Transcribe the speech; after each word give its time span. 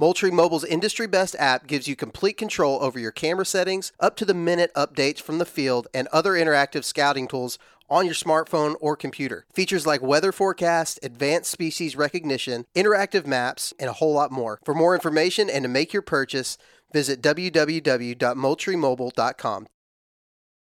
Moultrie 0.00 0.30
Mobile's 0.30 0.64
industry 0.64 1.06
best 1.06 1.36
app 1.38 1.66
gives 1.66 1.86
you 1.86 1.94
complete 1.94 2.38
control 2.38 2.82
over 2.82 2.98
your 2.98 3.10
camera 3.10 3.44
settings, 3.44 3.92
up 4.00 4.16
to 4.16 4.24
the 4.24 4.32
minute 4.32 4.72
updates 4.74 5.20
from 5.20 5.36
the 5.36 5.44
field, 5.44 5.88
and 5.92 6.08
other 6.08 6.32
interactive 6.32 6.84
scouting 6.84 7.28
tools 7.28 7.58
on 7.90 8.06
your 8.06 8.14
smartphone 8.14 8.76
or 8.80 8.96
computer. 8.96 9.44
Features 9.52 9.86
like 9.86 10.00
weather 10.00 10.32
forecast, 10.32 10.98
advanced 11.02 11.50
species 11.50 11.96
recognition, 11.96 12.64
interactive 12.74 13.26
maps, 13.26 13.74
and 13.78 13.90
a 13.90 13.92
whole 13.92 14.14
lot 14.14 14.32
more. 14.32 14.58
For 14.64 14.72
more 14.72 14.94
information 14.94 15.50
and 15.50 15.64
to 15.64 15.68
make 15.68 15.92
your 15.92 16.00
purchase, 16.00 16.56
visit 16.94 17.20
www.moultriemobile.com. 17.20 19.66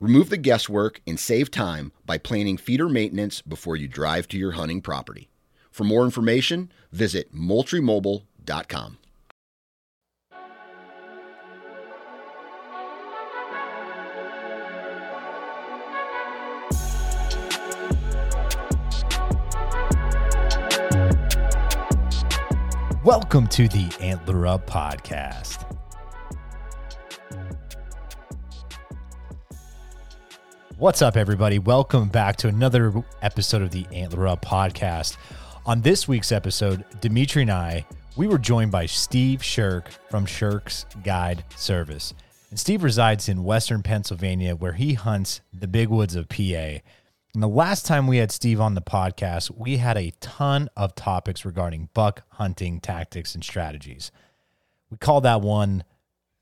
Remove 0.00 0.28
the 0.28 0.36
guesswork 0.36 1.00
and 1.06 1.20
save 1.20 1.50
time 1.50 1.92
by 2.04 2.18
planning 2.18 2.56
feeder 2.56 2.88
maintenance 2.88 3.40
before 3.42 3.76
you 3.76 3.86
drive 3.86 4.26
to 4.28 4.36
your 4.36 4.52
hunting 4.52 4.80
property. 4.80 5.30
For 5.70 5.84
more 5.84 6.04
information, 6.04 6.72
visit 6.90 7.32
moultriemobile.com. 7.32 8.98
Welcome 23.04 23.46
to 23.48 23.68
the 23.68 23.94
Antler 24.00 24.46
Up 24.46 24.66
Podcast. 24.66 25.70
What's 30.76 31.02
up, 31.02 31.16
everybody? 31.16 31.60
Welcome 31.60 32.08
back 32.08 32.34
to 32.38 32.48
another 32.48 32.92
episode 33.22 33.62
of 33.62 33.70
the 33.70 33.86
Antler 33.92 34.26
Up 34.26 34.44
Podcast. 34.44 35.16
On 35.64 35.80
this 35.80 36.08
week's 36.08 36.32
episode, 36.32 36.84
Dimitri 37.00 37.42
and 37.42 37.50
I, 37.52 37.86
we 38.16 38.26
were 38.26 38.38
joined 38.38 38.72
by 38.72 38.86
Steve 38.86 39.40
Shirk 39.40 39.88
from 40.10 40.26
Shirk's 40.26 40.84
Guide 41.04 41.44
Service. 41.54 42.12
And 42.50 42.58
Steve 42.58 42.82
resides 42.82 43.28
in 43.28 43.44
Western 43.44 43.84
Pennsylvania, 43.84 44.56
where 44.56 44.72
he 44.72 44.94
hunts 44.94 45.42
the 45.52 45.68
big 45.68 45.90
woods 45.90 46.16
of 46.16 46.28
PA. 46.28 46.42
And 46.42 46.82
the 47.34 47.46
last 47.46 47.86
time 47.86 48.08
we 48.08 48.16
had 48.16 48.32
Steve 48.32 48.60
on 48.60 48.74
the 48.74 48.82
podcast, 48.82 49.56
we 49.56 49.76
had 49.76 49.96
a 49.96 50.12
ton 50.18 50.68
of 50.76 50.96
topics 50.96 51.44
regarding 51.44 51.88
buck 51.94 52.24
hunting 52.30 52.80
tactics 52.80 53.36
and 53.36 53.44
strategies. 53.44 54.10
We 54.90 54.96
called 54.96 55.22
that 55.22 55.40
one 55.40 55.84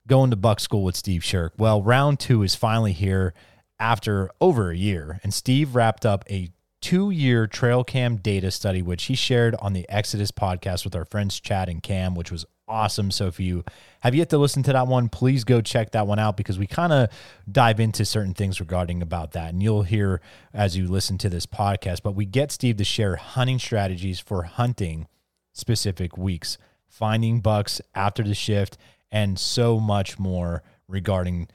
Going 0.07 0.31
to 0.31 0.37
Buck 0.37 0.59
School 0.59 0.85
with 0.85 0.97
Steve 0.97 1.23
Shirk. 1.23 1.53
Well, 1.59 1.83
round 1.83 2.19
two 2.19 2.43
is 2.43 2.55
finally 2.55 2.93
here 2.93 3.35
after 3.83 4.31
over 4.41 4.71
a 4.71 4.77
year, 4.77 5.19
and 5.25 5.35
Steve 5.35 5.75
wrapped 5.75 6.07
up 6.07 6.25
a 6.31 6.49
two 6.81 7.11
year 7.11 7.49
trail 7.49 7.83
cam 7.83 8.17
data 8.17 8.53
study, 8.53 8.81
which 8.81 9.05
he 9.05 9.17
shared 9.17 9.57
on 9.57 9.73
the 9.73 9.85
Exodus 9.89 10.31
podcast 10.31 10.85
with 10.85 10.95
our 10.95 11.05
friends 11.05 11.41
Chad 11.41 11.69
and 11.69 11.83
Cam, 11.83 12.15
which 12.15 12.31
was 12.31 12.47
awesome. 12.69 13.11
So 13.11 13.27
if 13.27 13.41
you 13.41 13.65
have 14.01 14.15
yet 14.15 14.31
to 14.31 14.39
listen 14.39 14.63
to 14.63 14.73
that 14.73 14.87
one, 14.87 15.09
please 15.09 15.43
go 15.43 15.61
check 15.61 15.91
that 15.91 16.07
one 16.07 16.21
out 16.21 16.37
because 16.37 16.61
we 16.61 16.69
kind 16.69 16.93
of 16.93 17.09
dive 17.51 17.81
into 17.81 18.05
certain 18.05 18.35
things 18.35 18.61
regarding 18.61 19.03
about 19.03 19.33
that. 19.33 19.53
And 19.53 19.61
you'll 19.61 19.83
hear 19.83 20.21
as 20.55 20.77
you 20.77 20.87
listen 20.87 21.19
to 21.19 21.29
this 21.29 21.45
podcast. 21.45 22.03
But 22.05 22.15
we 22.15 22.25
get 22.25 22.53
Steve 22.53 22.77
to 22.77 22.85
share 22.85 23.17
hunting 23.17 23.59
strategies 23.59 24.21
for 24.21 24.45
hunting 24.45 25.09
specific 25.53 26.17
weeks, 26.17 26.57
finding 26.87 27.41
bucks 27.41 27.81
after 27.97 28.23
the 28.23 28.35
shift, 28.35 28.79
and 29.11 29.41
so 29.41 29.81
much 29.81 30.21
more 30.21 30.63
regarding 30.87 31.49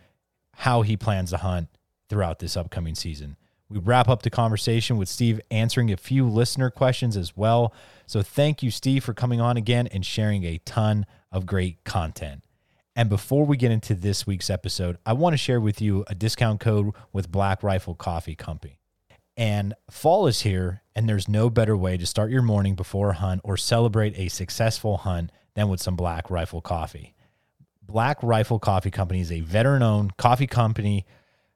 how 0.55 0.81
he 0.81 0.97
plans 0.97 1.29
to 1.29 1.37
hunt 1.37 1.69
throughout 2.09 2.39
this 2.39 2.57
upcoming 2.57 2.95
season. 2.95 3.37
We 3.69 3.79
wrap 3.79 4.07
up 4.07 4.21
the 4.21 4.29
conversation 4.29 4.97
with 4.97 5.09
Steve 5.09 5.41
answering 5.51 5.91
a 5.91 5.97
few 5.97 6.27
listener 6.27 6.69
questions 6.69 7.17
as 7.17 7.35
well. 7.35 7.73
So 8.05 8.21
thank 8.21 8.63
you, 8.63 8.71
Steve, 8.71 9.03
for 9.03 9.13
coming 9.13 9.41
on 9.41 9.57
again 9.57 9.87
and 9.87 10.05
sharing 10.05 10.45
a 10.45 10.59
ton 10.59 11.05
of 11.31 11.45
great 11.45 11.83
content. 11.83 12.43
And 12.95 13.09
before 13.09 13.45
we 13.45 13.57
get 13.57 13.71
into 13.71 13.93
this 13.93 14.25
week's 14.25 14.49
episode, 14.49 14.97
I 15.05 15.13
want 15.13 15.33
to 15.33 15.37
share 15.37 15.59
with 15.59 15.81
you 15.81 16.05
a 16.07 16.15
discount 16.15 16.61
code 16.61 16.91
with 17.11 17.31
Black 17.31 17.61
Rifle 17.61 17.93
Coffee 17.93 18.35
Company. 18.35 18.79
And 19.35 19.75
fall 19.91 20.25
is 20.25 20.41
here, 20.41 20.81
and 20.95 21.07
there's 21.07 21.27
no 21.27 21.49
better 21.51 21.77
way 21.77 21.97
to 21.97 22.07
start 22.07 22.31
your 22.31 22.41
morning 22.41 22.73
before 22.73 23.11
a 23.11 23.15
hunt 23.15 23.41
or 23.43 23.55
celebrate 23.55 24.17
a 24.17 24.29
successful 24.29 24.97
hunt 24.97 25.31
than 25.53 25.69
with 25.69 25.79
some 25.79 25.95
Black 25.95 26.31
Rifle 26.31 26.61
coffee. 26.61 27.13
Black 27.83 28.17
Rifle 28.23 28.57
Coffee 28.57 28.91
Company 28.91 29.21
is 29.21 29.31
a 29.31 29.41
veteran 29.41 29.83
owned 29.83 30.17
coffee 30.17 30.47
company 30.47 31.05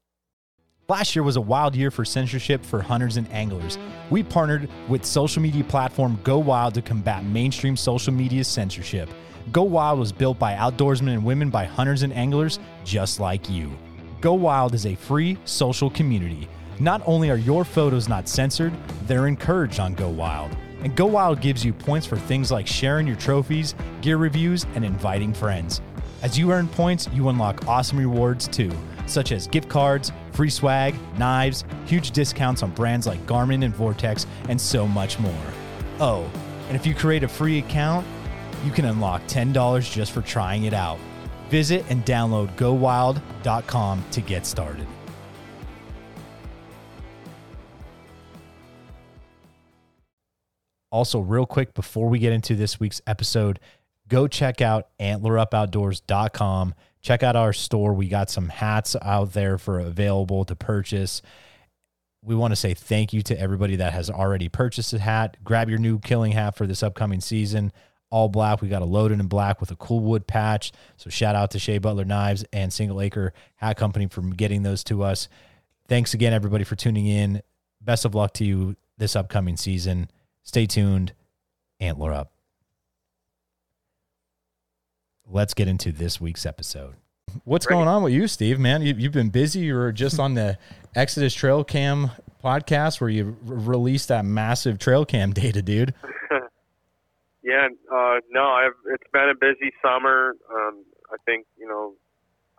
Last 0.89 1.17
year 1.17 1.25
was 1.25 1.35
a 1.35 1.41
wild 1.41 1.75
year 1.75 1.91
for 1.91 2.05
censorship 2.05 2.65
for 2.65 2.81
hunters 2.81 3.17
and 3.17 3.29
anglers. 3.33 3.77
We 4.09 4.23
partnered 4.23 4.71
with 4.89 5.05
social 5.05 5.43
media 5.43 5.65
platform 5.65 6.21
Go 6.23 6.39
Wild 6.39 6.75
to 6.75 6.83
combat 6.83 7.25
mainstream 7.25 7.77
social 7.77 8.13
media 8.13 8.45
censorship. 8.45 9.11
Go 9.53 9.63
Wild 9.63 10.01
was 10.01 10.11
built 10.11 10.39
by 10.39 10.55
outdoorsmen 10.55 11.13
and 11.13 11.25
women 11.25 11.51
by 11.51 11.65
hunters 11.65 12.03
and 12.03 12.13
anglers 12.13 12.59
just 12.85 13.21
like 13.21 13.49
you. 13.49 13.71
Go 14.21 14.35
Wild 14.35 14.75
is 14.75 14.87
a 14.87 14.97
free 14.97 15.39
social 15.45 15.89
community. 15.89 16.49
Not 16.81 17.01
only 17.07 17.31
are 17.31 17.37
your 17.37 17.65
photos 17.65 18.09
not 18.09 18.29
censored, 18.29 18.73
they're 19.07 19.29
encouraged 19.29 19.79
on 19.79 19.95
Go 19.95 20.09
Wild. 20.09 20.51
And 20.83 20.97
Go 20.97 21.07
Wild 21.07 21.41
gives 21.41 21.65
you 21.65 21.73
points 21.73 22.07
for 22.07 22.17
things 22.17 22.51
like 22.51 22.67
sharing 22.67 23.07
your 23.07 23.17
trophies, 23.17 23.75
gear 24.01 24.17
reviews, 24.17 24.67
and 24.75 24.85
inviting 24.85 25.33
friends. 25.33 25.81
As 26.23 26.37
you 26.37 26.51
earn 26.51 26.67
points, 26.67 27.09
you 27.13 27.29
unlock 27.29 27.69
awesome 27.69 27.99
rewards 27.99 28.49
too, 28.49 28.73
such 29.07 29.31
as 29.31 29.47
gift 29.47 29.69
cards, 29.69 30.11
free 30.33 30.51
swag, 30.51 30.95
knives, 31.19 31.65
huge 31.87 32.11
discounts 32.11 32.65
on 32.65 32.73
brands 32.73 33.07
like 33.07 33.25
Garmin 33.27 33.65
and 33.65 33.75
Vortex, 33.75 34.27
and 34.49 34.61
so 34.61 34.89
much 34.89 35.21
more. 35.21 35.33
Oh, 36.01 36.29
and 36.67 36.77
if 36.77 36.85
you 36.85 36.95
create 36.95 37.23
a 37.23 37.29
free 37.29 37.59
account, 37.59 38.05
you 38.65 38.71
can 38.71 38.85
unlock 38.85 39.23
$10 39.23 39.93
just 39.93 40.13
for 40.13 40.23
trying 40.23 40.65
it 40.65 40.75
out. 40.75 40.99
Visit 41.51 41.85
and 41.89 42.05
download 42.05 42.55
gowild.com 42.57 44.05
to 44.11 44.21
get 44.21 44.47
started. 44.47 44.87
Also, 50.91 51.21
real 51.21 51.47
quick 51.47 51.75
before 51.75 52.09
we 52.09 52.19
get 52.19 52.33
into 52.33 52.55
this 52.55 52.81
week's 52.81 53.03
episode, 53.07 53.61
go 54.09 54.27
check 54.27 54.61
out 54.61 54.89
antlerupoutdoors.com. 54.99 56.75
Check 57.03 57.23
out 57.23 57.37
our 57.37 57.53
store. 57.53 57.93
We 57.93 58.09
got 58.09 58.31
some 58.31 58.49
hats 58.49 58.97
out 59.03 59.33
there 59.33 59.59
for 59.59 59.79
available 59.79 60.45
to 60.45 60.57
purchase 60.57 61.23
we 62.27 62.35
want 62.35 62.51
to 62.51 62.57
say 62.57 62.75
thank 62.75 63.13
you 63.13 63.23
to 63.23 63.41
everybody 63.41 63.77
that 63.77 63.93
has 63.93 64.11
already 64.11 64.49
purchased 64.49 64.93
a 64.93 64.99
hat. 64.99 65.37
Grab 65.45 65.71
your 65.71 65.79
new 65.79 66.01
killing 66.01 66.33
hat 66.33 66.57
for 66.57 66.67
this 66.67 66.83
upcoming 66.83 67.21
season. 67.21 67.73
All 68.17 68.31
black. 68.31 68.63
We 68.63 68.69
got 68.69 68.81
a 68.81 68.87
loaded 68.87 69.21
in 69.21 69.27
black 69.27 69.61
with 69.61 69.71
a 69.71 69.77
cool 69.77 70.01
wood 70.01 70.27
patch. 70.27 70.73
So 70.97 71.11
shout 71.11 71.37
out 71.37 71.51
to 71.51 71.59
Shea 71.59 71.77
Butler 71.77 72.07
Knives 72.07 72.47
and 72.51 72.73
Single 72.73 73.03
Acre 73.03 73.35
Hat 73.57 73.77
Company 73.77 74.07
for 74.07 74.23
getting 74.23 74.63
those 74.63 74.83
to 74.85 75.03
us. 75.03 75.29
Thanks 75.87 76.15
again, 76.15 76.33
everybody, 76.33 76.65
for 76.65 76.77
tuning 76.77 77.07
in. 77.07 77.43
Best 77.83 78.07
of 78.07 78.15
luck 78.15 78.33
to 78.35 78.45
you 78.47 78.75
this 78.97 79.17
upcoming 79.17 79.59
season. 79.59 80.09
Stay 80.45 80.65
tuned. 80.65 81.13
Antler 81.79 82.11
up. 82.11 82.33
Let's 85.29 85.53
get 85.53 85.69
into 85.69 85.93
this 85.93 86.19
week's 86.19 86.47
episode. 86.47 86.95
What's 87.45 87.67
going 87.67 87.87
on 87.87 88.03
with 88.03 88.15
you, 88.15 88.29
Steve? 88.29 88.59
Man, 88.59 88.81
you, 88.81 88.95
have 88.95 89.13
been 89.13 89.29
busy. 89.29 89.61
You 89.61 89.75
were 89.75 89.93
just 89.93 90.19
on 90.19 90.33
the 90.33 90.57
Exodus 90.95 91.35
Trail 91.35 91.65
Cam 91.65 92.13
podcast 92.43 92.99
where 92.99 93.11
you 93.11 93.37
released 93.45 94.09
that 94.09 94.25
massive 94.25 94.79
trail 94.79 95.05
cam 95.05 95.33
data, 95.35 95.61
dude. 95.61 95.93
Yeah, 97.47 97.69
uh, 97.95 98.19
no, 98.29 98.43
I've, 98.43 98.75
it's 98.91 99.07
been 99.13 99.31
a 99.31 99.39
busy 99.39 99.71
summer. 99.81 100.35
Um, 100.51 100.83
I 101.15 101.17
think 101.25 101.47
you 101.57 101.69
know, 101.69 101.95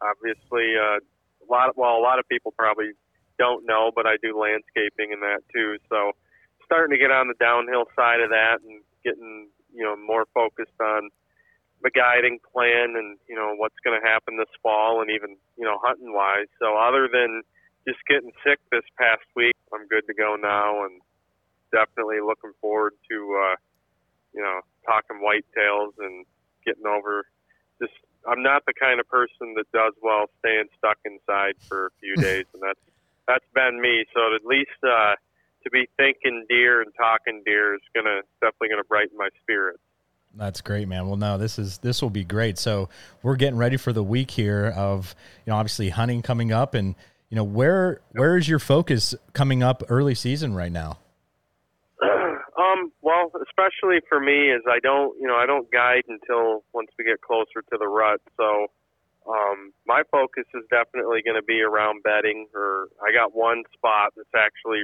obviously, 0.01 0.79
uh, 0.79 1.03
a 1.03 1.45
lot. 1.51 1.75
Well, 1.75 1.97
a 1.97 1.99
lot 1.99 2.19
of 2.19 2.27
people 2.29 2.53
probably 2.57 2.91
don't 3.37 3.65
know, 3.67 3.91
but 3.93 4.07
I 4.07 4.15
do 4.23 4.39
landscaping 4.39 5.11
and 5.11 5.21
that 5.21 5.43
too. 5.53 5.75
So, 5.89 6.13
starting 6.63 6.95
to 6.95 7.01
get 7.01 7.11
on 7.11 7.27
the 7.27 7.35
downhill 7.37 7.91
side 7.97 8.21
of 8.21 8.29
that 8.29 8.63
and 8.63 8.81
getting 9.03 9.49
you 9.75 9.83
know 9.83 9.97
more 9.97 10.25
focused 10.33 10.79
on 10.79 11.09
the 11.83 11.91
guiding 11.91 12.39
plan 12.53 12.95
and 12.95 13.19
you 13.27 13.35
know 13.35 13.55
what's 13.57 13.77
going 13.83 13.99
to 13.99 14.07
happen 14.07 14.37
this 14.37 14.55
fall 14.63 15.01
and 15.01 15.11
even 15.11 15.35
you 15.57 15.65
know 15.65 15.79
hunting 15.83 16.13
wise. 16.13 16.47
So 16.63 16.77
other 16.77 17.09
than 17.11 17.43
just 17.85 17.99
getting 18.07 18.31
sick 18.39 18.59
this 18.71 18.87
past 18.97 19.27
week, 19.35 19.55
I'm 19.73 19.87
good 19.87 20.07
to 20.07 20.13
go 20.13 20.37
now 20.39 20.85
and 20.85 21.01
definitely 21.75 22.23
looking 22.23 22.55
forward 22.61 22.93
to 23.11 23.17
uh, 23.35 23.55
you 24.33 24.41
know 24.41 24.61
talking 24.87 25.19
whitetails 25.19 25.91
and 25.99 26.25
getting 26.65 26.87
over. 26.87 27.25
Just 27.81 27.93
I'm 28.27 28.41
not 28.41 28.63
the 28.65 28.73
kind 28.73 28.99
of 28.99 29.07
person 29.07 29.53
that 29.55 29.71
does 29.71 29.93
well 30.01 30.25
staying 30.39 30.67
stuck 30.77 30.97
inside 31.05 31.55
for 31.67 31.87
a 31.87 31.89
few 31.99 32.15
days, 32.21 32.45
and 32.53 32.63
that's 32.63 32.79
that's 33.27 33.45
been 33.53 33.81
me. 33.81 34.05
So 34.15 34.33
at 34.33 34.45
least 34.45 34.79
uh, 34.83 35.15
to 35.63 35.69
be 35.69 35.87
thinking 35.97 36.45
deer 36.49 36.81
and 36.81 36.91
talking 36.97 37.43
deer 37.45 37.75
is 37.75 37.81
gonna 37.93 38.21
definitely 38.41 38.69
gonna 38.69 38.87
brighten 38.87 39.17
my 39.17 39.29
spirits. 39.43 39.79
That's 40.35 40.61
great, 40.61 40.87
man. 40.87 41.07
Well, 41.07 41.17
no, 41.17 41.37
this 41.37 41.57
is 41.57 41.79
this 41.79 42.01
will 42.01 42.09
be 42.09 42.23
great. 42.23 42.57
So 42.57 42.89
we're 43.23 43.35
getting 43.35 43.57
ready 43.57 43.77
for 43.77 43.91
the 43.91 44.03
week 44.03 44.31
here 44.31 44.67
of 44.75 45.15
you 45.45 45.51
know 45.51 45.57
obviously 45.57 45.89
hunting 45.89 46.21
coming 46.21 46.51
up, 46.51 46.73
and 46.73 46.95
you 47.29 47.35
know 47.35 47.43
where 47.43 48.01
where 48.11 48.37
is 48.37 48.47
your 48.47 48.59
focus 48.59 49.15
coming 49.33 49.63
up 49.63 49.83
early 49.89 50.15
season 50.15 50.53
right 50.53 50.71
now? 50.71 50.99
Especially 53.57 54.01
for 54.07 54.19
me, 54.19 54.51
is 54.51 54.61
I 54.69 54.79
don't 54.79 55.19
you 55.19 55.27
know 55.27 55.35
I 55.35 55.47
don't 55.47 55.69
guide 55.71 56.03
until 56.07 56.63
once 56.73 56.89
we 56.97 57.05
get 57.05 57.21
closer 57.21 57.65
to 57.71 57.77
the 57.79 57.87
rut. 57.87 58.21
So 58.37 58.67
um, 59.27 59.73
my 59.87 60.03
focus 60.11 60.45
is 60.53 60.63
definitely 60.69 61.21
going 61.25 61.35
to 61.35 61.43
be 61.43 61.61
around 61.61 62.03
bedding. 62.03 62.47
Or 62.53 62.87
I 63.01 63.11
got 63.11 63.35
one 63.35 63.63
spot 63.73 64.13
that's 64.15 64.29
actually 64.37 64.83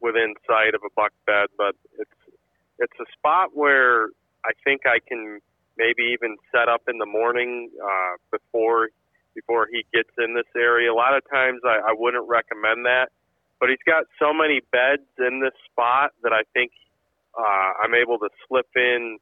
within 0.00 0.34
sight 0.46 0.74
of 0.74 0.82
a 0.84 0.92
buck 0.94 1.12
bed, 1.26 1.48
but 1.56 1.74
it's 1.98 2.20
it's 2.78 2.98
a 3.00 3.08
spot 3.16 3.56
where 3.56 4.08
I 4.44 4.52
think 4.62 4.82
I 4.84 4.98
can 5.00 5.40
maybe 5.78 6.12
even 6.12 6.36
set 6.52 6.68
up 6.68 6.82
in 6.88 6.98
the 6.98 7.06
morning 7.06 7.70
uh, 7.82 8.20
before 8.30 8.90
before 9.34 9.66
he 9.72 9.86
gets 9.94 10.10
in 10.18 10.34
this 10.34 10.50
area. 10.54 10.92
A 10.92 10.94
lot 10.94 11.16
of 11.16 11.22
times 11.30 11.62
I, 11.64 11.80
I 11.80 11.94
wouldn't 11.96 12.28
recommend 12.28 12.84
that, 12.84 13.08
but 13.58 13.70
he's 13.70 13.80
got 13.86 14.04
so 14.18 14.34
many 14.34 14.60
beds 14.70 15.08
in 15.16 15.40
this 15.40 15.56
spot 15.72 16.12
that 16.22 16.32
I 16.34 16.42
think 16.52 16.72
uh, 17.38 17.70
I'm 17.82 17.94
able 17.94 18.18
to 18.18 18.28
slip 18.48 18.68
in 18.76 19.18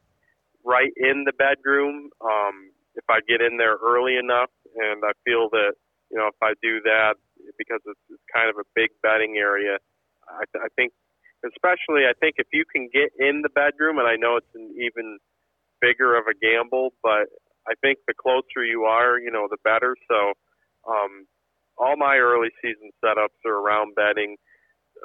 right 0.64 0.92
in 0.96 1.24
the 1.24 1.32
bedroom 1.32 2.10
um, 2.20 2.70
if 2.94 3.04
I 3.08 3.20
get 3.26 3.40
in 3.40 3.56
there 3.56 3.76
early 3.76 4.16
enough. 4.16 4.50
And 4.76 5.02
I 5.04 5.12
feel 5.24 5.48
that 5.50 5.74
you 6.10 6.18
know 6.18 6.28
if 6.28 6.40
I 6.42 6.54
do 6.62 6.80
that 6.84 7.14
because 7.58 7.80
it's, 7.86 8.20
kind 8.34 8.48
of 8.48 8.56
a 8.62 8.66
big 8.76 8.90
bedding 9.02 9.36
area, 9.38 9.78
I, 10.28 10.46
I 10.62 10.68
think 10.76 10.92
especially 11.42 12.06
I 12.06 12.14
think 12.20 12.36
if 12.38 12.46
you 12.52 12.64
can 12.70 12.88
get 12.92 13.10
in 13.18 13.42
the 13.42 13.50
bedroom, 13.50 13.98
and 13.98 14.06
I 14.06 14.14
know 14.14 14.36
it's 14.36 14.54
an 14.54 14.70
even 14.78 15.18
bigger 15.80 16.14
of 16.14 16.24
a 16.30 16.36
gamble, 16.38 16.94
but 17.02 17.26
I 17.66 17.74
think 17.82 17.98
the 18.06 18.14
closer 18.14 18.64
you 18.64 18.84
are, 18.84 19.18
you 19.18 19.30
know, 19.30 19.48
the 19.50 19.58
better. 19.64 19.96
So, 20.08 20.32
um, 20.88 21.26
all 21.76 21.96
my 21.96 22.16
early 22.16 22.50
season 22.62 22.90
setups 23.02 23.40
are 23.46 23.58
around 23.58 23.94
bedding. 23.94 24.36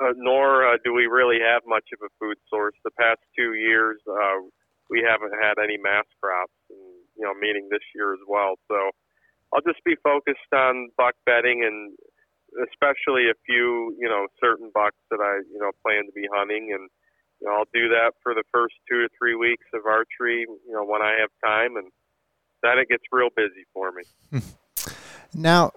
Uh, 0.02 0.14
nor 0.18 0.68
uh, 0.68 0.78
do 0.84 0.94
we 0.94 1.08
really 1.08 1.40
have 1.40 1.62
much 1.66 1.88
of 1.94 2.00
a 2.04 2.12
food 2.20 2.38
source. 2.50 2.76
The 2.84 2.92
past 3.00 3.20
two 3.38 3.54
years, 3.54 4.02
uh, 4.10 4.44
we 4.90 5.06
haven't 5.08 5.34
had 5.42 5.56
any 5.62 5.78
mass 5.78 6.06
crops, 6.22 6.56
and 6.70 6.80
you 7.16 7.24
know, 7.24 7.34
meaning 7.34 7.70
this 7.72 7.86
year 7.96 8.14
as 8.14 8.20
well. 8.28 8.56
So, 8.68 8.76
I'll 9.54 9.64
just 9.64 9.84
be 9.86 9.96
focused 10.04 10.52
on 10.54 10.90
buck 10.98 11.16
bedding 11.26 11.64
and 11.64 11.96
especially 12.64 13.28
a 13.30 13.38
few, 13.46 13.96
you 14.00 14.08
know, 14.08 14.28
certain 14.40 14.72
bucks 14.74 15.00
that 15.12 15.20
I, 15.20 15.44
you 15.52 15.60
know, 15.60 15.72
plan 15.84 16.06
to 16.06 16.12
be 16.14 16.28
hunting, 16.32 16.72
and 16.74 16.90
you 17.42 17.48
know, 17.48 17.58
I'll 17.58 17.72
do 17.74 17.90
that 17.90 18.14
for 18.24 18.34
the 18.34 18.44
first 18.52 18.76
two 18.90 19.06
or 19.06 19.10
three 19.18 19.36
weeks 19.36 19.66
of 19.74 19.86
archery, 19.86 20.46
you 20.48 20.74
know, 20.74 20.86
when 20.86 21.02
I 21.02 21.18
have 21.20 21.30
time, 21.44 21.76
and 21.76 21.92
then 22.64 22.80
it 22.80 22.88
gets 22.90 23.04
real 23.12 23.30
busy 23.36 23.66
for 23.74 23.92
me. 23.92 24.42
now, 25.34 25.72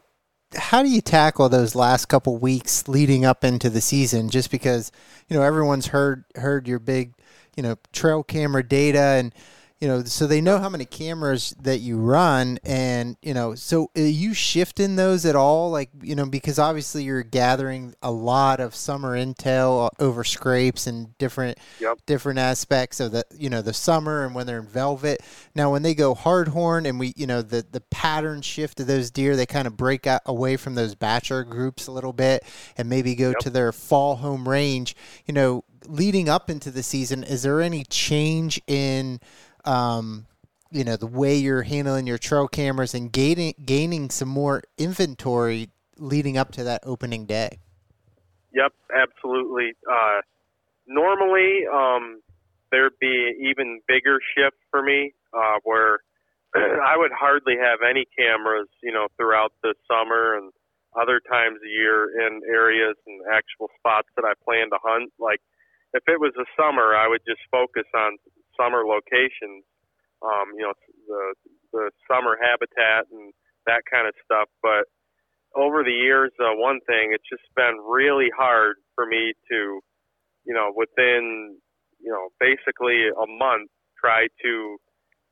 how 0.57 0.83
do 0.83 0.89
you 0.89 1.01
tackle 1.01 1.49
those 1.49 1.75
last 1.75 2.07
couple 2.07 2.39
weeks 2.39 2.89
leading 2.89 3.25
up 3.25 3.45
into 3.45 3.69
the 3.69 3.81
season? 3.81 4.31
Just 4.31 4.51
because 4.51 4.91
you 5.29 5.37
know 5.37 5.43
everyone's 5.43 5.89
heard 5.89 6.25
heard 6.37 6.67
your 6.67 6.79
big, 6.79 7.15
you 7.57 7.63
know, 7.63 7.77
trail 7.93 8.23
camera 8.23 8.63
data 8.63 8.99
and 8.99 9.35
you 9.81 9.87
know, 9.87 10.03
so 10.03 10.27
they 10.27 10.41
know 10.41 10.59
how 10.59 10.69
many 10.69 10.85
cameras 10.85 11.55
that 11.61 11.79
you 11.79 11.99
run, 11.99 12.59
and 12.65 13.17
you 13.23 13.33
know, 13.33 13.55
so 13.55 13.93
are 13.97 14.03
you 14.03 14.35
shifting 14.35 14.97
those 14.97 15.25
at 15.25 15.37
all? 15.37 15.71
Like, 15.71 15.91
you 16.03 16.17
know, 16.17 16.27
because 16.27 16.59
obviously 16.59 17.05
you're 17.05 17.23
gathering 17.23 17.95
a 18.03 18.11
lot 18.11 18.59
of 18.59 18.75
summer 18.75 19.17
intel 19.17 19.87
uh, 19.87 19.91
over 20.01 20.25
scrapes 20.25 20.89
and 20.89 21.17
different 21.19 21.59
yep. 21.79 21.99
different 22.07 22.41
aspects 22.41 22.99
of 22.99 23.13
the 23.13 23.25
you 23.37 23.49
know 23.49 23.63
the 23.63 23.73
summer 23.73 24.25
and 24.25 24.35
when 24.35 24.49
they're 24.49 24.59
in 24.59 24.67
velvet. 24.67 25.23
Now, 25.55 25.71
when 25.71 25.83
they 25.83 25.95
go 25.95 26.13
hardhorn, 26.13 26.89
and 26.89 26.99
we 26.99 27.13
you 27.17 27.29
know 27.29 27.41
the 27.41 27.65
the 27.71 27.83
pattern 27.83 28.43
shift 28.43 28.81
of 28.81 28.89
those 28.89 29.13
deer, 29.13 29.37
they 29.37 29.47
kind 29.47 29.69
of 29.69 29.77
break 29.77 30.09
out 30.09 30.23
away 30.27 30.57
from 30.57 30.75
those 30.75 30.97
bachelor 30.97 31.45
groups 31.45 31.87
a 31.87 31.93
little 31.93 32.13
bit, 32.13 32.43
and 32.77 32.89
maybe 32.89 33.15
go 33.15 33.29
yep. 33.29 33.39
to 33.41 33.51
their 33.51 33.71
fall 33.71 34.17
home 34.17 34.49
range. 34.49 34.97
You 35.25 35.35
know, 35.35 35.63
leading 35.87 36.29
up 36.29 36.51
into 36.51 36.73
the 36.73 36.83
season, 36.83 37.23
is 37.23 37.43
there 37.43 37.61
any 37.61 37.85
change 37.85 38.61
in 38.67 39.21
um, 39.69 40.27
you 40.71 40.83
know 40.83 40.97
the 40.97 41.07
way 41.07 41.37
you're 41.37 41.63
handling 41.63 42.07
your 42.07 42.19
trail 42.19 42.49
cameras 42.49 42.95
and 42.95 43.13
gaining 43.13 43.55
gaining 43.65 44.11
some 44.11 44.29
more 44.29 44.63
inventory 44.79 45.69
leading 45.99 46.39
up 46.39 46.53
to 46.53 46.65
that 46.65 46.81
opening 46.85 47.27
day. 47.27 47.59
Yep, 48.55 48.73
absolutely. 48.95 49.75
Uh, 49.89 50.21
normally, 50.87 51.67
um, 51.73 52.23
there'd 52.71 52.99
be 53.01 53.35
even 53.51 53.81
bigger 53.87 54.19
shift 54.35 54.57
for 54.71 54.83
me 54.83 55.15
uh, 55.35 55.59
where 55.65 55.99
I 56.57 56.97
would 56.97 57.13
hardly 57.13 57.57
have 57.61 57.81
any 57.89 58.07
cameras, 58.17 58.69
you 58.83 58.93
know, 58.93 59.09
throughout 59.17 59.53
the 59.63 59.75
summer 59.91 60.37
and 60.37 60.53
other 60.99 61.21
times 61.21 61.59
a 61.65 61.69
year 61.69 62.09
in 62.27 62.41
areas 62.49 62.97
and 63.07 63.21
actual 63.31 63.69
spots 63.79 64.09
that 64.17 64.25
I 64.25 64.33
plan 64.45 64.71
to 64.71 64.79
hunt. 64.83 65.13
Like 65.19 65.41
if 65.93 66.03
it 66.09 66.19
was 66.21 66.33
the 66.37 66.47
summer, 66.57 66.97
I 66.97 67.07
would 67.09 67.23
just 67.29 67.41
focus 67.51 67.85
on 67.95 68.17
summer 68.59 68.85
locations, 68.85 69.65
um, 70.23 70.53
you 70.57 70.65
know, 70.67 70.75
the 71.07 71.35
the 71.73 71.91
summer 72.11 72.37
habitat 72.41 73.07
and 73.13 73.33
that 73.67 73.83
kind 73.91 74.09
of 74.09 74.15
stuff. 74.25 74.49
But 74.63 74.91
over 75.55 75.85
the 75.85 75.93
years, 75.93 76.33
uh, 76.41 76.55
one 76.57 76.81
thing 76.87 77.13
it's 77.13 77.29
just 77.31 77.45
been 77.57 77.79
really 77.87 78.29
hard 78.37 78.77
for 78.95 79.07
me 79.07 79.33
to, 79.51 79.81
you 80.45 80.55
know, 80.55 80.73
within 80.75 81.57
you 82.01 82.11
know 82.11 82.29
basically 82.41 83.09
a 83.09 83.27
month, 83.27 83.71
try 84.01 84.27
to 84.43 84.77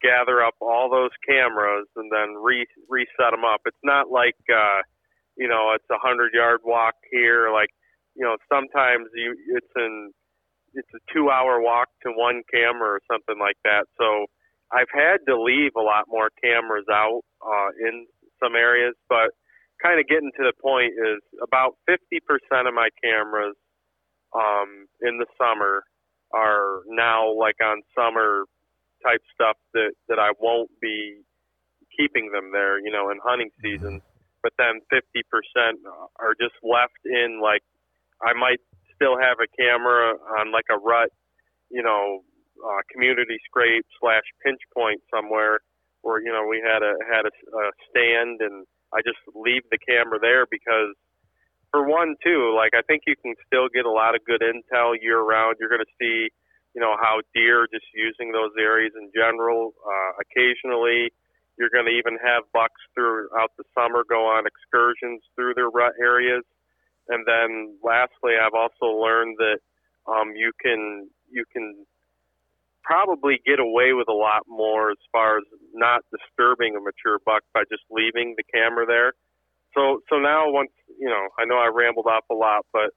gather 0.03 0.43
up 0.45 0.55
all 0.61 0.91
those 0.91 1.15
cameras 1.27 1.87
and 1.97 2.11
then 2.13 2.35
re 2.43 2.67
reset 2.89 3.33
them 3.33 3.45
up. 3.45 3.63
It's 3.67 3.85
not 3.85 4.11
like 4.11 4.37
uh, 4.53 4.83
you 5.37 5.49
know 5.49 5.73
it's 5.75 5.89
a 5.91 5.99
hundred 5.99 6.33
yard 6.35 6.61
walk 6.65 6.95
here. 7.11 7.51
Like 7.53 7.71
you 8.15 8.25
know 8.25 8.37
sometimes 8.53 9.09
you 9.15 9.35
it's 9.57 9.73
in 9.77 10.13
it's 10.77 10.93
a 10.95 11.03
two 11.13 11.31
hour 11.31 11.61
walk 11.61 11.89
to 12.05 12.13
one 12.13 12.43
camera 12.53 13.01
or 13.01 13.01
something 13.11 13.41
like 13.41 13.57
that. 13.65 13.89
So 13.99 14.27
I've 14.71 14.93
had 14.93 15.25
to 15.29 15.41
leave 15.41 15.73
a 15.77 15.83
lot 15.83 16.05
more 16.09 16.31
cameras 16.43 16.87
out 16.91 17.23
uh, 17.41 17.71
in 17.81 18.07
some 18.43 18.55
areas, 18.55 18.95
but 19.09 19.33
kind 19.83 20.01
of 20.01 20.07
getting 20.07 20.33
to 20.37 20.45
the 20.45 20.53
point 20.61 20.93
is 20.93 21.21
about 21.43 21.77
50% 21.89 22.69
of 22.69 22.75
my 22.75 22.89
cameras 23.03 23.57
um, 24.35 24.87
in 25.03 25.19
the 25.19 25.27
summer 25.39 25.85
are 26.33 26.83
now 26.89 27.33
like 27.33 27.57
on 27.63 27.83
summer 27.97 28.45
type 29.05 29.23
stuff 29.33 29.57
that, 29.75 29.93
that 30.09 30.19
I 30.19 30.33
won't 30.41 30.71
be 30.81 31.23
keeping 31.97 32.31
them 32.33 32.51
there, 32.53 32.79
you 32.79 32.91
know, 32.91 33.11
in 33.11 33.19
hunting 33.23 33.51
season. 33.63 34.03
But 34.43 34.53
then 34.59 34.81
50% 34.93 35.03
are 36.21 36.35
just 36.41 36.55
left 36.63 37.01
in 37.05 37.41
like 37.43 37.63
I 38.23 38.33
might 38.33 38.61
still 38.97 39.17
have 39.21 39.39
a 39.39 39.49
camera 39.55 40.17
on 40.41 40.53
like 40.53 40.67
a 40.73 40.79
rut, 40.79 41.11
you 41.71 41.83
know, 41.83 42.25
uh, 42.59 42.81
community 42.91 43.37
scrape 43.45 43.87
slash 44.01 44.25
pinch 44.43 44.61
point 44.75 45.01
somewhere 45.13 45.61
where 46.03 46.21
you 46.21 46.33
know 46.33 46.47
we 46.49 46.63
had 46.63 46.83
a 46.83 46.95
had 47.05 47.27
a, 47.27 47.35
a 47.35 47.65
stand 47.91 48.41
and 48.41 48.67
I 48.95 49.03
just 49.03 49.21
leave 49.35 49.63
the 49.71 49.79
camera 49.79 50.19
there 50.19 50.47
because 50.49 50.95
for 51.71 51.85
one 51.87 52.15
too, 52.23 52.55
like 52.57 52.73
I 52.73 52.83
think 52.87 53.03
you 53.07 53.19
can 53.19 53.35
still 53.47 53.69
get 53.69 53.85
a 53.85 53.91
lot 53.91 54.15
of 54.15 54.25
good 54.25 54.41
intel 54.41 54.95
year 55.01 55.21
round. 55.21 55.57
You're 55.59 55.69
going 55.69 55.85
to 55.85 55.97
see, 56.01 56.31
you 56.75 56.81
know, 56.81 56.97
how 56.97 57.21
deer 57.35 57.67
just 57.69 57.85
using 57.93 58.33
those 58.33 58.55
areas 58.59 58.93
in 58.97 59.11
general. 59.15 59.75
Uh, 59.83 60.23
occasionally, 60.23 61.11
you're 61.59 61.73
going 61.73 61.87
to 61.87 61.97
even 61.97 62.17
have 62.23 62.45
bucks 62.53 62.81
throughout 62.95 63.51
the 63.59 63.65
summer 63.75 64.05
go 64.09 64.25
on 64.25 64.47
excursions 64.47 65.21
through 65.35 65.55
their 65.55 65.69
rut 65.69 65.93
areas. 66.01 66.45
And 67.09 67.25
then 67.27 67.79
lastly, 67.83 68.35
I've 68.41 68.55
also 68.55 68.99
learned 68.99 69.37
that 69.39 69.59
um, 70.07 70.35
you 70.35 70.53
can 70.61 71.09
you 71.31 71.45
can 71.53 71.87
probably 72.83 73.41
get 73.45 73.59
away 73.59 73.93
with 73.93 74.09
a 74.09 74.15
lot 74.15 74.43
more 74.47 74.91
as 74.91 75.03
far 75.11 75.39
as 75.39 75.45
not 75.75 76.03
disturbing 76.15 76.77
a 76.77 76.81
mature 76.81 77.19
buck 77.25 77.43
by 77.53 77.63
just 77.71 77.83
leaving 77.91 78.35
the 78.37 78.45
camera 78.53 78.87
there. 78.87 79.13
So 79.75 80.01
so 80.09 80.19
now 80.19 80.51
once 80.51 80.71
you 80.99 81.09
know, 81.09 81.29
I 81.39 81.45
know 81.45 81.57
I 81.59 81.71
rambled 81.73 82.07
off 82.07 82.25
a 82.31 82.35
lot, 82.35 82.65
but 82.73 82.91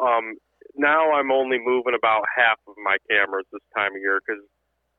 um, 0.00 0.36
now 0.74 1.12
I'm 1.12 1.30
only 1.30 1.58
moving 1.58 1.94
about 1.96 2.24
half 2.34 2.58
of 2.66 2.74
my 2.82 2.96
cameras 3.08 3.46
this 3.52 3.64
time 3.76 3.94
of 3.94 4.00
year 4.00 4.20
because 4.20 4.42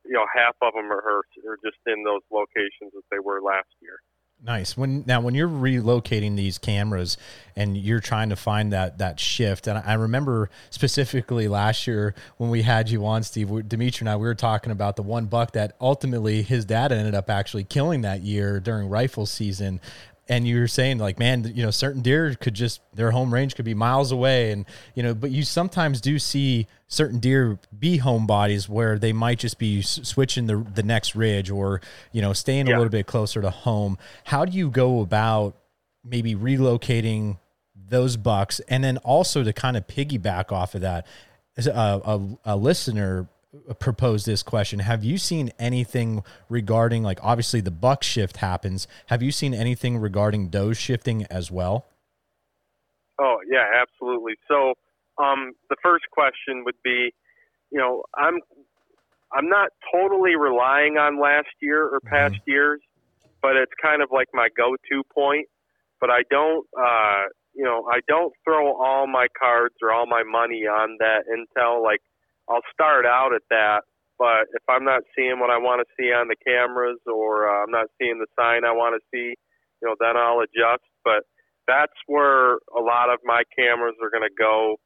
you 0.06 0.14
know 0.14 0.26
half 0.34 0.56
of 0.62 0.74
them 0.74 0.92
are, 0.92 1.04
are 1.04 1.60
just 1.64 1.78
in 1.86 2.04
those 2.04 2.24
locations 2.32 2.94
that 2.94 3.06
they 3.12 3.20
were 3.20 3.42
last 3.42 3.70
year. 3.82 4.00
Nice. 4.44 4.78
When 4.78 5.04
now 5.08 5.20
when 5.20 5.34
you're 5.34 5.48
relocating 5.48 6.36
these 6.36 6.60
cameras 6.60 7.18
and 7.56 7.76
you're 7.76 8.00
trying 8.00 8.30
to 8.30 8.36
find 8.36 8.72
that 8.72 9.00
that 9.00 9.20
shift, 9.20 9.66
and 9.66 9.80
I 9.80 9.96
remember 9.96 10.52
specifically 10.70 11.48
last 11.48 11.88
year 11.88 12.14
when 12.38 12.52
we 12.52 12.62
had 12.62 12.90
you 12.90 13.04
on, 13.08 13.24
Steve, 13.24 13.68
Dimitri 13.68 14.04
and 14.06 14.10
I, 14.10 14.16
we 14.16 14.28
were 14.28 14.36
talking 14.36 14.72
about 14.72 14.96
the 14.96 15.02
one 15.02 15.26
buck 15.26 15.54
that 15.54 15.76
ultimately 15.82 16.44
his 16.44 16.66
dad 16.66 16.92
ended 16.92 17.16
up 17.16 17.32
actually 17.32 17.64
killing 17.64 18.02
that 18.02 18.22
year 18.22 18.60
during 18.60 18.90
rifle 18.90 19.26
season 19.26 19.82
and 20.30 20.48
you 20.48 20.60
were 20.60 20.68
saying 20.68 20.98
like 20.98 21.20
man 21.20 21.52
you 21.56 21.64
know 21.64 21.72
certain 21.72 22.02
deer 22.02 22.36
could 22.36 22.54
just 22.54 22.82
their 22.94 23.12
home 23.12 23.34
range 23.34 23.56
could 23.56 23.66
be 23.66 23.74
miles 23.74 24.12
away. 24.12 24.52
And 24.52 24.66
you 24.96 25.04
know 25.04 25.14
but 25.14 25.32
you 25.32 25.44
sometimes 25.44 26.02
do 26.02 26.20
see 26.20 26.68
certain 26.88 27.20
deer 27.20 27.60
be 27.78 27.98
home 27.98 28.28
bodies 28.28 28.70
where 28.70 28.98
they 28.98 29.14
might 29.14 29.40
just 29.40 29.58
be 29.58 29.82
switching 29.82 30.48
the 30.48 30.58
the 30.76 30.84
next 30.84 31.16
ridge 31.16 31.50
or 31.50 31.82
you 32.12 32.22
know 32.22 32.34
staying 32.34 32.68
yeah. 32.68 32.76
a 32.76 32.78
little 32.78 32.92
bit 32.92 33.08
closer 33.08 33.42
to 33.42 33.50
home. 33.50 33.98
How 34.26 34.46
do 34.46 34.58
you 34.58 34.70
go 34.70 35.02
about 35.02 35.56
maybe 36.04 36.36
relocating 36.36 37.38
those 37.76 38.18
bucks? 38.18 38.60
And 38.68 38.84
then 38.84 38.98
also 38.98 39.44
to 39.44 39.54
kind 39.54 39.78
of 39.78 39.88
piggyback 39.88 40.52
off 40.52 40.76
of 40.76 40.82
that 40.82 41.06
a, 41.58 41.76
uh, 41.76 42.20
a, 42.46 42.54
a 42.54 42.56
listener 42.56 43.28
propose 43.80 44.26
this 44.26 44.44
question. 44.44 44.80
Have 44.80 45.04
you 45.04 45.18
seen 45.18 45.52
anything 45.58 46.24
regarding 46.50 47.04
like 47.04 47.20
obviously 47.24 47.62
the 47.62 47.72
buck 47.72 48.04
shift 48.04 48.38
happens. 48.38 48.88
Have 49.08 49.24
you 49.24 49.32
seen 49.32 49.54
anything 49.54 49.98
regarding 49.98 50.50
does 50.50 50.78
shifting 50.78 51.26
as 51.26 51.52
well? 51.52 51.88
Oh 53.20 53.38
yeah, 53.50 53.66
absolutely. 53.82 54.34
So 54.48 54.74
um, 55.18 55.54
the 55.70 55.76
first 55.82 56.06
question 56.12 56.64
would 56.66 56.76
be, 56.84 57.14
you 57.72 57.80
know, 57.80 58.04
I'm 58.16 58.40
I'm 59.34 59.50
not 59.50 59.70
totally 59.94 60.36
relying 60.36 60.98
on 60.98 61.20
last 61.22 61.48
year 61.62 61.84
or 61.84 62.00
mm-hmm. 62.00 62.10
past 62.10 62.36
mm-hmm. 62.36 62.52
years, 62.52 62.82
but 63.42 63.56
it's 63.56 63.74
kind 63.82 64.02
of 64.02 64.10
like 64.12 64.28
my 64.34 64.48
go-to 64.56 65.04
point. 65.14 65.48
But 66.00 66.12
I 66.12 66.22
don't, 66.30 66.66
uh, 66.80 67.24
you 67.56 67.64
know, 67.64 67.88
I 67.92 68.00
don't 68.08 68.32
throw 68.44 68.76
all 68.80 69.08
my 69.08 69.28
cards 69.38 69.76
or 69.82 69.92
all 69.92 70.06
my 70.06 70.24
money 70.24 70.68
on 70.68 70.98
that 71.00 71.24
intel. 71.26 71.84
Like 71.84 72.02
I'll 72.50 72.66
start 72.72 73.06
out 73.06 73.34
at 73.34 73.44
that. 73.50 73.82
But 74.18 74.50
if 74.54 74.64
I'm 74.68 74.84
not 74.84 75.04
seeing 75.16 75.40
what 75.40 75.52
I 75.52 75.58
want 75.58 75.86
to 75.86 75.90
see 75.94 76.10
on 76.10 76.28
the 76.28 76.36
cameras, 76.36 76.98
or 77.06 77.48
uh, 77.48 77.64
I'm 77.64 77.72
not 77.72 77.88
seeing 78.02 78.18
the 78.18 78.26
sign 78.34 78.66
I 78.66 78.74
want 78.74 78.98
to 78.98 79.02
see, 79.14 79.38
you 79.82 79.86
know, 79.86 79.96
then 80.00 80.18
I'll 80.18 80.42
adjust. 80.42 80.90
But 81.04 81.22
that's 81.68 81.94
where 82.08 82.58
a 82.74 82.82
lot 82.82 83.14
of 83.14 83.20
my 83.24 83.44
cameras 83.56 83.94
are 84.02 84.10
going 84.10 84.28
to 84.28 84.34
go, 84.34 84.78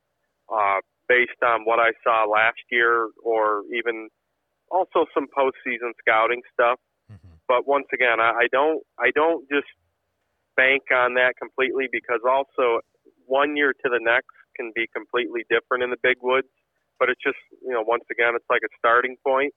uh, 0.52 0.84
based 1.08 1.40
on 1.46 1.64
what 1.64 1.80
I 1.80 1.92
saw 2.04 2.28
last 2.28 2.60
year, 2.72 3.08
or 3.24 3.64
even 3.74 4.10
also 4.70 5.06
some 5.14 5.28
postseason 5.32 5.96
scouting 6.00 6.42
stuff. 6.52 6.80
Mm-hmm. 7.08 7.40
But 7.48 7.68
once 7.68 7.88
again, 7.94 8.20
I, 8.20 8.32
I 8.32 8.48
don't, 8.52 8.84
I 9.00 9.12
don't 9.16 9.48
just 9.48 9.68
bank 10.58 10.84
on 10.94 11.14
that 11.16 11.40
completely 11.40 11.88
because 11.90 12.20
also 12.28 12.82
one 13.28 13.56
year 13.56 13.72
to 13.72 13.88
the 13.88 14.00
next 14.02 14.36
can 14.58 14.74
be 14.76 14.88
completely 14.94 15.46
different 15.50 15.84
in 15.84 15.90
the 15.90 16.02
big 16.04 16.18
woods 16.22 16.52
but 17.02 17.10
it's 17.10 17.26
just 17.26 17.42
you 17.66 17.74
know 17.74 17.82
once 17.82 18.06
again 18.14 18.38
it's 18.38 18.46
like 18.54 18.62
a 18.62 18.70
starting 18.78 19.18
point. 19.26 19.52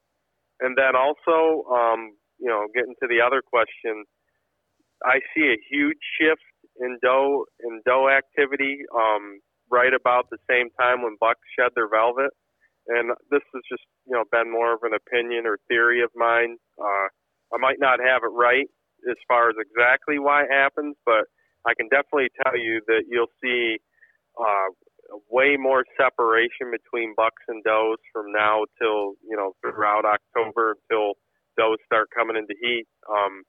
and 0.65 0.73
then 0.81 0.97
also 0.97 1.69
um, 1.69 2.17
you 2.41 2.49
know 2.49 2.65
getting 2.75 2.97
to 3.05 3.07
the 3.07 3.21
other 3.21 3.45
question 3.45 4.09
i 5.05 5.21
see 5.37 5.53
a 5.53 5.61
huge 5.71 6.01
shift 6.17 6.49
in 6.81 6.97
doe 7.05 7.45
in 7.69 7.83
doe 7.85 8.09
activity 8.09 8.81
um, 8.97 9.39
right 9.71 9.93
about 9.93 10.33
the 10.33 10.41
same 10.49 10.73
time 10.81 11.05
when 11.05 11.21
bucks 11.21 11.45
shed 11.53 11.69
their 11.77 11.93
velvet 11.93 12.33
and 12.89 13.13
this 13.31 13.45
has 13.53 13.63
just 13.69 13.85
you 14.09 14.17
know 14.17 14.25
been 14.33 14.51
more 14.51 14.73
of 14.73 14.81
an 14.89 14.97
opinion 14.97 15.45
or 15.45 15.61
theory 15.69 16.01
of 16.03 16.11
mine 16.17 16.57
uh, 16.81 17.07
i 17.53 17.59
might 17.61 17.79
not 17.79 18.01
have 18.01 18.25
it 18.25 18.33
right 18.33 18.69
as 19.11 19.21
far 19.29 19.51
as 19.53 19.57
exactly 19.61 20.17
why 20.19 20.45
it 20.49 20.51
happens 20.51 20.97
but 21.05 21.29
i 21.69 21.77
can 21.77 21.89
definitely 21.93 22.33
tell 22.41 22.57
you 22.57 22.81
that 22.89 23.05
you'll 23.09 23.37
see 23.45 23.77
uh, 24.41 24.69
way 25.31 25.57
more 25.59 25.85
separation 26.01 26.71
between 26.71 27.15
bucks 27.17 27.43
and 27.49 27.63
does 27.65 27.99
from 28.13 28.33
now 28.33 28.65
till 28.81 29.15
you 29.27 29.37
know 29.37 29.53
throughout 29.61 30.05
October 30.05 30.77
until 30.77 31.15
does 31.59 31.79
start 31.87 32.09
coming 32.15 32.37
into 32.37 32.55
heat. 32.61 32.87
Um, 33.09 33.43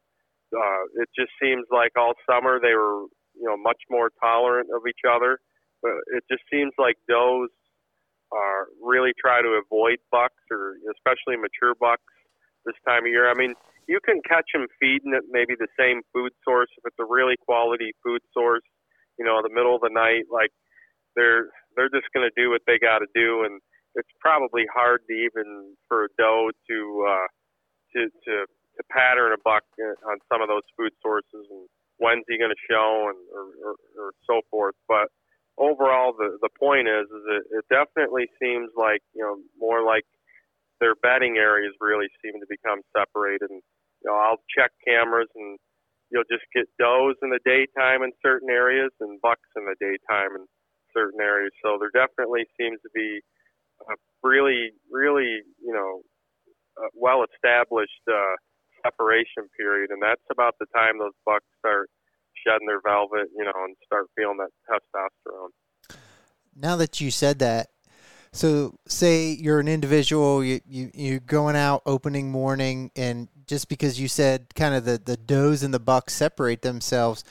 uh, 0.53 1.01
it 1.01 1.09
just 1.17 1.31
seems 1.41 1.65
like 1.71 1.91
all 1.97 2.13
summer 2.29 2.59
they 2.59 2.73
were 2.73 3.07
you 3.35 3.47
know 3.47 3.57
much 3.57 3.81
more 3.89 4.11
tolerant 4.21 4.69
of 4.75 4.83
each 4.87 5.03
other, 5.07 5.39
but 5.81 5.93
it 6.15 6.23
just 6.29 6.43
seems 6.51 6.73
like 6.77 6.95
does 7.07 7.49
are 8.31 8.67
really 8.81 9.13
try 9.19 9.41
to 9.41 9.61
avoid 9.61 9.97
bucks 10.11 10.41
or 10.51 10.75
especially 10.91 11.37
mature 11.37 11.75
bucks 11.79 12.03
this 12.65 12.75
time 12.87 13.05
of 13.05 13.11
year. 13.11 13.29
I 13.29 13.35
mean, 13.37 13.53
you 13.87 13.99
can 14.03 14.19
catch 14.27 14.49
them 14.53 14.65
feeding 14.79 15.13
at 15.13 15.29
maybe 15.29 15.53
the 15.57 15.69
same 15.77 16.01
food 16.11 16.33
source 16.43 16.69
if 16.77 16.83
it's 16.89 16.99
a 16.99 17.05
really 17.05 17.35
quality 17.37 17.93
food 18.03 18.21
source. 18.33 18.65
You 19.17 19.25
know, 19.25 19.39
the 19.41 19.53
middle 19.53 19.75
of 19.75 19.81
the 19.81 19.93
night, 19.93 20.25
like 20.27 20.51
they're 21.15 21.49
they're 21.75 21.91
just 21.91 22.07
going 22.13 22.27
to 22.27 22.41
do 22.41 22.49
what 22.49 22.61
they 22.67 22.79
got 22.79 22.99
to 22.99 23.09
do, 23.15 23.43
and 23.43 23.59
it's 23.95 24.11
probably 24.19 24.63
hard 24.71 25.01
to 25.07 25.13
even 25.13 25.75
for 25.87 26.05
a 26.05 26.11
doe 26.17 26.51
to 26.69 26.77
uh, 27.07 27.27
to 27.93 27.99
to 28.07 28.33
to 28.47 28.81
pattern 28.91 29.31
a 29.31 29.39
buck 29.43 29.63
on 29.79 30.17
some 30.31 30.41
of 30.41 30.47
those 30.47 30.67
food 30.75 30.91
sources 31.01 31.47
and 31.49 31.67
when's 31.97 32.27
he 32.27 32.37
going 32.37 32.51
to 32.51 32.67
show 32.67 33.07
and 33.07 33.19
or, 33.31 33.45
or, 33.63 33.75
or 33.95 34.09
so 34.27 34.41
forth. 34.51 34.75
But 34.87 35.07
overall, 35.57 36.11
the 36.11 36.37
the 36.41 36.51
point 36.59 36.87
is 36.87 37.07
is 37.07 37.23
it, 37.27 37.43
it 37.59 37.65
definitely 37.71 38.27
seems 38.41 38.71
like 38.75 39.01
you 39.15 39.23
know 39.23 39.39
more 39.59 39.83
like 39.83 40.03
their 40.79 40.95
bedding 40.95 41.37
areas 41.37 41.73
really 41.79 42.11
seem 42.19 42.35
to 42.39 42.47
become 42.49 42.83
separated. 42.91 43.49
And 43.49 43.63
you 44.03 44.11
know, 44.11 44.17
I'll 44.17 44.43
check 44.51 44.71
cameras 44.85 45.29
and 45.35 45.57
you'll 46.11 46.27
just 46.29 46.45
get 46.53 46.67
does 46.77 47.15
in 47.23 47.31
the 47.31 47.41
daytime 47.45 48.03
in 48.03 48.11
certain 48.21 48.49
areas 48.49 48.91
and 48.99 49.19
bucks 49.21 49.49
in 49.55 49.65
the 49.65 49.75
daytime 49.79 50.35
and 50.35 50.45
certain 50.95 51.19
areas. 51.19 51.51
So 51.63 51.77
there 51.79 51.91
definitely 51.93 52.45
seems 52.59 52.79
to 52.81 52.89
be 52.93 53.21
a 53.89 53.93
really, 54.23 54.71
really, 54.89 55.43
you 55.61 55.73
know, 55.73 56.01
well 56.93 57.23
established 57.23 58.03
uh, 58.07 58.35
separation 58.83 59.49
period, 59.57 59.91
and 59.91 60.01
that's 60.01 60.25
about 60.31 60.55
the 60.59 60.65
time 60.75 60.99
those 60.99 61.17
bucks 61.25 61.45
start 61.59 61.89
shedding 62.45 62.67
their 62.67 62.81
velvet, 62.81 63.27
you 63.35 63.43
know, 63.43 63.53
and 63.63 63.75
start 63.85 64.05
feeling 64.15 64.37
that 64.37 64.51
testosterone. 64.69 65.49
Now 66.55 66.75
that 66.77 67.01
you 67.01 67.11
said 67.11 67.39
that, 67.39 67.67
so 68.31 68.77
say 68.87 69.31
you're 69.31 69.59
an 69.59 69.67
individual, 69.67 70.43
you, 70.43 70.59
you 70.67 70.91
you're 70.93 71.19
going 71.19 71.55
out 71.55 71.81
opening 71.85 72.31
morning, 72.31 72.91
and 72.95 73.29
just 73.47 73.69
because 73.69 73.99
you 73.99 74.07
said 74.07 74.53
kind 74.55 74.75
of 74.75 74.85
the 74.85 74.97
the 75.03 75.17
does 75.17 75.63
and 75.63 75.73
the 75.73 75.79
bucks 75.79 76.13
separate 76.13 76.61
themselves 76.61 77.23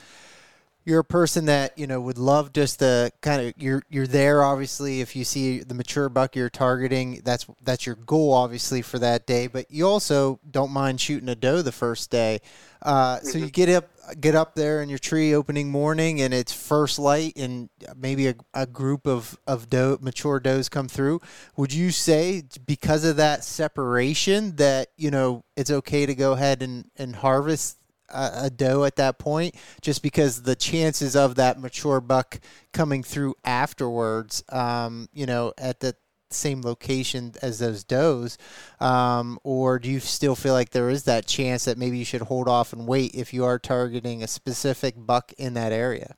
you're 0.85 0.99
a 0.99 1.03
person 1.03 1.45
that 1.45 1.77
you 1.77 1.87
know 1.87 1.99
would 1.99 2.19
love 2.19 2.53
just 2.53 2.79
the 2.79 3.11
kind 3.21 3.41
of 3.41 3.53
you're 3.57 3.81
you're 3.89 4.07
there 4.07 4.43
obviously. 4.43 5.01
If 5.01 5.15
you 5.15 5.23
see 5.23 5.59
the 5.59 5.73
mature 5.73 6.09
buck 6.09 6.35
you're 6.35 6.49
targeting 6.49 7.21
that's 7.25 7.47
that's 7.63 7.85
your 7.85 7.95
goal 7.95 8.33
obviously 8.33 8.83
for 8.83 8.99
that 8.99 9.25
day. 9.25 9.47
But 9.47 9.69
you 9.71 9.87
also 9.87 10.39
don't 10.49 10.71
mind 10.71 11.01
shooting 11.01 11.27
a 11.27 11.35
doe 11.35 11.63
the 11.63 11.71
first 11.71 12.11
day. 12.11 12.39
Uh, 12.83 13.19
so 13.21 13.39
you 13.39 13.45
mm-hmm. 13.45 13.49
get 13.49 13.69
up 13.69 13.89
get 14.21 14.35
up 14.35 14.53
there 14.53 14.83
in 14.83 14.89
your 14.89 14.99
tree 14.99 15.33
opening 15.33 15.71
morning 15.71 16.21
and 16.21 16.31
it's 16.31 16.53
first 16.53 16.99
light 16.99 17.33
and 17.35 17.67
maybe 17.95 18.27
a, 18.27 18.35
a 18.53 18.67
group 18.67 19.07
of 19.07 19.39
of 19.47 19.67
doe 19.71 19.97
mature 20.01 20.39
does 20.39 20.69
come 20.69 20.87
through. 20.87 21.19
Would 21.57 21.73
you 21.73 21.89
say 21.89 22.43
because 22.67 23.03
of 23.03 23.15
that 23.15 23.43
separation 23.43 24.57
that 24.57 24.89
you 24.97 25.09
know 25.09 25.43
it's 25.55 25.71
okay 25.71 26.05
to 26.05 26.13
go 26.13 26.33
ahead 26.33 26.61
and 26.61 26.91
and 26.95 27.15
harvest 27.15 27.79
a, 28.09 28.49
doe 28.49 28.83
at 28.83 28.95
that 28.97 29.17
point, 29.19 29.55
just 29.81 30.01
because 30.01 30.43
the 30.43 30.55
chances 30.55 31.15
of 31.15 31.35
that 31.35 31.59
mature 31.59 32.01
buck 32.01 32.39
coming 32.73 33.03
through 33.03 33.35
afterwards, 33.43 34.43
um, 34.49 35.07
you 35.13 35.25
know, 35.25 35.53
at 35.57 35.79
the 35.79 35.95
same 36.31 36.61
location 36.61 37.33
as 37.41 37.59
those 37.59 37.83
does, 37.83 38.37
um, 38.79 39.39
or 39.43 39.79
do 39.79 39.89
you 39.89 39.99
still 39.99 40.35
feel 40.35 40.53
like 40.53 40.71
there 40.71 40.89
is 40.89 41.03
that 41.03 41.25
chance 41.25 41.65
that 41.65 41.77
maybe 41.77 41.97
you 41.97 42.05
should 42.05 42.21
hold 42.21 42.47
off 42.47 42.73
and 42.73 42.87
wait 42.87 43.13
if 43.13 43.33
you 43.33 43.45
are 43.45 43.59
targeting 43.59 44.23
a 44.23 44.27
specific 44.27 44.95
buck 44.97 45.31
in 45.37 45.53
that 45.53 45.71
area? 45.71 46.15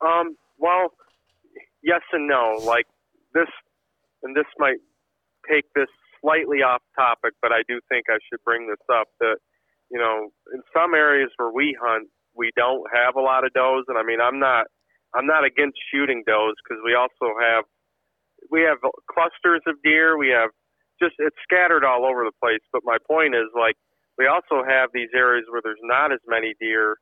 Um, 0.00 0.36
well, 0.58 0.92
yes 1.82 2.00
and 2.12 2.26
no. 2.26 2.60
Like 2.64 2.86
this, 3.34 3.48
and 4.22 4.34
this 4.34 4.46
might 4.58 4.78
take 5.50 5.64
this 5.74 5.88
slightly 6.20 6.58
off 6.58 6.82
topic, 6.96 7.34
but 7.42 7.52
I 7.52 7.62
do 7.68 7.80
think 7.88 8.06
I 8.08 8.18
should 8.30 8.42
bring 8.44 8.68
this 8.68 8.84
up. 8.90 9.08
That 9.20 9.36
you 9.92 9.98
know, 9.98 10.32
in 10.54 10.62
some 10.72 10.94
areas 10.94 11.30
where 11.36 11.52
we 11.52 11.76
hunt, 11.76 12.08
we 12.34 12.50
don't 12.56 12.82
have 12.92 13.14
a 13.16 13.20
lot 13.20 13.44
of 13.44 13.52
does, 13.52 13.84
and 13.88 13.98
I 13.98 14.02
mean, 14.02 14.20
I'm 14.20 14.40
not, 14.40 14.66
I'm 15.14 15.26
not 15.26 15.44
against 15.44 15.76
shooting 15.92 16.24
does 16.26 16.56
because 16.64 16.80
we 16.80 16.96
also 16.96 17.36
have, 17.36 17.64
we 18.50 18.62
have 18.62 18.78
clusters 19.12 19.60
of 19.68 19.76
deer. 19.84 20.16
We 20.16 20.32
have 20.32 20.50
just 21.00 21.14
it's 21.18 21.36
scattered 21.44 21.84
all 21.84 22.06
over 22.06 22.24
the 22.24 22.32
place. 22.40 22.64
But 22.72 22.82
my 22.84 22.96
point 23.06 23.34
is, 23.34 23.52
like, 23.54 23.76
we 24.18 24.26
also 24.26 24.64
have 24.64 24.90
these 24.94 25.12
areas 25.14 25.44
where 25.50 25.60
there's 25.62 25.82
not 25.84 26.12
as 26.12 26.20
many 26.26 26.54
deer, 26.58 26.96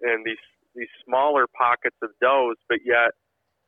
and 0.00 0.24
these 0.24 0.40
these 0.74 0.90
smaller 1.04 1.46
pockets 1.58 1.96
of 2.02 2.10
does, 2.22 2.56
but 2.68 2.78
yet 2.84 3.12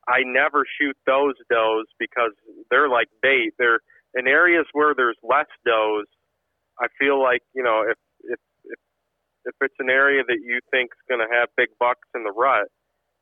I 0.09 0.23
never 0.25 0.65
shoot 0.81 0.97
those 1.07 1.35
does 1.51 1.87
because 1.99 2.33
they're 2.71 2.89
like 2.89 3.09
bait. 3.23 3.53
They're 3.59 3.81
in 4.15 4.27
areas 4.27 4.67
where 4.73 4.95
there's 4.97 5.19
less 5.23 5.51
does. 5.67 6.07
I 6.81 6.87
feel 6.99 7.21
like 7.21 7.43
you 7.55 7.63
know 7.63 7.85
if 7.89 7.99
if 8.25 8.39
if, 9.45 9.55
it's 9.61 9.75
an 9.79 9.91
area 9.91 10.23
that 10.27 10.41
you 10.43 10.61
think 10.71 10.91
is 10.93 11.05
going 11.09 11.21
to 11.21 11.31
have 11.33 11.49
big 11.57 11.69
bucks 11.79 12.09
in 12.15 12.25
the 12.25 12.33
rut, 12.33 12.69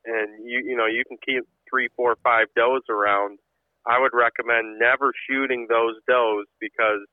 and 0.04 0.44
you 0.44 0.62
you 0.64 0.76
know 0.76 0.86
you 0.86 1.04
can 1.06 1.18
keep 1.24 1.44
three, 1.68 1.88
four, 1.96 2.16
five 2.22 2.46
does 2.56 2.82
around, 2.88 3.38
I 3.86 4.00
would 4.00 4.12
recommend 4.12 4.78
never 4.78 5.12
shooting 5.28 5.66
those 5.68 5.96
does 6.08 6.46
because 6.60 7.04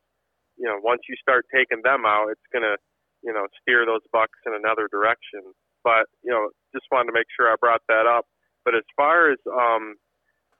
you 0.57 0.67
know 0.67 0.79
once 0.81 1.01
you 1.09 1.15
start 1.21 1.45
taking 1.53 1.81
them 1.83 2.05
out, 2.05 2.29
it's 2.31 2.47
going 2.51 2.63
to 2.63 2.77
you 3.23 3.33
know 3.33 3.47
steer 3.61 3.85
those 3.85 4.05
bucks 4.11 4.39
in 4.45 4.53
another 4.53 4.87
direction. 4.91 5.41
But 5.83 6.07
you 6.23 6.31
know 6.31 6.49
just 6.73 6.85
wanted 6.91 7.11
to 7.11 7.15
make 7.15 7.27
sure 7.35 7.47
I 7.47 7.55
brought 7.59 7.83
that 7.87 8.07
up. 8.07 8.25
But 8.65 8.75
as 8.75 8.83
far 8.95 9.31
as 9.31 9.39
um, 9.47 9.95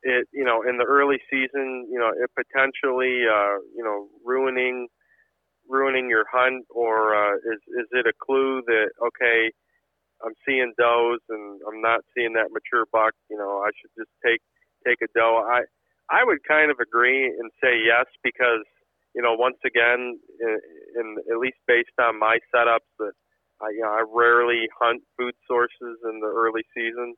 it, 0.03 0.27
you 0.31 0.43
know, 0.43 0.63
in 0.67 0.77
the 0.77 0.85
early 0.85 1.17
season, 1.29 1.87
you 1.91 1.99
know, 1.99 2.11
it 2.15 2.29
potentially, 2.35 3.25
uh, 3.27 3.59
you 3.75 3.83
know, 3.83 4.07
ruining 4.23 4.87
ruining 5.69 6.09
your 6.09 6.25
hunt, 6.31 6.65
or 6.69 7.15
uh, 7.15 7.36
is 7.38 7.62
is 7.79 7.88
it 7.91 8.07
a 8.07 8.13
clue 8.19 8.62
that 8.65 8.89
okay, 9.07 9.51
I'm 10.24 10.33
seeing 10.47 10.74
does 10.77 11.19
and 11.29 11.62
I'm 11.67 11.81
not 11.81 12.01
seeing 12.15 12.33
that 12.33 12.51
mature 12.51 12.86
buck? 12.91 13.13
You 13.29 13.38
know, 13.38 13.63
I 13.65 13.69
should 13.79 13.91
just 13.97 14.12
take 14.25 14.41
take 14.86 15.01
a 15.03 15.07
doe. 15.17 15.43
I 15.45 15.63
I 16.09 16.24
would 16.24 16.39
kind 16.47 16.71
of 16.71 16.79
agree 16.79 17.25
and 17.25 17.51
say 17.62 17.77
yes 17.83 18.05
because 18.24 18.65
you 19.17 19.24
know, 19.24 19.33
once 19.33 19.57
again, 19.65 20.19
in, 20.39 20.59
in 20.95 21.15
at 21.33 21.39
least 21.39 21.57
based 21.67 21.97
on 22.00 22.19
my 22.19 22.38
setups, 22.53 22.86
that 23.00 23.17
I 23.62 23.74
you 23.74 23.81
know 23.81 23.89
I 23.89 24.05
rarely 24.05 24.69
hunt 24.79 25.01
food 25.17 25.33
sources 25.50 25.97
in 26.05 26.21
the 26.21 26.29
early 26.29 26.62
season, 26.77 27.15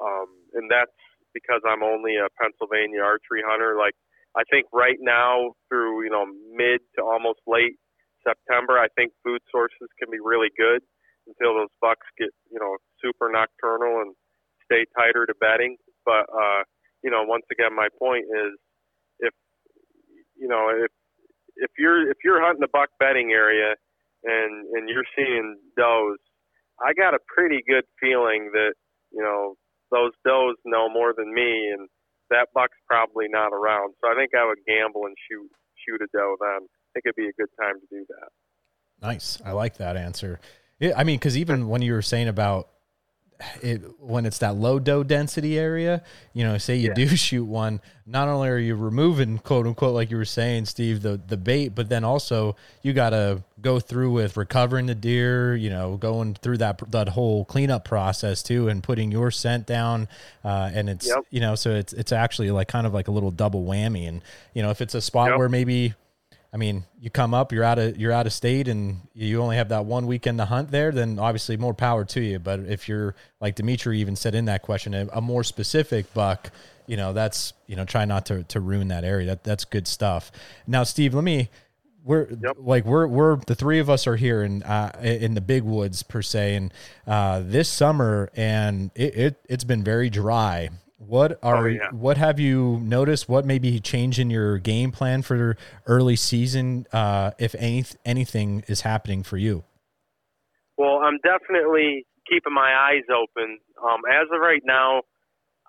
um, 0.00 0.30
and 0.54 0.70
that's 0.70 0.94
because 1.34 1.60
I'm 1.66 1.82
only 1.82 2.16
a 2.16 2.30
Pennsylvania 2.40 3.02
archery 3.02 3.42
hunter. 3.44 3.74
Like 3.76 3.94
I 4.36 4.42
think 4.50 4.66
right 4.72 4.98
now 5.00 5.58
through 5.68 6.04
you 6.04 6.10
know 6.10 6.26
mid 6.54 6.82
to 6.94 7.02
almost 7.02 7.40
late 7.48 7.74
September, 8.26 8.78
I 8.78 8.88
think 8.96 9.12
food 9.24 9.40
sources 9.50 9.88
can 9.98 10.10
be 10.10 10.20
really 10.22 10.50
good 10.56 10.82
until 11.26 11.54
those 11.54 11.72
bucks 11.80 12.06
get 12.18 12.30
you 12.50 12.58
know 12.58 12.76
super 13.02 13.30
nocturnal 13.30 14.02
and 14.02 14.14
stay 14.64 14.84
tighter 14.96 15.26
to 15.26 15.34
bedding. 15.40 15.76
But 16.04 16.26
uh, 16.30 16.62
you 17.02 17.10
know, 17.10 17.22
once 17.24 17.44
again, 17.52 17.74
my 17.74 17.88
point 17.98 18.24
is 18.24 18.58
if 19.20 19.34
you 20.36 20.48
know 20.48 20.70
if 20.70 20.90
if 21.56 21.70
you're 21.78 22.10
if 22.10 22.18
you're 22.24 22.40
hunting 22.42 22.60
the 22.60 22.72
buck 22.72 22.90
bedding 22.98 23.32
area 23.32 23.74
and 24.24 24.66
and 24.72 24.88
you're 24.88 25.08
seeing 25.16 25.56
does, 25.76 26.18
I 26.80 26.92
got 26.94 27.14
a 27.14 27.20
pretty 27.28 27.60
good 27.66 27.84
feeling 28.00 28.50
that 28.52 28.74
you 29.12 29.22
know 29.22 29.54
those 29.90 30.12
does 30.24 30.56
know 30.64 30.88
more 30.88 31.12
than 31.16 31.32
me, 31.34 31.70
and 31.74 31.88
that 32.30 32.48
buck's 32.54 32.78
probably 32.86 33.26
not 33.28 33.52
around. 33.52 33.94
So 34.00 34.10
I 34.10 34.14
think 34.14 34.30
I 34.34 34.46
would 34.46 34.62
gamble 34.66 35.06
and 35.06 35.16
shoot 35.30 35.50
shoot 35.86 36.02
a 36.02 36.08
doe 36.16 36.36
then. 36.40 36.68
I 36.90 36.98
think 36.98 37.06
it'd 37.06 37.16
be 37.16 37.28
a 37.28 37.32
good 37.32 37.50
time 37.58 37.80
to 37.80 37.86
do 37.90 38.04
that. 38.08 39.06
Nice. 39.06 39.40
I 39.44 39.52
like 39.52 39.76
that 39.78 39.96
answer. 39.96 40.40
Yeah, 40.78 40.92
I 40.96 41.04
mean, 41.04 41.18
because 41.18 41.36
even 41.36 41.68
when 41.68 41.82
you 41.82 41.92
were 41.92 42.02
saying 42.02 42.28
about 42.28 42.68
it 43.62 43.82
when 43.98 44.26
it's 44.26 44.38
that 44.38 44.56
low 44.56 44.78
doe 44.78 45.02
density 45.02 45.58
area, 45.58 46.02
you 46.32 46.44
know, 46.44 46.58
say 46.58 46.76
you 46.76 46.88
yeah. 46.88 46.94
do 46.94 47.06
shoot 47.16 47.44
one, 47.44 47.80
not 48.06 48.28
only 48.28 48.48
are 48.48 48.58
you 48.58 48.74
removing 48.74 49.38
quote 49.38 49.66
unquote 49.66 49.94
like 49.94 50.10
you 50.10 50.16
were 50.16 50.24
saying, 50.24 50.66
Steve, 50.66 51.02
the 51.02 51.20
the 51.26 51.36
bait, 51.36 51.68
but 51.68 51.88
then 51.88 52.04
also 52.04 52.56
you 52.82 52.92
got 52.92 53.10
to 53.10 53.42
go 53.60 53.80
through 53.80 54.12
with 54.12 54.36
recovering 54.36 54.86
the 54.86 54.94
deer, 54.94 55.54
you 55.54 55.70
know, 55.70 55.96
going 55.96 56.34
through 56.34 56.58
that 56.58 56.80
that 56.90 57.10
whole 57.10 57.44
cleanup 57.44 57.84
process 57.84 58.42
too, 58.42 58.68
and 58.68 58.82
putting 58.82 59.10
your 59.10 59.30
scent 59.30 59.66
down, 59.66 60.08
uh, 60.44 60.70
and 60.72 60.88
it's 60.88 61.06
yep. 61.06 61.24
you 61.30 61.40
know, 61.40 61.54
so 61.54 61.70
it's 61.70 61.92
it's 61.92 62.12
actually 62.12 62.50
like 62.50 62.68
kind 62.68 62.86
of 62.86 62.94
like 62.94 63.08
a 63.08 63.12
little 63.12 63.30
double 63.30 63.64
whammy, 63.64 64.08
and 64.08 64.22
you 64.54 64.62
know, 64.62 64.70
if 64.70 64.80
it's 64.80 64.94
a 64.94 65.00
spot 65.00 65.30
yep. 65.30 65.38
where 65.38 65.48
maybe 65.48 65.94
I 66.52 66.56
mean, 66.56 66.84
you 67.00 67.10
come 67.10 67.32
up, 67.32 67.52
you're 67.52 67.62
out 67.62 67.78
of 67.78 67.96
you're 67.96 68.12
out 68.12 68.26
of 68.26 68.32
state, 68.32 68.66
and 68.66 69.00
you 69.14 69.40
only 69.40 69.56
have 69.56 69.68
that 69.68 69.84
one 69.84 70.06
weekend 70.06 70.38
to 70.38 70.44
hunt 70.44 70.70
there. 70.70 70.90
Then 70.90 71.18
obviously 71.18 71.56
more 71.56 71.74
power 71.74 72.04
to 72.06 72.20
you. 72.20 72.38
But 72.40 72.60
if 72.60 72.88
you're 72.88 73.14
like 73.40 73.54
Dimitri 73.54 74.00
even 74.00 74.16
said 74.16 74.34
in 74.34 74.46
that 74.46 74.62
question, 74.62 74.94
a, 74.94 75.20
more 75.20 75.44
specific 75.44 76.12
buck, 76.12 76.50
you 76.86 76.96
know, 76.96 77.12
that's 77.12 77.52
you 77.66 77.76
know, 77.76 77.84
try 77.84 78.04
not 78.04 78.26
to 78.26 78.42
to 78.44 78.58
ruin 78.58 78.88
that 78.88 79.04
area. 79.04 79.26
That 79.26 79.44
that's 79.44 79.64
good 79.64 79.86
stuff. 79.86 80.32
Now, 80.66 80.82
Steve, 80.84 81.14
let 81.14 81.24
me. 81.24 81.50
We're 82.02 82.28
yep. 82.42 82.56
like 82.58 82.86
we're 82.86 83.06
we're 83.06 83.36
the 83.46 83.54
three 83.54 83.78
of 83.78 83.90
us 83.90 84.06
are 84.06 84.16
here 84.16 84.42
in 84.42 84.62
uh, 84.62 84.98
in 85.02 85.34
the 85.34 85.42
big 85.42 85.64
woods 85.64 86.02
per 86.02 86.22
se, 86.22 86.54
and 86.54 86.74
uh, 87.06 87.42
this 87.44 87.68
summer, 87.68 88.30
and 88.34 88.90
it, 88.94 89.14
it 89.14 89.40
it's 89.50 89.64
been 89.64 89.84
very 89.84 90.08
dry 90.08 90.70
what 91.00 91.38
are 91.42 91.66
oh, 91.66 91.70
yeah. 91.70 91.88
what 91.92 92.18
have 92.18 92.38
you 92.38 92.78
noticed? 92.82 93.26
What 93.26 93.46
may 93.46 93.58
be 93.58 93.80
change 93.80 94.20
in 94.20 94.28
your 94.28 94.58
game 94.58 94.92
plan 94.92 95.22
for 95.22 95.56
early 95.86 96.14
season, 96.14 96.86
uh, 96.92 97.30
if 97.38 97.54
any 97.58 97.84
anything 98.04 98.64
is 98.68 98.82
happening 98.82 99.22
for 99.22 99.38
you? 99.38 99.64
Well, 100.76 101.00
I'm 101.02 101.18
definitely 101.24 102.04
keeping 102.28 102.52
my 102.52 102.74
eyes 102.74 103.08
open. 103.08 103.58
Um, 103.82 104.00
as 104.12 104.28
of 104.30 104.40
right 104.40 104.60
now, 104.62 105.00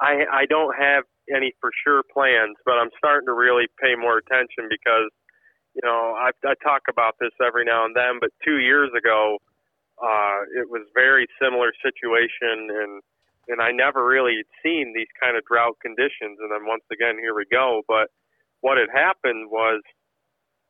I 0.01 0.25
I 0.29 0.45
don't 0.49 0.75
have 0.77 1.05
any 1.33 1.53
for 1.61 1.71
sure 1.87 2.03
plans, 2.11 2.57
but 2.65 2.73
I'm 2.73 2.89
starting 2.97 3.27
to 3.27 3.33
really 3.33 3.67
pay 3.81 3.95
more 3.95 4.17
attention 4.17 4.67
because 4.69 5.11
you 5.73 5.81
know 5.81 6.13
I, 6.19 6.31
I 6.43 6.55
talk 6.61 6.83
about 6.89 7.15
this 7.21 7.31
every 7.39 7.63
now 7.63 7.85
and 7.85 7.95
then. 7.95 8.19
But 8.19 8.31
two 8.43 8.59
years 8.59 8.89
ago, 8.97 9.37
uh, 10.03 10.43
it 10.59 10.69
was 10.69 10.81
very 10.93 11.25
similar 11.41 11.71
situation 11.81 12.67
and 12.67 13.01
and 13.51 13.61
I 13.61 13.71
never 13.71 14.01
really 14.07 14.41
seen 14.63 14.93
these 14.95 15.11
kind 15.19 15.35
of 15.37 15.43
drought 15.45 15.75
conditions. 15.83 16.39
And 16.39 16.49
then 16.49 16.65
once 16.65 16.83
again, 16.91 17.19
here 17.19 17.35
we 17.35 17.45
go. 17.51 17.83
But 17.87 18.07
what 18.61 18.79
had 18.79 18.89
happened 18.89 19.51
was, 19.51 19.83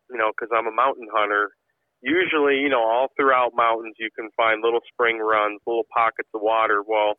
you 0.10 0.18
know, 0.18 0.32
because 0.34 0.50
I'm 0.50 0.68
a 0.68 0.76
mountain 0.76 1.08
hunter, 1.14 1.54
usually, 2.02 2.60
you 2.60 2.70
know, 2.70 2.82
all 2.82 3.14
throughout 3.16 3.54
mountains, 3.56 3.96
you 4.00 4.10
can 4.12 4.30
find 4.36 4.62
little 4.62 4.82
spring 4.92 5.20
runs, 5.20 5.62
little 5.66 5.88
pockets 5.94 6.30
of 6.34 6.42
water. 6.42 6.82
Well, 6.82 7.16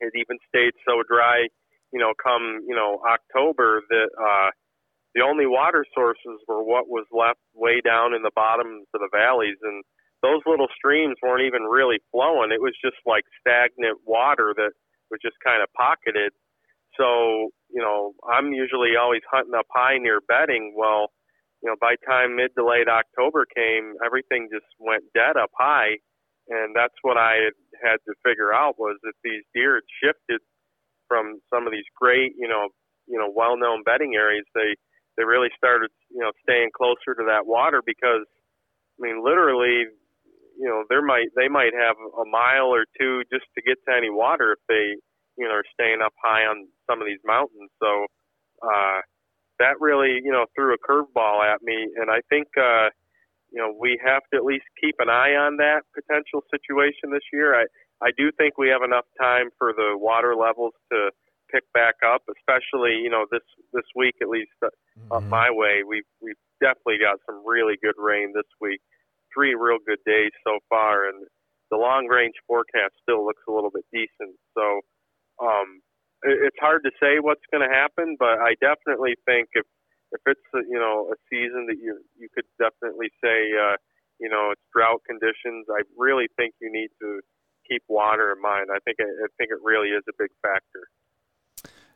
it 0.00 0.12
even 0.14 0.38
stayed 0.46 0.76
so 0.86 1.02
dry, 1.08 1.48
you 1.92 1.98
know, 1.98 2.12
come, 2.22 2.60
you 2.68 2.76
know, 2.76 3.00
October 3.08 3.82
that, 3.88 4.10
uh, 4.14 4.50
the 5.14 5.22
only 5.22 5.46
water 5.46 5.86
sources 5.94 6.42
were 6.46 6.62
what 6.62 6.88
was 6.88 7.06
left 7.10 7.38
way 7.54 7.80
down 7.80 8.14
in 8.14 8.22
the 8.22 8.34
bottoms 8.34 8.86
of 8.92 9.00
the 9.00 9.08
valleys. 9.10 9.56
And, 9.62 9.82
those 10.24 10.40
little 10.48 10.72
streams 10.72 11.20
weren't 11.20 11.44
even 11.44 11.68
really 11.68 12.00
flowing. 12.08 12.48
It 12.48 12.64
was 12.64 12.72
just 12.80 12.96
like 13.04 13.28
stagnant 13.36 14.00
water 14.08 14.56
that 14.56 14.72
was 15.12 15.20
just 15.20 15.36
kind 15.44 15.60
of 15.60 15.68
pocketed. 15.76 16.32
So, 16.96 17.52
you 17.68 17.84
know, 17.84 18.16
I'm 18.24 18.56
usually 18.56 18.96
always 18.96 19.20
hunting 19.28 19.52
up 19.52 19.68
high 19.68 19.98
near 20.00 20.24
bedding. 20.24 20.72
Well, 20.72 21.12
you 21.60 21.68
know, 21.68 21.76
by 21.76 22.00
time 22.08 22.36
mid 22.36 22.56
to 22.56 22.64
late 22.64 22.88
October 22.88 23.44
came, 23.44 24.00
everything 24.00 24.48
just 24.48 24.68
went 24.80 25.04
dead 25.12 25.36
up 25.36 25.52
high. 25.52 26.00
And 26.48 26.72
that's 26.76 26.96
what 27.02 27.16
I 27.16 27.44
had, 27.44 27.56
had 27.84 27.98
to 28.08 28.14
figure 28.24 28.52
out 28.52 28.78
was 28.78 28.96
that 29.02 29.16
these 29.24 29.44
deer 29.54 29.76
had 29.76 29.88
shifted 30.00 30.40
from 31.08 31.40
some 31.52 31.66
of 31.66 31.72
these 31.72 31.88
great, 32.00 32.32
you 32.36 32.48
know, 32.48 32.68
you 33.06 33.18
know, 33.18 33.28
well-known 33.28 33.82
bedding 33.84 34.14
areas. 34.14 34.44
They, 34.54 34.76
they 35.16 35.24
really 35.24 35.52
started, 35.56 35.90
you 36.08 36.20
know, 36.20 36.32
staying 36.42 36.70
closer 36.76 37.12
to 37.16 37.24
that 37.28 37.44
water 37.44 37.82
because, 37.84 38.24
I 38.96 38.98
mean, 39.00 39.24
literally 39.24 39.88
you 40.58 40.68
know 40.68 40.84
there 40.88 41.02
might 41.02 41.28
they 41.36 41.48
might 41.48 41.72
have 41.74 41.96
a 41.96 42.26
mile 42.28 42.68
or 42.74 42.86
two 42.98 43.22
just 43.32 43.46
to 43.54 43.62
get 43.62 43.78
to 43.88 43.94
any 43.94 44.10
water 44.10 44.52
if 44.52 44.62
they 44.68 44.96
you 45.36 45.48
know 45.48 45.54
are 45.54 45.68
staying 45.72 46.00
up 46.04 46.12
high 46.22 46.44
on 46.46 46.68
some 46.88 47.00
of 47.00 47.06
these 47.06 47.22
mountains. 47.24 47.70
So 47.82 48.06
uh, 48.62 49.00
that 49.58 49.80
really 49.80 50.20
you 50.22 50.32
know 50.32 50.46
threw 50.54 50.74
a 50.74 50.78
curveball 50.78 51.42
at 51.42 51.62
me, 51.62 51.88
and 51.96 52.10
I 52.10 52.20
think 52.30 52.48
uh, 52.56 52.90
you 53.54 53.62
know, 53.62 53.72
we 53.78 53.96
have 54.04 54.22
to 54.32 54.36
at 54.36 54.44
least 54.44 54.66
keep 54.82 54.96
an 54.98 55.08
eye 55.08 55.38
on 55.38 55.56
that 55.58 55.86
potential 55.94 56.42
situation 56.50 57.14
this 57.14 57.24
year. 57.32 57.54
I 57.54 57.64
I 58.02 58.10
do 58.18 58.34
think 58.36 58.58
we 58.58 58.68
have 58.68 58.82
enough 58.82 59.06
time 59.20 59.48
for 59.56 59.72
the 59.72 59.94
water 59.94 60.34
levels 60.34 60.74
to 60.90 61.10
pick 61.54 61.62
back 61.72 61.94
up, 62.04 62.22
especially 62.26 62.98
you 62.98 63.08
know 63.08 63.26
this 63.30 63.46
this 63.72 63.86
week 63.94 64.16
at 64.20 64.28
least 64.28 64.50
uh, 64.60 64.66
mm-hmm. 64.98 65.12
up 65.12 65.22
my 65.30 65.50
way. 65.50 65.86
We've 65.86 66.10
we've 66.20 66.40
definitely 66.60 66.98
got 66.98 67.22
some 67.24 67.46
really 67.46 67.78
good 67.80 67.94
rain 67.96 68.32
this 68.34 68.50
week. 68.60 68.82
Three 69.34 69.54
real 69.54 69.78
good 69.86 70.00
days 70.06 70.30
so 70.46 70.58
far, 70.70 71.08
and 71.08 71.26
the 71.70 71.76
long 71.76 72.06
range 72.06 72.34
forecast 72.46 72.94
still 73.02 73.24
looks 73.26 73.42
a 73.48 73.52
little 73.52 73.70
bit 73.70 73.84
decent. 73.92 74.38
So 74.56 74.80
um, 75.42 75.82
it, 76.22 76.38
it's 76.48 76.60
hard 76.60 76.84
to 76.84 76.92
say 77.02 77.18
what's 77.20 77.44
going 77.52 77.66
to 77.66 77.72
happen, 77.72 78.16
but 78.18 78.38
I 78.40 78.54
definitely 78.60 79.14
think 79.26 79.48
if 79.54 79.66
if 80.12 80.22
it's 80.26 80.48
a, 80.54 80.62
you 80.70 80.78
know 80.78 81.10
a 81.10 81.16
season 81.30 81.66
that 81.66 81.78
you 81.82 81.98
you 82.16 82.28
could 82.34 82.46
definitely 82.58 83.10
say 83.22 83.52
uh, 83.58 83.76
you 84.20 84.28
know 84.30 84.50
it's 84.52 84.64
drought 84.72 85.02
conditions. 85.06 85.66
I 85.68 85.82
really 85.98 86.28
think 86.36 86.54
you 86.60 86.70
need 86.70 86.90
to 87.02 87.20
keep 87.68 87.82
water 87.88 88.32
in 88.32 88.40
mind. 88.40 88.70
I 88.70 88.78
think 88.84 88.98
I 89.00 89.28
think 89.36 89.50
it 89.50 89.60
really 89.62 89.90
is 89.90 90.04
a 90.08 90.16
big 90.18 90.30
factor. 90.42 90.86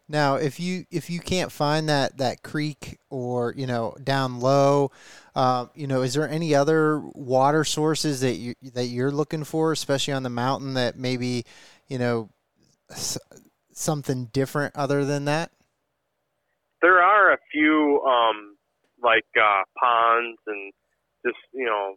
Now, 0.09 0.37
if 0.37 0.59
you 0.59 0.87
if 0.90 1.11
you 1.11 1.21
can't 1.21 1.53
find 1.53 1.88
that 1.90 2.16
that 2.16 2.42
creek 2.42 2.99
or 3.11 3.53
you 3.55 3.66
know 3.66 3.94
down 4.03 4.40
low, 4.40 4.90
uh, 5.37 5.66
you 5.75 5.87
know, 5.87 6.01
is 6.01 6.14
there 6.14 6.29
any 6.29 6.55
other 6.55 7.01
water 7.01 7.62
sources 7.62 8.21
that 8.23 8.37
you 8.37 8.55
that 8.73 8.87
you're 8.87 9.11
looking 9.11 9.44
for, 9.44 9.71
especially 9.71 10.14
on 10.14 10.23
the 10.23 10.31
mountain, 10.31 10.75
that 10.75 10.97
maybe 10.97 11.44
you 11.88 11.99
know 11.99 12.31
s- 12.90 13.18
something 13.73 14.27
different 14.33 14.75
other 14.75 15.05
than 15.05 15.27
that? 15.27 15.51
There 16.81 17.03
are 17.03 17.33
a 17.35 17.38
few 17.53 18.01
um, 18.03 18.57
like 19.03 19.27
uh, 19.37 19.62
ponds 19.79 20.38
and 20.47 20.73
just 21.27 21.38
you 21.53 21.66
know 21.66 21.97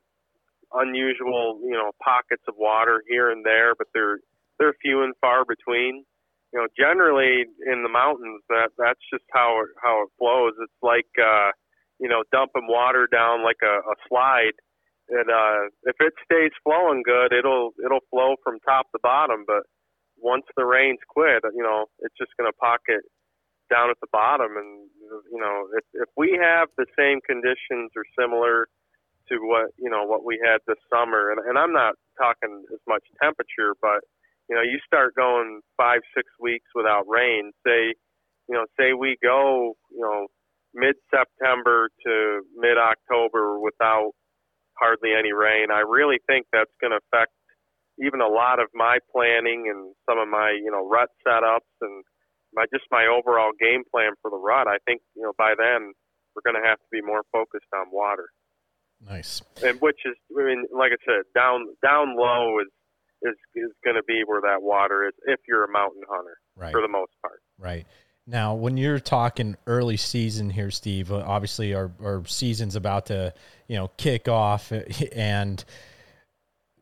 unusual 0.73 1.61
you 1.63 1.71
know 1.71 1.91
pockets 2.03 2.43
of 2.49 2.55
water 2.57 3.01
here 3.07 3.31
and 3.31 3.45
there, 3.45 3.73
but 3.73 3.87
they're 3.93 4.19
they're 4.59 4.73
few 4.81 5.01
and 5.01 5.13
far 5.21 5.45
between 5.45 6.03
you 6.53 6.59
know, 6.59 6.67
generally 6.77 7.45
in 7.65 7.83
the 7.83 7.89
mountains, 7.89 8.43
that 8.49 8.71
that's 8.77 8.99
just 9.11 9.23
how 9.31 9.63
how 9.81 10.03
it 10.03 10.09
flows. 10.19 10.53
It's 10.59 10.81
like 10.81 11.07
uh, 11.17 11.51
you 11.99 12.09
know, 12.09 12.23
dumping 12.31 12.67
water 12.67 13.07
down 13.11 13.43
like 13.43 13.61
a, 13.63 13.79
a 13.85 13.95
slide. 14.09 14.57
And 15.09 15.29
uh, 15.29 15.69
if 15.83 15.95
it 15.99 16.13
stays 16.25 16.51
flowing 16.63 17.03
good, 17.03 17.31
it'll 17.31 17.71
it'll 17.83 18.03
flow 18.09 18.35
from 18.43 18.59
top 18.59 18.91
to 18.91 18.99
bottom. 19.01 19.43
But 19.45 19.63
once 20.17 20.45
the 20.57 20.65
rains 20.65 20.99
quit, 21.07 21.43
you 21.55 21.63
know, 21.63 21.85
it's 21.99 22.15
just 22.17 22.31
going 22.37 22.51
to 22.51 22.57
pocket 22.57 23.01
down 23.69 23.89
at 23.89 23.99
the 24.01 24.11
bottom. 24.11 24.57
And 24.57 24.89
you 25.31 25.39
know, 25.39 25.67
if 25.77 25.85
if 25.93 26.09
we 26.17 26.39
have 26.41 26.69
the 26.77 26.85
same 26.97 27.19
conditions 27.21 27.91
or 27.95 28.03
similar 28.19 28.67
to 29.29 29.39
what 29.39 29.71
you 29.77 29.89
know 29.89 30.03
what 30.03 30.25
we 30.25 30.39
had 30.43 30.59
this 30.67 30.79
summer, 30.91 31.31
and, 31.31 31.39
and 31.47 31.57
I'm 31.57 31.73
not 31.73 31.95
talking 32.17 32.63
as 32.73 32.79
much 32.87 33.03
temperature, 33.21 33.75
but 33.81 34.03
you 34.51 34.57
know, 34.57 34.63
you 34.63 34.79
start 34.85 35.15
going 35.15 35.61
five, 35.77 36.01
six 36.13 36.27
weeks 36.37 36.67
without 36.75 37.07
rain. 37.07 37.53
Say, 37.65 37.95
you 38.49 38.53
know, 38.53 38.65
say 38.77 38.91
we 38.91 39.15
go, 39.23 39.77
you 39.89 40.01
know, 40.01 40.27
mid 40.75 40.95
September 41.07 41.87
to 42.05 42.41
mid 42.59 42.75
October 42.77 43.61
without 43.61 44.11
hardly 44.75 45.11
any 45.17 45.31
rain. 45.31 45.71
I 45.71 45.87
really 45.87 46.19
think 46.27 46.47
that's 46.51 46.75
going 46.81 46.91
to 46.91 46.99
affect 46.99 47.31
even 48.03 48.19
a 48.19 48.27
lot 48.27 48.59
of 48.59 48.67
my 48.75 48.99
planning 49.07 49.71
and 49.71 49.95
some 50.03 50.19
of 50.19 50.27
my, 50.27 50.51
you 50.51 50.69
know, 50.69 50.83
rut 50.83 51.07
setups 51.25 51.71
and 51.79 52.03
my 52.53 52.65
just 52.73 52.83
my 52.91 53.07
overall 53.07 53.51
game 53.57 53.83
plan 53.87 54.19
for 54.21 54.29
the 54.29 54.37
rut. 54.37 54.67
I 54.67 54.83
think, 54.83 54.99
you 55.15 55.23
know, 55.23 55.31
by 55.37 55.55
then 55.55 55.95
we're 56.35 56.43
going 56.43 56.61
to 56.61 56.67
have 56.67 56.79
to 56.79 56.89
be 56.91 56.99
more 56.99 57.23
focused 57.31 57.71
on 57.71 57.87
water. 57.89 58.27
Nice. 58.99 59.41
And 59.63 59.79
which 59.79 60.03
is, 60.03 60.15
I 60.37 60.43
mean, 60.43 60.65
like 60.75 60.91
I 60.91 60.99
said, 61.07 61.23
down 61.33 61.71
down 61.81 62.17
low 62.19 62.59
is 62.59 62.67
is 63.21 63.35
is 63.55 63.71
going 63.83 63.95
to 63.95 64.03
be 64.03 64.23
where 64.25 64.41
that 64.41 64.61
water 64.61 65.07
is 65.07 65.13
if 65.25 65.39
you're 65.47 65.63
a 65.63 65.71
mountain 65.71 66.03
hunter 66.09 66.37
right. 66.55 66.71
for 66.71 66.81
the 66.81 66.87
most 66.87 67.11
part. 67.21 67.41
Right. 67.59 67.85
Now, 68.27 68.53
when 68.53 68.77
you're 68.77 68.99
talking 68.99 69.57
early 69.65 69.97
season 69.97 70.49
here, 70.49 70.71
Steve, 70.71 71.11
uh, 71.11 71.23
obviously 71.25 71.73
our, 71.73 71.91
our 72.01 72.23
season's 72.25 72.75
about 72.75 73.07
to, 73.07 73.33
you 73.67 73.75
know, 73.75 73.89
kick 73.97 74.27
off. 74.27 74.71
And 75.13 75.63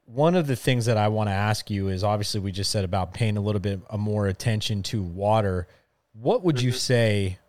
one 0.05 0.35
of 0.35 0.47
the 0.47 0.55
things 0.55 0.85
that 0.85 0.97
I 0.97 1.07
want 1.07 1.29
to 1.29 1.33
ask 1.33 1.69
you 1.69 1.87
is 1.87 2.03
obviously 2.03 2.39
we 2.39 2.51
just 2.51 2.71
said 2.71 2.83
about 2.83 3.13
paying 3.13 3.37
a 3.37 3.41
little 3.41 3.61
bit 3.61 3.79
more 3.97 4.27
attention 4.27 4.83
to 4.83 5.01
water. 5.01 5.67
What 6.13 6.43
would 6.43 6.61
you 6.61 6.71
mm-hmm. 6.71 6.77
say 6.77 7.39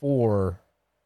for 0.00 0.60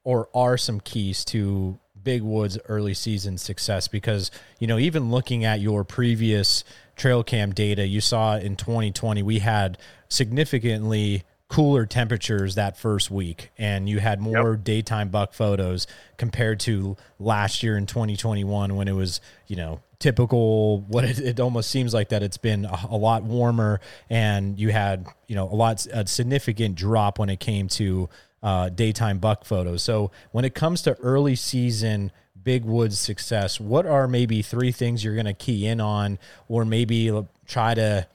or 0.04 0.28
are 0.34 0.58
some 0.58 0.80
keys 0.80 1.24
to 1.26 1.78
Big 2.02 2.22
Woods 2.22 2.58
early 2.68 2.94
season 2.94 3.38
success? 3.38 3.88
Because, 3.88 4.30
you 4.58 4.66
know, 4.66 4.78
even 4.78 5.10
looking 5.10 5.44
at 5.44 5.60
your 5.60 5.82
previous 5.82 6.62
trail 7.02 7.24
cam 7.24 7.52
data, 7.52 7.84
you 7.84 8.00
saw 8.00 8.36
in 8.36 8.54
2020 8.54 9.24
we 9.24 9.40
had 9.40 9.76
significantly 10.08 11.24
cooler 11.48 11.84
temperatures 11.84 12.54
that 12.54 12.78
first 12.78 13.10
week 13.10 13.50
and 13.58 13.88
you 13.88 13.98
had 13.98 14.20
more 14.20 14.52
yep. 14.52 14.64
daytime 14.64 15.08
buck 15.08 15.34
photos 15.34 15.86
compared 16.16 16.60
to 16.60 16.96
last 17.18 17.62
year 17.62 17.76
in 17.76 17.86
2021 17.86 18.74
when 18.74 18.88
it 18.88 18.92
was 18.92 19.20
you 19.48 19.56
know 19.56 19.80
typical 19.98 20.80
what 20.82 21.04
it, 21.04 21.18
it 21.18 21.40
almost 21.40 21.70
seems 21.70 21.92
like 21.92 22.08
that 22.08 22.22
it's 22.22 22.38
been 22.38 22.64
a, 22.64 22.78
a, 22.88 22.96
lot 22.96 23.22
warmer 23.22 23.80
and 24.08 24.58
you 24.58 24.70
had 24.70 25.06
you 25.26 25.34
know 25.34 25.44
a 25.44 25.54
lot 25.54 25.84
a 25.92 26.06
significant 26.06 26.74
drop 26.74 27.18
when 27.18 27.28
it 27.28 27.38
came 27.38 27.68
to 27.68 28.08
uh, 28.42 28.70
daytime 28.70 29.18
buck 29.18 29.44
photos 29.44 29.82
so 29.82 30.10
when 30.30 30.46
it 30.46 30.54
comes 30.54 30.80
to 30.80 30.94
early 31.00 31.36
season 31.36 32.10
Big 32.44 32.64
Woods 32.64 32.98
success, 32.98 33.60
what 33.60 33.86
are 33.86 34.08
maybe 34.08 34.42
three 34.42 34.72
things 34.72 35.04
you're 35.04 35.14
going 35.14 35.26
to 35.26 35.34
key 35.34 35.66
in 35.66 35.80
on, 35.80 36.18
or 36.48 36.64
maybe 36.64 37.10
try 37.46 37.74
to 37.74 38.06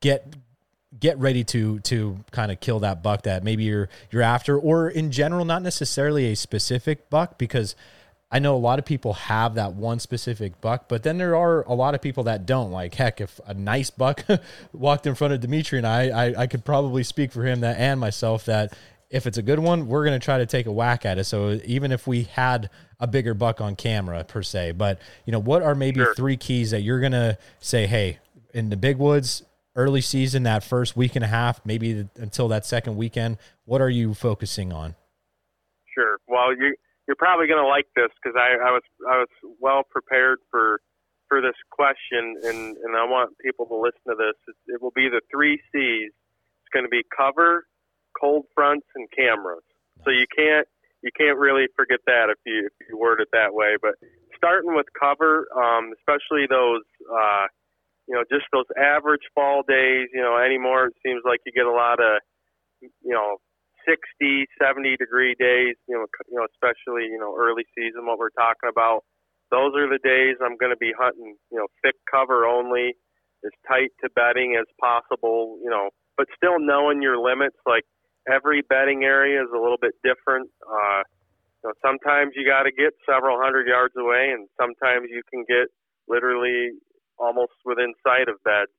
get 0.00 0.34
get 1.00 1.18
ready 1.18 1.42
to 1.42 1.80
to 1.80 2.18
kind 2.30 2.52
of 2.52 2.60
kill 2.60 2.80
that 2.80 3.02
buck 3.02 3.22
that 3.22 3.42
maybe 3.42 3.64
you're 3.64 3.88
you're 4.10 4.22
after, 4.22 4.58
or 4.58 4.88
in 4.88 5.10
general, 5.10 5.44
not 5.44 5.62
necessarily 5.62 6.32
a 6.32 6.36
specific 6.36 7.08
buck, 7.10 7.38
because 7.38 7.74
I 8.32 8.38
know 8.38 8.56
a 8.56 8.58
lot 8.58 8.78
of 8.78 8.86
people 8.86 9.12
have 9.12 9.56
that 9.56 9.74
one 9.74 9.98
specific 9.98 10.58
buck, 10.62 10.88
but 10.88 11.02
then 11.02 11.18
there 11.18 11.36
are 11.36 11.64
a 11.64 11.74
lot 11.74 11.94
of 11.94 12.00
people 12.00 12.24
that 12.24 12.46
don't. 12.46 12.70
Like, 12.70 12.94
heck, 12.94 13.20
if 13.20 13.38
a 13.46 13.52
nice 13.52 13.90
buck 13.90 14.24
walked 14.72 15.06
in 15.06 15.14
front 15.14 15.34
of 15.34 15.40
Dimitri 15.40 15.76
and 15.76 15.86
I, 15.86 16.08
I, 16.08 16.34
I 16.42 16.46
could 16.46 16.64
probably 16.64 17.02
speak 17.02 17.30
for 17.30 17.44
him 17.44 17.60
that 17.60 17.76
and 17.76 18.00
myself 18.00 18.46
that 18.46 18.72
if 19.10 19.26
it's 19.26 19.36
a 19.36 19.42
good 19.42 19.58
one, 19.58 19.86
we're 19.86 20.06
going 20.06 20.18
to 20.18 20.24
try 20.24 20.38
to 20.38 20.46
take 20.46 20.64
a 20.64 20.72
whack 20.72 21.04
at 21.04 21.18
it. 21.18 21.24
So 21.24 21.60
even 21.66 21.92
if 21.92 22.06
we 22.06 22.22
had 22.22 22.70
a 23.02 23.06
bigger 23.08 23.34
buck 23.34 23.60
on 23.60 23.74
camera 23.74 24.22
per 24.22 24.42
se, 24.42 24.72
but 24.72 25.00
you 25.26 25.32
know, 25.32 25.40
what 25.40 25.60
are 25.60 25.74
maybe 25.74 25.98
sure. 25.98 26.14
three 26.14 26.36
keys 26.36 26.70
that 26.70 26.82
you're 26.82 27.00
to 27.10 27.36
say, 27.58 27.88
Hey, 27.88 28.20
in 28.54 28.70
the 28.70 28.76
big 28.76 28.96
woods, 28.96 29.42
early 29.74 30.00
season, 30.00 30.44
that 30.44 30.62
first 30.62 30.96
week 30.96 31.16
and 31.16 31.24
a 31.24 31.28
half, 31.28 31.60
maybe 31.66 32.08
until 32.16 32.46
that 32.46 32.64
second 32.64 32.96
weekend, 32.96 33.38
what 33.64 33.80
are 33.80 33.90
you 33.90 34.14
focusing 34.14 34.72
on? 34.72 34.94
Sure. 35.92 36.18
Well, 36.28 36.56
you, 36.56 36.76
you're 37.08 37.16
probably 37.16 37.48
to 37.60 37.66
like 37.66 37.88
this 37.96 38.08
because 38.22 38.38
I, 38.38 38.54
I 38.54 38.70
was, 38.70 38.82
I 39.10 39.18
was 39.18 39.28
well 39.60 39.82
prepared 39.90 40.38
for, 40.48 40.80
for 41.28 41.40
this 41.40 41.56
question 41.72 42.36
and, 42.44 42.76
and 42.76 42.96
I 42.96 43.04
want 43.04 43.36
people 43.38 43.66
to 43.66 43.74
listen 43.74 44.00
to 44.06 44.14
this. 44.14 44.36
It, 44.46 44.74
it 44.74 44.82
will 44.82 44.92
be 44.94 45.08
the 45.08 45.22
three 45.28 45.60
C's. 45.72 46.12
It's 46.12 46.72
going 46.72 46.84
to 46.84 46.88
be 46.88 47.02
cover, 47.14 47.66
cold 48.18 48.44
fronts 48.54 48.86
and 48.94 49.08
cameras. 49.10 49.64
So 50.04 50.10
you 50.10 50.26
can't 50.36 50.68
you 51.02 51.10
can't 51.16 51.38
really 51.38 51.66
forget 51.76 51.98
that 52.06 52.30
if 52.30 52.38
you 52.46 52.66
if 52.66 52.88
you 52.88 52.96
word 52.98 53.20
it 53.20 53.28
that 53.32 53.52
way. 53.54 53.76
But 53.80 53.94
starting 54.36 54.74
with 54.74 54.86
cover, 54.98 55.46
um, 55.54 55.92
especially 55.98 56.46
those 56.48 56.86
uh, 57.10 57.46
you 58.08 58.14
know 58.14 58.24
just 58.30 58.46
those 58.52 58.70
average 58.78 59.26
fall 59.34 59.62
days. 59.66 60.08
You 60.14 60.22
know 60.22 60.38
anymore 60.38 60.86
it 60.86 60.96
seems 61.04 61.22
like 61.24 61.40
you 61.46 61.52
get 61.52 61.66
a 61.66 61.74
lot 61.74 61.98
of 62.00 62.22
you 62.80 63.14
know 63.14 63.38
60, 63.86 64.46
70 64.60 64.96
degree 64.96 65.34
days. 65.38 65.76
You 65.88 65.98
know 65.98 66.06
you 66.30 66.38
know 66.38 66.46
especially 66.54 67.10
you 67.10 67.18
know 67.18 67.34
early 67.38 67.64
season 67.76 68.06
what 68.06 68.18
we're 68.18 68.34
talking 68.38 68.70
about. 68.70 69.04
Those 69.50 69.76
are 69.76 69.90
the 69.90 70.00
days 70.00 70.40
I'm 70.40 70.56
going 70.56 70.72
to 70.72 70.80
be 70.80 70.92
hunting. 70.96 71.36
You 71.50 71.58
know 71.58 71.68
thick 71.82 71.96
cover 72.10 72.46
only, 72.46 72.94
as 73.44 73.52
tight 73.68 73.90
to 74.02 74.10
bedding 74.14 74.56
as 74.58 74.66
possible. 74.80 75.58
You 75.62 75.70
know 75.70 75.90
but 76.16 76.26
still 76.36 76.60
knowing 76.60 77.02
your 77.02 77.18
limits 77.18 77.56
like 77.66 77.84
every 78.30 78.62
bedding 78.62 79.04
area 79.04 79.42
is 79.42 79.48
a 79.54 79.58
little 79.58 79.78
bit 79.80 79.94
different. 80.02 80.50
Uh, 80.62 81.02
you 81.64 81.72
sometimes 81.84 82.32
you 82.34 82.46
got 82.46 82.64
to 82.64 82.72
get 82.72 82.92
several 83.08 83.38
hundred 83.40 83.66
yards 83.66 83.94
away, 83.96 84.30
and 84.34 84.48
sometimes 84.58 85.08
you 85.10 85.22
can 85.30 85.44
get 85.48 85.68
literally 86.08 86.70
almost 87.18 87.52
within 87.64 87.94
sight 88.02 88.28
of 88.28 88.42
beds. 88.44 88.72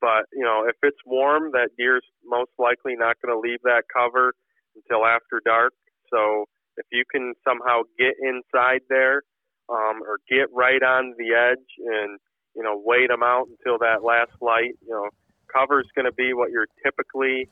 But 0.00 0.26
you 0.32 0.44
know, 0.44 0.64
if 0.68 0.76
it's 0.82 0.98
warm, 1.06 1.52
that 1.52 1.70
deer's 1.78 2.04
most 2.24 2.50
likely 2.58 2.94
not 2.96 3.16
going 3.22 3.34
to 3.34 3.38
leave 3.38 3.62
that 3.64 3.84
cover 3.92 4.34
until 4.74 5.06
after 5.06 5.40
dark. 5.44 5.72
So 6.12 6.46
if 6.76 6.86
you 6.92 7.04
can 7.10 7.34
somehow 7.46 7.82
get 7.98 8.14
inside 8.22 8.82
there 8.88 9.22
um, 9.68 10.02
or 10.02 10.18
get 10.28 10.48
right 10.52 10.82
on 10.82 11.14
the 11.18 11.34
edge 11.34 11.68
and 11.78 12.18
you 12.54 12.62
know 12.62 12.80
wait 12.84 13.08
them 13.08 13.22
out 13.22 13.46
until 13.48 13.78
that 13.78 14.02
last 14.02 14.32
light, 14.40 14.74
you 14.82 14.90
know, 14.90 15.08
cover 15.52 15.80
is 15.80 15.90
going 15.94 16.06
to 16.06 16.14
be 16.14 16.34
what 16.34 16.50
you're 16.50 16.68
typically 16.84 17.48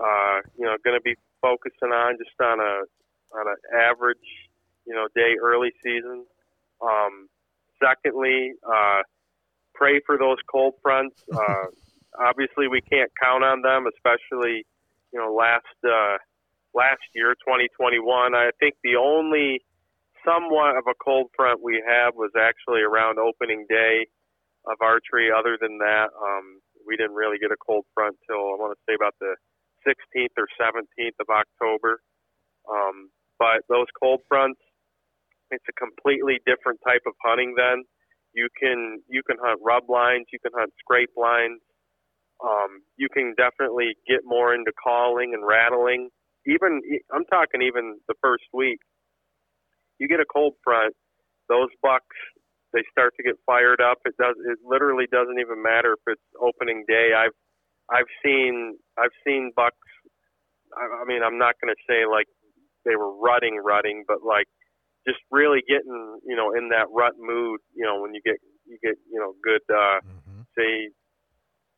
uh, 0.00 0.40
you 0.58 0.64
know, 0.64 0.76
going 0.84 0.96
to 0.96 1.02
be 1.02 1.16
focusing 1.42 1.92
on 1.92 2.16
just 2.18 2.38
on 2.40 2.60
a 2.60 2.84
on 3.34 3.46
an 3.46 3.60
average, 3.74 4.28
you 4.86 4.94
know, 4.94 5.06
day 5.14 5.36
early 5.42 5.70
season. 5.82 6.24
Um, 6.80 7.28
secondly, 7.82 8.52
uh, 8.66 9.02
pray 9.74 10.00
for 10.06 10.18
those 10.18 10.38
cold 10.50 10.74
fronts. 10.82 11.22
Uh, 11.38 11.70
obviously, 12.18 12.66
we 12.66 12.80
can't 12.80 13.12
count 13.22 13.44
on 13.44 13.62
them, 13.62 13.86
especially 13.86 14.66
you 15.12 15.18
know 15.20 15.32
last 15.32 15.76
uh, 15.84 16.18
last 16.74 17.04
year, 17.14 17.34
2021. 17.46 18.34
I 18.34 18.50
think 18.58 18.74
the 18.82 18.96
only 18.96 19.62
somewhat 20.24 20.76
of 20.76 20.84
a 20.88 20.96
cold 20.98 21.30
front 21.36 21.62
we 21.62 21.82
had 21.86 22.10
was 22.14 22.32
actually 22.36 22.82
around 22.82 23.18
opening 23.18 23.66
day 23.68 24.06
of 24.66 24.76
archery. 24.80 25.30
Other 25.30 25.56
than 25.60 25.78
that, 25.78 26.10
um, 26.16 26.60
we 26.86 26.96
didn't 26.96 27.14
really 27.14 27.38
get 27.38 27.52
a 27.52 27.60
cold 27.60 27.84
front 27.94 28.16
till 28.26 28.40
I 28.40 28.56
want 28.58 28.76
to 28.76 28.80
say 28.88 28.94
about 28.94 29.14
the 29.20 29.36
16th 29.86 30.34
or 30.36 30.46
17th 30.60 31.18
of 31.20 31.28
October. 31.30 32.00
Um, 32.68 33.10
but 33.38 33.62
those 33.68 33.86
cold 34.00 34.20
fronts, 34.28 34.60
it's 35.50 35.64
a 35.68 35.72
completely 35.72 36.40
different 36.46 36.80
type 36.86 37.02
of 37.06 37.14
hunting. 37.24 37.54
Then 37.56 37.84
you 38.34 38.48
can 38.58 39.00
you 39.08 39.22
can 39.22 39.36
hunt 39.40 39.60
rub 39.64 39.88
lines, 39.88 40.26
you 40.32 40.38
can 40.38 40.52
hunt 40.54 40.72
scrape 40.78 41.12
lines. 41.16 41.60
Um, 42.44 42.82
you 42.96 43.08
can 43.12 43.34
definitely 43.36 43.96
get 44.06 44.20
more 44.24 44.54
into 44.54 44.72
calling 44.72 45.34
and 45.34 45.46
rattling. 45.46 46.10
Even 46.46 46.80
I'm 47.14 47.24
talking 47.26 47.62
even 47.62 47.98
the 48.08 48.14
first 48.22 48.44
week. 48.52 48.78
You 49.98 50.06
get 50.06 50.20
a 50.20 50.26
cold 50.26 50.54
front, 50.62 50.94
those 51.48 51.70
bucks 51.82 52.14
they 52.72 52.84
start 52.92 53.14
to 53.16 53.22
get 53.22 53.36
fired 53.46 53.80
up. 53.80 53.98
It 54.04 54.14
does. 54.18 54.36
It 54.44 54.58
literally 54.64 55.06
doesn't 55.10 55.38
even 55.40 55.62
matter 55.62 55.94
if 55.96 56.02
it's 56.06 56.28
opening 56.40 56.84
day. 56.86 57.12
I've 57.16 57.36
I've 57.90 58.10
seen 58.24 58.76
I've 58.98 59.14
seen 59.26 59.52
bucks. 59.56 59.76
I, 60.76 61.02
I 61.02 61.04
mean, 61.06 61.22
I'm 61.22 61.38
not 61.38 61.54
going 61.62 61.72
to 61.72 61.82
say 61.88 62.04
like 62.04 62.28
they 62.84 62.96
were 62.96 63.16
rutting, 63.16 63.60
rutting, 63.64 64.04
but 64.06 64.18
like 64.24 64.46
just 65.06 65.18
really 65.30 65.62
getting 65.68 66.20
you 66.26 66.36
know 66.36 66.52
in 66.52 66.68
that 66.70 66.86
rut 66.92 67.14
mood. 67.18 67.60
You 67.74 67.84
know, 67.84 68.00
when 68.00 68.14
you 68.14 68.20
get 68.24 68.36
you 68.66 68.78
get 68.82 68.96
you 69.10 69.18
know 69.18 69.32
good. 69.42 69.64
Uh, 69.68 70.00
mm-hmm. 70.04 70.42
Say 70.56 70.90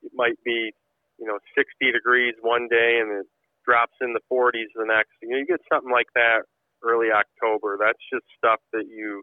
it 0.03 0.13
might 0.15 0.39
be 0.45 0.73
you 1.19 1.27
know 1.27 1.39
60 1.57 1.93
degrees 1.93 2.35
one 2.41 2.67
day 2.69 2.99
and 3.01 3.13
it 3.21 3.27
drops 3.65 3.95
in 4.01 4.13
the 4.13 4.25
40s 4.33 4.73
the 4.75 4.87
next. 4.87 5.15
You 5.23 5.31
know, 5.31 5.39
you 5.39 5.47
get 5.47 5.61
something 5.71 5.93
like 5.93 6.11
that 6.15 6.43
early 6.83 7.09
October. 7.13 7.77
That's 7.79 8.01
just 8.13 8.25
stuff 8.37 8.61
that 8.73 8.89
you 8.89 9.23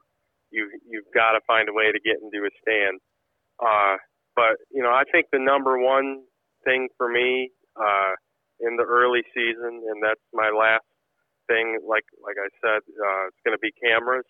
you 0.52 0.70
you've 0.88 1.12
got 1.14 1.34
to 1.34 1.42
find 1.46 1.70
a 1.70 1.74
way 1.74 1.92
to 1.92 2.00
get 2.00 2.24
into 2.24 2.46
a 2.46 2.52
stand. 2.64 3.00
Uh, 3.60 3.98
but 4.36 4.62
you 4.72 4.82
know, 4.82 4.92
I 4.92 5.04
think 5.12 5.28
the 5.32 5.40
number 5.40 5.78
one 5.78 6.24
thing 6.68 6.92
for 7.00 7.08
me 7.08 7.52
uh, 7.80 8.12
in 8.60 8.76
the 8.76 8.84
early 8.84 9.24
season, 9.32 9.88
and 9.88 10.04
that's 10.04 10.22
my 10.34 10.52
last 10.52 10.84
thing. 11.48 11.80
Like 11.88 12.04
like 12.20 12.36
I 12.36 12.52
said, 12.60 12.84
uh, 12.84 13.24
it's 13.32 13.42
going 13.48 13.56
to 13.56 13.64
be 13.64 13.72
cameras. 13.80 14.28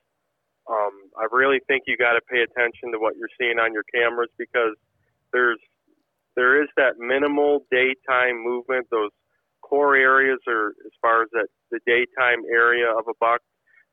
Um, 0.70 1.10
I 1.18 1.26
really 1.32 1.60
think 1.66 1.84
you 1.88 1.98
got 1.98 2.14
to 2.14 2.22
pay 2.30 2.46
attention 2.46 2.94
to 2.94 3.00
what 3.00 3.16
you're 3.18 3.34
seeing 3.40 3.58
on 3.58 3.74
your 3.74 3.88
cameras 3.90 4.30
because 4.38 4.78
there's 5.34 5.60
there 6.36 6.62
is 6.62 6.70
that 6.78 7.00
minimal 7.00 7.66
daytime 7.72 8.44
movement. 8.44 8.86
Those 8.92 9.12
core 9.62 9.96
areas 9.96 10.40
are 10.48 10.70
as 10.86 10.94
far 11.02 11.24
as 11.24 11.30
that 11.34 11.48
the 11.72 11.80
daytime 11.88 12.46
area 12.52 12.88
of 12.88 13.10
a 13.10 13.18
buck 13.20 13.42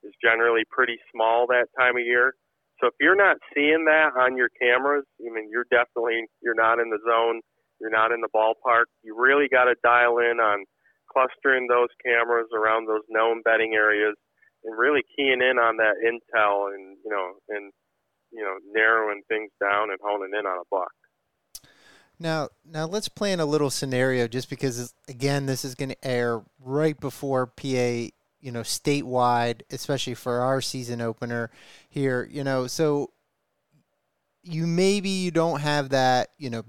is 0.03 0.13
generally 0.23 0.63
pretty 0.71 0.99
small 1.11 1.47
that 1.49 1.67
time 1.79 1.97
of 1.97 2.05
year. 2.05 2.35
So 2.81 2.89
if 2.89 2.95
you're 3.01 3.17
not 3.17 3.39
seeing 3.55 3.87
that 3.87 4.13
on 4.19 4.37
your 4.37 4.51
cameras, 4.61 5.05
I 5.21 5.33
mean, 5.33 5.49
you're 5.51 5.67
definitely 5.71 6.27
you're 6.43 6.59
not 6.59 6.79
in 6.79 6.91
the 6.91 6.99
zone, 7.07 7.41
you're 7.81 7.91
not 7.91 8.13
in 8.13 8.21
the 8.21 8.29
ballpark. 8.35 8.85
You 9.03 9.17
really 9.19 9.49
got 9.51 9.65
to 9.65 9.75
dial 9.83 10.19
in 10.19 10.41
on 10.41 10.65
clustering 11.11 11.69
those 11.69 11.89
cameras 12.05 12.49
around 12.55 12.89
those 12.89 13.03
known 13.09 13.43
bedding 13.43 13.75
areas 13.75 14.15
and 14.65 14.77
really 14.77 15.03
keying 15.17 15.43
in 15.43 15.59
on 15.59 15.77
that 15.77 15.95
intel 16.03 16.75
and 16.75 16.97
you 17.05 17.11
know 17.11 17.33
and 17.49 17.73
you 18.33 18.43
know 18.43 18.57
narrowing 18.73 19.23
things 19.29 19.51
down 19.61 19.91
and 19.91 19.99
honing 20.03 20.33
in 20.39 20.47
on 20.47 20.59
a 20.59 20.67
buck. 20.71 20.93
Now, 22.19 22.49
now 22.65 22.87
let's 22.87 23.09
plan 23.09 23.41
a 23.41 23.45
little 23.45 23.71
scenario, 23.71 24.29
just 24.29 24.49
because 24.49 24.95
again, 25.09 25.47
this 25.47 25.65
is 25.65 25.75
going 25.75 25.89
to 25.91 26.05
air 26.07 26.43
right 26.61 26.99
before 26.99 27.47
PA 27.47 28.09
you 28.45 28.53
know, 28.53 28.61
statewide, 28.61 29.63
especially 29.71 30.13
for 30.13 30.41
our 30.41 30.61
season 30.61 31.01
opener 31.01 31.51
here, 31.89 32.29
you 32.31 32.45
know, 32.45 32.67
so 32.67 33.11
you 34.43 34.67
maybe 34.67 35.09
you 35.09 35.31
don't 35.31 35.61
have 35.61 35.89
that, 35.89 36.29
you 36.37 36.51
know, 36.51 36.63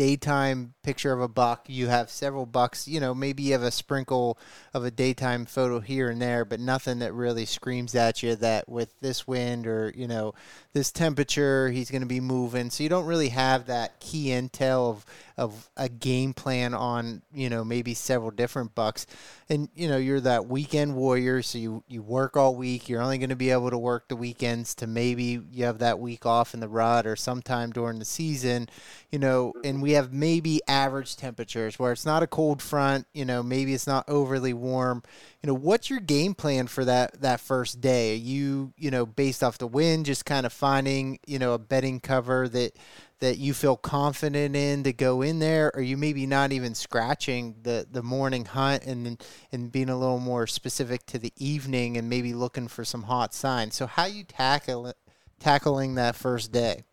daytime 0.00 0.72
picture 0.82 1.12
of 1.12 1.20
a 1.20 1.28
buck. 1.28 1.68
You 1.68 1.88
have 1.88 2.08
several 2.08 2.46
bucks. 2.46 2.88
You 2.88 3.00
know, 3.00 3.14
maybe 3.14 3.42
you 3.42 3.52
have 3.52 3.62
a 3.62 3.70
sprinkle 3.70 4.38
of 4.72 4.82
a 4.82 4.90
daytime 4.90 5.44
photo 5.44 5.78
here 5.78 6.08
and 6.08 6.22
there, 6.22 6.46
but 6.46 6.58
nothing 6.58 7.00
that 7.00 7.12
really 7.12 7.44
screams 7.44 7.94
at 7.94 8.22
you 8.22 8.34
that 8.36 8.66
with 8.66 8.98
this 9.02 9.26
wind 9.26 9.66
or, 9.66 9.92
you 9.94 10.08
know, 10.08 10.32
this 10.72 10.90
temperature, 10.90 11.68
he's 11.68 11.90
going 11.90 12.00
to 12.00 12.08
be 12.08 12.18
moving. 12.18 12.70
So 12.70 12.82
you 12.82 12.88
don't 12.88 13.04
really 13.04 13.28
have 13.28 13.66
that 13.66 14.00
key 14.00 14.28
intel 14.28 14.88
of, 14.88 15.04
of 15.40 15.70
a 15.74 15.88
game 15.88 16.34
plan 16.34 16.74
on, 16.74 17.22
you 17.32 17.48
know, 17.48 17.64
maybe 17.64 17.94
several 17.94 18.30
different 18.30 18.74
bucks. 18.74 19.06
And, 19.48 19.70
you 19.74 19.88
know, 19.88 19.96
you're 19.96 20.20
that 20.20 20.46
weekend 20.46 20.94
warrior. 20.94 21.40
So 21.40 21.56
you, 21.56 21.82
you 21.88 22.02
work 22.02 22.36
all 22.36 22.54
week. 22.54 22.90
You're 22.90 23.00
only 23.00 23.16
going 23.16 23.30
to 23.30 23.36
be 23.36 23.50
able 23.50 23.70
to 23.70 23.78
work 23.78 24.08
the 24.08 24.16
weekends 24.16 24.74
to 24.76 24.86
maybe 24.86 25.40
you 25.50 25.64
have 25.64 25.78
that 25.78 25.98
week 25.98 26.26
off 26.26 26.52
in 26.52 26.60
the 26.60 26.68
rut 26.68 27.06
or 27.06 27.16
sometime 27.16 27.70
during 27.70 27.98
the 27.98 28.04
season, 28.04 28.68
you 29.10 29.18
know, 29.18 29.54
and 29.64 29.80
we 29.80 29.92
have 29.92 30.12
maybe 30.12 30.60
average 30.68 31.16
temperatures 31.16 31.78
where 31.78 31.92
it's 31.92 32.04
not 32.04 32.22
a 32.22 32.26
cold 32.26 32.60
front, 32.60 33.06
you 33.14 33.24
know, 33.24 33.42
maybe 33.42 33.72
it's 33.72 33.86
not 33.86 34.06
overly 34.10 34.52
warm. 34.52 35.02
You 35.42 35.46
know, 35.46 35.54
what's 35.54 35.88
your 35.88 36.00
game 36.00 36.34
plan 36.34 36.66
for 36.66 36.84
that 36.84 37.22
that 37.22 37.40
first 37.40 37.80
day? 37.80 38.12
Are 38.12 38.18
you, 38.18 38.74
you 38.76 38.90
know, 38.90 39.06
based 39.06 39.42
off 39.42 39.56
the 39.56 39.66
wind, 39.66 40.04
just 40.04 40.26
kind 40.26 40.44
of 40.44 40.52
finding, 40.52 41.18
you 41.26 41.38
know, 41.38 41.54
a 41.54 41.58
bedding 41.58 41.98
cover 41.98 42.46
that 42.50 42.76
that 43.20 43.38
you 43.38 43.54
feel 43.54 43.76
confident 43.76 44.56
in 44.56 44.82
to 44.82 44.92
go 44.92 45.22
in 45.22 45.38
there, 45.38 45.70
or 45.74 45.82
you 45.82 45.96
maybe 45.96 46.26
not 46.26 46.52
even 46.52 46.74
scratching 46.74 47.54
the, 47.62 47.86
the 47.90 48.02
morning 48.02 48.44
hunt 48.44 48.84
and 48.84 49.22
and 49.52 49.70
being 49.70 49.88
a 49.90 49.98
little 49.98 50.18
more 50.18 50.46
specific 50.46 51.06
to 51.06 51.18
the 51.18 51.32
evening 51.36 51.96
and 51.96 52.08
maybe 52.08 52.32
looking 52.32 52.66
for 52.66 52.84
some 52.84 53.04
hot 53.04 53.32
signs. 53.34 53.74
So 53.74 53.86
how 53.86 54.06
you 54.06 54.24
tackle 54.24 54.92
tackling 55.38 55.94
that 55.94 56.16
first 56.16 56.52
day? 56.52 56.84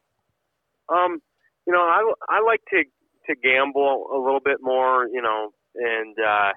Um, 0.89 1.21
you 1.65 1.73
know, 1.73 1.79
I, 1.81 2.13
I 2.29 2.41
like 2.41 2.61
to 2.71 2.83
to 3.27 3.35
gamble 3.35 4.07
a 4.13 4.17
little 4.17 4.39
bit 4.43 4.57
more, 4.61 5.07
you 5.11 5.21
know, 5.21 5.51
and 5.75 6.15
uh, 6.19 6.51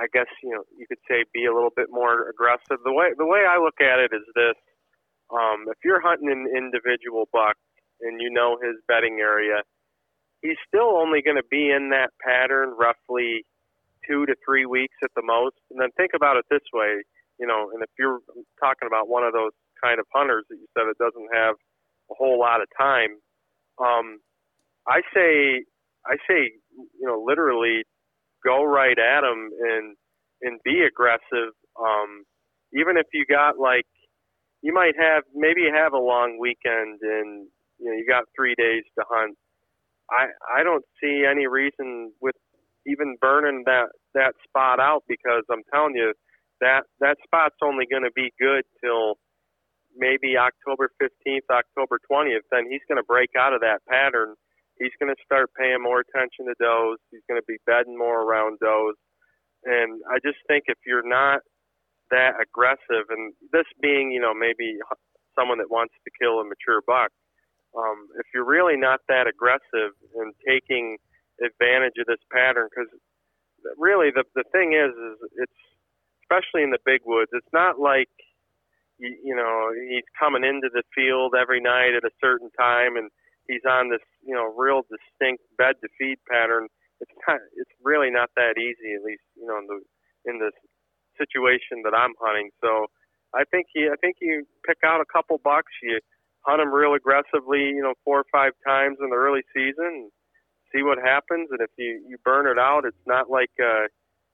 I 0.00 0.06
guess 0.12 0.26
you 0.42 0.50
know 0.50 0.62
you 0.78 0.86
could 0.86 0.98
say 1.08 1.24
be 1.32 1.46
a 1.46 1.54
little 1.54 1.72
bit 1.74 1.86
more 1.90 2.28
aggressive. 2.28 2.82
The 2.84 2.92
way 2.92 3.08
the 3.16 3.26
way 3.26 3.40
I 3.48 3.58
look 3.58 3.80
at 3.80 3.98
it 3.98 4.10
is 4.14 4.26
this: 4.34 4.58
um, 5.32 5.66
if 5.68 5.78
you're 5.84 6.00
hunting 6.00 6.30
an 6.30 6.46
individual 6.56 7.28
buck 7.32 7.56
and 8.04 8.20
you 8.20 8.30
know 8.30 8.58
his 8.62 8.76
bedding 8.86 9.18
area, 9.20 9.62
he's 10.42 10.60
still 10.68 10.96
only 10.96 11.22
going 11.22 11.36
to 11.36 11.48
be 11.50 11.70
in 11.70 11.90
that 11.90 12.10
pattern 12.20 12.74
roughly 12.78 13.44
two 14.06 14.26
to 14.26 14.34
three 14.44 14.66
weeks 14.66 14.94
at 15.02 15.10
the 15.16 15.22
most. 15.22 15.56
And 15.70 15.80
then 15.80 15.88
think 15.96 16.12
about 16.14 16.36
it 16.36 16.44
this 16.50 16.64
way, 16.72 17.02
you 17.40 17.46
know, 17.46 17.70
and 17.72 17.82
if 17.82 17.90
you're 17.98 18.20
talking 18.60 18.86
about 18.86 19.08
one 19.08 19.24
of 19.24 19.32
those 19.32 19.52
kind 19.82 19.98
of 19.98 20.06
hunters 20.14 20.44
that 20.50 20.56
you 20.56 20.66
said 20.76 20.86
it 20.88 20.98
doesn't 20.98 21.28
have 21.32 21.56
a 22.10 22.14
whole 22.14 22.38
lot 22.38 22.60
of 22.60 22.68
time, 22.78 23.16
um, 23.80 24.20
I 24.86 25.00
say 25.14 25.64
I 26.06 26.16
say, 26.28 26.52
you 26.76 27.06
know, 27.06 27.24
literally 27.26 27.84
go 28.44 28.64
right 28.64 28.98
at 28.98 29.22
them 29.22 29.50
and 29.60 29.96
and 30.42 30.60
be 30.64 30.82
aggressive. 30.86 31.56
Um, 31.80 32.24
even 32.74 32.96
if 32.96 33.06
you 33.12 33.24
got 33.24 33.58
like, 33.58 33.86
you 34.62 34.72
might 34.74 34.94
have 34.98 35.24
maybe 35.34 35.62
have 35.74 35.92
a 35.92 35.98
long 35.98 36.38
weekend 36.38 37.00
and 37.02 37.48
you 37.84 37.90
know 37.92 37.96
you 37.96 38.06
got 38.08 38.24
three 38.34 38.54
days 38.56 38.84
to 38.98 39.04
hunt. 39.08 39.36
I 40.08 40.32
I 40.48 40.64
don't 40.64 40.84
see 41.02 41.24
any 41.28 41.46
reason 41.46 42.12
with 42.20 42.36
even 42.86 43.16
burning 43.20 43.64
that 43.66 43.92
that 44.14 44.32
spot 44.48 44.80
out 44.80 45.04
because 45.06 45.44
I'm 45.52 45.62
telling 45.72 45.94
you 45.94 46.14
that 46.60 46.84
that 47.00 47.18
spot's 47.24 47.60
only 47.62 47.84
going 47.84 48.04
to 48.04 48.14
be 48.16 48.32
good 48.40 48.64
till 48.82 49.20
maybe 49.96 50.36
October 50.36 50.90
15th, 51.00 51.46
October 51.52 52.00
20th. 52.10 52.48
Then 52.50 52.64
he's 52.68 52.82
going 52.88 52.98
to 52.98 53.06
break 53.06 53.30
out 53.38 53.52
of 53.52 53.60
that 53.60 53.84
pattern 53.88 54.34
he's 54.78 54.94
going 54.98 55.12
to 55.14 55.24
start 55.24 55.50
paying 55.58 55.82
more 55.82 56.02
attention 56.02 56.46
to 56.46 56.54
does. 56.58 56.98
He's 57.10 57.24
going 57.28 57.40
to 57.40 57.46
be 57.46 57.58
bedding 57.66 57.98
more 57.98 58.22
around 58.22 58.58
does. 58.58 58.96
And 59.64 60.02
I 60.10 60.18
just 60.20 60.38
think 60.46 60.64
if 60.66 60.78
you're 60.86 61.06
not 61.06 61.40
that 62.10 62.36
aggressive, 62.40 63.08
and 63.08 63.32
this 63.52 63.66
being, 63.80 64.10
you 64.12 64.20
know, 64.20 64.34
maybe 64.34 64.76
someone 65.38 65.58
that 65.58 65.70
wants 65.70 65.94
to 66.04 66.10
kill 66.20 66.40
a 66.40 66.44
mature 66.44 66.82
buck, 66.86 67.10
um, 67.76 68.08
if 68.18 68.26
you're 68.34 68.44
really 68.44 68.76
not 68.76 69.00
that 69.08 69.26
aggressive 69.26 69.92
and 70.16 70.32
taking 70.46 70.98
advantage 71.42 71.98
of 71.98 72.06
this 72.06 72.22
pattern, 72.30 72.68
because 72.70 72.90
really 73.78 74.10
the 74.14 74.24
the 74.34 74.44
thing 74.52 74.74
is, 74.74 74.94
is 74.94 75.46
it's 75.46 75.60
especially 76.22 76.62
in 76.62 76.70
the 76.70 76.82
big 76.84 77.00
woods, 77.04 77.30
it's 77.32 77.52
not 77.52 77.80
like 77.80 78.10
you, 78.98 79.16
you 79.22 79.34
know 79.34 79.72
he's 79.74 80.06
coming 80.18 80.44
into 80.44 80.68
the 80.72 80.82
field 80.94 81.34
every 81.34 81.60
night 81.60 81.94
at 81.96 82.04
a 82.04 82.14
certain 82.20 82.50
time 82.58 82.96
and 82.96 83.10
he's 83.48 83.64
on 83.68 83.90
this 83.90 84.04
you 84.24 84.34
know 84.34 84.52
real 84.56 84.82
distinct 84.88 85.42
bed 85.58 85.74
to 85.82 85.88
feed 85.98 86.18
pattern. 86.30 86.68
It's 87.00 87.10
of, 87.28 87.40
it's 87.56 87.74
really 87.82 88.10
not 88.10 88.30
that 88.36 88.56
easy, 88.56 88.94
at 88.94 89.02
least 89.02 89.24
you 89.36 89.46
know 89.46 89.58
in 89.58 89.66
the 89.66 89.80
in 90.30 90.38
the 90.38 90.50
situation 91.18 91.82
that 91.84 91.94
I'm 91.94 92.14
hunting. 92.20 92.50
So 92.62 92.86
I 93.34 93.44
think 93.44 93.66
you 93.74 93.90
I 93.92 93.96
think 94.00 94.16
you 94.20 94.46
pick 94.66 94.78
out 94.84 95.00
a 95.00 95.08
couple 95.10 95.38
bucks. 95.42 95.72
You 95.82 96.00
hunt 96.46 96.60
them 96.60 96.72
real 96.72 96.94
aggressively, 96.94 97.60
you 97.60 97.82
know, 97.82 97.94
four 98.04 98.20
or 98.20 98.26
five 98.32 98.52
times 98.66 98.98
in 99.00 99.10
the 99.10 99.16
early 99.16 99.42
season. 99.54 100.10
See 100.74 100.82
what 100.82 100.98
happens, 100.98 101.48
and 101.50 101.60
if 101.60 101.70
you 101.78 102.04
you 102.08 102.16
burn 102.24 102.46
it 102.46 102.58
out, 102.58 102.84
it's 102.84 102.96
not 103.06 103.30
like 103.30 103.50
uh, 103.60 103.86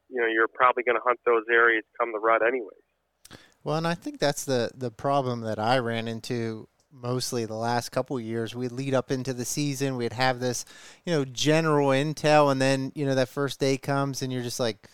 you 0.08 0.20
know 0.20 0.26
you're 0.26 0.48
probably 0.48 0.82
going 0.82 0.96
to 0.96 1.02
hunt 1.04 1.20
those 1.26 1.44
areas 1.52 1.84
come 1.98 2.12
the 2.12 2.18
rut 2.18 2.42
anyways. 2.42 3.40
Well, 3.62 3.76
and 3.76 3.86
I 3.86 3.94
think 3.94 4.18
that's 4.18 4.44
the 4.44 4.70
the 4.74 4.90
problem 4.90 5.42
that 5.42 5.58
I 5.58 5.78
ran 5.78 6.08
into 6.08 6.68
mostly 6.92 7.44
the 7.44 7.54
last 7.54 7.90
couple 7.90 8.18
years. 8.18 8.54
We'd 8.54 8.72
lead 8.72 8.94
up 8.94 9.10
into 9.10 9.32
the 9.32 9.44
season, 9.44 9.96
we'd 9.96 10.12
have 10.12 10.40
this, 10.40 10.64
you 11.04 11.12
know, 11.12 11.24
general 11.24 11.88
intel, 11.88 12.50
and 12.50 12.60
then 12.60 12.92
you 12.94 13.04
know 13.04 13.14
that 13.14 13.28
first 13.28 13.60
day 13.60 13.76
comes, 13.76 14.22
and 14.22 14.32
you're 14.32 14.42
just 14.42 14.60
like, 14.60 14.88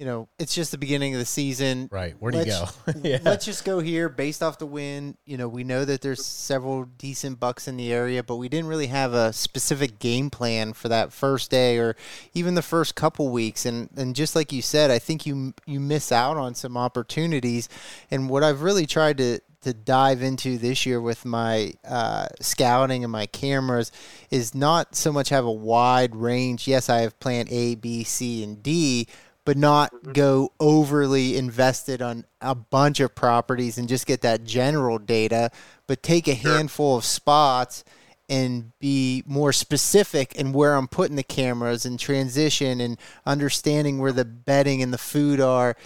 you 0.00 0.06
know, 0.06 0.28
it's 0.38 0.54
just 0.54 0.70
the 0.70 0.78
beginning 0.78 1.12
of 1.12 1.20
the 1.20 1.26
season. 1.26 1.86
Right. 1.92 2.14
Where 2.18 2.32
do 2.32 2.38
you 2.38 2.46
go? 2.46 2.64
yeah. 3.02 3.18
Let's 3.22 3.44
just 3.44 3.66
go 3.66 3.80
here 3.80 4.08
based 4.08 4.42
off 4.42 4.58
the 4.58 4.64
wind. 4.64 5.18
You 5.26 5.36
know, 5.36 5.46
we 5.46 5.62
know 5.62 5.84
that 5.84 6.00
there's 6.00 6.24
several 6.24 6.86
decent 6.86 7.38
bucks 7.38 7.68
in 7.68 7.76
the 7.76 7.92
area, 7.92 8.22
but 8.22 8.36
we 8.36 8.48
didn't 8.48 8.68
really 8.68 8.86
have 8.86 9.12
a 9.12 9.30
specific 9.34 9.98
game 9.98 10.30
plan 10.30 10.72
for 10.72 10.88
that 10.88 11.12
first 11.12 11.50
day 11.50 11.76
or 11.76 11.96
even 12.32 12.54
the 12.54 12.62
first 12.62 12.94
couple 12.94 13.28
weeks. 13.28 13.66
And 13.66 13.90
and 13.94 14.16
just 14.16 14.34
like 14.34 14.54
you 14.54 14.62
said, 14.62 14.90
I 14.90 14.98
think 14.98 15.26
you 15.26 15.52
you 15.66 15.78
miss 15.78 16.10
out 16.10 16.38
on 16.38 16.54
some 16.54 16.78
opportunities. 16.78 17.68
And 18.10 18.30
what 18.30 18.42
I've 18.42 18.62
really 18.62 18.86
tried 18.86 19.18
to 19.18 19.40
to 19.64 19.74
dive 19.74 20.22
into 20.22 20.56
this 20.56 20.86
year 20.86 20.98
with 20.98 21.26
my 21.26 21.74
uh, 21.86 22.26
scouting 22.40 23.04
and 23.04 23.12
my 23.12 23.26
cameras 23.26 23.92
is 24.30 24.54
not 24.54 24.96
so 24.96 25.12
much 25.12 25.28
have 25.28 25.44
a 25.44 25.52
wide 25.52 26.16
range. 26.16 26.66
Yes, 26.66 26.88
I 26.88 27.02
have 27.02 27.20
plan 27.20 27.46
A, 27.50 27.74
B, 27.74 28.02
C, 28.02 28.42
and 28.42 28.62
D 28.62 29.06
but 29.44 29.56
not 29.56 29.92
mm-hmm. 29.92 30.12
go 30.12 30.52
overly 30.60 31.36
invested 31.36 32.02
on 32.02 32.24
a 32.40 32.54
bunch 32.54 33.00
of 33.00 33.14
properties 33.14 33.78
and 33.78 33.88
just 33.88 34.06
get 34.06 34.22
that 34.22 34.44
general 34.44 34.98
data, 34.98 35.50
but 35.86 36.02
take 36.02 36.28
a 36.28 36.34
handful 36.34 36.96
of 36.96 37.04
spots 37.04 37.84
and 38.28 38.70
be 38.78 39.24
more 39.26 39.52
specific 39.52 40.34
in 40.36 40.52
where 40.52 40.76
I'm 40.76 40.86
putting 40.86 41.16
the 41.16 41.24
cameras 41.24 41.84
and 41.84 41.98
transition 41.98 42.80
and 42.80 42.96
understanding 43.26 43.98
where 43.98 44.12
the 44.12 44.24
bedding 44.24 44.82
and 44.82 44.92
the 44.92 44.98
food 44.98 45.40
are 45.40 45.76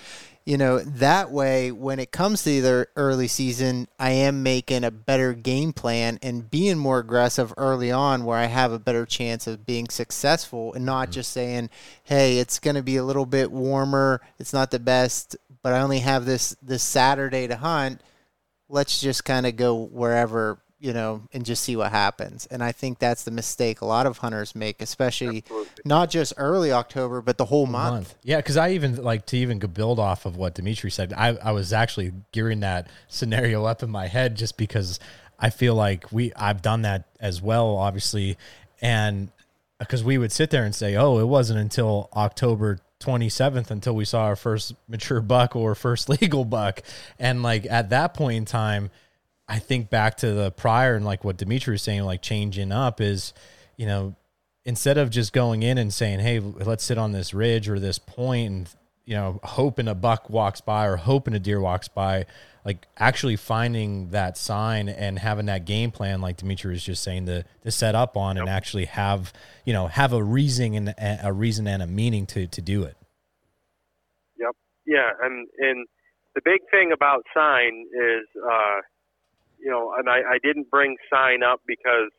you 0.47 0.59
know, 0.59 0.79
that 0.81 1.31
way 1.31 1.73
when 1.73 1.99
it 1.99 2.13
comes 2.13 2.45
to 2.45 2.61
the 2.61 2.87
early 2.97 3.29
season, 3.29 3.89
I 3.99 4.11
am 4.11 4.43
making 4.43 4.85
a 4.85 4.91
better 4.91 5.33
game 5.33 5.73
plan 5.73 6.19
and 6.23 6.51
being 6.51 6.77
more 6.77 6.99
aggressive 6.99 7.55
early 7.57 7.91
on 7.91 8.25
where 8.25 8.37
I 8.37 8.47
have 8.47 8.71
a 8.71 8.79
better 8.79 9.07
chance 9.07 9.47
of 9.47 9.65
being 9.65 9.89
successful 9.89 10.75
and 10.75 10.85
not 10.85 11.05
mm-hmm. 11.05 11.13
just 11.13 11.33
saying, 11.33 11.71
"Hey, 12.03 12.39
it's 12.39 12.59
going 12.59 12.77
to 12.77 12.83
be 12.83 12.97
a 12.97 13.05
little 13.05 13.25
bit 13.25 13.51
warmer, 13.51 14.21
it's 14.39 14.53
not 14.53 14.71
the 14.71 14.79
best, 14.79 15.37
but 15.63 15.73
I 15.73 15.81
only 15.81 16.01
have 16.01 16.27
this 16.27 16.55
this 16.63 16.83
Saturday 16.83 17.47
to 17.49 17.57
hunt. 17.57 18.03
Let's 18.69 19.01
just 19.01 19.25
kind 19.25 19.47
of 19.47 19.57
go 19.57 19.75
wherever 19.75 20.59
you 20.85 20.93
know, 20.93 21.23
and 21.33 21.47
just 21.47 21.65
see 21.65 21.77
what 21.77 21.91
happens. 21.91 22.45
And 22.51 22.63
I 22.63 22.71
think 22.71 22.99
that's 22.99 23.25
the 23.25 23.31
mistake 23.31 23.81
a 23.81 23.87
lot 23.87 24.05
of 24.05 24.19
hunters 24.19 24.55
make, 24.55 24.83
especially 24.83 25.39
Absolutely. 25.39 25.83
not 25.87 26.11
just 26.11 26.35
early 26.37 26.73
October, 26.73 27.23
but 27.23 27.39
the 27.39 27.47
whole 27.47 27.65
month. 27.65 27.95
month. 27.95 28.15
Yeah, 28.23 28.37
because 28.37 28.59
I 28.59 28.73
even 28.73 29.03
like 29.03 29.25
to 29.27 29.39
even 29.39 29.61
build 29.61 29.99
off 29.99 30.27
of 30.27 30.37
what 30.37 30.55
Dimitri 30.55 30.91
said. 30.91 31.15
I, 31.17 31.29
I 31.43 31.53
was 31.53 31.73
actually 31.73 32.13
gearing 32.33 32.61
that 32.61 32.89
scenario 33.09 33.65
up 33.65 33.83
in 33.83 33.89
my 33.89 34.09
head 34.09 34.37
just 34.37 34.59
because 34.59 35.01
I 35.39 35.49
feel 35.49 35.75
like 35.75 36.13
we 36.13 36.35
I've 36.35 36.61
done 36.61 36.83
that 36.83 37.09
as 37.19 37.41
well, 37.41 37.77
obviously, 37.77 38.37
and 38.83 39.29
uh, 39.81 39.87
because 39.87 40.05
we 40.05 40.19
would 40.19 40.33
sit 40.33 40.51
there 40.51 40.65
and 40.65 40.75
say, 40.75 40.97
oh, 40.97 41.19
it 41.19 41.29
wasn't 41.29 41.61
until 41.61 42.11
October 42.15 42.79
27th 43.01 43.71
until 43.71 43.95
we 43.95 44.05
saw 44.05 44.25
our 44.25 44.37
first 44.37 44.75
mature 44.87 45.23
buck 45.23 45.57
or 45.57 45.75
first 45.75 46.09
legal 46.21 46.45
buck, 46.45 46.83
and 47.19 47.43
like 47.43 47.65
at 47.71 47.89
that 47.89 48.13
point 48.13 48.37
in 48.37 48.45
time 48.45 48.91
I 49.49 49.59
think 49.59 49.91
back 49.91 50.17
to 50.19 50.33
the 50.33 50.51
prior 50.51 50.95
and 50.95 51.05
like 51.05 51.25
what 51.25 51.37
Dimitri 51.37 51.73
was 51.73 51.83
saying, 51.83 52.05
like 52.05 52.23
changing 52.23 52.73
up 52.73 53.01
is, 53.01 53.35
you 53.77 53.87
know, 53.87 54.15
instead 54.65 54.97
of 54.97 55.11
just 55.11 55.33
going 55.33 55.63
in 55.63 55.77
and 55.77 55.93
saying, 55.93 56.21
"Hey, 56.21 56.41
let's 56.41 56.85
sit 56.85 56.97
on 56.97 57.13
this 57.13 57.35
ridge 57.35 57.69
or 57.69 57.79
this 57.79 57.99
point," 57.99 58.51
and 58.51 58.75
you 59.05 59.15
know, 59.15 59.41
hoping 59.43 59.87
a 59.87 59.95
buck 59.95 60.31
walks 60.31 60.63
by 60.63 60.87
or 60.87 60.97
hoping 60.97 61.35
a 61.35 61.39
deer 61.39 61.61
walks 61.61 61.89
by, 61.89 62.25
like 62.65 62.87
actually 62.97 63.37
finding 63.37 64.11
that 64.11 64.39
sign 64.39 64.89
and 64.89 65.19
having 65.19 65.45
that 65.47 65.67
game 65.67 65.91
plan, 65.91 66.23
like 66.23 66.39
Dimitri 66.39 66.73
was 66.73 66.83
just 66.83 67.03
saying, 67.03 67.27
to 67.27 67.45
to 67.65 67.71
set 67.71 67.95
up 67.95 68.17
on 68.17 68.37
yep. 68.37 68.45
and 68.45 68.51
actually 68.51 68.87
have 68.87 69.33
you 69.67 69.75
know 69.75 69.89
have 69.89 70.15
a 70.15 70.23
reason 70.23 70.89
and 70.89 71.21
a 71.23 71.33
reason 71.35 71.67
and 71.67 71.83
a 71.83 71.87
meaning 71.87 72.25
to 72.27 72.47
to 72.47 72.63
do 72.63 72.85
it. 72.85 72.97
Yep. 74.39 74.57
Yeah, 74.87 75.11
and 75.23 75.47
and 75.59 75.87
the 76.35 76.41
big 76.43 76.61
thing 76.71 76.93
about 76.95 77.25
sign 77.35 77.85
is. 77.93 78.27
uh 78.43 78.81
you 79.65 79.71
know, 79.71 79.95
and 79.97 80.09
I, 80.09 80.37
I 80.37 80.39
didn't 80.45 80.71
bring 80.71 80.97
sign 81.11 81.43
up 81.43 81.61
because 81.67 82.13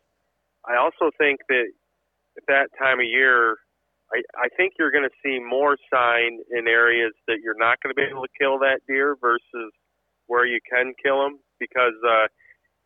I 0.66 0.78
also 0.78 1.12
think 1.18 1.40
that 1.50 1.70
at 2.38 2.44
that 2.48 2.68
time 2.78 3.00
of 3.00 3.06
year, 3.06 3.58
I, 4.12 4.22
I 4.36 4.48
think 4.58 4.74
you're 4.80 4.92
going 4.92 5.08
to 5.08 5.22
see 5.24 5.40
more 5.40 5.78
sign 5.94 6.40
in 6.52 6.68
areas 6.68 7.14
that 7.28 7.38
you're 7.44 7.58
not 7.58 7.78
going 7.82 7.94
to 7.94 7.98
be 7.98 8.10
able 8.10 8.24
to 8.24 8.38
kill 8.40 8.58
that 8.60 8.82
deer 8.88 9.16
versus 9.22 9.72
where 10.28 10.46
you 10.46 10.60
can 10.68 10.94
kill 11.04 11.24
him 11.26 11.38
because 11.60 11.94
uh, 12.08 12.28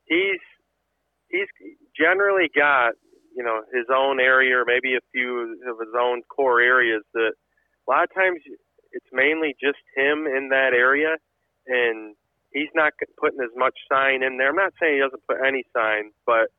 he's 0.06 0.44
he's 1.30 1.48
generally 1.98 2.50
got 2.54 2.94
you 3.36 3.44
know 3.44 3.62
his 3.74 3.86
own 3.94 4.20
area 4.20 4.58
or 4.58 4.66
maybe 4.66 4.96
a 4.96 5.06
few 5.14 5.56
of 5.70 5.80
his 5.80 5.96
own 5.98 6.22
core 6.36 6.60
areas 6.60 7.04
that 7.14 7.32
a 7.32 7.92
lot 7.92 8.04
of 8.04 8.14
times 8.14 8.40
it's 8.92 9.12
mainly 9.14 9.56
just 9.62 9.80
him 9.96 10.26
in 10.28 10.50
that 10.50 10.74
area 10.74 11.16
and 11.68 12.16
he's 12.52 12.72
not 12.76 12.94
putting 13.20 13.40
as 13.42 13.54
much 13.56 13.76
sign 13.92 14.24
in 14.24 14.38
there. 14.38 14.50
I'm 14.50 14.56
not 14.56 14.74
saying 14.80 14.96
he 14.96 15.02
doesn't 15.02 15.28
put 15.28 15.38
any 15.46 15.64
sign, 15.76 16.12
but 16.26 16.50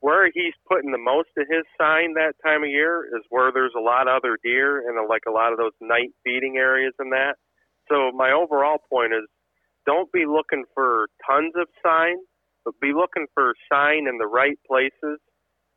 where 0.00 0.30
he's 0.32 0.54
putting 0.70 0.92
the 0.92 0.98
most 0.98 1.28
of 1.36 1.46
his 1.50 1.66
sign 1.76 2.14
that 2.14 2.38
time 2.44 2.62
of 2.62 2.70
year 2.70 3.04
is 3.16 3.24
where 3.30 3.50
there's 3.52 3.74
a 3.76 3.82
lot 3.82 4.06
of 4.06 4.14
other 4.14 4.38
deer 4.42 4.86
and 4.86 4.94
like 5.08 5.26
a 5.26 5.32
lot 5.32 5.52
of 5.52 5.58
those 5.58 5.74
night 5.80 6.14
feeding 6.22 6.56
areas 6.56 6.94
and 6.98 7.12
that. 7.12 7.34
So 7.90 8.12
my 8.14 8.30
overall 8.30 8.78
point 8.88 9.12
is 9.12 9.26
don't 9.86 10.10
be 10.12 10.24
looking 10.26 10.64
for 10.74 11.08
tons 11.26 11.52
of 11.56 11.66
sign, 11.82 12.16
but 12.64 12.78
be 12.80 12.92
looking 12.94 13.26
for 13.34 13.54
sign 13.72 14.06
in 14.06 14.18
the 14.18 14.26
right 14.26 14.58
places 14.68 15.18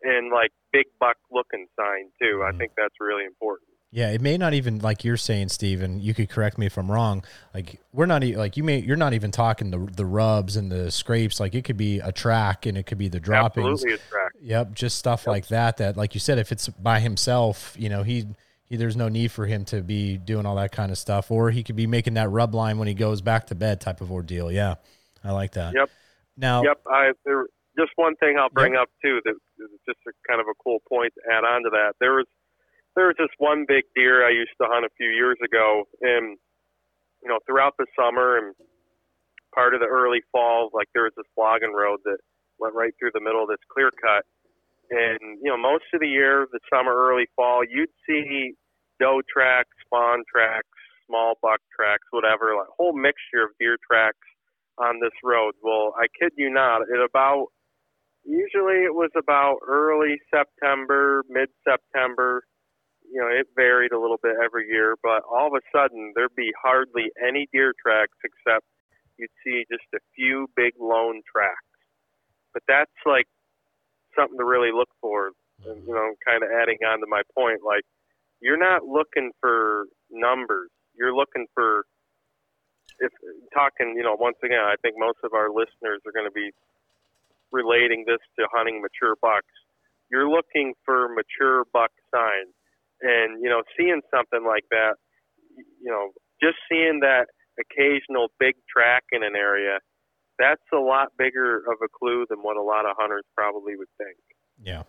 and 0.04 0.32
like 0.32 0.52
big 0.72 0.86
buck 1.00 1.18
looking 1.32 1.66
sign 1.80 2.12
too. 2.22 2.44
I 2.44 2.50
mm-hmm. 2.52 2.58
think 2.60 2.72
that's 2.78 2.96
really 3.00 3.26
important. 3.26 3.70
Yeah, 3.93 4.12
it 4.12 4.21
may 4.21 4.38
not 4.38 4.54
even 4.54 4.80
like 4.80 5.04
you're 5.04 5.17
saying, 5.17 5.49
Steven. 5.49 5.99
You 5.99 6.13
could 6.13 6.30
correct 6.30 6.58
me 6.58 6.65
if 6.65 6.77
I'm 6.77 6.89
wrong. 6.89 7.25
Like 7.54 7.82
we're 7.91 8.06
not 8.06 8.23
like 8.23 8.56
you 8.56 8.63
may 8.63 8.80
you're 8.80 8.95
not 8.95 9.13
even 9.13 9.32
talking 9.32 9.69
the 9.69 9.80
the 9.80 10.06
rubs 10.06 10.56
and 10.56 10.71
the 10.71 10.89
scrapes. 10.91 11.41
Like 11.41 11.56
it 11.56 11.65
could 11.65 11.75
be 11.75 11.99
a 11.99 12.13
track 12.13 12.65
and 12.65 12.77
it 12.77 12.84
could 12.84 12.97
be 12.97 13.10
the 13.10 13.19
droppings. 13.19 13.84
Absolutely 13.84 13.95
a 13.95 14.10
track. 14.10 14.32
Yep, 14.41 14.75
just 14.75 14.97
stuff 14.97 15.23
yep. 15.23 15.27
like 15.27 15.47
that. 15.47 15.77
That 15.77 15.97
like 15.97 16.13
you 16.13 16.21
said, 16.21 16.39
if 16.39 16.54
it's 16.54 16.69
by 16.69 16.99
himself, 16.99 17.75
you 17.77 17.89
know 17.89 18.04
he. 18.04 18.27
He, 18.63 18.77
there's 18.77 18.95
no 18.95 19.10
need 19.10 19.34
for 19.34 19.45
him 19.45 19.65
to 19.65 19.82
be 19.82 20.15
doing 20.15 20.45
all 20.45 20.56
that 20.56 20.71
kind 20.71 20.93
of 20.93 20.97
stuff, 20.97 21.30
or 21.30 21.51
he 21.51 21.62
could 21.62 21.75
be 21.75 21.88
making 21.88 22.13
that 22.13 22.30
rub 22.30 22.56
line 22.56 22.77
when 22.77 22.88
he 22.88 22.93
goes 22.93 23.19
back 23.19 23.47
to 23.47 23.56
bed, 23.56 23.82
type 23.82 23.99
of 23.99 24.13
ordeal. 24.13 24.49
Yeah, 24.49 24.75
I 25.25 25.34
like 25.34 25.51
that. 25.56 25.73
Yep. 25.75 25.89
Now, 26.38 26.63
yep. 26.63 26.82
I 26.88 27.12
there, 27.25 27.47
just 27.77 27.91
one 27.97 28.15
thing 28.15 28.38
I'll 28.39 28.47
bring 28.47 28.71
yep. 28.71 28.84
up 28.84 28.89
too 29.04 29.19
that 29.25 29.32
is 29.32 29.69
just 29.86 29.99
a 30.08 30.12
kind 30.25 30.39
of 30.39 30.47
a 30.47 30.56
cool 30.63 30.80
point 30.88 31.12
to 31.15 31.34
add 31.34 31.43
on 31.43 31.63
to 31.63 31.69
that. 31.71 31.95
There 31.99 32.13
was 32.13 32.27
there 32.95 33.08
was 33.08 33.15
this 33.17 33.32
one 33.38 33.65
big 33.67 33.84
deer 33.95 34.25
I 34.25 34.32
used 34.32 34.56
to 34.62 34.67
hunt 34.69 34.86
a 34.86 34.95
few 34.97 35.08
years 35.08 35.38
ago, 35.43 35.88
and 36.01 36.38
you 37.23 37.30
know, 37.30 37.39
throughout 37.45 37.75
the 37.77 37.86
summer 37.95 38.38
and 38.38 38.56
part 39.54 39.73
of 39.73 39.80
the 39.80 39.88
early 39.88 40.21
fall, 40.32 40.69
like 40.73 40.88
there 40.93 41.04
was 41.04 41.13
this 41.15 41.27
logging 41.38 41.73
road 41.73 41.99
that 42.06 42.17
went 42.60 42.75
right 42.75 42.93
through 42.99 43.12
the 43.13 43.21
middle 43.21 43.43
of 43.43 43.49
this 43.49 43.63
clear 43.71 43.91
cut. 43.91 44.25
And 44.89 45.39
you 45.41 45.49
know, 45.49 45.58
most 45.58 45.86
of 45.93 46.01
the 46.01 46.08
year, 46.08 46.47
the 46.51 46.60
summer, 46.71 46.93
early 46.93 47.27
fall, 47.36 47.63
you'd 47.63 47.93
see 48.08 48.54
doe 48.99 49.21
tracks, 49.32 49.75
fawn 49.89 50.23
tracks, 50.32 50.67
small 51.08 51.36
buck 51.41 51.60
tracks, 51.75 52.04
whatever, 52.12 52.56
like 52.58 52.67
whole 52.77 52.93
mixture 52.93 53.43
of 53.43 53.51
deer 53.60 53.77
tracks 53.89 54.27
on 54.77 54.99
this 55.01 55.15
road. 55.23 55.54
Well, 55.62 55.93
I 55.97 56.08
kid 56.19 56.34
you 56.38 56.49
not, 56.49 56.82
at 56.84 57.04
about 57.04 57.47
usually 58.23 58.84
it 58.84 58.93
was 58.93 59.12
about 59.17 59.58
early 59.67 60.19
September, 60.34 61.23
mid 61.30 61.49
September, 61.67 62.43
you 63.12 63.19
know, 63.19 63.28
it 63.28 63.47
varied 63.56 63.91
a 63.91 64.00
little 64.00 64.19
bit 64.24 64.36
every 64.44 64.67
year, 64.67 64.96
but 65.04 65.23
all 65.29 65.48
of 65.48 65.54
a 65.54 65.63
sudden 65.75 66.13
there'd 66.15 66.36
be 66.36 66.52
hardly 66.56 67.12
any 67.19 67.48
deer 67.52 67.73
tracks 67.75 68.15
except 68.23 68.63
you'd 69.17 69.29
see 69.44 69.65
just 69.69 69.83
a 69.94 70.00
few 70.15 70.48
big 70.56 70.73
lone 70.79 71.21
tracks. 71.27 71.67
But 72.54 72.63
that's 72.67 73.00
like 73.06 73.27
something 74.15 74.38
to 74.38 74.46
really 74.46 74.71
look 74.71 74.90
for. 75.02 75.31
And, 75.67 75.86
you 75.86 75.94
know, 75.94 76.15
kind 76.25 76.42
of 76.42 76.50
adding 76.50 76.79
on 76.88 77.02
to 77.02 77.08
my 77.08 77.21
point, 77.36 77.60
like 77.65 77.83
you're 78.40 78.58
not 78.58 78.88
looking 78.88 79.31
for 79.42 79.86
numbers. 80.10 80.69
You're 80.98 81.13
looking 81.13 81.46
for 81.54 81.83
if 83.00 83.12
talking, 83.54 83.94
you 83.96 84.04
know, 84.04 84.15
once 84.19 84.38
again, 84.44 84.63
I 84.63 84.75
think 84.81 84.96
most 84.98 85.19
of 85.23 85.33
our 85.33 85.50
listeners 85.50 86.02
are 86.06 86.12
going 86.12 86.27
to 86.27 86.33
be 86.33 86.52
relating 87.52 88.06
this 88.08 88.23
to 88.40 88.48
hunting 88.52 88.81
mature 88.81 89.15
bucks. 89.21 89.52
You're 90.10 90.29
looking 90.29 90.73
for 90.86 91.10
mature 91.10 91.65
buck 91.73 91.92
signs 92.13 92.56
and 93.02 93.41
you 93.41 93.49
know 93.49 93.63
seeing 93.77 94.02
something 94.13 94.45
like 94.45 94.65
that 94.71 94.95
you 95.58 95.91
know 95.91 96.10
just 96.41 96.58
seeing 96.69 96.99
that 97.02 97.27
occasional 97.60 98.27
big 98.39 98.56
track 98.71 99.04
in 99.12 99.23
an 99.23 99.35
area, 99.35 99.79
that's 100.39 100.62
a 100.73 100.79
lot 100.79 101.10
bigger 101.17 101.58
of 101.58 101.77
a 101.83 101.87
clue 101.87 102.25
than 102.29 102.39
what 102.39 102.58
a 102.58 102.62
lot 102.62 102.85
of 102.85 102.95
hunters 102.97 103.23
probably 103.35 103.75
would 103.75 103.87
think. 103.97 104.17
Yeah. 104.62 104.83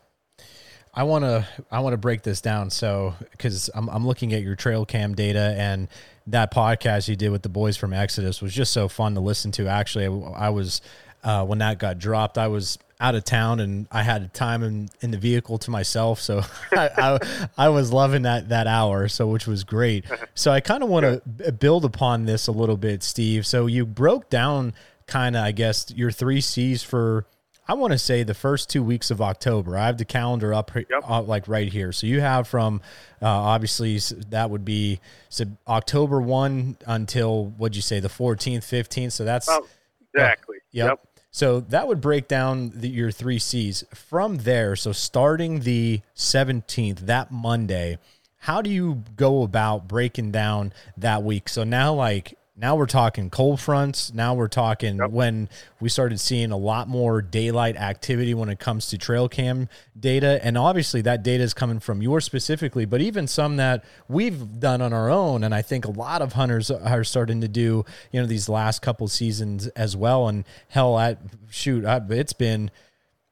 I 0.95 1.05
want 1.05 1.25
to 1.25 1.47
I 1.71 1.81
want 1.81 1.95
to 1.95 1.99
break 1.99 2.23
this 2.23 2.43
down 2.43 2.69
so 2.69 3.15
cuz 3.39 3.71
I'm 3.75 3.89
I'm 3.89 4.07
looking 4.07 4.35
at 4.35 4.43
your 4.43 4.57
trail 4.57 4.85
cam 4.85 5.15
data 5.15 5.55
and 5.57 5.89
that 6.27 6.53
podcast 6.53 7.09
you 7.09 7.17
did 7.17 7.31
with 7.31 7.43
the 7.43 7.49
boys 7.49 7.79
from 7.79 7.95
Exodus 7.95 8.43
was 8.43 8.53
just 8.53 8.75
so 8.75 8.89
fun 8.89 9.15
to 9.15 9.21
listen 9.21 9.53
to 9.53 9.69
actually 9.69 10.05
I, 10.07 10.47
I 10.47 10.49
was 10.51 10.83
uh, 11.25 11.47
when 11.47 11.59
that 11.59 11.79
got 11.79 11.99
dropped 11.99 12.37
I 12.37 12.49
was 12.49 12.79
out 13.03 13.17
of 13.17 13.25
town 13.25 13.59
and 13.59 13.89
I 13.91 14.05
had 14.05 14.33
time 14.33 14.63
in, 14.63 14.89
in 15.01 15.11
the 15.11 15.19
vehicle 15.19 15.59
to 15.59 15.73
myself. 15.73 16.21
So 16.21 16.43
I, 16.73 16.89
I, 16.97 17.47
I, 17.59 17.69
was 17.69 17.93
loving 17.93 18.23
that, 18.23 18.51
that 18.51 18.69
hour. 18.69 19.09
So, 19.09 19.27
which 19.27 19.47
was 19.47 19.65
great. 19.65 20.05
So 20.35 20.53
I 20.53 20.61
kind 20.61 20.85
of 20.85 20.89
want 20.89 21.05
to 21.37 21.53
build 21.53 21.85
upon 21.85 22.27
this 22.27 22.47
a 22.47 22.53
little 22.53 22.77
bit, 22.77 23.03
Steve. 23.03 23.45
So 23.45 23.67
you 23.67 23.85
broke 23.85 24.31
down 24.31 24.73
kind 25.09 25.35
of, 25.35 25.43
I 25.45 25.51
guess, 25.51 25.93
your 25.97 26.13
three 26.13 26.41
C's 26.41 26.85
for, 26.85 27.27
I 27.67 27.75
want 27.75 27.93
to 27.93 27.99
say 27.99 28.23
the 28.23 28.35
first 28.35 28.71
two 28.71 28.85
weeks 28.85 29.11
of 29.11 29.21
October. 29.21 29.77
I 29.77 29.87
have 29.87 29.99
the 29.99 30.05
calendar 30.05 30.55
up 30.55 30.71
yep. 30.73 30.87
uh, 31.03 31.23
like 31.23 31.49
right 31.49 31.73
here. 31.73 31.91
So 31.91 32.07
you 32.07 32.21
have 32.21 32.47
from 32.47 32.81
uh, 33.21 33.27
obviously 33.27 33.99
that 34.31 34.49
would 34.49 34.65
be 34.65 35.01
so 35.29 35.47
October 35.67 36.21
1 36.21 36.77
until 36.87 37.47
what'd 37.47 37.75
you 37.75 37.83
say, 37.83 37.99
the 37.99 38.09
14th, 38.09 38.59
15th. 38.59 39.11
So 39.11 39.25
that's 39.25 39.49
oh, 39.49 39.67
exactly. 40.15 40.59
yep. 40.71 40.91
yep. 40.91 41.09
So 41.33 41.61
that 41.61 41.89
would 41.89 42.03
break 42.03 42.29
down 42.29 42.73
the, 42.75 42.89
your 42.89 43.11
three 43.11 43.39
C's. 43.39 43.85
From 43.95 44.39
there, 44.39 44.77
so 44.77 44.93
starting 44.93 45.61
the 45.61 46.03
17th, 46.15 47.01
that 47.01 47.33
Monday, 47.33 47.99
how 48.41 48.61
do 48.61 48.69
you 48.69 49.03
go 49.17 49.43
about 49.43 49.89
breaking 49.89 50.31
down 50.31 50.75
that 50.99 51.23
week? 51.23 51.49
So 51.49 51.65
now, 51.65 51.95
like, 51.95 52.37
now 52.63 52.77
we're 52.77 52.87
talking 52.87 53.29
cold 53.29 53.59
fronts. 53.59 54.15
Now 54.15 54.35
we're 54.35 54.47
talking 54.47 54.99
yep. 54.99 55.11
when 55.11 55.49
we 55.81 55.89
started 55.89 56.21
seeing 56.21 56.53
a 56.53 56.57
lot 56.57 56.89
more 56.89 57.21
daylight 57.21 57.77
activity 57.77 58.35
when 58.35 58.49
it 58.49 58.61
comes 58.61 58.87
to 58.91 58.99
trail 58.99 59.29
cam 59.29 59.69
data. 59.99 60.39
And 60.45 60.57
obviously, 60.57 61.01
that 61.03 61.25
data 61.25 61.43
is 61.43 61.55
coming 61.55 61.81
from 61.81 62.01
yours 62.01 62.25
specifically, 62.25 62.85
but 62.85 63.01
even 63.01 63.27
some 63.27 63.57
that 63.57 63.85
we've 64.07 64.61
done 64.61 64.81
on 64.81 64.93
our 64.93 65.11
own. 65.11 65.43
And 65.43 65.53
I 65.53 65.61
think 65.61 65.85
a 65.85 65.91
lot 65.91 66.23
of 66.23 66.35
hunters 66.35 66.71
are 66.71 67.03
starting 67.03 67.41
to 67.41 67.49
do, 67.49 67.85
you 68.13 68.21
know, 68.21 68.27
these 68.29 68.49
last 68.49 68.81
couple 68.81 69.09
seasons 69.09 69.67
as 69.69 69.97
well. 69.97 70.29
And 70.29 70.45
hell, 70.69 70.97
at 71.01 71.19
shoot, 71.51 71.85
I, 71.85 72.01
it's 72.11 72.33
been, 72.33 72.71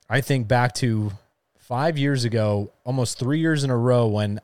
I 0.09 0.23
think 0.23 0.49
back 0.49 0.75
to 0.77 1.13
five 1.57 1.97
years 1.97 2.25
ago, 2.25 2.73
almost 2.83 3.17
three 3.17 3.39
years 3.39 3.63
in 3.63 3.71
a 3.71 3.77
row 3.77 4.09
when 4.09 4.41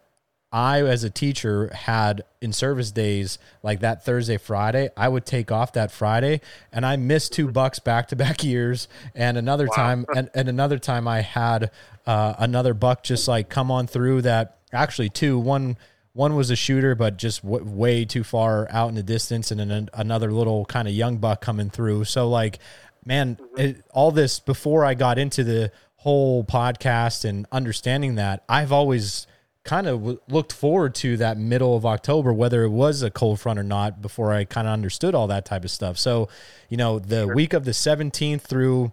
I, 0.52 0.82
as 0.82 1.04
a 1.04 1.10
teacher, 1.10 1.68
had 1.74 2.24
in 2.40 2.52
service 2.52 2.92
days 2.92 3.38
like 3.62 3.80
that 3.80 4.04
Thursday, 4.04 4.36
Friday, 4.36 4.90
I 4.96 5.08
would 5.08 5.26
take 5.26 5.50
off 5.50 5.72
that 5.72 5.90
Friday 5.90 6.40
and 6.72 6.86
I 6.86 6.96
missed 6.96 7.32
two 7.32 7.50
bucks 7.50 7.78
back 7.78 8.08
to 8.08 8.16
back 8.16 8.44
years. 8.44 8.88
And 9.14 9.36
another 9.36 9.66
wow. 9.66 9.76
time, 9.76 10.06
and, 10.14 10.30
and 10.34 10.48
another 10.48 10.78
time 10.78 11.08
I 11.08 11.20
had 11.20 11.70
uh, 12.06 12.34
another 12.38 12.74
buck 12.74 13.02
just 13.02 13.28
like 13.28 13.48
come 13.48 13.70
on 13.70 13.86
through 13.86 14.22
that 14.22 14.58
actually 14.72 15.08
two, 15.08 15.38
one, 15.38 15.76
one 16.12 16.34
was 16.34 16.50
a 16.50 16.56
shooter, 16.56 16.94
but 16.94 17.18
just 17.18 17.42
w- 17.42 17.64
way 17.64 18.04
too 18.04 18.24
far 18.24 18.66
out 18.70 18.88
in 18.88 18.94
the 18.94 19.02
distance, 19.02 19.50
and 19.50 19.60
then 19.60 19.90
another 19.92 20.32
little 20.32 20.64
kind 20.64 20.88
of 20.88 20.94
young 20.94 21.18
buck 21.18 21.42
coming 21.42 21.68
through. 21.68 22.04
So, 22.04 22.28
like, 22.28 22.58
man, 23.04 23.36
mm-hmm. 23.36 23.60
it, 23.60 23.84
all 23.90 24.10
this 24.10 24.40
before 24.40 24.84
I 24.84 24.94
got 24.94 25.18
into 25.18 25.44
the 25.44 25.70
whole 25.96 26.42
podcast 26.42 27.26
and 27.26 27.46
understanding 27.52 28.14
that, 28.14 28.44
I've 28.48 28.72
always 28.72 29.26
kind 29.66 29.86
of 29.86 29.98
w- 29.98 30.20
looked 30.28 30.52
forward 30.52 30.94
to 30.96 31.18
that 31.18 31.36
middle 31.36 31.76
of 31.76 31.84
October, 31.84 32.32
whether 32.32 32.64
it 32.64 32.70
was 32.70 33.02
a 33.02 33.10
cold 33.10 33.38
front 33.38 33.58
or 33.58 33.62
not, 33.62 34.00
before 34.00 34.32
I 34.32 34.44
kind 34.44 34.66
of 34.66 34.72
understood 34.72 35.14
all 35.14 35.26
that 35.26 35.44
type 35.44 35.64
of 35.64 35.70
stuff. 35.70 35.98
So, 35.98 36.28
you 36.70 36.78
know, 36.78 36.98
the 36.98 37.24
sure. 37.24 37.34
week 37.34 37.52
of 37.52 37.64
the 37.64 37.72
17th 37.72 38.40
through 38.40 38.92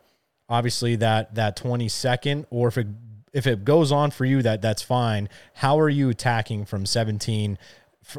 obviously 0.49 0.95
that 0.97 1.35
that 1.35 1.55
22nd, 1.55 2.45
or 2.49 2.67
if 2.67 2.77
it 2.77 2.87
if 3.33 3.47
it 3.47 3.65
goes 3.65 3.91
on 3.91 4.11
for 4.11 4.25
you, 4.25 4.41
that 4.41 4.61
that's 4.61 4.81
fine. 4.81 5.29
How 5.55 5.79
are 5.79 5.89
you 5.89 6.09
attacking 6.09 6.65
from 6.65 6.85
17 6.85 7.57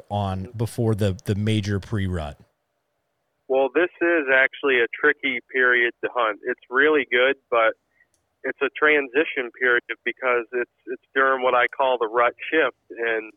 on 0.09 0.49
before 0.57 0.95
the 0.95 1.19
the 1.25 1.35
major 1.35 1.81
pre 1.81 2.07
rut? 2.07 2.39
Well, 3.47 3.69
this 3.75 3.91
is 4.01 4.25
actually 4.35 4.81
a 4.81 4.87
tricky 4.99 5.41
period 5.53 5.93
to 6.03 6.11
hunt. 6.15 6.41
It's 6.45 6.61
really 6.71 7.07
good, 7.11 7.37
but 7.51 7.75
it's 8.45 8.61
a 8.61 8.69
transition 8.77 9.51
period 9.59 9.83
because 10.05 10.45
it's 10.53 10.79
it's 10.87 11.03
during 11.15 11.43
what 11.43 11.55
I 11.55 11.67
call 11.67 11.97
the 11.99 12.09
rut 12.09 12.35
shift, 12.53 12.77
and 12.91 13.33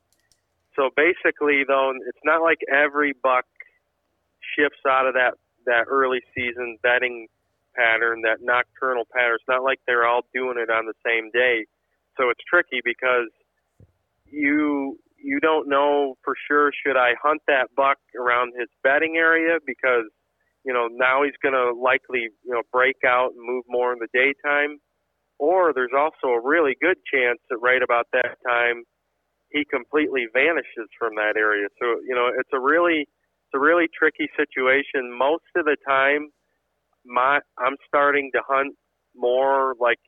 so 0.76 0.90
basically, 0.96 1.64
though, 1.68 1.92
it's 2.08 2.24
not 2.24 2.44
like 2.44 2.60
every 2.72 3.14
buck 3.24 3.46
shifts 4.56 4.84
out 4.88 5.08
of 5.08 5.16
that 5.16 5.34
that 5.66 5.86
early 5.90 6.20
season 6.36 6.78
bedding 6.84 7.28
pattern, 7.76 8.22
that 8.22 8.40
nocturnal 8.42 9.08
pattern. 9.12 9.36
It's 9.36 9.48
not 9.48 9.64
like 9.64 9.80
they're 9.88 10.06
all 10.06 10.22
doing 10.34 10.58
it 10.58 10.70
on 10.70 10.86
the 10.86 10.94
same 11.06 11.32
day, 11.32 11.66
so 12.18 12.30
it's 12.30 12.44
tricky 12.48 12.82
because 12.84 13.32
you 14.26 15.00
you 15.18 15.40
don't 15.40 15.70
know 15.70 16.16
for 16.24 16.36
sure 16.48 16.72
should 16.86 16.98
I 16.98 17.14
hunt 17.22 17.42
that 17.48 17.74
buck 17.76 17.98
around 18.20 18.54
his 18.60 18.68
bedding 18.84 19.16
area? 19.18 19.58
Because 19.66 20.06
you 20.66 20.74
know 20.74 20.90
now 20.92 21.24
he's 21.24 21.38
going 21.42 21.56
to 21.56 21.74
likely 21.74 22.28
you 22.44 22.52
know 22.52 22.62
break 22.74 22.98
out 23.08 23.32
and 23.36 23.40
move 23.40 23.64
more 23.70 23.94
in 23.94 24.00
the 24.00 24.12
daytime 24.14 24.80
or 25.40 25.74
there's 25.74 25.96
also 25.96 26.34
a 26.34 26.42
really 26.42 26.76
good 26.82 26.98
chance 27.12 27.40
that 27.50 27.58
right 27.62 27.82
about 27.82 28.08
that 28.14 28.38
time 28.46 28.84
he 29.52 29.64
completely 29.66 30.28
vanishes 30.34 30.92
from 31.00 31.16
that 31.16 31.38
area. 31.38 31.68
So 31.80 32.00
you 32.06 32.16
know 32.16 32.28
it's 32.28 32.52
a 32.54 32.60
really 32.60 33.08
it's 33.08 33.56
a 33.56 33.60
really 33.60 33.88
tricky 33.98 34.28
situation. 34.36 35.16
Most 35.18 35.48
of 35.56 35.66
the 35.66 35.78
time, 35.88 36.30
my 37.06 37.40
I'm 37.58 37.78
starting 37.88 38.32
to 38.36 38.42
hunt 38.48 38.76
more 39.16 39.76
like 39.80 40.00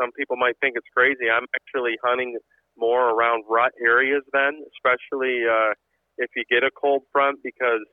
some 0.00 0.10
people 0.16 0.36
might 0.36 0.54
think 0.60 0.74
it's 0.76 0.88
crazy. 0.96 1.28
I'm 1.28 1.46
actually 1.54 1.96
hunting 2.02 2.38
more 2.76 3.10
around 3.10 3.44
rut 3.50 3.72
areas 3.84 4.22
then, 4.32 4.62
especially 4.72 5.44
uh, 5.44 5.74
if 6.16 6.30
you 6.36 6.44
get 6.48 6.64
a 6.64 6.70
cold 6.70 7.02
front 7.12 7.38
because 7.44 7.84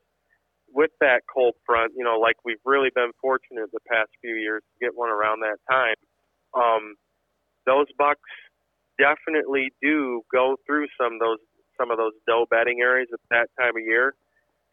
with 0.72 0.92
that 1.02 1.22
cold 1.34 1.56
front, 1.66 1.92
you 1.98 2.04
know, 2.06 2.20
like 2.22 2.38
we've 2.46 2.62
really 2.64 2.90
been 2.94 3.12
fortunate 3.20 3.68
the 3.74 3.84
past 3.92 4.10
few 4.22 4.36
years 4.36 4.62
to 4.62 4.86
get 4.86 4.96
one 4.96 5.10
around 5.10 5.42
that 5.42 5.58
time 5.70 5.98
um, 6.54 6.96
those 7.66 7.88
bucks 7.98 8.30
definitely 8.98 9.72
do 9.82 10.22
go 10.32 10.58
through 10.66 10.88
some 11.00 11.14
of 11.14 11.20
those 11.20 11.40
some 11.80 11.92
of 11.92 11.98
those 11.98 12.12
doe 12.28 12.46
bedding 12.52 12.82
areas 12.82 13.08
at 13.14 13.20
that 13.32 13.48
time 13.58 13.78
of 13.78 13.84
year, 13.84 14.14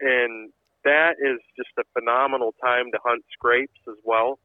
and 0.01 0.51
that 0.85 1.15
is 1.23 1.39
just 1.57 1.71
a 1.79 1.85
phenomenal 1.95 2.53
time 2.63 2.91
to 2.93 2.99
hunt 3.05 3.23
scrapes 3.33 3.79
as 3.89 3.99
well. 4.05 4.39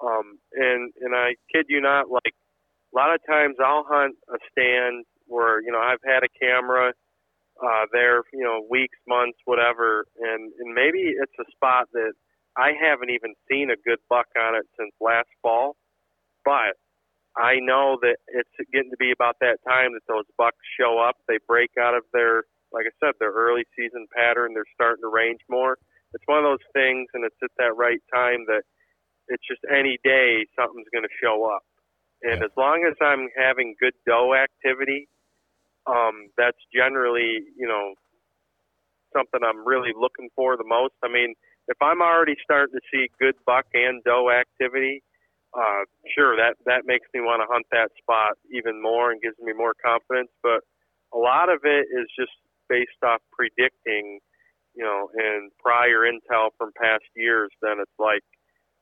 Um, 0.00 0.38
and 0.54 0.92
and 1.00 1.14
I 1.14 1.34
kid 1.52 1.66
you 1.68 1.80
not, 1.80 2.10
like 2.10 2.32
a 2.32 2.96
lot 2.96 3.14
of 3.14 3.20
times 3.28 3.56
I'll 3.60 3.84
hunt 3.86 4.16
a 4.32 4.38
stand 4.50 5.04
where 5.26 5.60
you 5.60 5.70
know 5.70 5.80
I've 5.80 6.02
had 6.04 6.22
a 6.24 6.32
camera 6.40 6.92
uh, 7.62 7.86
there, 7.92 8.22
you 8.32 8.44
know, 8.44 8.64
weeks, 8.70 8.96
months, 9.06 9.38
whatever, 9.44 10.06
and 10.18 10.52
and 10.58 10.74
maybe 10.74 11.12
it's 11.12 11.36
a 11.40 11.50
spot 11.52 11.88
that 11.92 12.12
I 12.56 12.72
haven't 12.72 13.10
even 13.10 13.34
seen 13.50 13.70
a 13.70 13.76
good 13.84 13.98
buck 14.08 14.26
on 14.40 14.54
it 14.54 14.64
since 14.78 14.92
last 15.00 15.28
fall 15.42 15.76
but 16.48 16.80
I 17.36 17.60
know 17.60 18.00
that 18.00 18.16
it's 18.32 18.48
getting 18.72 18.90
to 18.90 18.96
be 18.96 19.12
about 19.12 19.36
that 19.44 19.60
time 19.68 19.92
that 19.92 20.08
those 20.08 20.24
bucks 20.40 20.64
show 20.80 20.96
up. 20.96 21.20
They 21.28 21.36
break 21.46 21.76
out 21.76 21.92
of 21.92 22.08
their, 22.16 22.48
like 22.72 22.88
I 22.88 22.94
said, 22.96 23.20
their 23.20 23.36
early 23.36 23.68
season 23.76 24.08
pattern. 24.16 24.56
They're 24.56 24.72
starting 24.72 25.04
to 25.04 25.12
range 25.12 25.44
more. 25.50 25.76
It's 26.14 26.24
one 26.24 26.38
of 26.40 26.48
those 26.48 26.64
things, 26.72 27.06
and 27.12 27.22
it's 27.28 27.36
at 27.44 27.52
that 27.58 27.76
right 27.76 28.00
time 28.08 28.48
that 28.48 28.64
it's 29.28 29.44
just 29.44 29.60
any 29.68 30.00
day 30.02 30.48
something's 30.56 30.88
going 30.88 31.04
to 31.04 31.20
show 31.20 31.44
up. 31.44 31.62
And 32.24 32.40
yeah. 32.40 32.48
as 32.48 32.52
long 32.56 32.88
as 32.88 32.96
I'm 33.04 33.28
having 33.36 33.76
good 33.78 33.94
doe 34.08 34.32
activity, 34.32 35.06
um, 35.86 36.32
that's 36.40 36.58
generally, 36.74 37.44
you 37.60 37.68
know, 37.68 37.92
something 39.12 39.40
I'm 39.44 39.68
really 39.68 39.92
looking 39.92 40.32
for 40.34 40.56
the 40.56 40.66
most. 40.66 40.96
I 41.04 41.12
mean, 41.12 41.34
if 41.68 41.76
I'm 41.82 42.00
already 42.00 42.36
starting 42.42 42.74
to 42.74 42.84
see 42.90 43.12
good 43.20 43.36
buck 43.44 43.66
and 43.74 44.02
doe 44.02 44.32
activity, 44.32 45.04
uh, 45.56 45.84
sure, 46.14 46.36
that 46.36 46.56
that 46.66 46.84
makes 46.84 47.06
me 47.14 47.20
want 47.20 47.40
to 47.40 47.48
hunt 47.50 47.66
that 47.72 47.90
spot 48.00 48.36
even 48.52 48.82
more 48.82 49.10
and 49.10 49.20
gives 49.22 49.38
me 49.40 49.52
more 49.52 49.74
confidence. 49.84 50.30
But 50.42 50.60
a 51.14 51.18
lot 51.18 51.48
of 51.48 51.60
it 51.64 51.88
is 51.88 52.06
just 52.18 52.32
based 52.68 53.00
off 53.02 53.20
predicting, 53.32 54.20
you 54.74 54.84
know, 54.84 55.08
and 55.16 55.50
prior 55.58 56.04
intel 56.04 56.50
from 56.58 56.70
past 56.76 57.08
years. 57.16 57.50
Then 57.62 57.80
it's 57.80 57.98
like, 57.98 58.24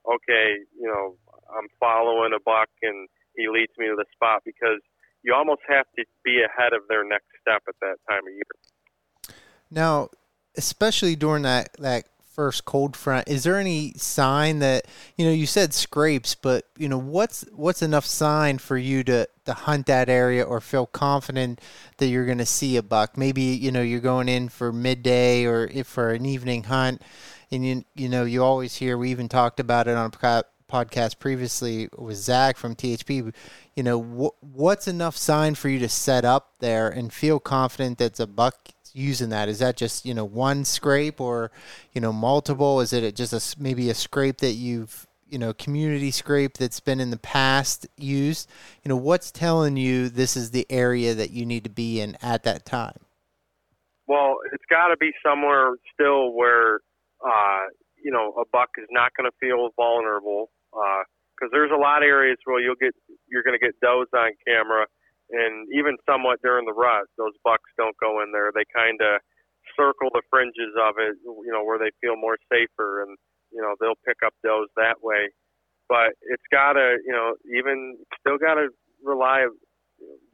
okay, 0.06 0.58
you 0.74 0.88
know, 0.88 1.14
I'm 1.56 1.68
following 1.78 2.32
a 2.34 2.42
buck 2.42 2.68
and 2.82 3.08
he 3.36 3.48
leads 3.48 3.72
me 3.78 3.86
to 3.86 3.94
the 3.96 4.06
spot 4.12 4.42
because 4.44 4.80
you 5.22 5.34
almost 5.34 5.62
have 5.68 5.86
to 5.96 6.04
be 6.24 6.42
ahead 6.42 6.72
of 6.72 6.82
their 6.88 7.04
next 7.04 7.26
step 7.40 7.62
at 7.68 7.74
that 7.80 7.96
time 8.08 8.26
of 8.26 8.32
year. 8.32 9.36
Now, 9.70 10.08
especially 10.56 11.16
during 11.16 11.42
that 11.42 11.70
that 11.78 12.06
first 12.36 12.66
cold 12.66 12.94
front, 12.94 13.26
is 13.26 13.44
there 13.44 13.58
any 13.58 13.94
sign 13.96 14.58
that 14.58 14.86
you 15.16 15.24
know 15.24 15.32
you 15.32 15.46
said 15.46 15.72
scrapes, 15.72 16.34
but 16.34 16.66
you 16.76 16.86
know 16.86 16.98
what's 16.98 17.46
what's 17.52 17.80
enough 17.80 18.04
sign 18.04 18.58
for 18.58 18.76
you 18.76 19.02
to 19.04 19.26
to 19.46 19.54
hunt 19.54 19.86
that 19.86 20.10
area 20.10 20.44
or 20.44 20.60
feel 20.60 20.86
confident 20.86 21.60
that 21.96 22.08
you're 22.08 22.26
going 22.26 22.38
to 22.38 22.46
see 22.46 22.76
a 22.76 22.82
buck? 22.82 23.16
Maybe 23.16 23.42
you 23.42 23.72
know 23.72 23.80
you're 23.80 24.00
going 24.00 24.28
in 24.28 24.50
for 24.50 24.70
midday 24.70 25.46
or 25.46 25.64
if 25.72 25.86
for 25.86 26.10
an 26.10 26.26
evening 26.26 26.64
hunt, 26.64 27.00
and 27.50 27.66
you 27.66 27.84
you 27.94 28.10
know 28.10 28.24
you 28.24 28.44
always 28.44 28.76
hear 28.76 28.98
we 28.98 29.10
even 29.10 29.28
talked 29.28 29.58
about 29.58 29.88
it 29.88 29.96
on 29.96 30.12
a 30.12 30.44
podcast 30.70 31.18
previously 31.18 31.88
with 31.96 32.18
Zach 32.18 32.58
from 32.58 32.76
THP. 32.76 33.32
You 33.74 33.82
know 33.82 34.02
wh- 34.02 34.44
what's 34.44 34.86
enough 34.86 35.16
sign 35.16 35.54
for 35.54 35.70
you 35.70 35.78
to 35.78 35.88
set 35.88 36.26
up 36.26 36.52
there 36.60 36.88
and 36.90 37.10
feel 37.10 37.40
confident 37.40 37.96
that's 37.96 38.20
a 38.20 38.26
buck 38.26 38.68
using 38.96 39.28
that? 39.28 39.48
Is 39.48 39.58
that 39.58 39.76
just 39.76 40.04
you 40.04 40.14
know 40.14 40.24
one 40.24 40.64
scrape 40.64 41.20
or 41.20 41.50
you 41.92 42.00
know 42.00 42.12
multiple? 42.12 42.80
Is 42.80 42.92
it 42.92 43.14
just 43.14 43.32
a 43.32 43.60
maybe 43.60 43.90
a 43.90 43.94
scrape 43.94 44.38
that 44.38 44.52
you've 44.52 45.06
you 45.28 45.38
know 45.38 45.52
community 45.52 46.10
scrape 46.10 46.54
that's 46.54 46.80
been 46.80 47.00
in 47.00 47.10
the 47.10 47.18
past 47.18 47.86
used? 47.96 48.48
You 48.82 48.88
know 48.88 48.96
what's 48.96 49.30
telling 49.30 49.76
you 49.76 50.08
this 50.08 50.36
is 50.36 50.50
the 50.50 50.66
area 50.70 51.14
that 51.14 51.30
you 51.30 51.44
need 51.44 51.64
to 51.64 51.70
be 51.70 52.00
in 52.00 52.16
at 52.22 52.44
that 52.44 52.64
time? 52.64 52.98
Well, 54.06 54.36
it's 54.52 54.64
got 54.70 54.88
to 54.88 54.96
be 54.96 55.10
somewhere 55.24 55.74
still 55.92 56.32
where 56.32 56.80
uh, 57.24 57.66
you 58.02 58.10
know 58.10 58.32
a 58.40 58.44
buck 58.50 58.70
is 58.78 58.88
not 58.90 59.12
going 59.16 59.30
to 59.30 59.36
feel 59.40 59.70
vulnerable 59.76 60.50
because 60.70 61.50
uh, 61.50 61.52
there's 61.52 61.72
a 61.72 61.80
lot 61.80 62.02
of 62.02 62.08
areas 62.08 62.38
where 62.44 62.60
you'll 62.60 62.80
get 62.80 62.94
you're 63.28 63.42
going 63.42 63.58
to 63.58 63.64
get 63.64 63.78
does 63.80 64.06
on 64.14 64.30
camera 64.46 64.86
and 65.30 65.66
even 65.74 65.96
somewhat 66.08 66.42
during 66.42 66.66
the 66.66 66.76
rut, 66.76 67.06
those 67.18 67.34
bucks 67.42 67.70
don't 67.76 67.96
go 67.98 68.22
in 68.22 68.32
there. 68.32 68.50
They 68.54 68.64
kind 68.74 69.00
of 69.02 69.20
circle 69.74 70.10
the 70.12 70.22
fringes 70.30 70.74
of 70.78 70.96
it, 70.98 71.18
you 71.24 71.52
know, 71.52 71.64
where 71.64 71.78
they 71.78 71.90
feel 72.00 72.16
more 72.16 72.38
safer, 72.50 73.02
and 73.02 73.16
you 73.50 73.60
know 73.62 73.74
they'll 73.80 73.98
pick 74.06 74.18
up 74.24 74.34
does 74.44 74.68
that 74.76 75.02
way. 75.02 75.30
But 75.88 76.18
it's 76.22 76.46
got 76.50 76.74
to, 76.74 76.98
you 77.06 77.12
know, 77.12 77.34
even 77.46 77.98
still 78.20 78.38
got 78.38 78.54
to 78.54 78.68
rely 79.04 79.46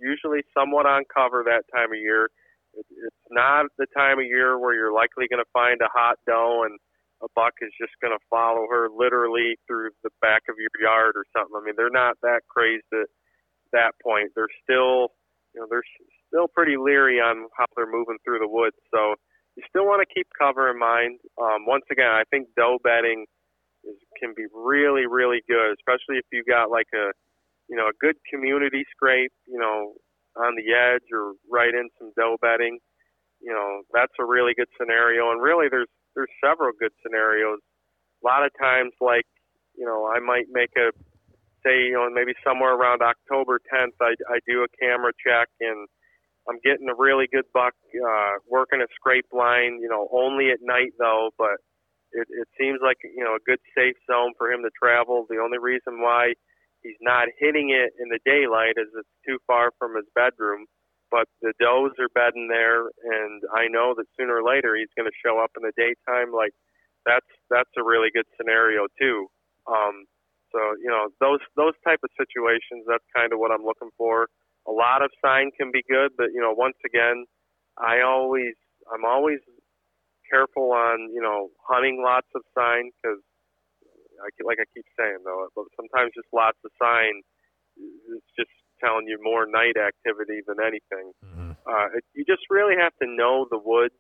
usually 0.01 0.43
somewhat 0.57 0.87
on 0.87 1.05
cover 1.13 1.45
that 1.45 1.65
time 1.75 1.93
of 1.93 1.99
year. 1.99 2.29
It's 2.75 3.27
not 3.31 3.67
the 3.77 3.87
time 3.97 4.19
of 4.19 4.25
year 4.25 4.59
where 4.59 4.75
you're 4.75 4.95
likely 4.95 5.29
going 5.29 5.45
to 5.45 5.53
find 5.53 5.81
a 5.83 5.93
hot 5.93 6.17
doe 6.27 6.65
and 6.65 6.79
a 7.23 7.29
buck 7.37 7.53
is 7.61 7.71
just 7.79 7.93
going 8.01 8.17
to 8.17 8.25
follow 8.31 8.67
her 8.71 8.89
literally 8.91 9.55
through 9.69 9.91
the 10.03 10.11
back 10.21 10.43
of 10.49 10.57
your 10.59 10.73
yard 10.81 11.15
or 11.15 11.25
something. 11.37 11.55
I 11.55 11.63
mean, 11.65 11.75
they're 11.77 11.93
not 11.93 12.17
that 12.23 12.43
crazy 12.49 12.83
that 12.91 13.07
that 13.73 13.93
point. 14.03 14.31
They're 14.35 14.53
still, 14.63 15.13
you 15.55 15.61
know, 15.61 15.67
they're 15.69 15.87
still 16.29 16.49
pretty 16.49 16.77
leery 16.77 17.21
on 17.21 17.49
how 17.59 17.67
they're 17.77 17.91
moving 17.91 18.19
through 18.25 18.41
the 18.41 18.49
woods. 18.49 18.77
So 18.93 19.15
you 19.57 19.63
still 19.69 19.85
want 19.85 20.01
to 20.01 20.15
keep 20.15 20.27
cover 20.39 20.71
in 20.71 20.79
mind. 20.79 21.21
Um, 21.37 21.67
once 21.67 21.85
again, 21.91 22.09
I 22.09 22.25
think 22.31 22.49
doe 22.57 22.79
bedding 22.83 23.27
is, 23.85 23.97
can 24.21 24.33
be 24.37 24.47
really, 24.55 25.05
really 25.07 25.43
good, 25.49 25.77
especially 25.77 26.17
if 26.17 26.27
you 26.33 26.45
got 26.49 26.71
like 26.71 26.89
a, 26.95 27.13
you 27.69 27.77
know, 27.77 27.89
a 27.89 27.97
good 28.01 28.17
community 28.33 28.85
scrape, 28.95 29.33
you 29.47 29.59
know, 29.59 29.95
on 30.37 30.57
the 30.57 30.73
edge 30.73 31.05
or 31.13 31.37
right 31.51 31.75
in 31.75 31.89
some 31.99 32.13
doe 32.17 32.37
bedding. 32.41 32.79
You 33.41 33.53
know, 33.53 33.83
that's 33.93 34.13
a 34.21 34.25
really 34.25 34.55
good 34.57 34.69
scenario. 34.81 35.31
And 35.33 35.43
really, 35.43 35.67
there's 35.69 35.91
there's 36.15 36.31
several 36.45 36.71
good 36.79 36.93
scenarios. 37.03 37.59
A 38.23 38.27
lot 38.27 38.45
of 38.45 38.53
times, 38.61 38.93
like, 39.01 39.27
you 39.75 39.85
know, 39.85 40.07
I 40.07 40.21
might 40.21 40.47
make 40.53 40.71
a 40.79 40.93
say, 41.65 41.91
you 41.91 41.95
know, 41.95 42.09
maybe 42.11 42.33
somewhere 42.45 42.75
around 42.75 43.03
October 43.03 43.61
10th, 43.73 43.97
I, 44.01 44.15
I 44.29 44.39
do 44.47 44.65
a 44.65 44.71
camera 44.81 45.13
check 45.19 45.49
and 45.61 45.89
I'm 46.49 46.59
getting 46.65 46.89
a 46.91 46.99
really 46.99 47.27
good 47.31 47.47
buck, 47.55 47.75
uh, 47.95 48.35
working 48.49 48.83
a 48.83 48.91
scrape 48.95 49.31
line, 49.33 49.79
you 49.81 49.89
know, 49.89 50.09
only 50.13 50.51
at 50.51 50.59
night 50.61 50.93
though, 50.99 51.31
but 51.39 51.63
it, 52.13 52.27
it 52.29 52.49
seems 52.59 52.81
like, 52.83 52.99
you 53.05 53.25
know, 53.25 53.37
a 53.37 53.47
good 53.47 53.61
safe 53.77 53.97
zone 54.11 54.33
for 54.37 54.51
him 54.51 54.63
to 54.63 54.71
travel. 54.75 55.27
The 55.29 55.39
only 55.39 55.59
reason 55.59 56.03
why 56.03 56.35
he's 56.83 56.99
not 57.01 57.29
hitting 57.39 57.71
it 57.71 57.95
in 57.99 58.11
the 58.11 58.21
daylight 58.27 58.77
is 58.77 58.91
it's 58.95 59.19
too 59.27 59.39
far 59.47 59.71
from 59.79 59.97
his 59.97 60.07
bedroom. 60.15 60.67
But 61.11 61.29
the 61.43 61.53
does 61.61 61.93
are 62.01 62.09
bedding 62.17 62.49
there, 62.49 62.89
and 62.89 63.43
I 63.53 63.69
know 63.69 63.93
that 63.97 64.09
sooner 64.17 64.41
or 64.41 64.45
later 64.49 64.75
he's 64.75 64.93
going 64.97 65.09
to 65.09 65.21
show 65.21 65.37
up 65.39 65.53
in 65.61 65.63
the 65.63 65.77
daytime. 65.77 66.33
Like 66.33 66.57
that's 67.05 67.29
that's 67.51 67.71
a 67.77 67.85
really 67.85 68.09
good 68.09 68.25
scenario 68.37 68.89
too. 68.99 69.29
Um, 69.69 70.09
so 70.53 70.61
you 70.79 70.93
know 70.93 71.09
those 71.19 71.41
those 71.57 71.75
type 71.85 72.01
of 72.05 72.11
situations. 72.15 72.85
That's 72.87 73.05
kind 73.17 73.33
of 73.33 73.41
what 73.41 73.51
I'm 73.51 73.65
looking 73.65 73.91
for. 73.97 74.29
A 74.69 74.73
lot 74.73 75.03
of 75.03 75.11
sign 75.25 75.51
can 75.59 75.73
be 75.73 75.83
good, 75.89 76.13
but 76.17 76.31
you 76.33 76.41
know 76.41 76.53
once 76.53 76.77
again, 76.85 77.25
I 77.81 78.05
always 78.05 78.55
I'm 78.93 79.05
always 79.05 79.41
careful 80.31 80.73
on 80.73 81.11
you 81.13 81.21
know 81.21 81.49
hunting 81.65 82.05
lots 82.05 82.29
of 82.37 82.43
sign 82.55 82.93
because 83.01 83.21
I, 84.21 84.29
like 84.45 84.61
I 84.61 84.69
keep 84.77 84.87
saying 84.95 85.25
though, 85.25 85.49
but 85.57 85.67
sometimes 85.75 86.13
just 86.15 86.29
lots 86.33 86.61
of 86.65 86.71
sign 86.77 87.25
is 88.13 88.23
just 88.37 88.53
telling 88.85 89.09
you 89.09 89.17
more 89.23 89.47
night 89.49 89.81
activity 89.81 90.45
than 90.45 90.61
anything. 90.61 91.17
Mm-hmm. 91.25 91.53
Uh, 91.65 91.97
it, 91.97 92.05
you 92.13 92.25
just 92.29 92.45
really 92.51 92.75
have 92.77 92.93
to 93.01 93.09
know 93.09 93.47
the 93.49 93.59
woods 93.59 93.97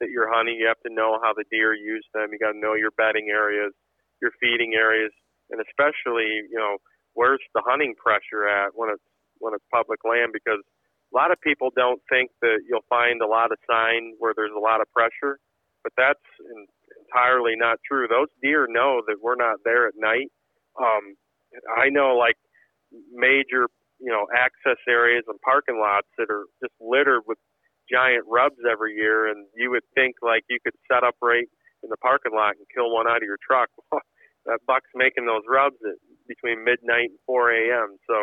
that 0.00 0.10
you're 0.10 0.32
hunting. 0.32 0.56
You 0.58 0.66
have 0.66 0.80
to 0.82 0.92
know 0.92 1.20
how 1.22 1.32
the 1.36 1.44
deer 1.52 1.74
use 1.74 2.04
them. 2.12 2.32
You 2.32 2.38
got 2.40 2.52
to 2.52 2.58
know 2.58 2.74
your 2.74 2.90
bedding 2.96 3.28
areas, 3.30 3.72
your 4.20 4.32
feeding 4.40 4.74
areas 4.74 5.12
and 5.50 5.60
especially 5.60 6.46
you 6.48 6.58
know 6.58 6.78
where's 7.14 7.42
the 7.54 7.62
hunting 7.64 7.94
pressure 7.96 8.46
at 8.48 8.70
when 8.74 8.90
it's 8.90 9.04
when 9.38 9.54
it's 9.54 9.64
public 9.72 10.00
land 10.04 10.32
because 10.32 10.60
a 11.12 11.16
lot 11.16 11.30
of 11.30 11.40
people 11.40 11.70
don't 11.76 12.02
think 12.10 12.30
that 12.42 12.66
you'll 12.68 12.86
find 12.90 13.22
a 13.22 13.26
lot 13.26 13.52
of 13.52 13.58
sign 13.70 14.14
where 14.18 14.34
there's 14.34 14.54
a 14.56 14.58
lot 14.58 14.80
of 14.80 14.90
pressure, 14.90 15.38
but 15.84 15.92
that's 15.96 16.26
in, 16.42 16.66
entirely 17.06 17.54
not 17.54 17.78
true. 17.86 18.08
Those 18.08 18.32
deer 18.42 18.66
know 18.68 19.02
that 19.06 19.22
we're 19.22 19.38
not 19.38 19.62
there 19.64 19.86
at 19.86 19.94
night. 19.96 20.32
Um, 20.74 21.14
I 21.78 21.88
know 21.88 22.16
like 22.18 22.34
major 23.12 23.70
you 24.00 24.10
know 24.10 24.26
access 24.34 24.80
areas 24.88 25.22
and 25.28 25.38
parking 25.40 25.78
lots 25.78 26.08
that 26.18 26.30
are 26.30 26.46
just 26.62 26.74
littered 26.80 27.22
with 27.26 27.38
giant 27.90 28.24
rubs 28.26 28.58
every 28.66 28.94
year, 28.94 29.28
and 29.28 29.46
you 29.54 29.70
would 29.70 29.86
think 29.94 30.16
like 30.22 30.42
you 30.50 30.58
could 30.64 30.74
set 30.90 31.04
up 31.04 31.14
right 31.22 31.46
in 31.84 31.90
the 31.90 31.96
parking 31.98 32.34
lot 32.34 32.56
and 32.58 32.66
kill 32.74 32.92
one 32.92 33.06
out 33.06 33.18
of 33.18 33.28
your 33.28 33.38
truck. 33.38 33.68
that 34.46 34.60
buck's 34.66 34.90
making 34.94 35.26
those 35.26 35.42
rubs 35.48 35.76
at 35.84 35.96
between 36.28 36.64
midnight 36.64 37.12
and 37.12 37.20
4 37.26 37.52
a.m. 37.52 37.96
So 38.08 38.16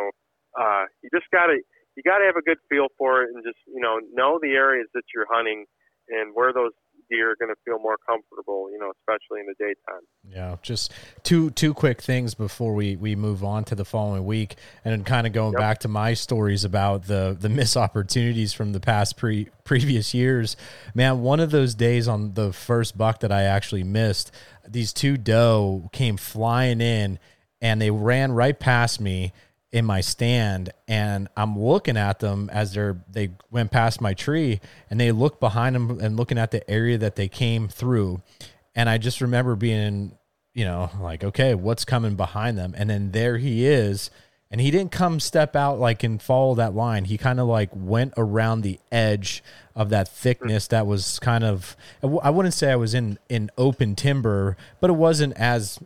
uh, 0.60 0.86
you 1.02 1.10
just 1.14 1.30
gotta 1.32 1.58
you 1.96 2.04
gotta 2.04 2.26
have 2.26 2.36
a 2.36 2.42
good 2.42 2.60
feel 2.70 2.88
for 2.98 3.24
it 3.24 3.30
and 3.34 3.44
just 3.44 3.60
you 3.68 3.82
know 3.82 4.00
know 4.14 4.40
the 4.42 4.54
areas 4.54 4.88
that 4.94 5.04
you're 5.14 5.28
hunting 5.30 5.66
and 6.10 6.34
where 6.34 6.54
those 6.54 6.72
deer 7.12 7.32
are 7.32 7.36
going 7.36 7.54
to 7.54 7.60
feel 7.66 7.80
more 7.80 7.98
comfortable, 8.08 8.70
you 8.72 8.80
know, 8.80 8.92
especially 8.92 9.42
in 9.42 9.46
the 9.48 9.56
daytime. 9.60 10.02
Yeah, 10.24 10.58
just 10.62 10.92
two 11.24 11.52
two 11.52 11.74
quick 11.74 12.02
things 12.02 12.34
before 12.34 12.74
we 12.74 12.96
we 12.96 13.16
move 13.16 13.44
on 13.44 13.64
to 13.66 13.76
the 13.76 13.86
following 13.86 14.26
week, 14.26 14.56
and 14.84 14.92
then 14.92 15.04
kind 15.04 15.28
of 15.28 15.34
going 15.34 15.54
yep. 15.54 15.60
back 15.60 15.80
to 15.80 15.88
my 15.88 16.14
stories 16.14 16.64
about 16.64 17.06
the 17.06 17.36
the 17.40 17.50
missed 17.50 17.78
opportunities 17.78 18.54
from 18.54 18.72
the 18.72 18.80
past 18.80 19.18
pre 19.18 19.50
previous 19.64 20.14
years. 20.14 20.56
Man, 20.96 21.22
one 21.22 21.40
of 21.40 21.52
those 21.52 21.76
days 21.76 22.08
on 22.08 22.34
the 22.34 22.54
first 22.54 22.98
buck 22.98 23.20
that 23.20 23.32
I 23.32 23.44
actually 23.44 23.84
missed, 23.84 24.32
these 24.68 24.94
two 24.94 25.18
doe 25.18 25.90
came 25.92 26.18
flying 26.18 26.82
in, 26.82 27.20
and 27.62 27.82
they 27.82 27.92
ran 27.92 28.32
right 28.32 28.60
past 28.60 29.00
me 29.00 29.34
in 29.72 29.86
my 29.86 30.02
stand 30.02 30.70
and 30.88 31.30
I'm 31.38 31.58
looking 31.58 31.96
at 31.96 32.20
them 32.20 32.50
as 32.52 32.74
they're 32.74 33.02
they 33.10 33.30
went 33.52 33.72
past 33.72 34.02
my 34.02 34.14
tree 34.14 34.60
and 34.90 35.00
they 35.00 35.14
look 35.14 35.40
behind 35.40 35.76
them 35.76 36.00
and 36.02 36.18
looking 36.18 36.38
at 36.38 36.52
the 36.52 36.70
area 36.70 36.98
that 36.98 37.16
they 37.16 37.30
came 37.30 37.70
through. 37.70 38.22
And 38.76 38.90
I 38.90 38.98
just 38.98 39.22
remember 39.22 39.56
being 39.56 40.18
you 40.54 40.66
know 40.66 40.90
like 41.00 41.24
okay 41.24 41.56
what's 41.56 41.86
coming 41.86 42.16
behind 42.16 42.58
them? 42.58 42.74
And 42.78 42.90
then 42.90 43.12
there 43.12 43.38
he 43.38 43.66
is 43.66 44.12
and 44.52 44.60
he 44.60 44.70
didn't 44.70 44.92
come 44.92 45.20
step 45.22 45.56
out 45.56 45.80
like 45.80 46.04
and 46.04 46.22
follow 46.22 46.54
that 46.56 46.76
line. 46.76 47.06
He 47.06 47.18
kind 47.18 47.40
of 47.40 47.48
like 47.48 47.70
went 47.74 48.14
around 48.18 48.62
the 48.62 48.80
edge 48.92 49.42
of 49.76 49.90
that 49.90 50.10
thickness 50.10 50.68
that 50.68 50.86
was 50.86 51.18
kind 51.20 51.46
of 51.46 51.78
I 52.04 52.30
wouldn't 52.30 52.54
say 52.54 52.72
I 52.72 52.76
was 52.76 52.94
in 52.94 53.18
in 53.30 53.50
open 53.58 53.96
timber 53.96 54.58
but 54.82 54.90
it 54.90 54.94
wasn't 54.94 55.34
as 55.38 55.80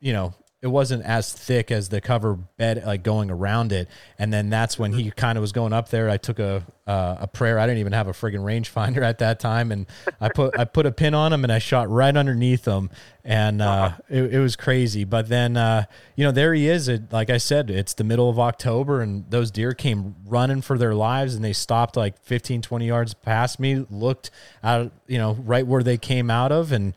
you 0.00 0.14
know 0.14 0.34
it 0.66 0.70
wasn't 0.70 1.04
as 1.04 1.32
thick 1.32 1.70
as 1.70 1.90
the 1.90 2.00
cover 2.00 2.34
bed 2.34 2.82
like 2.84 3.04
going 3.04 3.30
around 3.30 3.70
it. 3.70 3.88
And 4.18 4.32
then 4.32 4.50
that's 4.50 4.76
when 4.76 4.92
he 4.92 5.12
kind 5.12 5.38
of 5.38 5.42
was 5.42 5.52
going 5.52 5.72
up 5.72 5.90
there. 5.90 6.10
I 6.10 6.16
took 6.16 6.40
a 6.40 6.66
uh, 6.88 7.18
a 7.20 7.28
prayer. 7.28 7.56
I 7.60 7.66
didn't 7.66 7.78
even 7.78 7.92
have 7.92 8.08
a 8.08 8.12
friggin 8.12 8.40
rangefinder 8.40 9.02
at 9.02 9.18
that 9.18 9.38
time. 9.38 9.70
And 9.70 9.86
i 10.20 10.28
put 10.28 10.58
i 10.58 10.64
put 10.64 10.84
a 10.84 10.90
pin 10.90 11.14
on 11.14 11.32
him 11.32 11.44
and 11.44 11.52
i 11.52 11.60
shot 11.60 11.88
right 11.88 12.16
underneath 12.16 12.64
him. 12.64 12.90
And 13.22 13.62
uh, 13.62 13.92
it, 14.08 14.34
it, 14.34 14.40
was 14.40 14.56
crazy. 14.56 15.04
But 15.04 15.28
then 15.28 15.56
uh, 15.56 15.84
you 16.16 16.24
know 16.24 16.32
there 16.32 16.52
he 16.52 16.68
is 16.68 16.88
it, 16.88 17.12
like 17.12 17.30
i 17.30 17.38
said 17.38 17.70
it's 17.70 17.94
the 17.94 18.04
middle 18.04 18.28
of 18.28 18.40
october 18.40 19.02
and 19.02 19.30
those 19.30 19.52
deer 19.52 19.72
came 19.72 20.16
running 20.26 20.62
for 20.62 20.76
their 20.76 20.96
lives 20.96 21.36
and 21.36 21.44
they 21.44 21.52
stopped 21.52 21.96
like 21.96 22.20
15 22.24 22.60
20 22.60 22.86
yards 22.88 23.14
past 23.14 23.60
me 23.60 23.86
looked 23.88 24.32
out 24.64 24.90
you 25.06 25.18
know 25.18 25.34
right 25.44 25.66
where 25.66 25.84
they 25.84 25.96
came 25.96 26.28
out 26.28 26.50
of. 26.50 26.72
And 26.72 26.92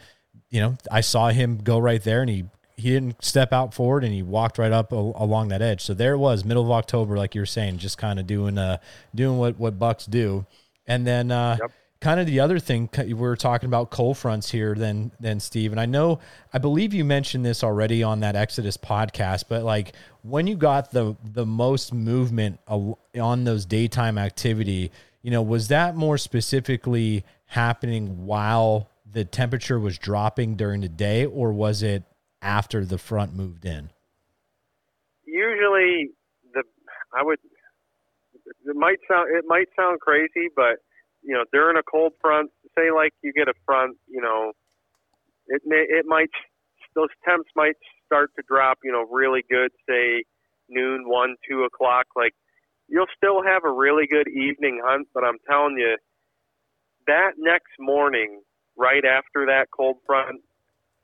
you 0.49 0.59
know 0.59 0.75
i 0.91 1.01
saw 1.01 1.29
him 1.29 1.59
go 1.59 1.77
right 1.77 2.01
there 2.01 2.21
and 2.21 2.31
he 2.31 2.45
he 2.79 2.91
didn't 2.91 3.23
step 3.23 3.51
out 3.51 3.73
forward 3.73 4.03
and 4.03 4.13
he 4.13 4.23
walked 4.23 4.57
right 4.57 4.71
up 4.71 4.91
a, 4.91 4.95
along 4.95 5.49
that 5.49 5.61
edge. 5.61 5.81
So 5.81 5.93
there 5.93 6.13
it 6.13 6.17
was, 6.17 6.45
middle 6.45 6.63
of 6.63 6.71
October, 6.71 7.17
like 7.17 7.35
you 7.35 7.41
were 7.41 7.45
saying, 7.45 7.77
just 7.77 7.97
kind 7.97 8.19
of 8.19 8.27
doing 8.27 8.57
uh 8.57 8.77
doing 9.13 9.37
what 9.37 9.59
what 9.59 9.77
bucks 9.77 10.05
do. 10.05 10.45
And 10.87 11.05
then 11.05 11.29
uh, 11.29 11.57
yep. 11.61 11.71
kind 12.01 12.19
of 12.19 12.25
the 12.25 12.39
other 12.39 12.57
thing 12.57 12.89
we 12.97 13.13
we're 13.13 13.35
talking 13.35 13.67
about 13.67 13.91
cold 13.91 14.17
fronts 14.17 14.49
here 14.49 14.73
then 14.73 15.11
then 15.19 15.39
Steve 15.39 15.71
and 15.71 15.79
I 15.79 15.85
know 15.85 16.19
I 16.53 16.57
believe 16.57 16.93
you 16.93 17.05
mentioned 17.05 17.45
this 17.45 17.63
already 17.63 18.01
on 18.01 18.21
that 18.21 18.35
Exodus 18.35 18.77
podcast 18.77 19.43
but 19.49 19.63
like 19.63 19.93
when 20.23 20.47
you 20.47 20.55
got 20.55 20.91
the 20.91 21.15
the 21.23 21.45
most 21.45 21.93
movement 21.93 22.59
on 22.67 23.43
those 23.43 23.65
daytime 23.65 24.17
activity 24.17 24.91
you 25.21 25.29
know 25.29 25.43
was 25.43 25.67
that 25.67 25.95
more 25.95 26.17
specifically 26.17 27.23
happening 27.45 28.25
while 28.25 28.89
the 29.11 29.25
temperature 29.25 29.79
was 29.79 29.97
dropping 29.97 30.55
during 30.55 30.81
the 30.81 30.89
day 30.89 31.25
or 31.25 31.51
was 31.51 31.83
it 31.83 32.03
after 32.41 32.85
the 32.85 32.97
front 32.97 33.35
moved 33.35 33.65
in 33.65 33.89
usually 35.25 36.09
the 36.53 36.63
I 37.17 37.23
would 37.23 37.39
it 38.65 38.75
might 38.75 38.99
sound 39.09 39.27
it 39.35 39.45
might 39.47 39.67
sound 39.75 39.99
crazy 39.99 40.49
but 40.55 40.77
you 41.23 41.33
know, 41.33 41.43
during 41.51 41.77
a 41.77 41.83
cold 41.83 42.13
front, 42.21 42.51
say 42.77 42.91
like 42.91 43.13
you 43.21 43.33
get 43.33 43.47
a 43.47 43.53
front, 43.65 43.97
you 44.07 44.21
know, 44.21 44.53
it 45.47 45.61
may 45.65 45.85
it 45.87 46.05
might 46.05 46.29
those 46.95 47.09
temps 47.27 47.49
might 47.55 47.75
start 48.05 48.31
to 48.35 48.43
drop, 48.47 48.79
you 48.83 48.91
know, 48.91 49.05
really 49.09 49.43
good, 49.49 49.71
say 49.87 50.23
noon, 50.69 51.03
one, 51.07 51.35
two 51.47 51.63
o'clock. 51.63 52.07
Like 52.15 52.33
you'll 52.87 53.11
still 53.15 53.43
have 53.43 53.63
a 53.65 53.71
really 53.71 54.07
good 54.07 54.27
evening 54.27 54.81
hunt, 54.83 55.07
but 55.13 55.23
I'm 55.23 55.37
telling 55.49 55.77
you, 55.77 55.97
that 57.07 57.31
next 57.37 57.73
morning, 57.79 58.41
right 58.77 59.03
after 59.05 59.45
that 59.47 59.67
cold 59.75 59.97
front, 60.05 60.41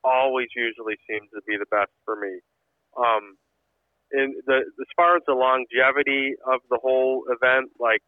always 0.05 0.47
usually 0.55 0.95
seems 1.09 1.29
to 1.33 1.41
be 1.47 1.57
the 1.57 1.65
best 1.73 1.91
for 2.05 2.15
me. 2.15 2.39
Um, 2.95 3.37
and 4.11 4.35
the 4.45 4.61
as 4.61 4.91
far 4.95 5.17
as 5.17 5.23
the 5.27 5.33
longevity 5.33 6.35
of 6.45 6.61
the 6.69 6.77
whole 6.81 7.25
event, 7.29 7.71
like 7.79 8.01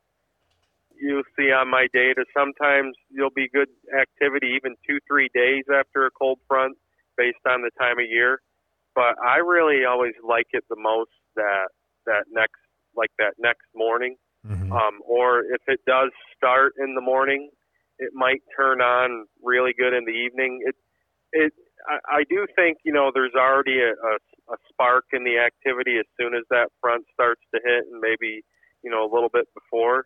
you'll 1.00 1.28
see 1.38 1.52
on 1.52 1.70
my 1.70 1.88
data, 1.94 2.26
sometimes 2.38 2.96
you'll 3.10 3.34
be 3.36 3.50
good 3.50 3.70
activity 3.90 4.54
even 4.56 4.76
two, 4.88 5.00
three 5.08 5.30
days 5.34 5.64
after 5.74 6.06
a 6.06 6.12
cold 6.12 6.40
front 6.48 6.78
based 7.18 7.42
on 7.50 7.62
the 7.62 7.72
time 7.80 8.00
of 8.00 8.06
year. 8.08 8.40
But 8.96 9.16
I 9.26 9.38
really 9.38 9.86
always 9.86 10.14
like 10.24 10.48
it 10.52 10.64
the 10.70 10.80
most 10.80 11.12
that 11.36 11.70
that 12.06 12.26
next 12.32 12.62
like 12.96 13.12
that 13.18 13.34
next 13.40 13.68
morning. 13.76 14.16
Mm-hmm. 14.46 14.72
Um, 14.72 15.02
or 15.06 15.42
if 15.42 15.62
it 15.68 15.82
does 15.86 16.10
start 16.36 16.74
in 16.80 16.96
the 16.96 17.02
morning, 17.02 17.50
it 18.00 18.12
might 18.14 18.42
turn 18.56 18.82
on 18.82 19.26
really 19.44 19.74
good 19.78 19.94
in 19.94 20.06
the 20.06 20.12
evening. 20.12 20.62
It 20.66 20.76
it 21.34 21.54
I, 21.88 22.20
I 22.20 22.24
do 22.30 22.48
think 22.56 22.80
you 22.84 22.94
know 22.94 23.12
there's 23.14 23.36
already 23.36 23.80
a, 23.80 23.92
a, 23.92 24.54
a 24.54 24.58
spark 24.70 25.06
in 25.14 25.24
the 25.24 25.38
activity 25.38 25.98
as 26.00 26.06
soon 26.20 26.34
as 26.34 26.44
that 26.50 26.70
front 26.82 27.06
starts 27.14 27.42
to 27.54 27.62
hit, 27.64 27.86
and 27.92 28.02
maybe 28.02 28.44
you 28.84 28.92
know 28.92 29.04
a 29.06 29.10
little 29.14 29.30
bit 29.30 29.48
before 29.54 30.06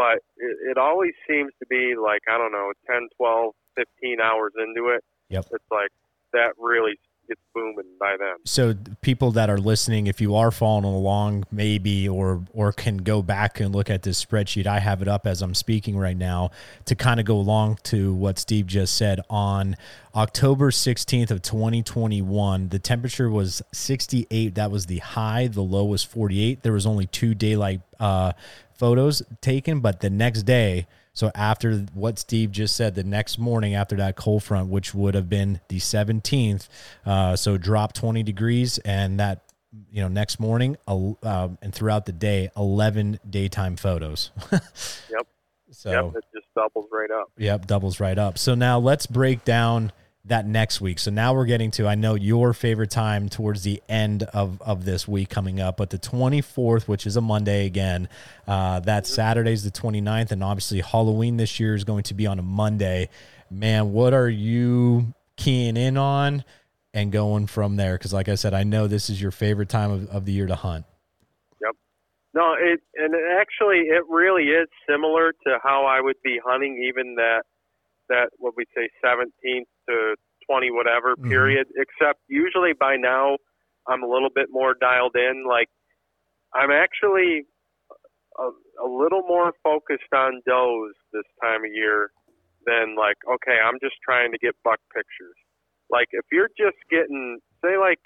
but 0.00 0.24
it, 0.38 0.56
it 0.72 0.78
always 0.78 1.12
seems 1.28 1.52
to 1.60 1.66
be 1.68 1.94
like 2.00 2.22
I 2.24 2.38
don't 2.38 2.52
know, 2.52 2.72
10, 2.88 3.08
12, 3.18 3.52
15 3.76 4.20
hours 4.20 4.52
into 4.56 4.88
it. 4.88 5.04
Yep. 5.28 5.46
It's 5.52 5.70
like 5.70 5.92
that 6.32 6.54
really 6.58 6.98
So 8.44 8.74
people 9.00 9.32
that 9.32 9.50
are 9.50 9.58
listening, 9.58 10.06
if 10.06 10.20
you 10.20 10.34
are 10.36 10.50
following 10.50 10.84
along, 10.84 11.44
maybe 11.50 12.08
or 12.08 12.44
or 12.52 12.72
can 12.72 12.98
go 12.98 13.22
back 13.22 13.60
and 13.60 13.74
look 13.74 13.90
at 13.90 14.02
this 14.02 14.24
spreadsheet. 14.24 14.66
I 14.66 14.80
have 14.80 15.02
it 15.02 15.08
up 15.08 15.26
as 15.26 15.42
I'm 15.42 15.54
speaking 15.54 15.96
right 15.96 16.16
now 16.16 16.50
to 16.86 16.94
kind 16.94 17.20
of 17.20 17.26
go 17.26 17.36
along 17.36 17.78
to 17.84 18.12
what 18.14 18.38
Steve 18.38 18.66
just 18.66 18.96
said. 18.96 19.20
On 19.28 19.76
October 20.14 20.70
16th 20.70 21.30
of 21.30 21.42
2021, 21.42 22.68
the 22.68 22.78
temperature 22.78 23.30
was 23.30 23.62
68. 23.72 24.54
That 24.54 24.70
was 24.70 24.86
the 24.86 24.98
high. 24.98 25.46
The 25.46 25.62
low 25.62 25.84
was 25.84 26.02
48. 26.02 26.62
There 26.62 26.72
was 26.72 26.86
only 26.86 27.06
two 27.06 27.34
daylight 27.34 27.80
uh, 27.98 28.32
photos 28.72 29.22
taken, 29.40 29.80
but 29.80 30.00
the 30.00 30.10
next 30.10 30.42
day, 30.42 30.86
so 31.12 31.30
after 31.34 31.78
what 31.92 32.18
Steve 32.18 32.52
just 32.52 32.76
said, 32.76 32.94
the 32.94 33.04
next 33.04 33.38
morning 33.38 33.74
after 33.74 33.96
that 33.96 34.16
cold 34.16 34.42
front, 34.42 34.68
which 34.68 34.94
would 34.94 35.14
have 35.14 35.28
been 35.28 35.60
the 35.68 35.78
17th, 35.78 36.68
uh, 37.04 37.36
so 37.36 37.58
drop 37.58 37.92
20 37.92 38.22
degrees, 38.22 38.78
and 38.78 39.18
that 39.18 39.42
you 39.90 40.02
know 40.02 40.08
next 40.08 40.40
morning 40.40 40.76
uh, 40.88 41.48
and 41.62 41.74
throughout 41.74 42.06
the 42.06 42.12
day, 42.12 42.50
11 42.56 43.20
daytime 43.28 43.76
photos. 43.76 44.30
yep. 44.52 45.26
So 45.72 45.90
yep, 45.90 46.16
it 46.16 46.24
just 46.34 46.46
doubles 46.54 46.88
right 46.92 47.10
up. 47.10 47.30
Yep, 47.38 47.66
doubles 47.66 48.00
right 48.00 48.18
up. 48.18 48.38
So 48.38 48.54
now 48.54 48.78
let's 48.78 49.06
break 49.06 49.44
down 49.44 49.92
that 50.26 50.46
next 50.46 50.80
week. 50.80 50.98
So 50.98 51.10
now 51.10 51.34
we're 51.34 51.46
getting 51.46 51.70
to 51.72 51.86
I 51.86 51.94
know 51.94 52.14
your 52.14 52.52
favorite 52.52 52.90
time 52.90 53.28
towards 53.28 53.62
the 53.62 53.82
end 53.88 54.24
of 54.24 54.60
of 54.60 54.84
this 54.84 55.08
week 55.08 55.30
coming 55.30 55.60
up, 55.60 55.76
but 55.76 55.90
the 55.90 55.98
24th, 55.98 56.86
which 56.86 57.06
is 57.06 57.16
a 57.16 57.20
Monday 57.20 57.66
again, 57.66 58.08
uh, 58.46 58.80
that 58.80 59.06
Saturday's 59.06 59.64
the 59.64 59.70
29th, 59.70 60.30
and 60.30 60.44
obviously 60.44 60.80
Halloween 60.80 61.36
this 61.36 61.58
year 61.58 61.74
is 61.74 61.84
going 61.84 62.02
to 62.04 62.14
be 62.14 62.26
on 62.26 62.38
a 62.38 62.42
Monday. 62.42 63.08
Man, 63.50 63.92
what 63.92 64.12
are 64.12 64.28
you 64.28 65.14
keying 65.36 65.76
in 65.76 65.96
on 65.96 66.44
and 66.92 67.10
going 67.10 67.46
from 67.46 67.76
there? 67.76 67.94
Because 67.94 68.12
like 68.12 68.28
I 68.28 68.34
said, 68.34 68.52
I 68.52 68.62
know 68.62 68.86
this 68.86 69.08
is 69.08 69.20
your 69.20 69.30
favorite 69.30 69.70
time 69.70 69.90
of, 69.90 70.08
of 70.10 70.24
the 70.26 70.32
year 70.32 70.46
to 70.46 70.54
hunt. 70.54 70.84
Yep. 71.62 71.76
No, 72.34 72.54
it 72.58 72.80
and 72.94 73.14
actually 73.40 73.88
it 73.88 74.02
really 74.08 74.44
is 74.44 74.68
similar 74.86 75.32
to 75.46 75.58
how 75.62 75.86
I 75.86 76.02
would 76.02 76.20
be 76.22 76.38
hunting 76.44 76.84
even 76.86 77.14
that 77.14 77.44
that 78.10 78.30
what 78.36 78.54
we 78.56 78.64
say 78.76 78.90
17th 79.02 79.70
to 79.88 80.14
20 80.50 80.70
whatever 80.70 81.16
mm-hmm. 81.16 81.30
period. 81.30 81.66
Except 81.74 82.20
usually 82.28 82.72
by 82.78 82.96
now 82.96 83.38
I'm 83.88 84.02
a 84.02 84.08
little 84.08 84.30
bit 84.34 84.48
more 84.50 84.74
dialed 84.78 85.16
in. 85.16 85.44
Like 85.48 85.68
I'm 86.54 86.70
actually 86.70 87.46
a, 88.38 88.50
a 88.84 88.88
little 88.88 89.22
more 89.26 89.52
focused 89.64 90.12
on 90.14 90.42
does 90.46 90.94
this 91.12 91.26
time 91.42 91.64
of 91.64 91.72
year 91.72 92.10
than 92.66 92.94
like 92.98 93.16
okay 93.24 93.56
I'm 93.56 93.80
just 93.80 93.96
trying 94.04 94.32
to 94.32 94.38
get 94.38 94.54
buck 94.62 94.80
pictures. 94.94 95.38
Like 95.88 96.08
if 96.12 96.26
you're 96.30 96.52
just 96.58 96.78
getting 96.90 97.38
say 97.64 97.78
like 97.78 98.02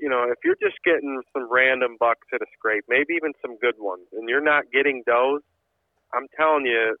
you 0.00 0.08
know, 0.08 0.24
if 0.32 0.40
you're 0.42 0.56
just 0.56 0.80
getting 0.82 1.20
some 1.36 1.46
random 1.52 2.00
bucks 2.00 2.26
at 2.32 2.40
a 2.40 2.48
scrape, 2.56 2.84
maybe 2.88 3.12
even 3.14 3.36
some 3.44 3.60
good 3.60 3.76
ones, 3.76 4.08
and 4.16 4.28
you're 4.30 4.40
not 4.40 4.64
getting 4.72 5.04
does, 5.04 5.44
I'm 6.16 6.26
telling 6.34 6.64
you, 6.64 6.96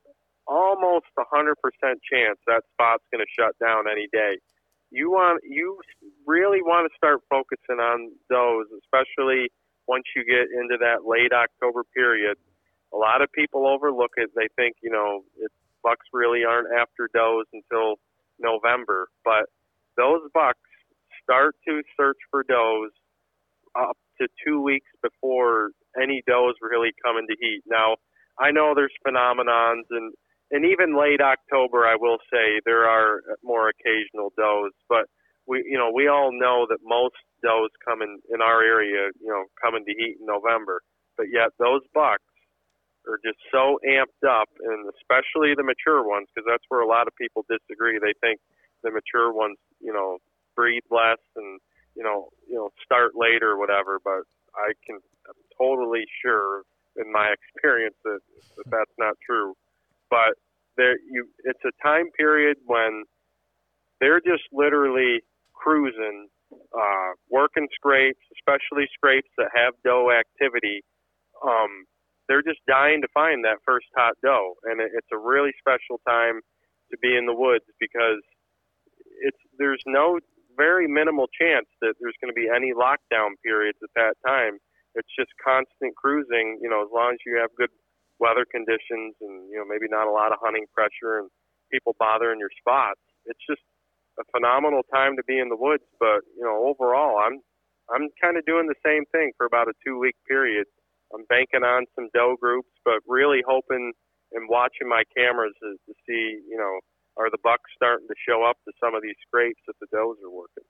almost 0.50 1.06
a 1.16 1.22
hundred 1.30 1.54
percent 1.62 2.02
chance 2.02 2.36
that 2.50 2.66
spot's 2.74 3.06
going 3.14 3.22
to 3.22 3.30
shut 3.38 3.54
down 3.62 3.86
any 3.86 4.10
day. 4.12 4.42
You 4.90 5.10
want 5.10 5.40
you 5.46 5.78
really 6.26 6.60
want 6.60 6.90
to 6.90 6.96
start 6.98 7.22
focusing 7.30 7.78
on 7.78 8.10
those, 8.28 8.66
especially 8.82 9.54
once 9.86 10.04
you 10.16 10.26
get 10.26 10.50
into 10.50 10.76
that 10.82 11.06
late 11.06 11.32
October 11.32 11.84
period. 11.94 12.36
A 12.92 12.98
lot 12.98 13.22
of 13.22 13.30
people 13.30 13.68
overlook 13.70 14.10
it. 14.16 14.30
They 14.34 14.50
think 14.58 14.74
you 14.82 14.90
know 14.90 15.22
it, 15.38 15.52
bucks 15.82 16.06
really 16.12 16.44
aren't 16.44 16.68
after 16.74 17.08
does 17.14 17.46
until 17.54 18.02
November, 18.40 19.08
but 19.24 19.46
those 19.96 20.20
bucks 20.34 20.58
start 21.22 21.54
to 21.68 21.82
search 21.96 22.18
for 22.30 22.42
does 22.42 22.90
up 23.78 23.96
to 24.20 24.26
two 24.44 24.60
weeks 24.60 24.90
before 25.00 25.70
any 26.00 26.22
does 26.26 26.54
really 26.60 26.90
come 27.04 27.16
into 27.16 27.36
heat. 27.40 27.62
Now, 27.66 27.96
I 28.38 28.50
know 28.50 28.74
there's 28.74 28.92
phenomenons 29.06 29.86
and 29.90 30.12
and 30.50 30.64
even 30.64 30.98
late 30.98 31.20
October, 31.20 31.86
I 31.86 31.96
will 31.98 32.18
say 32.32 32.60
there 32.64 32.88
are 32.88 33.22
more 33.42 33.70
occasional 33.70 34.32
does, 34.36 34.72
but 34.88 35.06
we, 35.46 35.62
you 35.66 35.78
know, 35.78 35.90
we 35.94 36.08
all 36.08 36.30
know 36.32 36.66
that 36.68 36.78
most 36.84 37.16
does 37.42 37.70
come 37.86 38.02
in 38.02 38.18
in 38.32 38.42
our 38.42 38.62
area, 38.62 39.10
you 39.20 39.30
know, 39.30 39.44
come 39.62 39.74
into 39.74 39.94
heat 39.96 40.18
in 40.20 40.26
November. 40.26 40.82
But 41.16 41.26
yet 41.32 41.50
those 41.58 41.82
bucks 41.94 42.26
are 43.08 43.18
just 43.24 43.38
so 43.50 43.78
amped 43.86 44.26
up, 44.26 44.48
and 44.60 44.90
especially 44.98 45.54
the 45.54 45.64
mature 45.64 46.06
ones, 46.06 46.28
because 46.34 46.46
that's 46.48 46.64
where 46.68 46.80
a 46.80 46.88
lot 46.88 47.06
of 47.06 47.14
people 47.16 47.46
disagree. 47.48 47.98
They 47.98 48.14
think 48.20 48.40
the 48.82 48.90
mature 48.90 49.32
ones, 49.32 49.56
you 49.80 49.92
know, 49.92 50.18
breed 50.54 50.82
less 50.90 51.22
and 51.36 51.60
you 51.96 52.02
know, 52.02 52.28
you 52.48 52.54
know, 52.54 52.70
start 52.84 53.12
later 53.14 53.50
or 53.50 53.58
whatever. 53.58 53.98
But 54.02 54.22
I 54.54 54.72
can, 54.86 54.98
I'm 55.28 55.42
totally 55.58 56.04
sure 56.22 56.62
in 56.96 57.10
my 57.10 57.34
experience 57.38 57.96
that, 58.04 58.20
that 58.56 58.70
that's 58.70 58.96
not 58.98 59.14
true 59.24 59.54
but 60.10 60.34
there 60.76 60.96
you 61.10 61.28
it's 61.44 61.62
a 61.64 61.72
time 61.82 62.10
period 62.16 62.58
when 62.66 63.04
they're 64.00 64.20
just 64.20 64.44
literally 64.52 65.20
cruising, 65.54 66.28
uh, 66.52 67.10
working 67.28 67.68
scrapes, 67.74 68.20
especially 68.40 68.88
scrapes 68.94 69.28
that 69.38 69.50
have 69.54 69.74
doe 69.84 70.10
activity. 70.10 70.82
Um, 71.44 71.84
they're 72.28 72.42
just 72.42 72.60
dying 72.66 73.02
to 73.02 73.08
find 73.12 73.44
that 73.44 73.58
first 73.66 73.86
hot 73.96 74.14
doe, 74.22 74.54
and 74.64 74.80
it, 74.80 74.90
it's 74.94 75.12
a 75.12 75.18
really 75.18 75.52
special 75.58 76.00
time 76.08 76.40
to 76.90 76.98
be 76.98 77.16
in 77.16 77.26
the 77.26 77.34
woods 77.34 77.64
because 77.78 78.22
it's 79.22 79.38
there's 79.58 79.82
no 79.86 80.18
very 80.56 80.88
minimal 80.88 81.26
chance 81.28 81.66
that 81.80 81.94
there's 82.00 82.16
going 82.20 82.32
to 82.32 82.36
be 82.36 82.48
any 82.48 82.72
lockdown 82.72 83.38
periods 83.44 83.78
at 83.82 83.90
that 83.94 84.14
time. 84.26 84.58
It's 84.94 85.08
just 85.16 85.30
constant 85.38 85.94
cruising, 85.96 86.58
you 86.60 86.68
know, 86.68 86.82
as 86.82 86.90
long 86.92 87.12
as 87.14 87.20
you 87.24 87.38
have 87.40 87.50
good 87.56 87.70
weather 88.20 88.44
conditions 88.44 89.16
and 89.20 89.48
you 89.50 89.56
know 89.56 89.66
maybe 89.66 89.88
not 89.88 90.06
a 90.06 90.14
lot 90.14 90.32
of 90.32 90.38
hunting 90.44 90.68
pressure 90.76 91.18
and 91.18 91.28
people 91.72 91.96
bothering 91.98 92.38
your 92.38 92.52
spots. 92.60 93.00
It's 93.26 93.40
just 93.48 93.64
a 94.20 94.24
phenomenal 94.30 94.84
time 94.92 95.16
to 95.16 95.24
be 95.24 95.40
in 95.40 95.48
the 95.48 95.56
woods. 95.56 95.88
But 95.98 96.22
you 96.36 96.44
know 96.44 96.68
overall, 96.68 97.18
I'm 97.18 97.40
I'm 97.88 98.08
kind 98.22 98.36
of 98.36 98.44
doing 98.46 98.68
the 98.68 98.78
same 98.84 99.04
thing 99.10 99.32
for 99.36 99.46
about 99.46 99.68
a 99.68 99.74
two 99.84 99.98
week 99.98 100.14
period. 100.28 100.66
I'm 101.12 101.24
banking 101.28 101.64
on 101.64 101.86
some 101.96 102.08
doe 102.14 102.36
groups, 102.38 102.70
but 102.84 103.02
really 103.06 103.42
hoping 103.42 103.92
and 104.32 104.48
watching 104.48 104.88
my 104.88 105.02
cameras 105.16 105.52
to, 105.60 105.74
to 105.74 105.92
see, 106.06 106.38
you 106.46 106.56
know, 106.56 106.78
are 107.16 107.30
the 107.30 107.38
bucks 107.42 107.68
starting 107.74 108.06
to 108.06 108.14
show 108.28 108.44
up 108.44 108.56
to 108.64 108.72
some 108.78 108.94
of 108.94 109.02
these 109.02 109.16
scrapes 109.26 109.60
that 109.66 109.74
the 109.80 109.86
does 109.90 110.16
are 110.24 110.30
working. 110.30 110.62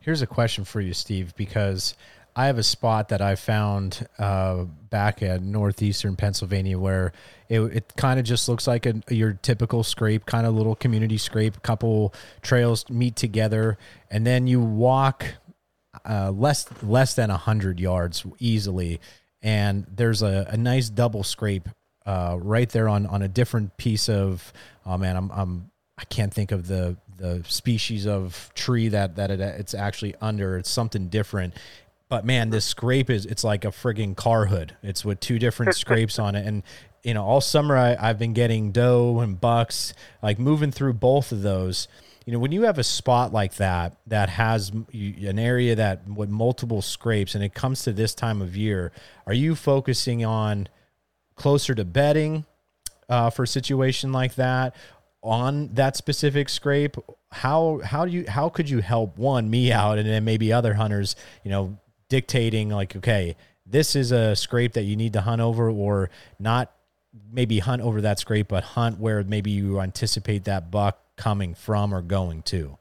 Here's 0.00 0.22
a 0.22 0.26
question 0.26 0.64
for 0.64 0.80
you, 0.80 0.92
Steve, 0.92 1.34
because 1.36 1.94
I 2.34 2.46
have 2.46 2.58
a 2.58 2.62
spot 2.62 3.10
that 3.10 3.20
I 3.20 3.34
found 3.34 4.06
uh, 4.18 4.64
back 4.64 5.22
at 5.22 5.42
northeastern 5.42 6.16
Pennsylvania 6.16 6.78
where 6.78 7.12
it, 7.48 7.60
it 7.60 7.92
kind 7.96 8.18
of 8.18 8.24
just 8.24 8.48
looks 8.48 8.66
like 8.66 8.86
a, 8.86 9.02
your 9.10 9.34
typical 9.34 9.82
scrape, 9.82 10.24
kind 10.24 10.46
of 10.46 10.54
little 10.54 10.74
community 10.74 11.18
scrape. 11.18 11.62
Couple 11.62 12.14
trails 12.40 12.88
meet 12.88 13.16
together, 13.16 13.76
and 14.10 14.26
then 14.26 14.46
you 14.46 14.60
walk 14.60 15.26
uh, 16.08 16.30
less 16.30 16.66
less 16.82 17.14
than 17.14 17.28
hundred 17.28 17.78
yards 17.78 18.24
easily, 18.38 19.00
and 19.42 19.86
there's 19.94 20.22
a, 20.22 20.46
a 20.48 20.56
nice 20.56 20.88
double 20.88 21.22
scrape 21.22 21.68
uh, 22.06 22.38
right 22.40 22.70
there 22.70 22.88
on 22.88 23.04
on 23.06 23.20
a 23.20 23.28
different 23.28 23.76
piece 23.76 24.08
of. 24.08 24.52
Oh 24.86 24.96
man, 24.96 25.16
I'm 25.16 25.30
I'm 25.30 25.70
I 25.98 26.04
can't 26.04 26.32
think 26.32 26.50
of 26.50 26.66
the 26.66 26.96
the 27.18 27.44
species 27.46 28.06
of 28.06 28.50
tree 28.54 28.88
that 28.88 29.16
that 29.16 29.30
it, 29.30 29.40
it's 29.40 29.74
actually 29.74 30.14
under. 30.20 30.56
It's 30.56 30.70
something 30.70 31.08
different. 31.08 31.54
But 32.12 32.26
man, 32.26 32.50
this 32.50 32.66
scrape 32.66 33.08
is 33.08 33.24
it's 33.24 33.42
like 33.42 33.64
a 33.64 33.68
frigging 33.68 34.14
car 34.14 34.44
hood. 34.44 34.76
It's 34.82 35.02
with 35.02 35.18
two 35.18 35.38
different 35.38 35.74
scrapes 35.76 36.18
on 36.18 36.34
it. 36.34 36.46
And 36.46 36.62
you 37.02 37.14
know, 37.14 37.24
all 37.24 37.40
summer 37.40 37.74
I, 37.74 37.96
I've 37.98 38.18
been 38.18 38.34
getting 38.34 38.70
doe 38.70 39.20
and 39.20 39.40
bucks, 39.40 39.94
like 40.22 40.38
moving 40.38 40.70
through 40.70 40.92
both 40.92 41.32
of 41.32 41.40
those. 41.40 41.88
You 42.26 42.34
know, 42.34 42.38
when 42.38 42.52
you 42.52 42.64
have 42.64 42.78
a 42.78 42.84
spot 42.84 43.32
like 43.32 43.54
that 43.54 43.96
that 44.08 44.28
has 44.28 44.68
an 44.68 45.38
area 45.38 45.74
that 45.74 46.06
with 46.06 46.28
multiple 46.28 46.82
scrapes, 46.82 47.34
and 47.34 47.42
it 47.42 47.54
comes 47.54 47.82
to 47.84 47.94
this 47.94 48.14
time 48.14 48.42
of 48.42 48.58
year, 48.58 48.92
are 49.26 49.32
you 49.32 49.54
focusing 49.54 50.22
on 50.22 50.68
closer 51.34 51.74
to 51.74 51.86
bedding 51.86 52.44
uh, 53.08 53.30
for 53.30 53.44
a 53.44 53.48
situation 53.48 54.12
like 54.12 54.34
that, 54.34 54.76
on 55.22 55.70
that 55.72 55.96
specific 55.96 56.48
scrape 56.48 56.96
how 57.30 57.80
how 57.84 58.04
do 58.04 58.10
you 58.10 58.24
how 58.28 58.48
could 58.48 58.68
you 58.68 58.80
help 58.80 59.16
one 59.16 59.48
me 59.48 59.72
out 59.72 59.96
and 59.96 60.06
then 60.06 60.24
maybe 60.24 60.52
other 60.52 60.74
hunters 60.74 61.16
you 61.44 61.50
know 61.50 61.78
dictating 62.12 62.68
like 62.68 62.94
okay 62.94 63.34
this 63.64 63.96
is 63.96 64.12
a 64.12 64.36
scrape 64.36 64.74
that 64.74 64.82
you 64.82 64.96
need 64.96 65.14
to 65.14 65.22
hunt 65.22 65.40
over 65.40 65.70
or 65.70 66.10
not 66.38 66.70
maybe 67.30 67.58
hunt 67.58 67.80
over 67.80 68.02
that 68.02 68.18
scrape 68.18 68.48
but 68.48 68.62
hunt 68.62 69.00
where 69.00 69.24
maybe 69.24 69.50
you 69.50 69.80
anticipate 69.80 70.44
that 70.44 70.70
buck 70.70 70.98
coming 71.16 71.54
from 71.54 71.94
or 71.94 72.02
going 72.02 72.42
to. 72.42 72.76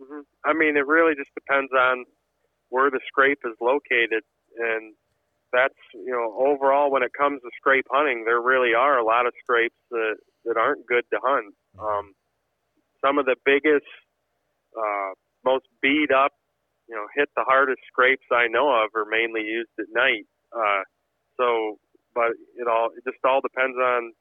Mm-hmm. 0.00 0.20
i 0.44 0.52
mean 0.52 0.76
it 0.76 0.86
really 0.86 1.14
just 1.16 1.34
depends 1.34 1.72
on 1.72 2.04
where 2.72 2.90
the 2.90 3.00
scrape 3.06 3.44
is 3.44 3.52
located. 3.60 4.24
And 4.56 4.94
that's 5.52 5.76
you 5.94 6.10
know 6.10 6.32
overall 6.40 6.90
when 6.90 7.02
it 7.02 7.12
comes 7.12 7.42
to 7.42 7.50
scrape 7.60 7.84
hunting 7.90 8.24
there 8.24 8.40
really 8.40 8.72
are 8.72 8.98
a 8.98 9.04
lot 9.04 9.26
of 9.26 9.34
scrapes 9.44 9.76
that 9.90 10.16
that 10.44 10.56
aren't 10.56 10.86
good 10.86 11.04
to 11.12 11.18
hunt. 11.22 11.54
Um, 11.78 12.14
some 13.04 13.18
of 13.18 13.26
the 13.26 13.36
biggest, 13.44 13.86
uh, 14.76 15.12
most 15.44 15.66
beat 15.80 16.10
up, 16.10 16.32
you 16.92 16.98
know, 16.98 17.08
hit 17.16 17.30
the 17.34 17.44
hardest 17.48 17.80
scrapes 17.88 18.28
I 18.30 18.52
know 18.52 18.68
of 18.68 18.92
are 18.92 19.08
mainly 19.08 19.40
used 19.40 19.72
at 19.80 19.88
night. 19.96 20.28
Uh, 20.52 20.84
so, 21.40 21.80
but 22.14 22.36
it 22.60 22.68
all 22.68 22.90
it 22.92 23.00
just 23.08 23.24
all 23.24 23.40
depends 23.40 23.78
on. 23.80 24.12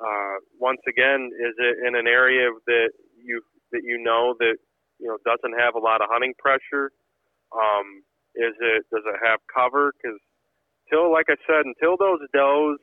Uh, 0.00 0.40
once 0.58 0.80
again, 0.88 1.28
is 1.36 1.52
it 1.60 1.76
in 1.86 1.94
an 1.94 2.06
area 2.08 2.48
that 2.66 2.88
you 3.20 3.42
that 3.72 3.82
you 3.84 4.00
know 4.00 4.34
that 4.38 4.56
you 4.98 5.08
know 5.08 5.18
doesn't 5.28 5.60
have 5.60 5.74
a 5.74 5.78
lot 5.78 6.00
of 6.00 6.08
hunting 6.10 6.32
pressure? 6.38 6.88
Um, 7.52 8.00
is 8.34 8.56
it 8.64 8.88
does 8.88 9.04
it 9.04 9.20
have 9.20 9.40
cover? 9.52 9.92
Because 9.92 10.16
till 10.88 11.12
like 11.12 11.26
I 11.28 11.36
said, 11.44 11.68
until 11.68 12.00
those 12.00 12.20
does, 12.32 12.80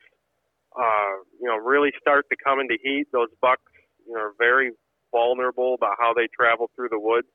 uh, 0.78 1.14
you 1.42 1.50
know, 1.50 1.58
really 1.58 1.90
start 2.00 2.30
to 2.30 2.38
come 2.38 2.60
into 2.60 2.78
heat, 2.84 3.08
those 3.12 3.34
bucks 3.42 3.66
you 4.06 4.14
know, 4.14 4.30
are 4.30 4.34
very 4.38 4.74
vulnerable 5.12 5.74
about 5.74 5.98
how 6.00 6.14
they 6.14 6.30
travel 6.30 6.70
through 6.76 6.90
the 6.90 7.00
woods. 7.02 7.28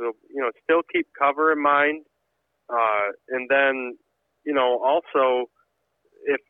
So, 0.00 0.12
you 0.34 0.40
know, 0.40 0.50
still 0.64 0.82
keep 0.90 1.08
cover 1.16 1.52
in 1.52 1.62
mind. 1.62 2.04
Uh, 2.68 3.12
and 3.28 3.48
then, 3.50 3.98
you 4.44 4.54
know, 4.54 4.80
also, 4.82 5.50
if 6.24 6.40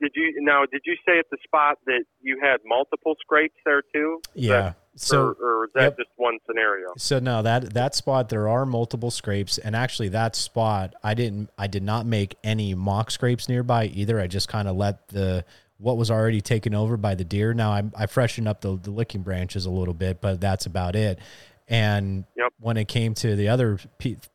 did 0.00 0.12
you 0.14 0.34
now 0.38 0.62
did 0.70 0.82
you 0.84 0.96
say 1.06 1.18
at 1.18 1.26
the 1.30 1.36
spot 1.44 1.78
that 1.86 2.04
you 2.20 2.40
had 2.42 2.58
multiple 2.64 3.16
scrapes 3.20 3.56
there 3.64 3.82
too? 3.94 4.20
Yeah. 4.34 4.48
That, 4.48 4.76
so 4.96 5.20
or, 5.22 5.32
or 5.40 5.64
is 5.64 5.70
that 5.74 5.82
yep. 5.82 5.96
just 5.96 6.10
one 6.16 6.38
scenario? 6.46 6.88
So 6.96 7.18
no, 7.18 7.42
that 7.42 7.74
that 7.74 7.94
spot 7.94 8.28
there 8.28 8.48
are 8.48 8.66
multiple 8.66 9.10
scrapes, 9.10 9.58
and 9.58 9.76
actually 9.76 10.08
that 10.10 10.36
spot 10.36 10.94
I 11.02 11.14
didn't 11.14 11.50
I 11.58 11.66
did 11.66 11.82
not 11.82 12.06
make 12.06 12.36
any 12.42 12.74
mock 12.74 13.10
scrapes 13.10 13.48
nearby 13.48 13.86
either. 13.86 14.20
I 14.20 14.26
just 14.26 14.48
kind 14.48 14.68
of 14.68 14.76
let 14.76 15.08
the 15.08 15.44
what 15.78 15.96
was 15.96 16.10
already 16.10 16.40
taken 16.40 16.74
over 16.74 16.96
by 16.96 17.14
the 17.14 17.24
deer. 17.24 17.54
Now 17.54 17.70
I, 17.70 17.82
I 17.96 18.06
freshened 18.06 18.46
up 18.48 18.60
the, 18.60 18.76
the 18.76 18.90
licking 18.90 19.22
branches 19.22 19.64
a 19.64 19.70
little 19.70 19.94
bit, 19.94 20.20
but 20.20 20.40
that's 20.40 20.66
about 20.66 20.94
it. 20.94 21.18
And 21.70 22.24
yep. 22.36 22.52
when 22.58 22.76
it 22.76 22.88
came 22.88 23.14
to 23.14 23.36
the 23.36 23.48
other 23.48 23.78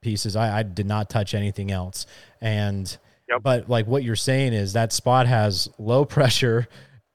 pieces, 0.01 0.37
I, 0.37 0.59
I 0.59 0.63
did 0.63 0.87
not 0.87 1.09
touch 1.09 1.33
anything 1.33 1.69
else. 1.69 2.05
And 2.39 2.97
yep. 3.29 3.43
but 3.43 3.69
like 3.69 3.87
what 3.87 4.03
you're 4.03 4.15
saying 4.15 4.53
is 4.53 4.73
that 4.73 4.93
spot 4.93 5.27
has 5.27 5.69
low 5.77 6.05
pressure. 6.05 6.67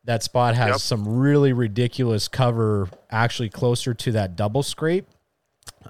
That 0.04 0.22
spot 0.22 0.54
has 0.54 0.68
yep. 0.68 0.78
some 0.80 1.08
really 1.08 1.54
ridiculous 1.54 2.28
cover, 2.28 2.88
actually 3.10 3.48
closer 3.48 3.94
to 3.94 4.12
that 4.12 4.36
double 4.36 4.62
scrape. 4.62 5.06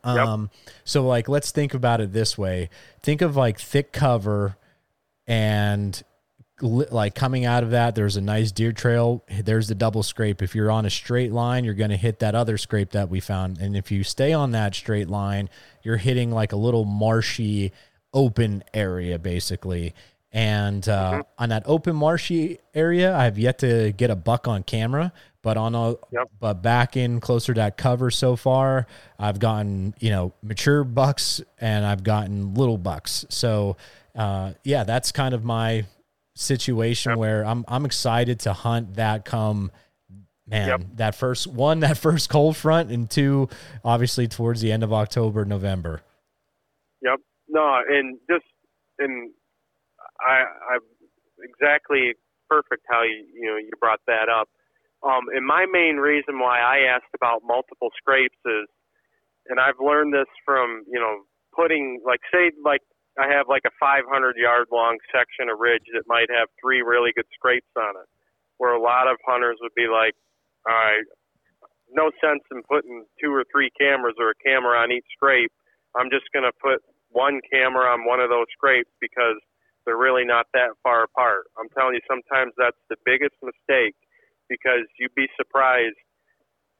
Um, 0.04 0.50
so 0.84 1.04
like 1.04 1.28
let's 1.28 1.50
think 1.50 1.74
about 1.74 2.00
it 2.00 2.12
this 2.12 2.38
way. 2.38 2.70
Think 3.02 3.22
of 3.22 3.36
like 3.36 3.58
thick 3.58 3.92
cover 3.92 4.56
and 5.26 6.00
like 6.62 7.14
coming 7.14 7.44
out 7.44 7.62
of 7.62 7.70
that, 7.70 7.94
there's 7.94 8.16
a 8.16 8.20
nice 8.20 8.52
deer 8.52 8.72
trail. 8.72 9.24
There's 9.28 9.68
the 9.68 9.74
double 9.74 10.02
scrape. 10.02 10.42
If 10.42 10.54
you're 10.54 10.70
on 10.70 10.86
a 10.86 10.90
straight 10.90 11.32
line, 11.32 11.64
you're 11.64 11.74
going 11.74 11.90
to 11.90 11.96
hit 11.96 12.18
that 12.20 12.34
other 12.34 12.58
scrape 12.58 12.90
that 12.90 13.08
we 13.08 13.20
found. 13.20 13.58
And 13.58 13.76
if 13.76 13.90
you 13.90 14.04
stay 14.04 14.32
on 14.32 14.52
that 14.52 14.74
straight 14.74 15.08
line, 15.08 15.48
you're 15.82 15.96
hitting 15.96 16.30
like 16.30 16.52
a 16.52 16.56
little 16.56 16.84
marshy, 16.84 17.72
open 18.12 18.62
area, 18.74 19.18
basically. 19.18 19.94
And 20.32 20.88
uh, 20.88 21.10
mm-hmm. 21.12 21.20
on 21.38 21.48
that 21.48 21.64
open 21.66 21.96
marshy 21.96 22.58
area, 22.74 23.16
I've 23.16 23.38
yet 23.38 23.58
to 23.60 23.92
get 23.92 24.10
a 24.10 24.16
buck 24.16 24.46
on 24.46 24.62
camera, 24.62 25.12
but 25.42 25.56
on 25.56 25.74
a 25.74 25.94
yep. 26.12 26.30
but 26.38 26.62
back 26.62 26.96
in 26.96 27.20
closer 27.20 27.52
to 27.54 27.60
that 27.60 27.76
cover 27.76 28.10
so 28.10 28.36
far, 28.36 28.86
I've 29.18 29.40
gotten 29.40 29.94
you 29.98 30.10
know 30.10 30.32
mature 30.42 30.84
bucks 30.84 31.40
and 31.58 31.84
I've 31.84 32.04
gotten 32.04 32.54
little 32.54 32.78
bucks. 32.78 33.24
So 33.28 33.76
uh, 34.14 34.52
yeah, 34.62 34.84
that's 34.84 35.10
kind 35.10 35.34
of 35.34 35.44
my 35.44 35.84
situation 36.40 37.10
yep. 37.10 37.18
where 37.18 37.44
I'm 37.44 37.64
I'm 37.68 37.84
excited 37.84 38.40
to 38.40 38.52
hunt 38.52 38.94
that 38.94 39.24
come 39.24 39.70
man 40.46 40.68
yep. 40.68 40.80
that 40.94 41.14
first 41.14 41.46
one 41.46 41.80
that 41.80 41.98
first 41.98 42.30
cold 42.30 42.56
front 42.56 42.90
and 42.90 43.10
two 43.10 43.48
obviously 43.84 44.26
towards 44.26 44.60
the 44.60 44.72
end 44.72 44.82
of 44.82 44.92
October 44.92 45.44
November. 45.44 46.02
Yep. 47.02 47.20
No, 47.48 47.80
and 47.88 48.18
just 48.30 48.44
and 48.98 49.30
I 50.20 50.44
I 50.74 50.78
exactly 51.42 52.14
perfect 52.48 52.84
how 52.88 53.02
you 53.02 53.26
you 53.34 53.50
know 53.50 53.56
you 53.56 53.70
brought 53.78 54.00
that 54.06 54.28
up. 54.28 54.48
Um, 55.02 55.28
and 55.34 55.46
my 55.46 55.66
main 55.70 55.96
reason 55.96 56.38
why 56.38 56.60
I 56.60 56.94
asked 56.94 57.12
about 57.14 57.40
multiple 57.42 57.88
scrapes 57.96 58.36
is, 58.44 58.68
and 59.48 59.58
I've 59.58 59.80
learned 59.80 60.12
this 60.12 60.28
from 60.44 60.84
you 60.90 61.00
know 61.00 61.24
putting 61.54 62.00
like 62.04 62.20
say 62.32 62.50
like 62.64 62.82
I 63.18 63.26
have 63.28 63.48
like 63.48 63.62
a 63.66 63.74
500 63.80 64.36
yard 64.36 64.68
long 64.70 64.98
section 65.10 65.50
of 65.50 65.58
ridge 65.58 65.86
that 65.94 66.04
might 66.06 66.30
have 66.30 66.48
three 66.60 66.82
really 66.82 67.10
good 67.14 67.26
scrapes 67.34 67.70
on 67.76 67.96
it, 67.96 68.08
where 68.58 68.72
a 68.72 68.80
lot 68.80 69.08
of 69.10 69.16
hunters 69.26 69.58
would 69.60 69.74
be 69.74 69.88
like, 69.90 70.14
all 70.68 70.74
right, 70.74 71.06
no 71.90 72.10
sense 72.22 72.42
in 72.52 72.62
putting 72.62 73.04
two 73.20 73.32
or 73.34 73.44
three 73.50 73.70
cameras 73.78 74.14
or 74.18 74.30
a 74.30 74.38
camera 74.44 74.78
on 74.78 74.92
each 74.92 75.06
scrape. 75.12 75.52
I'm 75.96 76.10
just 76.10 76.30
going 76.32 76.46
to 76.46 76.54
put 76.62 76.82
one 77.10 77.40
camera 77.50 77.90
on 77.90 78.06
one 78.06 78.20
of 78.20 78.30
those 78.30 78.46
scrapes 78.52 78.90
because 79.00 79.42
they're 79.84 79.98
really 79.98 80.24
not 80.24 80.46
that 80.54 80.70
far 80.82 81.04
apart. 81.04 81.50
I'm 81.58 81.68
telling 81.70 81.94
you, 81.94 82.00
sometimes 82.06 82.52
that's 82.56 82.78
the 82.88 82.96
biggest 83.04 83.34
mistake 83.42 83.96
because 84.48 84.86
you'd 84.98 85.14
be 85.14 85.26
surprised. 85.36 85.98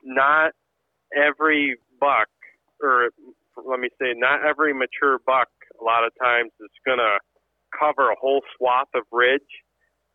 Not 0.04 0.52
every 1.16 1.76
buck, 1.98 2.28
or 2.80 3.10
let 3.66 3.80
me 3.80 3.88
say, 4.00 4.14
not 4.14 4.46
every 4.46 4.72
mature 4.72 5.18
buck 5.26 5.48
a 5.80 5.84
lot 5.84 6.04
of 6.04 6.12
times 6.20 6.50
it's 6.60 6.80
going 6.86 6.98
to 6.98 7.18
cover 7.72 8.10
a 8.10 8.18
whole 8.20 8.42
swath 8.56 8.90
of 8.94 9.02
ridge. 9.12 9.50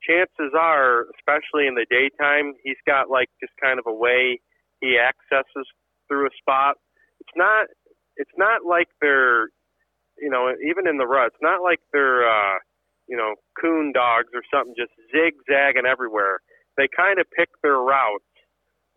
Chances 0.03 0.53
are, 0.53 1.05
especially 1.17 1.67
in 1.67 1.75
the 1.75 1.85
daytime, 1.89 2.53
he's 2.63 2.79
got 2.85 3.09
like 3.09 3.29
just 3.41 3.53
kind 3.61 3.79
of 3.79 3.85
a 3.87 3.93
way 3.93 4.39
he 4.81 4.97
accesses 4.99 5.65
through 6.07 6.27
a 6.27 6.33
spot. 6.37 6.75
It's 7.19 7.35
not 7.35 7.67
it's 8.17 8.35
not 8.37 8.65
like 8.67 8.87
they're 9.01 9.49
you 10.19 10.29
know, 10.29 10.53
even 10.63 10.87
in 10.87 10.97
the 10.97 11.07
rut, 11.07 11.27
it's 11.33 11.41
not 11.41 11.63
like 11.63 11.79
they're 11.91 12.27
uh 12.27 12.59
you 13.07 13.17
know, 13.17 13.35
coon 13.59 13.91
dogs 13.93 14.29
or 14.33 14.41
something 14.53 14.73
just 14.77 14.91
zigzagging 15.13 15.85
everywhere. 15.85 16.39
They 16.77 16.87
kind 16.95 17.19
of 17.19 17.25
pick 17.37 17.49
their 17.61 17.77
routes 17.77 18.25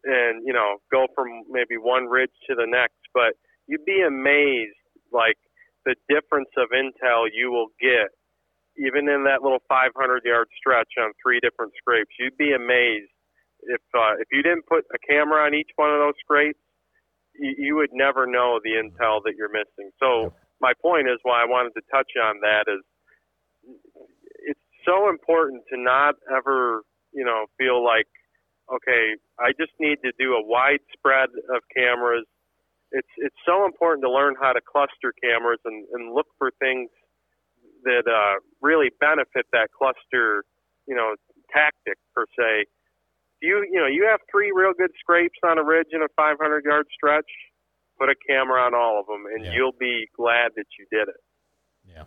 and, 0.05 0.43
you 0.47 0.53
know, 0.53 0.79
go 0.91 1.07
from 1.15 1.45
maybe 1.51 1.77
one 1.77 2.07
ridge 2.07 2.33
to 2.49 2.55
the 2.55 2.67
next, 2.67 3.01
but 3.13 3.37
you'd 3.67 3.85
be 3.85 4.01
amazed 4.01 4.81
like 5.13 5.37
the 5.89 5.97
difference 6.13 6.53
of 6.61 6.69
intel 6.77 7.33
you 7.33 7.51
will 7.51 7.73
get 7.81 8.13
even 8.79 9.09
in 9.09 9.25
that 9.25 9.43
little 9.43 9.63
500 9.69 9.97
yard 10.25 10.49
stretch 10.57 10.93
on 11.01 11.11
three 11.19 11.41
different 11.41 11.73
scrapes, 11.81 12.15
you'd 12.19 12.39
be 12.39 12.53
amazed 12.53 13.11
if 13.63 13.83
uh, 13.95 14.15
if 14.21 14.29
you 14.31 14.43
didn't 14.43 14.67
put 14.67 14.85
a 14.95 14.99
camera 15.03 15.45
on 15.45 15.55
each 15.55 15.71
one 15.77 15.91
of 15.91 15.99
those 15.99 16.15
scrapes, 16.23 16.61
you, 17.35 17.55
you 17.59 17.77
would 17.77 17.91
never 17.93 18.27
know 18.27 18.61
the 18.63 18.79
intel 18.79 19.19
that 19.25 19.35
you're 19.37 19.51
missing. 19.51 19.91
So 19.99 20.33
my 20.61 20.73
point 20.81 21.09
is 21.09 21.19
why 21.23 21.43
I 21.43 21.47
wanted 21.47 21.75
to 21.75 21.83
touch 21.91 22.11
on 22.23 22.41
that 22.41 22.71
is 22.71 22.83
it's 24.47 24.67
so 24.87 25.09
important 25.11 25.65
to 25.73 25.77
not 25.81 26.15
ever 26.31 26.83
you 27.13 27.25
know 27.25 27.47
feel 27.59 27.85
like 27.85 28.07
okay 28.73 29.19
I 29.39 29.51
just 29.59 29.73
need 29.81 29.99
to 30.05 30.13
do 30.19 30.35
a 30.35 30.43
wide 30.45 30.87
spread 30.95 31.31
of 31.51 31.63
cameras. 31.75 32.27
It's 32.93 33.09
it's 33.19 33.37
so 33.45 33.65
important 33.67 34.03
to 34.05 34.11
learn 34.11 34.35
how 34.41 34.53
to 34.53 34.61
cluster 34.61 35.13
cameras 35.23 35.61
and, 35.65 35.87
and 35.93 36.15
look 36.15 36.27
for 36.39 36.51
things 36.59 36.91
that 37.85 38.05
uh, 38.09 38.41
really 38.63 38.91
benefit 39.01 39.47
that 39.53 39.69
cluster, 39.77 40.45
you 40.87 40.95
know, 40.95 41.15
tactic 41.53 41.99
per 42.15 42.25
se. 42.39 42.67
You 43.41 43.67
you 43.71 43.79
know 43.79 43.87
you 43.87 44.07
have 44.11 44.21
three 44.31 44.53
real 44.55 44.73
good 44.77 44.91
scrapes 44.99 45.39
on 45.45 45.59
a 45.59 45.65
ridge 45.65 45.89
in 45.93 46.03
a 46.03 46.09
500 46.17 46.65
yard 46.65 46.87
stretch. 46.93 47.31
Put 47.99 48.09
a 48.09 48.15
camera 48.29 48.63
on 48.63 48.75
all 48.75 49.01
of 49.01 49.07
them, 49.07 49.27
and 49.27 49.45
Yeah. 49.45 49.55
you'll 49.55 49.73
be 49.79 50.09
glad 50.17 50.53
that 50.57 50.67
you 50.79 50.87
did 50.91 51.09
it. 51.09 51.21
Yeah. 51.85 52.05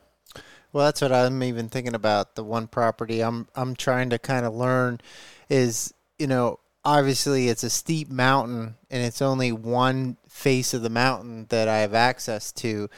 Well, 0.72 0.86
that's 0.86 1.02
what 1.02 1.12
I'm 1.12 1.44
even 1.44 1.68
thinking 1.68 1.96
about. 1.96 2.36
The 2.36 2.44
one 2.44 2.68
property 2.68 3.22
I'm 3.22 3.48
I'm 3.56 3.76
trying 3.76 4.10
to 4.12 4.20
kind 4.20 4.46
of 4.46 4.54
learn 4.54 5.02
is, 5.50 5.94
you 6.18 6.28
know, 6.28 6.60
obviously 6.84 7.50
it's 7.50 7.64
a 7.64 7.70
steep 7.70 8.10
mountain 8.10 8.76
and 8.90 9.04
it's 9.04 9.22
only 9.22 9.52
one 9.52 10.18
face 10.28 10.74
of 10.74 10.82
the 10.82 10.90
mountain 10.90 11.46
that 11.50 11.68
I 11.68 11.80
have 11.80 11.94
access 11.94 12.52
to. 12.54 12.90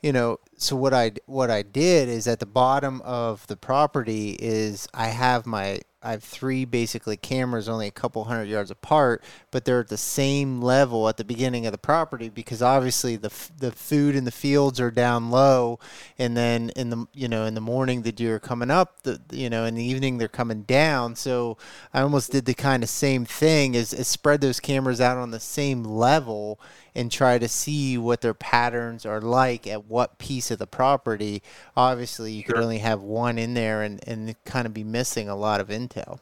You 0.00 0.12
know, 0.12 0.38
so 0.56 0.74
what 0.74 0.92
I 0.92 1.12
what 1.26 1.50
I 1.50 1.62
did 1.62 2.08
is 2.08 2.26
at 2.26 2.40
the 2.40 2.46
bottom 2.46 3.00
of 3.02 3.46
the 3.46 3.56
property 3.56 4.36
is 4.40 4.88
I 4.92 5.08
have 5.08 5.46
my 5.46 5.80
I 6.02 6.10
have 6.12 6.24
three 6.24 6.64
basically 6.64 7.16
cameras 7.16 7.68
only 7.68 7.86
a 7.86 7.92
couple 7.92 8.24
hundred 8.24 8.48
yards 8.48 8.70
apart, 8.70 9.22
but 9.50 9.64
they're 9.64 9.80
at 9.80 9.88
the 9.88 9.96
same 9.96 10.60
level 10.60 11.08
at 11.08 11.16
the 11.16 11.24
beginning 11.24 11.64
of 11.66 11.72
the 11.72 11.78
property 11.78 12.28
because 12.28 12.60
obviously 12.60 13.16
the 13.16 13.32
the 13.58 13.70
food 13.70 14.16
in 14.16 14.24
the 14.24 14.32
fields 14.32 14.80
are 14.80 14.90
down 14.90 15.30
low, 15.30 15.78
and 16.18 16.36
then 16.36 16.70
in 16.70 16.90
the 16.90 17.06
you 17.14 17.28
know 17.28 17.44
in 17.44 17.54
the 17.54 17.60
morning 17.60 18.02
the 18.02 18.12
deer 18.12 18.36
are 18.36 18.40
coming 18.40 18.70
up, 18.70 19.02
the 19.02 19.20
you 19.30 19.48
know 19.48 19.64
in 19.64 19.74
the 19.74 19.84
evening 19.84 20.18
they're 20.18 20.28
coming 20.28 20.62
down. 20.62 21.14
So 21.14 21.56
I 21.94 22.00
almost 22.00 22.32
did 22.32 22.46
the 22.46 22.54
kind 22.54 22.82
of 22.82 22.88
same 22.88 23.24
thing 23.24 23.74
is, 23.74 23.92
is 23.92 24.08
spread 24.08 24.40
those 24.40 24.60
cameras 24.60 25.00
out 25.00 25.16
on 25.16 25.30
the 25.30 25.40
same 25.40 25.84
level 25.84 26.58
and 26.94 27.10
try 27.10 27.38
to 27.38 27.48
see 27.48 27.96
what 27.96 28.20
their 28.20 28.34
patterns 28.34 29.06
are 29.06 29.20
like 29.20 29.66
at 29.66 29.86
what 29.86 30.18
piece 30.18 30.50
of 30.50 30.58
the 30.58 30.66
property. 30.66 31.42
Obviously, 31.76 32.32
you 32.32 32.42
could 32.42 32.58
only 32.58 32.78
have 32.78 33.00
one 33.00 33.38
in 33.38 33.54
there 33.54 33.82
and 33.82 34.00
and 34.06 34.34
kind 34.44 34.66
of 34.66 34.74
be 34.74 34.84
missing 34.84 35.28
a 35.28 35.36
lot 35.36 35.60
of 35.60 35.68
intel. 35.68 36.20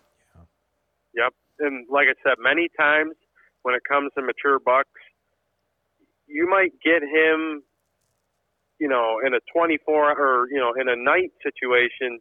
Yep. 1.15 1.35
And 1.61 1.87
like 1.91 2.07
I 2.09 2.15
said, 2.23 2.37
many 2.39 2.69
times 2.79 3.15
when 3.63 3.75
it 3.75 3.83
comes 3.89 4.11
to 4.17 4.23
mature 4.23 4.59
bucks, 4.59 4.89
you 6.27 6.49
might 6.49 6.73
get 6.83 7.03
him, 7.03 7.63
you 8.79 8.89
know, 8.89 9.21
in 9.25 9.35
a 9.35 9.41
24 9.53 10.13
or, 10.19 10.49
you 10.51 10.59
know, 10.59 10.73
in 10.81 10.89
a 10.89 10.97
night 10.97 11.33
situation. 11.43 12.21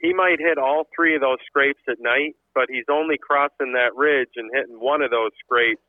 He 0.00 0.14
might 0.14 0.38
hit 0.38 0.58
all 0.58 0.84
three 0.94 1.16
of 1.16 1.20
those 1.20 1.38
scrapes 1.44 1.82
at 1.88 1.96
night, 1.98 2.36
but 2.54 2.66
he's 2.68 2.86
only 2.88 3.18
crossing 3.18 3.72
that 3.74 3.96
ridge 3.96 4.30
and 4.36 4.48
hitting 4.54 4.78
one 4.78 5.02
of 5.02 5.10
those 5.10 5.32
scrapes 5.44 5.82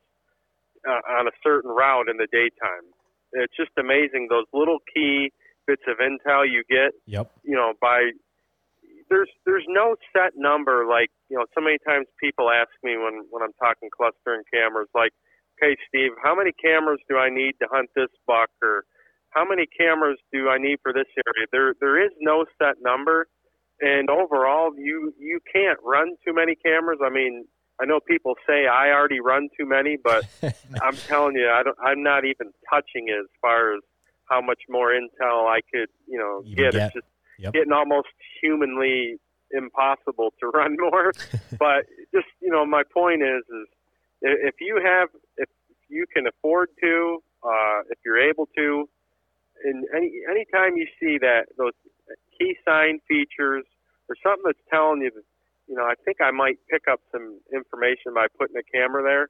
uh, 0.88 1.02
on 1.20 1.26
a 1.26 1.34
certain 1.42 1.70
route 1.70 2.08
in 2.08 2.16
the 2.16 2.28
daytime. 2.32 2.86
It's 3.32 3.54
just 3.56 3.70
amazing 3.78 4.26
those 4.28 4.46
little 4.52 4.78
key 4.92 5.30
bits 5.66 5.82
of 5.86 5.98
intel 5.98 6.42
you 6.48 6.64
get 6.68 6.92
Yep. 7.06 7.30
you 7.44 7.54
know 7.54 7.74
by 7.80 8.10
there's 9.08 9.30
there's 9.44 9.66
no 9.68 9.96
set 10.12 10.32
number 10.36 10.86
like 10.88 11.10
you 11.28 11.36
know 11.36 11.44
so 11.54 11.60
many 11.60 11.78
times 11.86 12.06
people 12.18 12.50
ask 12.50 12.70
me 12.82 12.96
when 12.96 13.26
when 13.30 13.42
I'm 13.42 13.54
talking 13.58 13.90
clustering 13.94 14.42
cameras 14.52 14.88
like 14.94 15.12
okay 15.58 15.76
Steve 15.88 16.12
how 16.22 16.34
many 16.34 16.50
cameras 16.52 17.00
do 17.08 17.18
I 17.18 17.30
need 17.30 17.54
to 17.60 17.68
hunt 17.70 17.90
this 17.94 18.10
buck 18.26 18.50
or 18.62 18.84
how 19.30 19.44
many 19.46 19.66
cameras 19.66 20.18
do 20.32 20.48
I 20.48 20.58
need 20.58 20.78
for 20.82 20.92
this 20.92 21.10
area 21.14 21.46
there 21.52 21.74
there 21.78 22.02
is 22.02 22.10
no 22.20 22.46
set 22.58 22.82
number 22.82 23.26
and 23.80 24.08
overall 24.10 24.70
you 24.76 25.12
you 25.18 25.40
can't 25.52 25.78
run 25.84 26.14
too 26.24 26.32
many 26.32 26.54
cameras 26.54 26.98
I 27.04 27.10
mean 27.10 27.46
I 27.80 27.86
know 27.86 28.00
people 28.00 28.34
say 28.46 28.66
I 28.66 28.90
already 28.90 29.20
run 29.20 29.48
too 29.58 29.66
many 29.66 29.96
but 30.02 30.24
I'm 30.82 30.98
telling 31.08 31.34
you 31.36 31.48
I 31.48 31.62
don't 31.62 31.76
I'm 31.84 32.02
not 32.02 32.24
even 32.24 32.52
touching 32.68 33.08
it 33.08 33.18
as 33.18 33.30
far 33.40 33.74
as 33.74 33.80
how 34.28 34.40
much 34.40 34.60
more 34.68 34.90
intel 34.90 35.48
I 35.48 35.60
could 35.72 35.88
you 36.06 36.18
know 36.18 36.42
Even 36.44 36.54
get 36.56 36.74
get. 36.74 36.84
it's 36.84 36.94
just 36.94 37.06
Yep. 37.40 37.54
getting 37.54 37.72
almost 37.72 38.08
humanly 38.42 39.16
impossible 39.50 40.32
to 40.40 40.48
run 40.54 40.76
more. 40.78 41.12
but 41.58 41.86
just 42.12 42.26
you 42.40 42.50
know, 42.50 42.64
my 42.66 42.82
point 42.92 43.22
is, 43.22 43.42
is 43.48 43.66
if 44.22 44.54
you 44.60 44.80
have, 44.84 45.08
if 45.36 45.48
you 45.88 46.04
can 46.12 46.26
afford 46.26 46.68
to, 46.82 47.18
uh, 47.42 47.80
if 47.90 47.98
you're 48.04 48.20
able 48.20 48.46
to, 48.56 48.88
and 49.64 49.84
any 49.96 50.12
anytime 50.30 50.76
you 50.76 50.86
see 51.00 51.18
that 51.18 51.46
those 51.56 51.72
key 52.38 52.56
sign 52.66 53.00
features 53.08 53.64
or 54.08 54.16
something 54.22 54.44
that's 54.44 54.58
telling 54.70 55.00
you, 55.00 55.10
that, 55.14 55.24
you 55.70 55.76
know, 55.76 55.84
I 55.84 55.94
think 56.04 56.18
I 56.20 56.32
might 56.32 56.58
pick 56.68 56.82
up 56.90 57.00
some 57.12 57.38
information 57.54 58.12
by 58.12 58.26
putting 58.36 58.56
a 58.56 58.66
camera 58.76 59.04
there. 59.04 59.28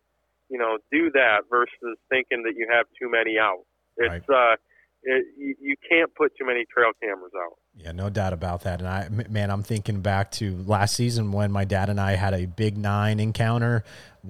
You 0.49 0.59
know, 0.59 0.79
do 0.91 1.11
that 1.13 1.43
versus 1.51 1.99
thinking 2.09 2.43
that 2.45 2.55
you 2.57 2.67
have 2.73 2.87
too 2.99 3.11
many 3.11 3.39
out. 3.39 3.67
It's 3.99 4.29
uh, 4.29 4.57
it, 5.03 5.27
you, 5.37 5.55
you 5.61 5.77
can't 5.89 6.13
put 6.15 6.33
too 6.39 6.47
many 6.47 6.65
trail 6.73 6.93
cameras 7.01 7.33
out. 7.37 7.59
Yeah, 7.77 7.93
no 7.93 8.09
doubt 8.09 8.33
about 8.33 8.63
that. 8.63 8.81
And 8.81 8.89
I, 8.89 9.09
man, 9.29 9.51
I'm 9.51 9.63
thinking 9.63 10.01
back 10.01 10.31
to 10.33 10.57
last 10.67 10.97
season 10.97 11.31
when 11.31 11.53
my 11.53 11.65
dad 11.65 11.91
and 11.91 12.01
I 12.01 12.17
had 12.17 12.33
a 12.33 12.47
big 12.47 12.79
nine 12.79 13.21
encounter 13.21 13.85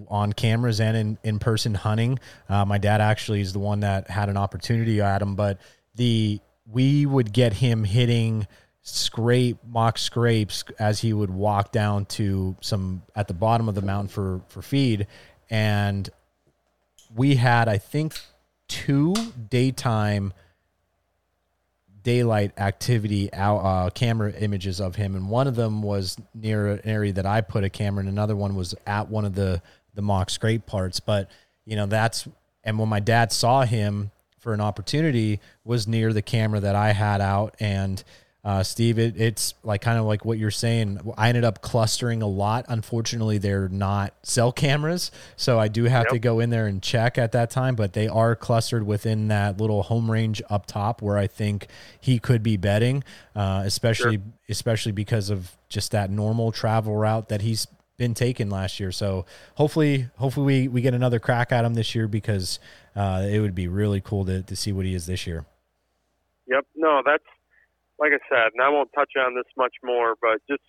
on 0.08 0.32
cameras 0.32 0.80
and 0.80 0.96
in, 0.96 1.18
in 1.22 1.38
person 1.38 1.74
hunting. 1.74 2.18
Uh, 2.48 2.64
my 2.64 2.78
dad 2.78 3.00
actually 3.00 3.40
is 3.40 3.52
the 3.52 3.60
one 3.60 3.80
that 3.80 4.10
had 4.10 4.28
an 4.28 4.36
opportunity 4.36 5.00
at 5.00 5.22
him, 5.22 5.36
but 5.36 5.58
the 5.94 6.40
we 6.66 7.06
would 7.06 7.32
get 7.32 7.54
him 7.54 7.84
hitting 7.84 8.46
scrape 8.82 9.58
mock 9.66 9.98
scrapes 9.98 10.64
as 10.78 11.00
he 11.00 11.12
would 11.12 11.30
walk 11.30 11.70
down 11.72 12.06
to 12.06 12.56
some 12.60 13.02
at 13.14 13.28
the 13.28 13.34
bottom 13.34 13.68
of 13.68 13.74
the 13.74 13.82
mountain 13.82 14.08
for 14.08 14.40
for 14.48 14.62
feed. 14.62 15.06
And 15.50 16.08
we 17.14 17.34
had 17.34 17.68
i 17.68 17.76
think 17.76 18.18
two 18.68 19.14
daytime 19.48 20.32
daylight 22.02 22.52
activity 22.58 23.32
out 23.34 23.58
uh, 23.58 23.90
camera 23.90 24.32
images 24.32 24.80
of 24.80 24.96
him. 24.96 25.14
And 25.14 25.28
one 25.28 25.46
of 25.46 25.54
them 25.54 25.82
was 25.82 26.16
near 26.34 26.68
an 26.68 26.80
area 26.84 27.12
that 27.12 27.26
i 27.26 27.40
put 27.42 27.64
a 27.64 27.70
camera 27.70 28.00
and 28.00 28.08
another 28.08 28.36
one 28.36 28.54
was 28.54 28.74
at 28.86 29.08
one 29.08 29.24
of 29.24 29.34
the 29.34 29.60
the 29.94 30.02
mock 30.02 30.30
scrape 30.30 30.66
parts. 30.66 31.00
But 31.00 31.30
you 31.66 31.76
know 31.76 31.86
that's 31.86 32.26
and 32.64 32.78
when 32.78 32.88
my 32.88 33.00
dad 33.00 33.32
saw 33.32 33.64
him 33.64 34.10
for 34.38 34.54
an 34.54 34.60
opportunity 34.60 35.38
was 35.64 35.86
near 35.86 36.14
the 36.14 36.22
camera 36.22 36.60
that 36.60 36.74
i 36.74 36.92
had 36.92 37.20
out. 37.20 37.54
And 37.60 38.02
uh, 38.42 38.62
Steve, 38.62 38.98
it, 38.98 39.20
it's 39.20 39.54
like 39.62 39.82
kind 39.82 39.98
of 39.98 40.06
like 40.06 40.24
what 40.24 40.38
you're 40.38 40.50
saying. 40.50 41.00
I 41.18 41.28
ended 41.28 41.44
up 41.44 41.60
clustering 41.60 42.22
a 42.22 42.26
lot. 42.26 42.64
Unfortunately, 42.68 43.36
they're 43.36 43.68
not 43.68 44.14
cell 44.22 44.50
cameras, 44.50 45.10
so 45.36 45.58
I 45.58 45.68
do 45.68 45.84
have 45.84 46.08
to 46.08 46.18
go 46.18 46.40
in 46.40 46.48
there 46.48 46.66
and 46.66 46.82
check 46.82 47.18
at 47.18 47.32
that 47.32 47.50
time. 47.50 47.74
But 47.74 47.92
they 47.92 48.08
are 48.08 48.34
clustered 48.34 48.86
within 48.86 49.28
that 49.28 49.60
little 49.60 49.82
home 49.82 50.10
range 50.10 50.40
up 50.48 50.64
top 50.64 51.02
where 51.02 51.18
I 51.18 51.26
think 51.26 51.66
he 52.00 52.18
could 52.18 52.42
be 52.42 52.56
bedding, 52.56 53.04
uh, 53.36 53.62
especially 53.66 54.20
especially 54.48 54.92
because 54.92 55.28
of 55.28 55.56
just 55.68 55.92
that 55.92 56.10
normal 56.10 56.50
travel 56.50 56.96
route 56.96 57.28
that 57.28 57.42
he's 57.42 57.66
been 57.98 58.14
taking 58.14 58.48
last 58.48 58.80
year. 58.80 58.90
So 58.90 59.26
hopefully, 59.56 60.08
hopefully 60.16 60.62
we, 60.62 60.68
we 60.68 60.80
get 60.80 60.94
another 60.94 61.18
crack 61.18 61.52
at 61.52 61.66
him 61.66 61.74
this 61.74 61.94
year 61.94 62.08
because 62.08 62.58
uh, 62.96 63.26
it 63.30 63.40
would 63.40 63.54
be 63.54 63.68
really 63.68 64.00
cool 64.00 64.24
to, 64.24 64.42
to 64.42 64.56
see 64.56 64.72
what 64.72 64.86
he 64.86 64.94
is 64.94 65.04
this 65.04 65.26
year. 65.26 65.44
Yep. 66.46 66.64
No, 66.74 67.02
that's 67.04 67.22
like 68.00 68.12
I 68.16 68.22
said, 68.32 68.56
and 68.56 68.64
I 68.64 68.70
won't 68.70 68.90
touch 68.94 69.12
on 69.20 69.36
this 69.36 69.46
much 69.56 69.76
more, 69.84 70.16
but 70.20 70.40
just 70.48 70.64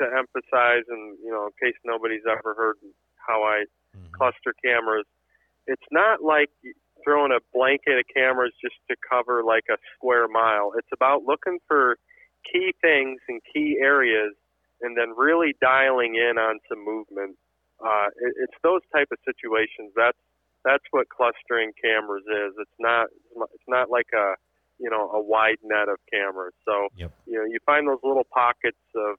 to 0.00 0.04
emphasize, 0.04 0.84
and 0.88 1.16
you 1.24 1.32
know, 1.32 1.48
in 1.48 1.52
case 1.56 1.78
nobody's 1.84 2.28
ever 2.28 2.54
heard 2.54 2.76
how 3.16 3.42
I 3.42 3.64
cluster 4.12 4.54
cameras, 4.62 5.06
it's 5.66 5.88
not 5.90 6.22
like 6.22 6.50
throwing 7.02 7.32
a 7.32 7.40
blanket 7.52 7.98
of 7.98 8.04
cameras 8.14 8.52
just 8.60 8.76
to 8.90 8.96
cover 9.00 9.42
like 9.42 9.64
a 9.70 9.76
square 9.96 10.28
mile. 10.28 10.72
It's 10.76 10.92
about 10.92 11.24
looking 11.24 11.58
for 11.66 11.96
key 12.44 12.74
things 12.80 13.20
and 13.28 13.40
key 13.52 13.78
areas, 13.80 14.34
and 14.82 14.96
then 14.96 15.14
really 15.16 15.54
dialing 15.60 16.16
in 16.16 16.38
on 16.38 16.60
some 16.68 16.84
movement. 16.84 17.36
Uh, 17.82 18.08
it, 18.20 18.34
it's 18.44 18.58
those 18.62 18.82
type 18.94 19.08
of 19.10 19.18
situations. 19.24 19.92
That's 19.96 20.18
that's 20.64 20.84
what 20.90 21.08
clustering 21.08 21.72
cameras 21.82 22.24
is. 22.28 22.54
It's 22.60 22.78
not 22.78 23.08
it's 23.54 23.68
not 23.68 23.90
like 23.90 24.12
a 24.14 24.34
you 24.82 24.90
know 24.90 25.10
a 25.12 25.22
wide 25.22 25.60
net 25.62 25.88
of 25.88 25.98
cameras. 26.12 26.54
So 26.64 26.88
Yep. 26.96 27.12
you 27.26 27.38
know 27.38 27.44
you 27.44 27.58
find 27.64 27.88
those 27.88 28.02
little 28.02 28.26
pockets 28.32 28.84
of, 28.94 29.16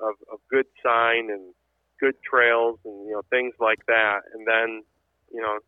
of 0.00 0.14
of 0.32 0.38
good 0.50 0.66
sign 0.84 1.30
and 1.30 1.54
good 1.98 2.16
trails 2.22 2.78
and 2.84 3.06
you 3.06 3.12
know 3.12 3.22
things 3.30 3.54
like 3.58 3.80
that, 3.86 4.20
and 4.34 4.46
then 4.46 4.82
you 5.32 5.40
know 5.40 5.58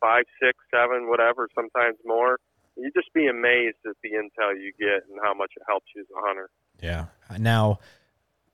five, 0.00 0.24
six, 0.42 0.58
seven, 0.70 1.08
whatever, 1.08 1.48
sometimes 1.54 1.96
more. 2.04 2.38
You 2.76 2.90
just 2.94 3.12
be 3.12 3.26
amazed 3.28 3.76
at 3.86 3.96
the 4.02 4.10
intel 4.10 4.54
you 4.58 4.72
get 4.78 5.08
and 5.08 5.18
how 5.22 5.34
much 5.34 5.52
it 5.56 5.62
helps 5.68 5.86
you 5.94 6.02
as 6.02 6.08
a 6.16 6.26
hunter. 6.26 6.50
Yeah. 6.80 7.06
Now 7.38 7.80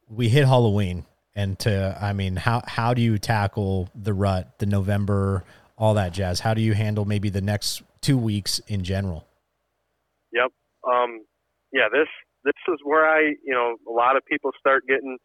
we 0.08 0.28
hit 0.28 0.46
Halloween, 0.46 1.06
and 1.34 1.58
to 1.60 1.96
I 2.00 2.12
mean, 2.12 2.36
how 2.36 2.62
how 2.66 2.94
do 2.94 3.02
you 3.02 3.18
tackle 3.18 3.88
the 3.94 4.12
rut, 4.12 4.58
the 4.58 4.66
November, 4.66 5.44
all 5.76 5.94
that 5.94 6.12
jazz? 6.12 6.40
How 6.40 6.54
do 6.54 6.60
you 6.60 6.74
handle 6.74 7.04
maybe 7.04 7.30
the 7.30 7.40
next 7.40 7.82
two 8.00 8.18
weeks 8.18 8.58
in 8.66 8.84
general? 8.84 9.26
Um, 10.88 11.24
yeah. 11.72 11.88
This 11.92 12.08
this 12.44 12.54
is 12.68 12.78
where 12.84 13.06
I, 13.06 13.34
you 13.44 13.52
know, 13.52 13.76
a 13.88 13.92
lot 13.92 14.16
of 14.16 14.24
people 14.24 14.50
start 14.58 14.84
getting 14.86 15.18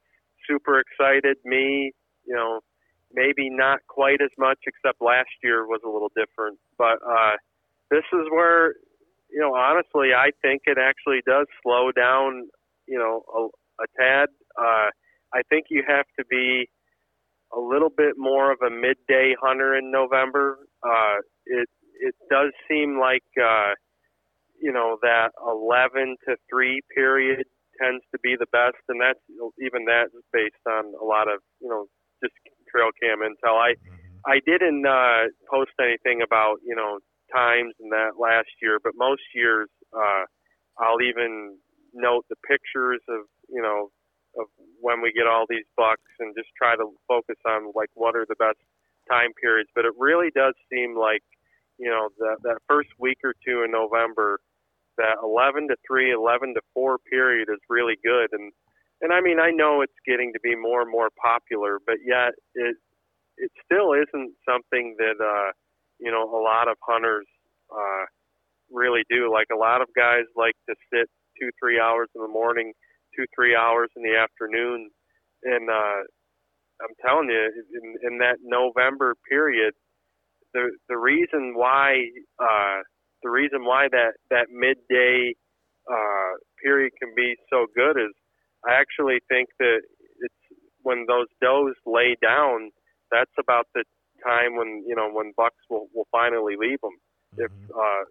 super 0.47 0.79
excited. 0.79 1.37
Me, 1.45 1.91
you 2.25 2.35
know, 2.35 2.59
maybe 3.13 3.49
not 3.49 3.79
quite 3.87 4.21
as 4.21 4.31
much, 4.37 4.59
except 4.67 5.01
last 5.01 5.29
year 5.43 5.65
was 5.65 5.81
a 5.85 5.89
little 5.89 6.11
different. 6.15 6.59
But 6.77 6.97
uh, 7.07 7.37
this 7.91 8.03
is 8.11 8.25
where, 8.31 8.73
you 9.29 9.39
know, 9.39 9.55
honestly, 9.55 10.09
I 10.15 10.31
think 10.41 10.63
it 10.65 10.77
actually 10.77 11.21
does 11.25 11.45
slow 11.61 11.91
down, 11.91 12.49
you 12.87 12.97
know, 12.97 13.23
a, 13.33 13.83
a 13.83 13.87
tad. 13.99 14.29
Uh, 14.59 14.89
I 15.33 15.41
think 15.49 15.67
you 15.69 15.83
have 15.87 16.05
to 16.19 16.25
be 16.29 16.69
a 17.55 17.59
little 17.59 17.89
bit 17.89 18.13
more 18.17 18.51
of 18.51 18.59
a 18.65 18.69
midday 18.69 19.35
hunter 19.39 19.75
in 19.75 19.91
November. 19.91 20.57
Uh, 20.83 21.17
it 21.45 21.69
it 22.01 22.15
does 22.29 22.51
seem 22.69 22.99
like 22.99 23.23
uh, 23.41 23.73
you 24.63 24.71
know 24.71 24.97
that 25.03 25.35
11 25.43 26.15
to 26.23 26.39
3 26.49 26.79
period 26.95 27.43
tends 27.75 28.03
to 28.15 28.19
be 28.23 28.39
the 28.39 28.47
best, 28.55 28.79
and 28.87 29.01
that's 29.03 29.19
even 29.59 29.83
that 29.85 30.07
is 30.15 30.23
based 30.31 30.63
on 30.63 30.95
a 30.95 31.03
lot 31.03 31.27
of 31.27 31.43
you 31.59 31.67
know 31.67 31.85
just 32.23 32.33
trail 32.71 32.95
cam 32.95 33.19
intel. 33.19 33.59
I 33.59 33.75
mm-hmm. 33.75 33.99
I 34.25 34.39
didn't 34.47 34.87
uh, 34.87 35.27
post 35.51 35.75
anything 35.83 36.23
about 36.23 36.63
you 36.63 36.75
know 36.75 36.99
times 37.35 37.75
and 37.79 37.91
that 37.91 38.15
last 38.15 38.55
year, 38.61 38.79
but 38.79 38.93
most 38.95 39.27
years 39.35 39.67
uh, 39.91 40.23
I'll 40.79 41.01
even 41.03 41.57
note 41.93 42.25
the 42.29 42.39
pictures 42.47 43.01
of 43.09 43.27
you 43.49 43.61
know 43.61 43.91
of 44.39 44.47
when 44.79 45.01
we 45.01 45.11
get 45.11 45.27
all 45.27 45.45
these 45.47 45.67
bucks 45.77 46.09
and 46.19 46.33
just 46.35 46.49
try 46.57 46.75
to 46.75 46.89
focus 47.07 47.37
on 47.45 47.71
like 47.75 47.89
what 47.93 48.15
are 48.15 48.25
the 48.27 48.39
best 48.39 48.57
time 49.09 49.29
periods. 49.39 49.69
But 49.75 49.85
it 49.85 49.93
really 49.97 50.31
does 50.33 50.55
seem 50.71 50.95
like 50.97 51.23
you 51.77 51.89
know 51.89 52.09
that 52.19 52.37
that 52.43 52.57
first 52.67 52.89
week 52.99 53.19
or 53.23 53.33
two 53.45 53.63
in 53.63 53.71
November, 53.71 54.39
that 54.97 55.17
11 55.23 55.67
to 55.69 55.75
3, 55.87 56.11
11 56.11 56.53
to 56.55 56.61
4 56.73 56.97
period 57.09 57.49
is 57.51 57.59
really 57.69 57.97
good. 58.03 58.29
And 58.31 58.51
and 59.01 59.11
I 59.11 59.21
mean 59.21 59.39
I 59.39 59.51
know 59.51 59.81
it's 59.81 59.93
getting 60.07 60.33
to 60.33 60.39
be 60.41 60.55
more 60.55 60.81
and 60.81 60.91
more 60.91 61.09
popular, 61.21 61.79
but 61.85 61.97
yet 62.05 62.33
it 62.55 62.75
it 63.37 63.51
still 63.65 63.93
isn't 63.93 64.33
something 64.47 64.95
that 64.99 65.17
uh, 65.19 65.51
you 65.99 66.11
know 66.11 66.23
a 66.23 66.41
lot 66.41 66.67
of 66.67 66.77
hunters 66.87 67.27
uh, 67.71 68.05
really 68.71 69.03
do. 69.09 69.31
Like 69.31 69.47
a 69.53 69.57
lot 69.57 69.81
of 69.81 69.87
guys 69.95 70.25
like 70.35 70.55
to 70.69 70.75
sit 70.93 71.09
two 71.39 71.49
three 71.59 71.79
hours 71.79 72.09
in 72.15 72.21
the 72.21 72.27
morning 72.27 72.73
two 73.15 73.25
three 73.35 73.55
hours 73.55 73.89
in 73.95 74.03
the 74.03 74.17
afternoon, 74.17 74.89
and 75.43 75.69
uh, 75.69 76.01
I'm 76.81 76.95
telling 77.05 77.29
you, 77.29 77.51
in, 77.81 77.95
in 78.13 78.17
that 78.19 78.37
November 78.43 79.15
period, 79.29 79.73
the 80.53 80.71
the 80.89 80.97
reason 80.97 81.53
why 81.55 82.05
uh, 82.41 82.81
the 83.23 83.29
reason 83.29 83.65
why 83.65 83.87
that 83.91 84.13
that 84.29 84.47
midday 84.51 85.33
uh, 85.89 86.31
period 86.61 86.93
can 87.01 87.13
be 87.15 87.35
so 87.49 87.67
good 87.75 87.97
is 87.97 88.13
I 88.67 88.73
actually 88.73 89.19
think 89.27 89.49
that 89.59 89.81
it's 90.19 90.43
when 90.81 91.05
those 91.07 91.27
does 91.41 91.75
lay 91.85 92.15
down. 92.21 92.71
That's 93.11 93.33
about 93.39 93.67
the 93.73 93.83
time 94.25 94.55
when 94.55 94.83
you 94.87 94.95
know 94.95 95.09
when 95.11 95.33
bucks 95.35 95.59
will 95.69 95.87
will 95.93 96.07
finally 96.11 96.55
leave 96.57 96.81
them. 96.81 96.97
Mm-hmm. 97.35 97.43
If 97.45 97.51
uh, 97.75 98.03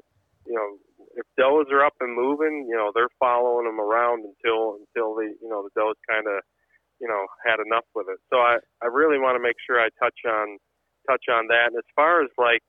you 0.47 0.55
know 0.55 0.79
if 1.17 1.27
does 1.37 1.67
are 1.73 1.85
up 1.85 1.95
and 2.01 2.15
moving, 2.15 2.67
you 2.69 2.77
know, 2.77 2.91
they're 2.95 3.13
following 3.19 3.67
them 3.67 3.81
around 3.81 4.25
until 4.25 4.81
until 4.81 5.15
the 5.15 5.35
you 5.41 5.49
know 5.49 5.63
the 5.65 5.75
does 5.77 5.97
kind 6.09 6.27
of 6.27 6.43
you 7.01 7.09
know 7.09 7.27
had 7.45 7.61
enough 7.65 7.85
with 7.95 8.07
it. 8.09 8.19
So 8.31 8.39
I 8.39 8.59
I 8.83 8.87
really 8.87 9.19
want 9.19 9.37
to 9.37 9.43
make 9.43 9.57
sure 9.65 9.81
I 9.81 9.89
touch 10.01 10.21
on 10.27 10.59
touch 11.09 11.25
on 11.31 11.49
that. 11.49 11.73
And 11.73 11.77
as 11.77 11.89
far 11.97 12.23
as 12.23 12.31
like 12.39 12.63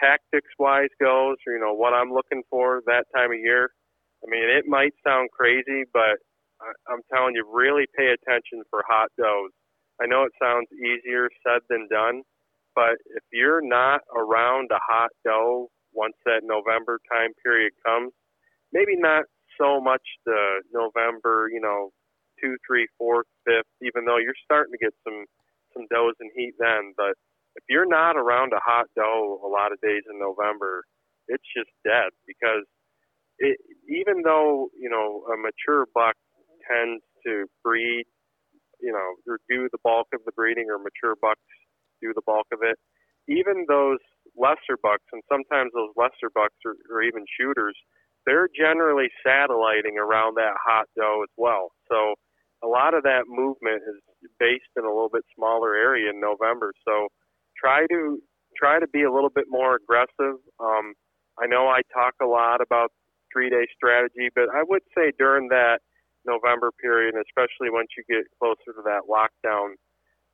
tactics 0.00 0.50
wise 0.58 0.92
goes, 1.00 1.36
or 1.46 1.54
you 1.54 1.60
know 1.60 1.74
what 1.74 1.94
I'm 1.94 2.12
looking 2.12 2.42
for 2.50 2.82
that 2.86 3.04
time 3.14 3.32
of 3.32 3.38
year, 3.38 3.70
I 4.24 4.30
mean 4.30 4.48
it 4.48 4.66
might 4.66 4.92
sound 5.06 5.30
crazy, 5.32 5.84
but 5.92 6.18
I'm 6.88 7.02
telling 7.12 7.34
you, 7.34 7.44
really 7.52 7.84
pay 7.96 8.08
attention 8.08 8.62
for 8.70 8.82
hot 8.88 9.08
does. 9.18 9.52
I 10.00 10.06
know 10.06 10.24
it 10.24 10.32
sounds 10.40 10.68
easier 10.72 11.28
said 11.44 11.60
than 11.68 11.88
done, 11.90 12.22
but 12.74 12.96
if 13.16 13.24
you're 13.32 13.60
not 13.60 14.00
around 14.16 14.70
a 14.72 14.80
hot 14.80 15.10
doe 15.24 15.68
once 15.96 16.14
that 16.28 16.44
November 16.44 17.00
time 17.10 17.32
period 17.42 17.72
comes. 17.84 18.12
Maybe 18.72 18.94
not 18.94 19.24
so 19.56 19.80
much 19.80 20.04
the 20.28 20.60
November, 20.70 21.48
you 21.50 21.60
know, 21.60 21.90
two, 22.38 22.56
three, 22.68 22.86
fourth, 23.00 23.26
fifth, 23.48 23.72
even 23.80 24.04
though 24.04 24.20
you're 24.20 24.36
starting 24.44 24.76
to 24.76 24.78
get 24.78 24.92
some 25.02 25.24
some 25.72 25.88
does 25.88 26.14
and 26.20 26.30
heat 26.36 26.52
then. 26.60 26.92
But 26.96 27.16
if 27.56 27.64
you're 27.68 27.88
not 27.88 28.16
around 28.16 28.52
a 28.52 28.60
hot 28.60 28.86
doe 28.94 29.40
a 29.44 29.48
lot 29.48 29.72
of 29.72 29.80
days 29.80 30.02
in 30.10 30.18
November, 30.20 30.84
it's 31.28 31.44
just 31.56 31.70
dead 31.84 32.12
because 32.26 32.64
it, 33.38 33.58
even 33.88 34.22
though 34.22 34.68
you 34.78 34.88
know 34.88 35.24
a 35.32 35.36
mature 35.36 35.86
buck 35.94 36.14
tends 36.68 37.02
to 37.26 37.46
breed, 37.64 38.04
you 38.80 38.92
know, 38.92 39.08
or 39.26 39.38
do 39.48 39.68
the 39.72 39.82
bulk 39.82 40.08
of 40.14 40.20
the 40.24 40.32
breeding, 40.32 40.66
or 40.70 40.78
mature 40.78 41.16
bucks 41.20 41.40
do 42.02 42.12
the 42.14 42.22
bulk 42.24 42.46
of 42.52 42.60
it. 42.62 42.76
Even 43.28 43.66
those 43.68 43.98
lesser 44.36 44.78
bucks, 44.80 45.04
and 45.12 45.22
sometimes 45.28 45.72
those 45.74 45.90
lesser 45.96 46.30
bucks 46.32 46.54
or, 46.64 46.76
or 46.90 47.02
even 47.02 47.24
shooters, 47.40 47.74
they're 48.26 48.48
generally 48.54 49.08
satelliting 49.24 49.98
around 49.98 50.36
that 50.36 50.54
hot 50.62 50.86
doe 50.96 51.22
as 51.22 51.32
well. 51.36 51.72
So 51.90 52.14
a 52.62 52.68
lot 52.68 52.94
of 52.94 53.02
that 53.02 53.24
movement 53.28 53.82
is 53.82 53.98
based 54.38 54.70
in 54.76 54.84
a 54.84 54.92
little 54.92 55.10
bit 55.12 55.24
smaller 55.34 55.74
area 55.74 56.10
in 56.10 56.20
November. 56.20 56.72
So 56.86 57.08
try 57.58 57.86
to 57.90 58.22
try 58.56 58.80
to 58.80 58.86
be 58.88 59.02
a 59.02 59.12
little 59.12 59.30
bit 59.30 59.44
more 59.48 59.76
aggressive. 59.76 60.40
Um, 60.58 60.94
I 61.38 61.46
know 61.46 61.68
I 61.68 61.82
talk 61.92 62.14
a 62.22 62.26
lot 62.26 62.60
about 62.60 62.90
three 63.32 63.50
day 63.50 63.66
strategy, 63.74 64.30
but 64.34 64.48
I 64.54 64.62
would 64.62 64.82
say 64.96 65.12
during 65.18 65.48
that 65.48 65.80
November 66.24 66.70
period, 66.80 67.14
especially 67.14 67.70
once 67.70 67.88
you 67.96 68.04
get 68.08 68.24
closer 68.38 68.72
to 68.74 68.82
that 68.84 69.02
lockdown, 69.08 69.74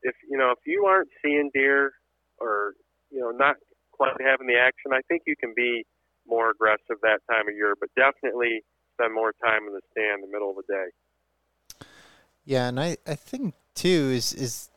if 0.02 0.14
you 0.28 0.38
know 0.38 0.50
if 0.50 0.58
you 0.66 0.86
aren't 0.86 1.08
seeing 1.24 1.50
deer 1.52 1.92
or 2.38 2.74
you 3.10 3.20
know 3.20 3.30
not 3.30 3.56
quite 3.92 4.20
having 4.20 4.46
the 4.46 4.58
action. 4.58 4.92
I 4.92 5.00
think 5.08 5.22
you 5.26 5.36
can 5.36 5.52
be 5.54 5.84
more 6.26 6.50
aggressive 6.50 6.96
that 7.02 7.20
time 7.30 7.48
of 7.48 7.54
year, 7.54 7.74
but 7.78 7.88
definitely 7.96 8.62
spend 8.94 9.14
more 9.14 9.32
time 9.44 9.62
in 9.66 9.72
the 9.72 9.80
stand 9.92 10.22
in 10.22 10.30
the 10.30 10.32
middle 10.32 10.50
of 10.50 10.56
the 10.56 10.72
day. 10.72 11.86
Yeah, 12.44 12.68
and 12.68 12.80
I, 12.80 12.96
I 13.06 13.14
think 13.14 13.54
too 13.74 14.10
is 14.12 14.32
is 14.34 14.68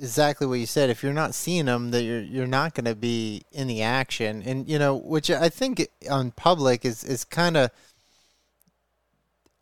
exactly 0.00 0.46
what 0.46 0.58
you 0.58 0.66
said. 0.66 0.90
If 0.90 1.02
you're 1.02 1.12
not 1.12 1.34
seeing 1.34 1.66
them, 1.66 1.90
that 1.90 2.02
you're 2.02 2.20
you're 2.20 2.46
not 2.46 2.74
going 2.74 2.86
to 2.86 2.94
be 2.94 3.42
in 3.52 3.66
the 3.66 3.82
action, 3.82 4.42
and 4.44 4.68
you 4.68 4.78
know, 4.78 4.96
which 4.96 5.30
I 5.30 5.48
think 5.48 5.86
on 6.10 6.30
public 6.32 6.84
is 6.84 7.04
is 7.04 7.24
kind 7.24 7.56
of 7.56 7.70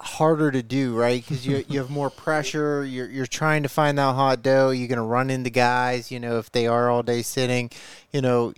harder 0.00 0.50
to 0.50 0.62
do, 0.62 0.96
right? 0.96 1.22
Because 1.22 1.46
you 1.46 1.64
you 1.68 1.78
have 1.80 1.90
more 1.90 2.10
pressure. 2.10 2.84
You're 2.84 3.10
you're 3.10 3.26
trying 3.26 3.62
to 3.64 3.68
find 3.68 3.98
that 3.98 4.14
hot 4.14 4.42
doe. 4.42 4.70
You're 4.70 4.88
going 4.88 4.96
to 4.96 5.02
run 5.02 5.30
into 5.30 5.50
guys. 5.50 6.10
You 6.10 6.20
know, 6.20 6.38
if 6.38 6.52
they 6.52 6.66
are 6.66 6.88
all 6.88 7.02
day 7.02 7.22
sitting, 7.22 7.70
you 8.12 8.20
know, 8.20 8.52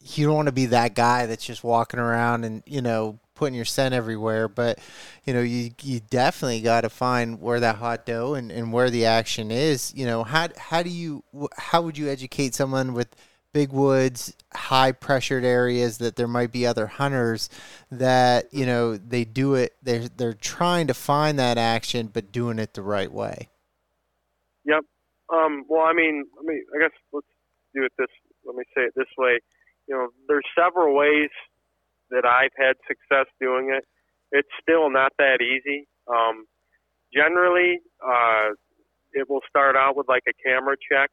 you 0.00 0.26
don't 0.26 0.36
want 0.36 0.48
to 0.48 0.52
be 0.52 0.66
that 0.66 0.94
guy 0.94 1.26
that's 1.26 1.44
just 1.44 1.64
walking 1.64 2.00
around 2.00 2.44
and 2.44 2.62
you 2.66 2.82
know 2.82 3.18
putting 3.34 3.54
your 3.54 3.64
scent 3.64 3.94
everywhere 3.94 4.48
but 4.48 4.78
you 5.24 5.32
know 5.32 5.40
you 5.40 5.70
you 5.82 6.00
definitely 6.10 6.60
got 6.60 6.82
to 6.82 6.88
find 6.88 7.40
where 7.40 7.60
that 7.60 7.76
hot 7.76 8.06
doe 8.06 8.34
and, 8.34 8.50
and 8.50 8.72
where 8.72 8.90
the 8.90 9.06
action 9.06 9.50
is. 9.50 9.92
You 9.94 10.06
know 10.06 10.24
how 10.24 10.48
how 10.56 10.82
do 10.82 10.90
you 10.90 11.24
how 11.56 11.82
would 11.82 11.98
you 11.98 12.08
educate 12.08 12.54
someone 12.54 12.94
with 12.94 13.14
big 13.52 13.72
woods 13.72 14.34
high 14.52 14.92
pressured 14.92 15.44
areas 15.44 15.98
that 15.98 16.16
there 16.16 16.26
might 16.26 16.50
be 16.50 16.66
other 16.66 16.86
hunters 16.86 17.48
that 17.90 18.52
you 18.52 18.66
know 18.66 18.96
they 18.96 19.24
do 19.24 19.54
it 19.54 19.76
they're 19.82 20.08
they're 20.08 20.34
trying 20.34 20.88
to 20.88 20.94
find 20.94 21.38
that 21.38 21.56
action 21.56 22.08
but 22.12 22.32
doing 22.32 22.58
it 22.58 22.74
the 22.74 22.82
right 22.82 23.12
way? 23.12 23.48
Yep. 24.64 24.80
Um, 25.32 25.64
well 25.68 25.86
i 25.86 25.92
mean 25.92 26.24
i 26.38 26.42
mean 26.44 26.62
i 26.74 26.82
guess 26.82 26.92
let's 27.12 27.26
do 27.74 27.84
it 27.84 27.92
this 27.98 28.08
let 28.46 28.56
me 28.56 28.64
say 28.76 28.82
it 28.82 28.92
this 28.96 29.08
way. 29.18 29.38
You 29.88 29.94
know, 29.94 30.08
there's 30.28 30.44
several 30.56 30.94
ways 30.94 31.30
that 32.14 32.24
I've 32.24 32.54
had 32.56 32.76
success 32.86 33.26
doing 33.40 33.74
it. 33.74 33.84
It's 34.30 34.48
still 34.62 34.90
not 34.90 35.12
that 35.18 35.42
easy. 35.42 35.86
Um, 36.06 36.46
generally, 37.12 37.80
uh, 38.02 38.54
it 39.12 39.28
will 39.28 39.42
start 39.48 39.76
out 39.76 39.96
with 39.96 40.08
like 40.08 40.24
a 40.28 40.34
camera 40.42 40.76
check. 40.78 41.10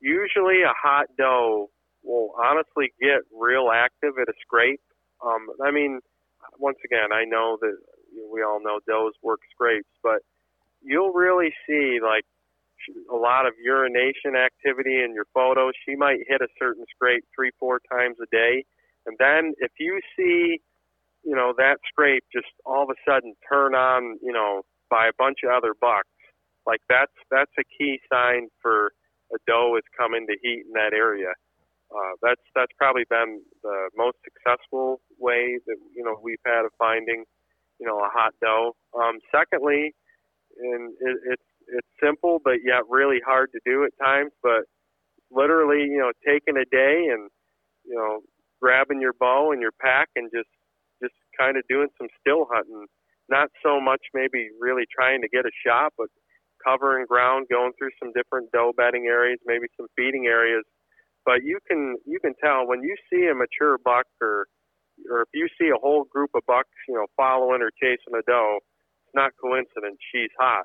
Usually, 0.00 0.62
a 0.62 0.72
hot 0.72 1.06
doe 1.16 1.68
will 2.02 2.32
honestly 2.42 2.92
get 3.00 3.20
real 3.32 3.70
active 3.72 4.14
at 4.20 4.28
a 4.28 4.36
scrape. 4.40 4.80
Um, 5.24 5.48
I 5.64 5.70
mean, 5.70 6.00
once 6.58 6.78
again, 6.84 7.12
I 7.12 7.24
know 7.24 7.58
that 7.60 7.76
we 8.32 8.42
all 8.42 8.60
know 8.62 8.80
does 8.86 9.14
work 9.22 9.40
scrapes, 9.52 9.92
but 10.02 10.20
you'll 10.82 11.12
really 11.12 11.52
see 11.66 11.98
like 12.02 12.24
a 13.12 13.16
lot 13.16 13.46
of 13.46 13.52
urination 13.62 14.36
activity 14.36 15.02
in 15.02 15.12
your 15.14 15.26
photos. 15.34 15.72
She 15.86 15.96
might 15.96 16.20
hit 16.26 16.40
a 16.40 16.48
certain 16.58 16.84
scrape 16.94 17.24
three, 17.34 17.50
four 17.58 17.80
times 17.92 18.16
a 18.22 18.26
day. 18.34 18.64
And 19.10 19.18
then 19.18 19.54
if 19.58 19.72
you 19.78 20.00
see, 20.16 20.60
you 21.24 21.34
know, 21.34 21.52
that 21.58 21.78
scrape 21.90 22.24
just 22.32 22.46
all 22.64 22.84
of 22.84 22.90
a 22.90 22.98
sudden 23.02 23.34
turn 23.50 23.74
on, 23.74 24.18
you 24.22 24.32
know, 24.32 24.62
by 24.88 25.08
a 25.08 25.12
bunch 25.18 25.38
of 25.44 25.50
other 25.50 25.74
bucks, 25.78 26.08
like 26.66 26.80
that's 26.88 27.12
that's 27.30 27.50
a 27.58 27.64
key 27.76 27.98
sign 28.12 28.48
for 28.62 28.92
a 29.34 29.38
doe 29.46 29.76
is 29.76 29.84
coming 29.98 30.26
to 30.28 30.36
heat 30.42 30.62
in 30.66 30.72
that 30.74 30.92
area. 30.94 31.34
Uh, 31.90 32.14
that's 32.22 32.42
that's 32.54 32.72
probably 32.78 33.02
been 33.10 33.42
the 33.64 33.90
most 33.96 34.16
successful 34.22 35.00
way 35.18 35.58
that 35.66 35.76
you 35.94 36.04
know 36.04 36.14
we've 36.22 36.42
had 36.46 36.64
of 36.64 36.70
finding 36.78 37.24
you 37.80 37.86
know 37.86 37.98
a 37.98 38.08
hot 38.12 38.34
doe. 38.40 38.76
Um, 38.94 39.18
secondly, 39.34 39.94
and 40.58 40.92
it, 41.00 41.16
it's 41.32 41.50
it's 41.66 41.88
simple 42.02 42.40
but 42.44 42.62
yet 42.64 42.82
really 42.88 43.20
hard 43.26 43.50
to 43.52 43.60
do 43.64 43.84
at 43.84 43.90
times, 43.98 44.30
but 44.42 44.70
literally 45.30 45.82
you 45.82 45.98
know 45.98 46.12
taking 46.24 46.56
a 46.56 46.64
day 46.70 47.08
and 47.10 47.30
you 47.84 47.96
know 47.96 48.20
grabbing 48.60 49.00
your 49.00 49.14
bow 49.18 49.52
and 49.52 49.60
your 49.60 49.72
pack 49.80 50.08
and 50.16 50.30
just 50.34 50.48
just 51.02 51.14
kind 51.38 51.56
of 51.56 51.64
doing 51.68 51.88
some 51.98 52.08
still 52.20 52.46
hunting. 52.52 52.86
Not 53.28 53.48
so 53.64 53.80
much 53.80 54.02
maybe 54.12 54.50
really 54.60 54.84
trying 54.90 55.22
to 55.22 55.28
get 55.28 55.46
a 55.46 55.54
shot, 55.64 55.92
but 55.96 56.08
covering 56.64 57.06
ground, 57.06 57.46
going 57.50 57.72
through 57.78 57.90
some 57.98 58.12
different 58.12 58.52
doe 58.52 58.72
bedding 58.76 59.06
areas, 59.06 59.38
maybe 59.46 59.66
some 59.76 59.86
feeding 59.96 60.26
areas. 60.26 60.64
But 61.24 61.44
you 61.44 61.58
can 61.66 61.96
you 62.06 62.18
can 62.20 62.34
tell 62.42 62.66
when 62.66 62.82
you 62.82 62.96
see 63.12 63.26
a 63.26 63.34
mature 63.34 63.78
buck 63.78 64.06
or 64.20 64.46
or 65.10 65.22
if 65.22 65.28
you 65.32 65.48
see 65.58 65.68
a 65.68 65.80
whole 65.80 66.04
group 66.04 66.30
of 66.34 66.42
bucks, 66.46 66.74
you 66.88 66.94
know, 66.94 67.06
following 67.16 67.62
or 67.62 67.70
chasing 67.80 68.12
a 68.12 68.22
doe, 68.28 68.58
it's 69.06 69.14
not 69.14 69.32
coincidence 69.40 69.96
she's 70.12 70.30
hot. 70.38 70.64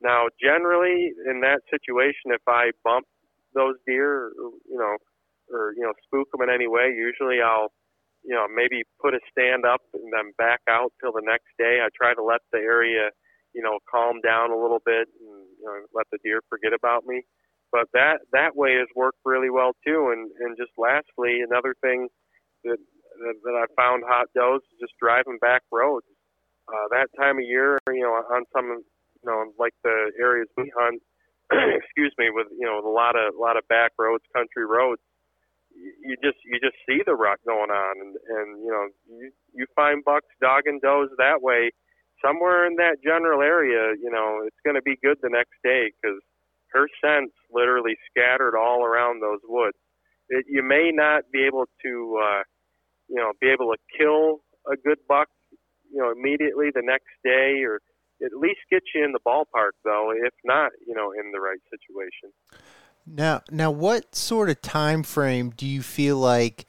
Now, 0.00 0.28
generally 0.40 1.12
in 1.28 1.40
that 1.40 1.60
situation, 1.70 2.32
if 2.32 2.42
I 2.48 2.70
bump 2.84 3.06
those 3.54 3.76
deer, 3.86 4.32
you 4.68 4.78
know, 4.78 4.96
or 5.52 5.72
you 5.76 5.82
know, 5.82 5.92
spook 6.06 6.28
them 6.32 6.42
in 6.42 6.54
any 6.54 6.68
way, 6.68 6.92
usually 6.94 7.40
I'll 7.40 7.72
you 8.24 8.34
know, 8.34 8.48
maybe 8.48 8.82
put 9.00 9.14
a 9.14 9.20
stand 9.30 9.64
up 9.64 9.82
and 9.92 10.10
then 10.10 10.32
back 10.38 10.60
out 10.68 10.92
till 11.00 11.12
the 11.12 11.22
next 11.22 11.52
day. 11.58 11.84
I 11.84 11.92
try 11.94 12.14
to 12.14 12.24
let 12.24 12.40
the 12.50 12.58
area, 12.58 13.12
you 13.52 13.62
know, 13.62 13.78
calm 13.84 14.20
down 14.24 14.50
a 14.50 14.56
little 14.58 14.80
bit 14.84 15.08
and 15.20 15.44
you 15.60 15.64
know, 15.64 15.84
let 15.92 16.06
the 16.10 16.18
deer 16.24 16.40
forget 16.48 16.72
about 16.72 17.04
me. 17.04 17.22
But 17.70 17.88
that 17.92 18.24
that 18.32 18.56
way 18.56 18.76
has 18.80 18.88
worked 18.96 19.20
really 19.24 19.50
well 19.50 19.72
too. 19.86 20.10
And 20.10 20.30
and 20.40 20.56
just 20.56 20.72
lastly, 20.78 21.44
another 21.44 21.76
thing 21.82 22.08
that 22.64 22.78
that, 23.20 23.36
that 23.44 23.54
I 23.54 23.66
found 23.76 24.04
hot 24.08 24.28
does 24.34 24.62
is 24.72 24.80
just 24.80 24.94
driving 24.98 25.38
back 25.40 25.62
roads. 25.70 26.06
Uh, 26.66 26.88
that 26.90 27.12
time 27.20 27.36
of 27.36 27.44
year, 27.44 27.76
you 27.92 28.00
know, 28.00 28.16
on 28.32 28.44
some, 28.56 28.64
you 28.64 29.26
know, 29.28 29.52
like 29.58 29.74
the 29.84 30.12
areas 30.18 30.48
we 30.56 30.72
hunt, 30.74 31.02
excuse 31.52 32.14
me, 32.16 32.30
with 32.32 32.46
you 32.56 32.64
know, 32.64 32.76
with 32.76 32.86
a 32.86 32.96
lot 32.96 33.20
of 33.20 33.34
a 33.34 33.40
lot 33.40 33.58
of 33.58 33.68
back 33.68 33.92
roads, 33.98 34.24
country 34.32 34.64
roads 34.64 35.02
you 36.02 36.16
just 36.22 36.38
you 36.44 36.58
just 36.60 36.76
see 36.88 37.02
the 37.04 37.14
rut 37.14 37.38
going 37.46 37.70
on, 37.70 37.94
and 38.00 38.16
and 38.16 38.48
you 38.64 38.70
know 38.70 38.88
you 39.08 39.30
you 39.54 39.66
find 39.76 40.04
bucks 40.04 40.32
dogging 40.40 40.80
does 40.82 41.08
that 41.18 41.42
way 41.42 41.72
somewhere 42.24 42.66
in 42.66 42.76
that 42.76 43.02
general 43.04 43.42
area. 43.42 43.94
You 44.00 44.10
know 44.10 44.42
it's 44.46 44.60
going 44.64 44.76
to 44.76 44.82
be 44.82 44.96
good 45.02 45.18
the 45.22 45.30
next 45.30 45.54
day 45.62 45.92
because 45.92 46.20
her 46.72 46.88
scents 47.00 47.34
literally 47.52 47.96
scattered 48.10 48.56
all 48.56 48.84
around 48.84 49.20
those 49.20 49.40
woods. 49.44 49.78
It, 50.28 50.46
you 50.48 50.62
may 50.62 50.90
not 50.92 51.24
be 51.32 51.44
able 51.46 51.66
to 51.84 52.18
uh, 52.22 52.42
you 53.08 53.16
know 53.16 53.32
be 53.40 53.48
able 53.48 53.72
to 53.72 53.78
kill 53.98 54.40
a 54.70 54.76
good 54.76 54.98
buck 55.08 55.28
you 55.92 56.00
know 56.00 56.10
immediately 56.10 56.70
the 56.74 56.82
next 56.82 57.12
day 57.22 57.62
or 57.62 57.80
at 58.24 58.32
least 58.32 58.60
get 58.70 58.82
you 58.94 59.04
in 59.04 59.12
the 59.12 59.20
ballpark 59.26 59.76
though 59.84 60.12
if 60.14 60.34
not 60.44 60.72
you 60.86 60.94
know 60.94 61.12
in 61.12 61.30
the 61.32 61.40
right 61.40 61.60
situation 61.70 62.32
now, 63.06 63.42
now, 63.50 63.70
what 63.70 64.14
sort 64.14 64.50
of 64.50 64.62
time 64.62 65.02
frame 65.02 65.50
do 65.50 65.66
you 65.66 65.82
feel 65.82 66.16
like 66.16 66.66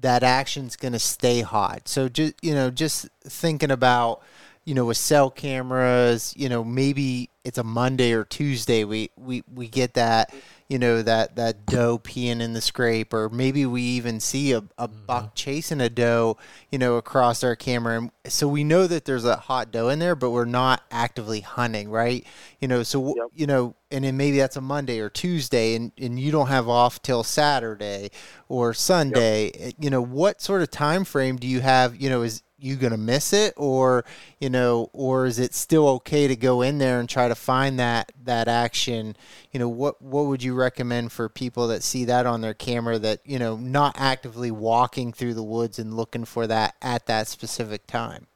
that 0.00 0.22
action's 0.22 0.76
going 0.76 0.92
to 0.92 0.98
stay 0.98 1.42
hot? 1.42 1.88
So, 1.88 2.08
just 2.08 2.34
you 2.42 2.54
know, 2.54 2.70
just 2.70 3.08
thinking 3.24 3.70
about, 3.70 4.22
you 4.66 4.74
know, 4.74 4.84
with 4.84 4.98
cell 4.98 5.30
cameras, 5.30 6.34
you 6.36 6.50
know, 6.50 6.62
maybe 6.62 7.30
it's 7.44 7.56
a 7.56 7.64
Monday 7.64 8.12
or 8.12 8.24
Tuesday. 8.24 8.84
We 8.84 9.10
we 9.16 9.42
we 9.54 9.68
get 9.68 9.94
that 9.94 10.34
you 10.68 10.78
know 10.78 11.00
that 11.02 11.36
that 11.36 11.64
doe 11.66 11.98
peeing 11.98 12.40
in 12.40 12.52
the 12.52 12.60
scrape 12.60 13.12
or 13.14 13.28
maybe 13.28 13.64
we 13.66 13.82
even 13.82 14.18
see 14.18 14.52
a, 14.52 14.58
a 14.58 14.88
mm-hmm. 14.88 15.06
buck 15.06 15.34
chasing 15.34 15.80
a 15.80 15.88
doe 15.88 16.36
you 16.70 16.78
know 16.78 16.96
across 16.96 17.44
our 17.44 17.54
camera 17.54 17.98
and 17.98 18.10
so 18.26 18.48
we 18.48 18.64
know 18.64 18.86
that 18.86 19.04
there's 19.04 19.24
a 19.24 19.36
hot 19.36 19.70
doe 19.70 19.88
in 19.88 19.98
there 19.98 20.16
but 20.16 20.30
we're 20.30 20.44
not 20.44 20.82
actively 20.90 21.40
hunting 21.40 21.88
right 21.88 22.26
you 22.60 22.66
know 22.66 22.82
so 22.82 23.14
yep. 23.14 23.26
you 23.34 23.46
know 23.46 23.74
and 23.90 24.04
then 24.04 24.16
maybe 24.16 24.38
that's 24.38 24.56
a 24.56 24.60
monday 24.60 24.98
or 24.98 25.08
tuesday 25.08 25.76
and, 25.76 25.92
and 25.98 26.18
you 26.18 26.32
don't 26.32 26.48
have 26.48 26.68
off 26.68 27.00
till 27.00 27.22
saturday 27.22 28.10
or 28.48 28.74
sunday 28.74 29.44
yep. 29.44 29.54
Eh, 29.56 29.72
you 29.78 29.90
know 29.90 30.02
what 30.02 30.40
sort 30.40 30.62
of 30.62 30.70
time 30.70 31.04
frame 31.04 31.36
do 31.36 31.46
you 31.46 31.60
have 31.60 31.94
you 31.96 32.10
know 32.10 32.22
is 32.22 32.42
you 32.58 32.76
going 32.76 32.92
to 32.92 32.98
miss 32.98 33.32
it? 33.32 33.54
Or 33.56 34.04
you 34.40 34.50
know 34.50 34.90
or 34.92 35.26
is 35.26 35.38
it 35.38 35.54
still 35.54 35.88
okay 35.88 36.26
to 36.26 36.36
go 36.36 36.62
in 36.62 36.78
there 36.78 37.00
and 37.00 37.08
try 37.08 37.28
to 37.28 37.34
find 37.34 37.78
that 37.78 38.12
that 38.24 38.48
action? 38.48 39.16
You 39.52 39.60
know 39.60 39.68
what 39.68 40.00
what 40.00 40.26
would 40.26 40.42
you 40.42 40.54
recommend 40.54 41.12
for 41.12 41.28
people 41.28 41.68
that 41.68 41.82
see 41.82 42.04
that 42.06 42.26
on 42.26 42.40
their 42.40 42.54
camera 42.54 42.98
that 42.98 43.20
you 43.24 43.38
know 43.38 43.56
not 43.56 43.96
actively 43.98 44.50
walking 44.50 45.12
through 45.12 45.34
the 45.34 45.42
woods 45.42 45.78
and 45.78 45.94
looking 45.94 46.24
for 46.24 46.46
that 46.46 46.74
at 46.82 47.06
that 47.06 47.28
specific 47.28 47.86
time? 47.86 48.26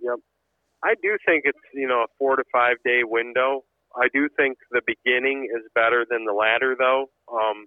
Yep. 0.00 0.18
I 0.84 0.94
do 1.02 1.16
think 1.26 1.44
it's 1.44 1.58
you 1.74 1.88
know 1.88 2.04
a 2.04 2.06
4 2.18 2.36
to 2.36 2.44
5 2.52 2.76
day 2.84 3.02
window. 3.04 3.64
I 3.94 4.08
do 4.12 4.28
think 4.36 4.58
the 4.70 4.82
beginning 4.86 5.48
is 5.56 5.62
better 5.74 6.04
than 6.08 6.24
the 6.26 6.32
latter 6.32 6.76
though. 6.78 7.10
Um 7.32 7.66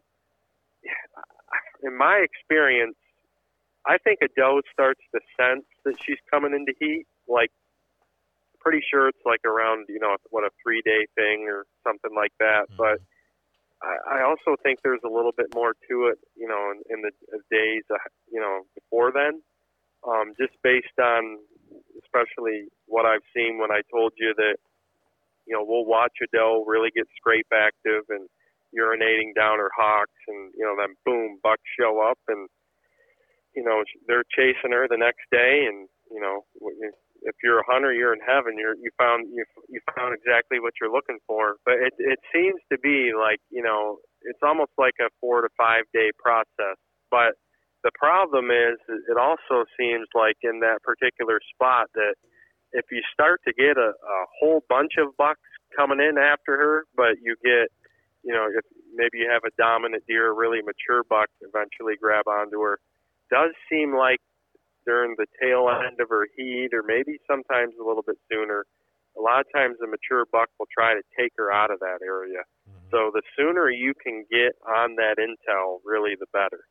in 1.84 1.98
my 1.98 2.24
experience 2.24 2.96
I 3.90 3.98
think 3.98 4.20
a 4.22 4.28
doe 4.38 4.62
starts 4.72 5.02
to 5.16 5.20
sense 5.34 5.66
that 5.84 5.96
she's 6.06 6.22
coming 6.30 6.54
into 6.54 6.74
heat. 6.80 7.08
Like, 7.28 7.50
pretty 8.60 8.84
sure 8.86 9.08
it's 9.08 9.26
like 9.26 9.42
around 9.46 9.86
you 9.90 10.00
know 10.00 10.16
what 10.30 10.44
a 10.44 10.52
three 10.62 10.82
day 10.86 11.08
thing 11.16 11.48
or 11.50 11.66
something 11.84 12.12
like 12.16 12.34
that. 12.40 12.70
Mm-hmm. 12.70 12.78
But 12.78 13.02
I, 13.82 14.20
I 14.20 14.24
also 14.24 14.62
think 14.62 14.80
there's 14.84 15.02
a 15.04 15.10
little 15.10 15.32
bit 15.36 15.48
more 15.56 15.74
to 15.90 16.08
it, 16.14 16.20
you 16.36 16.48
know, 16.48 16.72
in, 16.72 16.84
in 16.94 17.02
the 17.02 17.12
days 17.50 17.84
uh, 17.90 17.98
you 18.32 18.40
know 18.40 18.62
before 18.76 19.12
then. 19.12 19.42
Um, 20.08 20.34
just 20.40 20.54
based 20.64 20.96
on 21.02 21.40
especially 22.04 22.70
what 22.86 23.06
I've 23.06 23.26
seen 23.36 23.58
when 23.58 23.72
I 23.72 23.82
told 23.92 24.14
you 24.18 24.34
that 24.38 24.58
you 25.48 25.56
know 25.56 25.66
we'll 25.66 25.86
watch 25.86 26.14
a 26.22 26.28
doe 26.32 26.64
really 26.68 26.92
get 26.96 27.08
scrape 27.18 27.50
active 27.52 28.04
and 28.10 28.30
urinating 28.70 29.34
down 29.36 29.58
her 29.58 29.72
hocks, 29.76 30.20
and 30.28 30.54
you 30.56 30.64
know 30.64 30.76
then 30.78 30.94
boom 31.06 31.40
bucks 31.42 31.66
show 31.80 32.06
up 32.06 32.20
and 32.28 32.48
you 33.60 33.66
know 33.68 33.84
they're 34.08 34.24
chasing 34.32 34.72
her 34.72 34.88
the 34.88 34.96
next 34.96 35.28
day, 35.36 35.68
and 35.68 35.92
you 36.08 36.24
know 36.24 36.48
if 37.24 37.36
you're 37.44 37.60
a 37.60 37.68
hunter, 37.68 37.92
you're 37.92 38.14
in 38.14 38.24
heaven. 38.24 38.56
You're 38.56 38.80
you 38.80 38.92
found 38.98 39.28
you 39.36 39.44
you 39.68 39.82
found 39.96 40.16
exactly 40.16 40.60
what 40.64 40.74
you're 40.80 40.92
looking 40.92 41.20
for. 41.28 41.58
But 41.66 41.76
it 41.84 41.94
it 42.00 42.20
seems 42.32 42.64
to 42.72 42.80
be 42.80 43.12
like 43.12 43.44
you 43.52 43.62
know 43.62 44.00
it's 44.24 44.40
almost 44.44 44.72
like 44.78 44.96
a 45.04 45.12
four 45.20 45.42
to 45.42 45.50
five 45.58 45.84
day 45.94 46.12
process. 46.16 46.80
But 47.12 47.36
the 47.84 47.92
problem 48.00 48.48
is 48.48 48.80
it 48.88 49.20
also 49.20 49.68
seems 49.76 50.08
like 50.16 50.40
in 50.44 50.64
that 50.64 50.80
particular 50.84 51.40
spot 51.54 51.88
that 51.96 52.16
if 52.72 52.86
you 52.92 53.02
start 53.12 53.42
to 53.48 53.54
get 53.54 53.76
a, 53.76 53.92
a 53.92 54.20
whole 54.40 54.64
bunch 54.70 54.94
of 55.00 55.16
bucks 55.18 55.44
coming 55.76 56.00
in 56.00 56.18
after 56.18 56.56
her, 56.56 56.84
but 56.96 57.20
you 57.22 57.36
get 57.44 57.68
you 58.24 58.32
know 58.32 58.48
if 58.48 58.64
maybe 58.96 59.20
you 59.20 59.28
have 59.28 59.44
a 59.44 59.52
dominant 59.60 60.04
deer, 60.08 60.32
a 60.32 60.34
really 60.34 60.64
mature 60.64 61.04
buck 61.04 61.28
eventually 61.44 62.00
grab 62.00 62.24
onto 62.28 62.62
her 62.62 62.80
does 63.30 63.52
seem 63.72 63.96
like 63.96 64.20
during 64.86 65.16
the 65.18 65.26
tail 65.42 65.70
end 65.70 66.00
of 66.00 66.10
her 66.10 66.28
heat, 66.36 66.70
or 66.74 66.84
maybe 66.86 67.18
sometimes 67.30 67.74
a 67.80 67.86
little 67.86 68.04
bit 68.04 68.18
sooner, 68.32 68.66
a 69.18 69.22
lot 69.22 69.42
of 69.42 69.46
times 69.54 69.78
the 69.80 69.88
mature 69.88 70.26
buck 70.32 70.50
will 70.58 70.68
try 70.76 70.94
to 70.94 71.02
take 71.18 71.32
her 71.38 71.52
out 71.52 71.72
of 71.72 71.80
that 71.80 72.00
area. 72.04 72.40
Mm-hmm. 72.70 72.90
So 72.92 73.12
the 73.14 73.22
sooner 73.38 73.70
you 73.70 73.94
can 74.02 74.26
get 74.32 74.54
on 74.68 74.96
that 74.96 75.18
intel, 75.18 75.78
really 75.84 76.16
the 76.20 76.28
better. 76.34 76.62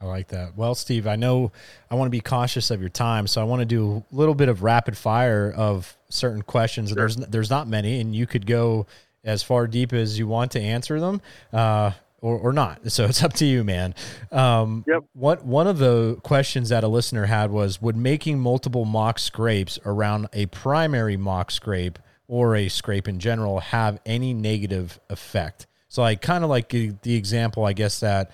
I 0.00 0.06
like 0.06 0.28
that. 0.28 0.56
Well, 0.56 0.76
Steve, 0.76 1.08
I 1.08 1.16
know 1.16 1.50
I 1.90 1.96
want 1.96 2.06
to 2.06 2.10
be 2.10 2.20
cautious 2.20 2.70
of 2.70 2.80
your 2.80 2.88
time, 2.88 3.26
so 3.26 3.40
I 3.40 3.44
want 3.44 3.60
to 3.60 3.66
do 3.66 4.04
a 4.12 4.14
little 4.14 4.34
bit 4.34 4.48
of 4.48 4.62
rapid 4.62 4.96
fire 4.96 5.52
of 5.54 5.96
certain 6.08 6.42
questions. 6.42 6.90
Sure. 6.90 6.96
There's 6.96 7.16
there's 7.16 7.50
not 7.50 7.66
many, 7.66 8.00
and 8.00 8.14
you 8.14 8.24
could 8.24 8.46
go 8.46 8.86
as 9.24 9.42
far 9.42 9.66
deep 9.66 9.92
as 9.92 10.16
you 10.16 10.28
want 10.28 10.52
to 10.52 10.60
answer 10.60 11.00
them. 11.00 11.20
Uh, 11.52 11.90
or, 12.20 12.38
or 12.38 12.52
not. 12.52 12.80
So 12.88 13.04
it's 13.04 13.22
up 13.22 13.34
to 13.34 13.44
you, 13.44 13.64
man. 13.64 13.94
Um, 14.32 14.84
yep. 14.86 15.04
What 15.12 15.44
one 15.44 15.66
of 15.66 15.78
the 15.78 16.18
questions 16.22 16.70
that 16.70 16.82
a 16.82 16.88
listener 16.88 17.26
had 17.26 17.50
was: 17.50 17.80
Would 17.80 17.96
making 17.96 18.40
multiple 18.40 18.84
mock 18.84 19.18
scrapes 19.18 19.78
around 19.84 20.28
a 20.32 20.46
primary 20.46 21.16
mock 21.16 21.50
scrape 21.50 21.98
or 22.26 22.56
a 22.56 22.68
scrape 22.68 23.06
in 23.06 23.18
general 23.20 23.60
have 23.60 24.00
any 24.04 24.34
negative 24.34 24.98
effect? 25.10 25.66
So 25.88 26.02
I 26.02 26.16
kind 26.16 26.44
of 26.44 26.50
like 26.50 26.70
the 26.70 27.14
example, 27.14 27.64
I 27.64 27.72
guess 27.72 28.00
that 28.00 28.30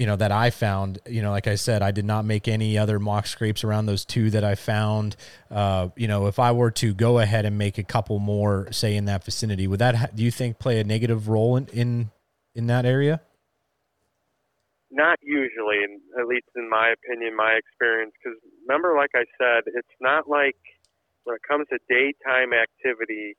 you 0.00 0.06
know 0.06 0.16
that 0.16 0.32
I 0.32 0.48
found. 0.48 0.98
You 1.06 1.20
know, 1.20 1.30
like 1.30 1.46
I 1.46 1.56
said, 1.56 1.82
I 1.82 1.90
did 1.90 2.06
not 2.06 2.24
make 2.24 2.48
any 2.48 2.78
other 2.78 2.98
mock 2.98 3.26
scrapes 3.26 3.64
around 3.64 3.84
those 3.84 4.06
two 4.06 4.30
that 4.30 4.44
I 4.44 4.54
found. 4.54 5.14
Uh, 5.50 5.88
you 5.94 6.08
know, 6.08 6.26
if 6.26 6.38
I 6.38 6.52
were 6.52 6.70
to 6.72 6.94
go 6.94 7.18
ahead 7.18 7.44
and 7.44 7.58
make 7.58 7.76
a 7.76 7.82
couple 7.82 8.18
more, 8.18 8.72
say 8.72 8.96
in 8.96 9.04
that 9.04 9.24
vicinity, 9.24 9.66
would 9.66 9.80
that 9.80 10.16
do 10.16 10.22
you 10.22 10.30
think 10.30 10.58
play 10.58 10.80
a 10.80 10.84
negative 10.84 11.28
role 11.28 11.56
in, 11.56 11.66
in 11.66 12.10
in 12.54 12.66
that 12.66 12.84
area? 12.84 13.20
Not 14.90 15.18
usually, 15.22 15.86
at 16.18 16.26
least 16.26 16.48
in 16.56 16.68
my 16.68 16.92
opinion, 16.92 17.36
my 17.36 17.52
experience. 17.52 18.12
Because 18.18 18.38
remember, 18.66 18.94
like 18.96 19.10
I 19.14 19.24
said, 19.38 19.64
it's 19.66 19.96
not 20.00 20.28
like 20.28 20.58
when 21.24 21.36
it 21.36 21.42
comes 21.46 21.66
to 21.70 21.78
daytime 21.88 22.50
activity, 22.52 23.36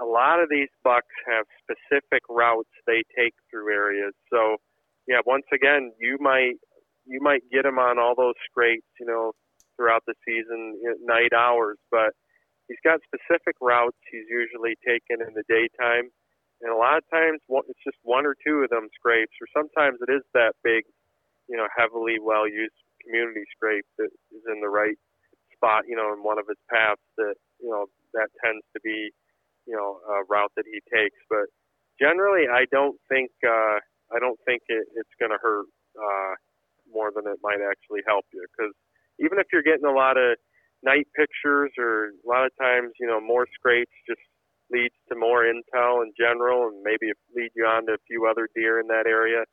a 0.00 0.04
lot 0.04 0.40
of 0.40 0.48
these 0.50 0.68
bucks 0.84 1.12
have 1.26 1.46
specific 1.60 2.22
routes 2.28 2.68
they 2.86 3.02
take 3.16 3.34
through 3.50 3.72
areas. 3.72 4.12
So, 4.30 4.56
yeah, 5.06 5.20
once 5.24 5.46
again, 5.52 5.92
you 5.98 6.18
might 6.20 6.60
you 7.06 7.20
might 7.20 7.42
get 7.50 7.64
them 7.64 7.78
on 7.78 7.98
all 7.98 8.14
those 8.14 8.38
scrapes, 8.48 8.86
you 9.00 9.06
know, 9.06 9.32
throughout 9.76 10.04
the 10.06 10.14
season 10.24 10.78
night 11.02 11.32
hours, 11.32 11.78
but 11.90 12.14
he's 12.68 12.78
got 12.84 13.00
specific 13.02 13.56
routes 13.60 13.98
he's 14.10 14.28
usually 14.30 14.76
taken 14.86 15.24
in 15.26 15.34
the 15.34 15.42
daytime, 15.48 16.10
and 16.62 16.70
a 16.70 16.78
lot 16.78 16.96
of 16.98 17.04
times 17.10 17.42
it's 17.66 17.84
just 17.84 17.98
one 18.02 18.24
or 18.24 18.34
two 18.38 18.62
of 18.62 18.70
them 18.70 18.86
scrapes, 18.94 19.34
or 19.42 19.50
sometimes 19.50 19.98
it 19.98 20.10
is 20.10 20.22
that 20.32 20.54
big, 20.62 20.86
you 21.50 21.56
know, 21.58 21.66
heavily 21.74 22.22
well 22.22 22.46
used 22.46 22.74
community 23.02 23.42
scrape 23.50 23.86
that 23.98 24.10
is 24.30 24.44
in 24.46 24.62
the 24.62 24.70
right 24.70 24.96
spot, 25.50 25.84
you 25.90 25.98
know, 25.98 26.14
in 26.14 26.22
one 26.22 26.38
of 26.38 26.46
his 26.46 26.58
paths 26.70 27.02
that 27.18 27.34
you 27.58 27.70
know 27.70 27.86
that 28.14 28.30
tends 28.44 28.62
to 28.74 28.80
be, 28.82 29.10
you 29.66 29.74
know, 29.74 29.98
a 30.06 30.22
route 30.30 30.54
that 30.54 30.66
he 30.70 30.78
takes. 30.86 31.18
But 31.28 31.50
generally, 31.98 32.46
I 32.46 32.70
don't 32.70 32.98
think 33.10 33.30
uh, 33.42 33.82
I 34.14 34.22
don't 34.22 34.38
think 34.46 34.62
it, 34.70 34.86
it's 34.94 35.16
going 35.18 35.34
to 35.34 35.42
hurt 35.42 35.66
uh, 35.98 36.34
more 36.90 37.10
than 37.14 37.26
it 37.26 37.42
might 37.42 37.58
actually 37.58 38.06
help 38.06 38.24
you 38.32 38.44
because 38.54 38.74
even 39.18 39.38
if 39.38 39.46
you're 39.52 39.66
getting 39.66 39.86
a 39.86 39.94
lot 39.94 40.16
of 40.16 40.38
night 40.82 41.06
pictures 41.14 41.70
or 41.78 42.10
a 42.10 42.26
lot 42.26 42.44
of 42.44 42.52
times, 42.58 42.92
you 42.98 43.06
know, 43.06 43.20
more 43.20 43.46
scrapes 43.54 43.94
just 44.06 44.22
leads 44.72 44.94
to 45.08 45.16
more 45.16 45.44
intel 45.44 46.02
in 46.02 46.12
general 46.18 46.68
and 46.68 46.82
maybe 46.82 47.12
lead 47.36 47.50
you 47.54 47.64
on 47.64 47.86
to 47.86 47.92
a 47.92 48.02
few 48.06 48.26
other 48.26 48.48
deer 48.54 48.80
in 48.80 48.88
that 48.88 49.06
area. 49.06 49.44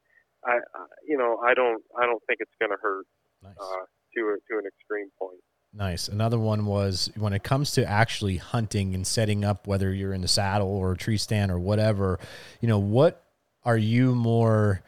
I, 0.46 0.60
you 1.06 1.18
know, 1.18 1.40
I 1.46 1.54
don't, 1.54 1.84
I 2.00 2.06
don't 2.06 2.22
think 2.28 2.40
it's 2.40 2.56
going 2.60 2.72
to 2.72 2.78
hurt 2.82 3.06
nice. 3.44 3.54
uh, 3.60 3.86
to 4.16 4.22
a, 4.22 4.36
to 4.50 4.60
an 4.60 4.66
extreme 4.66 5.10
point. 5.20 5.40
Nice. 5.74 6.08
Another 6.08 6.40
one 6.40 6.66
was 6.66 7.12
when 7.16 7.34
it 7.34 7.44
comes 7.44 7.74
to 7.74 7.86
actually 7.86 8.38
hunting 8.38 8.96
and 8.96 9.06
setting 9.06 9.46
up, 9.46 9.68
whether 9.68 9.94
you're 9.94 10.14
in 10.14 10.22
the 10.22 10.28
saddle 10.28 10.70
or 10.70 10.94
a 10.94 10.98
tree 10.98 11.18
stand 11.18 11.52
or 11.52 11.60
whatever, 11.60 12.20
you 12.62 12.68
know, 12.68 12.80
what 12.80 13.24
are 13.64 13.78
you 13.78 14.16
more 14.16 14.82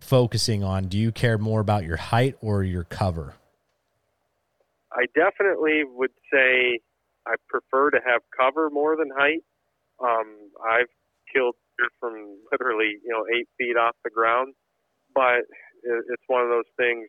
focusing 0.00 0.62
on? 0.62 0.88
Do 0.88 0.98
you 0.98 1.12
care 1.12 1.38
more 1.38 1.60
about 1.60 1.84
your 1.84 1.96
height 1.96 2.36
or 2.42 2.62
your 2.62 2.84
cover? 2.84 3.34
I 4.92 5.06
definitely 5.14 5.84
would 5.84 6.10
say 6.32 6.80
I 7.26 7.36
prefer 7.48 7.90
to 7.90 8.00
have 8.04 8.22
cover 8.38 8.70
more 8.70 8.96
than 8.96 9.08
height. 9.16 9.42
Um, 10.02 10.50
I've 10.64 10.90
killed 11.34 11.54
deer 11.78 11.88
from 12.00 12.38
literally, 12.52 12.98
you 13.04 13.10
know, 13.12 13.24
eight 13.36 13.48
feet 13.58 13.76
off 13.76 13.96
the 14.04 14.10
ground, 14.10 14.54
but 15.14 15.42
it's 15.84 16.24
one 16.28 16.42
of 16.42 16.48
those 16.50 16.68
things. 16.78 17.08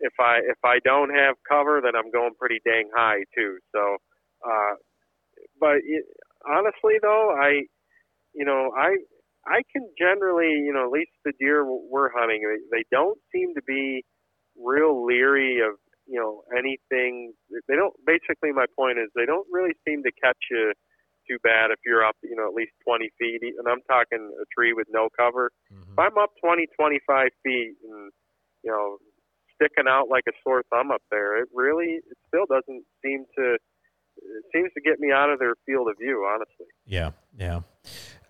If 0.00 0.12
I 0.20 0.38
if 0.38 0.58
I 0.64 0.78
don't 0.84 1.10
have 1.14 1.36
cover, 1.48 1.80
then 1.82 1.94
I'm 1.96 2.10
going 2.10 2.32
pretty 2.38 2.60
dang 2.64 2.90
high 2.96 3.24
too. 3.36 3.58
So, 3.74 3.96
uh, 4.46 4.74
but 5.60 5.78
it, 5.84 6.04
honestly, 6.48 6.94
though, 7.02 7.34
I, 7.38 7.62
you 8.34 8.44
know, 8.44 8.72
I 8.76 8.96
I 9.46 9.62
can 9.72 9.88
generally, 9.98 10.52
you 10.52 10.72
know, 10.72 10.86
at 10.86 10.90
least 10.92 11.12
the 11.24 11.32
deer 11.40 11.64
we're 11.66 12.10
hunting, 12.12 12.42
they, 12.44 12.78
they 12.78 12.84
don't 12.90 13.18
seem 13.34 13.54
to 13.54 13.62
be 13.66 14.04
real 14.56 15.04
leery 15.06 15.60
of 15.60 15.76
you 16.06 16.18
know 16.20 16.42
anything. 16.56 17.32
They 17.68 17.76
don't. 17.76 17.94
Basically, 18.06 18.52
my 18.52 18.66
point 18.78 18.98
is 18.98 19.08
they 19.14 19.26
don't 19.26 19.46
really 19.50 19.74
seem 19.86 20.02
to 20.04 20.12
catch 20.22 20.38
you 20.50 20.72
too 21.30 21.38
bad 21.42 21.70
if 21.70 21.78
you're 21.86 22.04
up, 22.04 22.16
you 22.22 22.34
know, 22.34 22.48
at 22.48 22.54
least 22.54 22.72
20 22.84 23.10
feet. 23.18 23.40
And 23.42 23.68
I'm 23.68 23.82
talking 23.86 24.18
a 24.18 24.44
tree 24.54 24.72
with 24.72 24.88
no 24.90 25.08
cover. 25.16 25.50
Mm-hmm. 25.72 25.92
If 25.92 25.98
I'm 25.98 26.18
up 26.18 26.30
20, 26.42 26.66
25 26.76 27.28
feet, 27.44 27.74
and 27.84 28.10
you 28.64 28.70
know, 28.70 28.98
sticking 29.54 29.88
out 29.88 30.08
like 30.08 30.24
a 30.28 30.32
sore 30.42 30.62
thumb 30.70 30.90
up 30.90 31.02
there, 31.10 31.40
it 31.40 31.48
really, 31.54 32.00
it 32.02 32.18
still 32.28 32.46
doesn't 32.48 32.84
seem 33.02 33.24
to. 33.36 33.56
It 34.22 34.44
seems 34.52 34.70
to 34.74 34.82
get 34.82 35.00
me 35.00 35.12
out 35.12 35.30
of 35.30 35.38
their 35.38 35.54
field 35.64 35.88
of 35.88 35.96
view, 35.98 36.28
honestly. 36.30 36.66
Yeah, 36.84 37.12
yeah. 37.38 37.60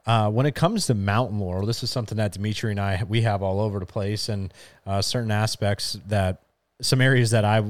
Uh, 0.07 0.31
when 0.31 0.47
it 0.47 0.55
comes 0.55 0.87
to 0.87 0.95
mountain 0.95 1.41
laurel, 1.41 1.67
this 1.67 1.83
is 1.83 1.91
something 1.91 2.17
that 2.19 2.33
Dimitri 2.33 2.71
and 2.71 2.79
I 2.79 3.03
we 3.09 3.23
have 3.23 3.43
all 3.43 3.61
over 3.61 3.81
the 3.81 3.87
place, 3.87 4.29
and 4.29 4.53
uh, 4.87 5.03
certain 5.03 5.31
aspects 5.31 5.99
that 6.07 6.43
some 6.81 7.01
areas 7.01 7.31
that 7.31 7.45
I 7.45 7.65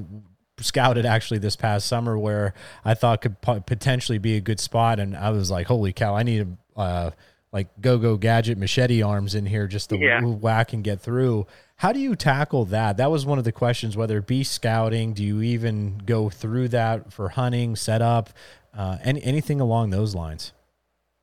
scouted 0.62 1.06
actually 1.06 1.38
this 1.38 1.56
past 1.56 1.86
summer 1.86 2.18
where 2.18 2.54
I 2.84 2.94
thought 2.94 3.22
could 3.22 3.40
potentially 3.40 4.18
be 4.18 4.36
a 4.36 4.40
good 4.40 4.60
spot, 4.60 5.00
and 5.00 5.16
I 5.16 5.30
was 5.30 5.50
like, 5.50 5.66
"Holy 5.66 5.92
cow! 5.92 6.14
I 6.14 6.22
need 6.22 6.46
a 6.76 6.80
uh, 6.80 7.10
like 7.52 7.68
go 7.80 7.98
go 7.98 8.16
gadget 8.16 8.58
machete 8.58 9.02
arms 9.02 9.34
in 9.34 9.46
here 9.46 9.66
just 9.66 9.90
to 9.90 9.98
yeah. 9.98 10.20
whack 10.22 10.72
and 10.72 10.84
get 10.84 11.00
through." 11.00 11.46
How 11.76 11.92
do 11.92 11.98
you 11.98 12.14
tackle 12.14 12.66
that? 12.66 12.98
That 12.98 13.10
was 13.10 13.24
one 13.24 13.38
of 13.38 13.44
the 13.44 13.52
questions. 13.52 13.96
Whether 13.96 14.18
it 14.18 14.26
be 14.26 14.44
scouting, 14.44 15.14
do 15.14 15.24
you 15.24 15.40
even 15.40 16.02
go 16.04 16.28
through 16.28 16.68
that 16.68 17.10
for 17.10 17.30
hunting, 17.30 17.74
setup, 17.74 18.28
uh, 18.76 18.98
any 19.02 19.22
anything 19.22 19.60
along 19.60 19.88
those 19.88 20.14
lines? 20.14 20.52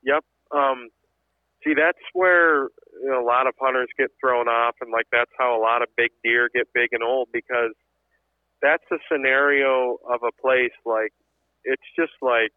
Yep. 0.03 0.23
Um, 0.51 0.89
see, 1.63 1.73
that's 1.75 2.01
where 2.13 2.69
you 3.01 3.09
know, 3.09 3.23
a 3.23 3.27
lot 3.27 3.45
of 3.45 3.53
hunters 3.59 3.89
get 3.99 4.09
thrown 4.19 4.47
off, 4.47 4.75
and 4.81 4.91
like 4.91 5.05
that's 5.11 5.31
how 5.37 5.55
a 5.55 5.61
lot 5.61 5.81
of 5.83 5.89
big 5.95 6.09
deer 6.23 6.49
get 6.53 6.67
big 6.73 6.89
and 6.91 7.03
old 7.03 7.29
because 7.31 7.73
that's 8.61 8.83
a 8.91 8.97
scenario 9.11 9.97
of 10.09 10.21
a 10.23 10.31
place 10.41 10.73
like 10.85 11.13
it's 11.63 11.83
just 11.95 12.13
like 12.21 12.51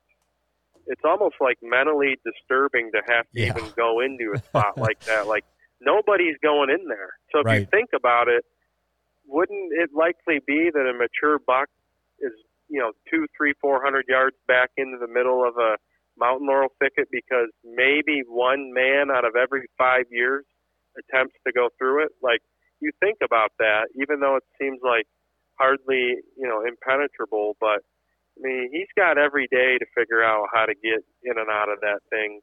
it's 0.87 1.03
almost 1.05 1.37
like 1.41 1.59
mentally 1.63 2.19
disturbing 2.25 2.91
to 2.93 3.01
have 3.09 3.27
to 3.35 3.41
yeah. 3.41 3.47
even 3.49 3.71
go 3.77 4.01
into 4.01 4.33
a 4.35 4.39
spot 4.39 4.77
like 4.79 5.01
that. 5.05 5.27
Like 5.27 5.45
nobody's 5.81 6.37
going 6.43 6.71
in 6.71 6.89
there. 6.89 7.15
So 7.33 7.41
if 7.41 7.47
right. 7.47 7.61
you 7.61 7.67
think 7.67 7.91
about 7.95 8.29
it, 8.29 8.45
wouldn't 9.27 9.73
it 9.73 9.91
likely 9.95 10.41
be 10.47 10.71
that 10.73 10.87
a 10.89 10.93
mature 10.93 11.39
buck 11.39 11.69
is 12.21 12.33
you 12.69 12.81
know 12.81 12.93
two, 13.11 13.27
three, 13.37 13.55
four 13.61 13.83
hundred 13.83 14.07
yards 14.09 14.37
back 14.49 14.71
into 14.77 14.99
the 14.99 15.09
middle 15.09 15.47
of 15.47 15.55
a 15.57 15.77
mountain 16.19 16.47
laurel 16.47 16.69
thicket 16.81 17.09
because 17.11 17.49
maybe 17.65 18.23
one 18.27 18.73
man 18.75 19.11
out 19.11 19.25
of 19.25 19.35
every 19.37 19.67
five 19.79 20.05
years 20.11 20.45
attempts 20.99 21.35
to 21.47 21.53
go 21.53 21.69
through 21.79 22.05
it. 22.05 22.11
Like 22.23 22.41
you 22.81 22.91
think 23.01 23.19
about 23.23 23.53
that, 23.59 23.89
even 24.01 24.21
though 24.21 24.37
it 24.37 24.45
seems 24.61 24.81
like 24.83 25.07
hardly, 25.61 26.17
you 26.41 26.49
know, 26.49 26.65
impenetrable, 26.65 27.57
but 27.61 27.85
I 28.37 28.41
mean, 28.41 28.71
he's 28.73 28.89
got 28.97 29.19
every 29.19 29.47
day 29.51 29.77
to 29.77 29.87
figure 29.95 30.25
out 30.25 30.49
how 30.55 30.65
to 30.65 30.75
get 30.75 31.05
in 31.23 31.37
and 31.37 31.51
out 31.51 31.69
of 31.69 31.81
that 31.81 32.01
thing. 32.09 32.41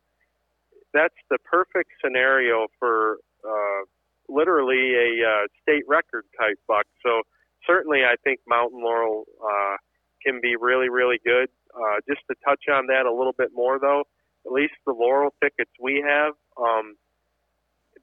That's 0.93 1.17
the 1.29 1.37
perfect 1.49 1.89
scenario 2.03 2.67
for 2.77 3.17
uh, 3.43 3.81
literally 4.29 4.93
a 4.93 5.09
uh, 5.25 5.47
state 5.61 5.83
record 5.87 6.25
type 6.39 6.59
buck. 6.67 6.85
So 7.03 7.21
certainly, 7.65 8.05
I 8.05 8.15
think 8.23 8.39
mountain 8.47 8.83
laurel 8.83 9.25
uh, 9.41 9.77
can 10.23 10.39
be 10.41 10.55
really, 10.55 10.89
really 10.89 11.19
good. 11.25 11.49
Uh, 11.73 11.97
just 12.07 12.21
to 12.29 12.35
touch 12.45 12.63
on 12.71 12.87
that 12.87 13.05
a 13.05 13.13
little 13.13 13.35
bit 13.37 13.49
more, 13.53 13.79
though, 13.79 14.03
at 14.45 14.51
least 14.51 14.73
the 14.85 14.93
laurel 14.93 15.33
thickets 15.41 15.71
we 15.81 16.03
have, 16.07 16.33
um, 16.57 16.95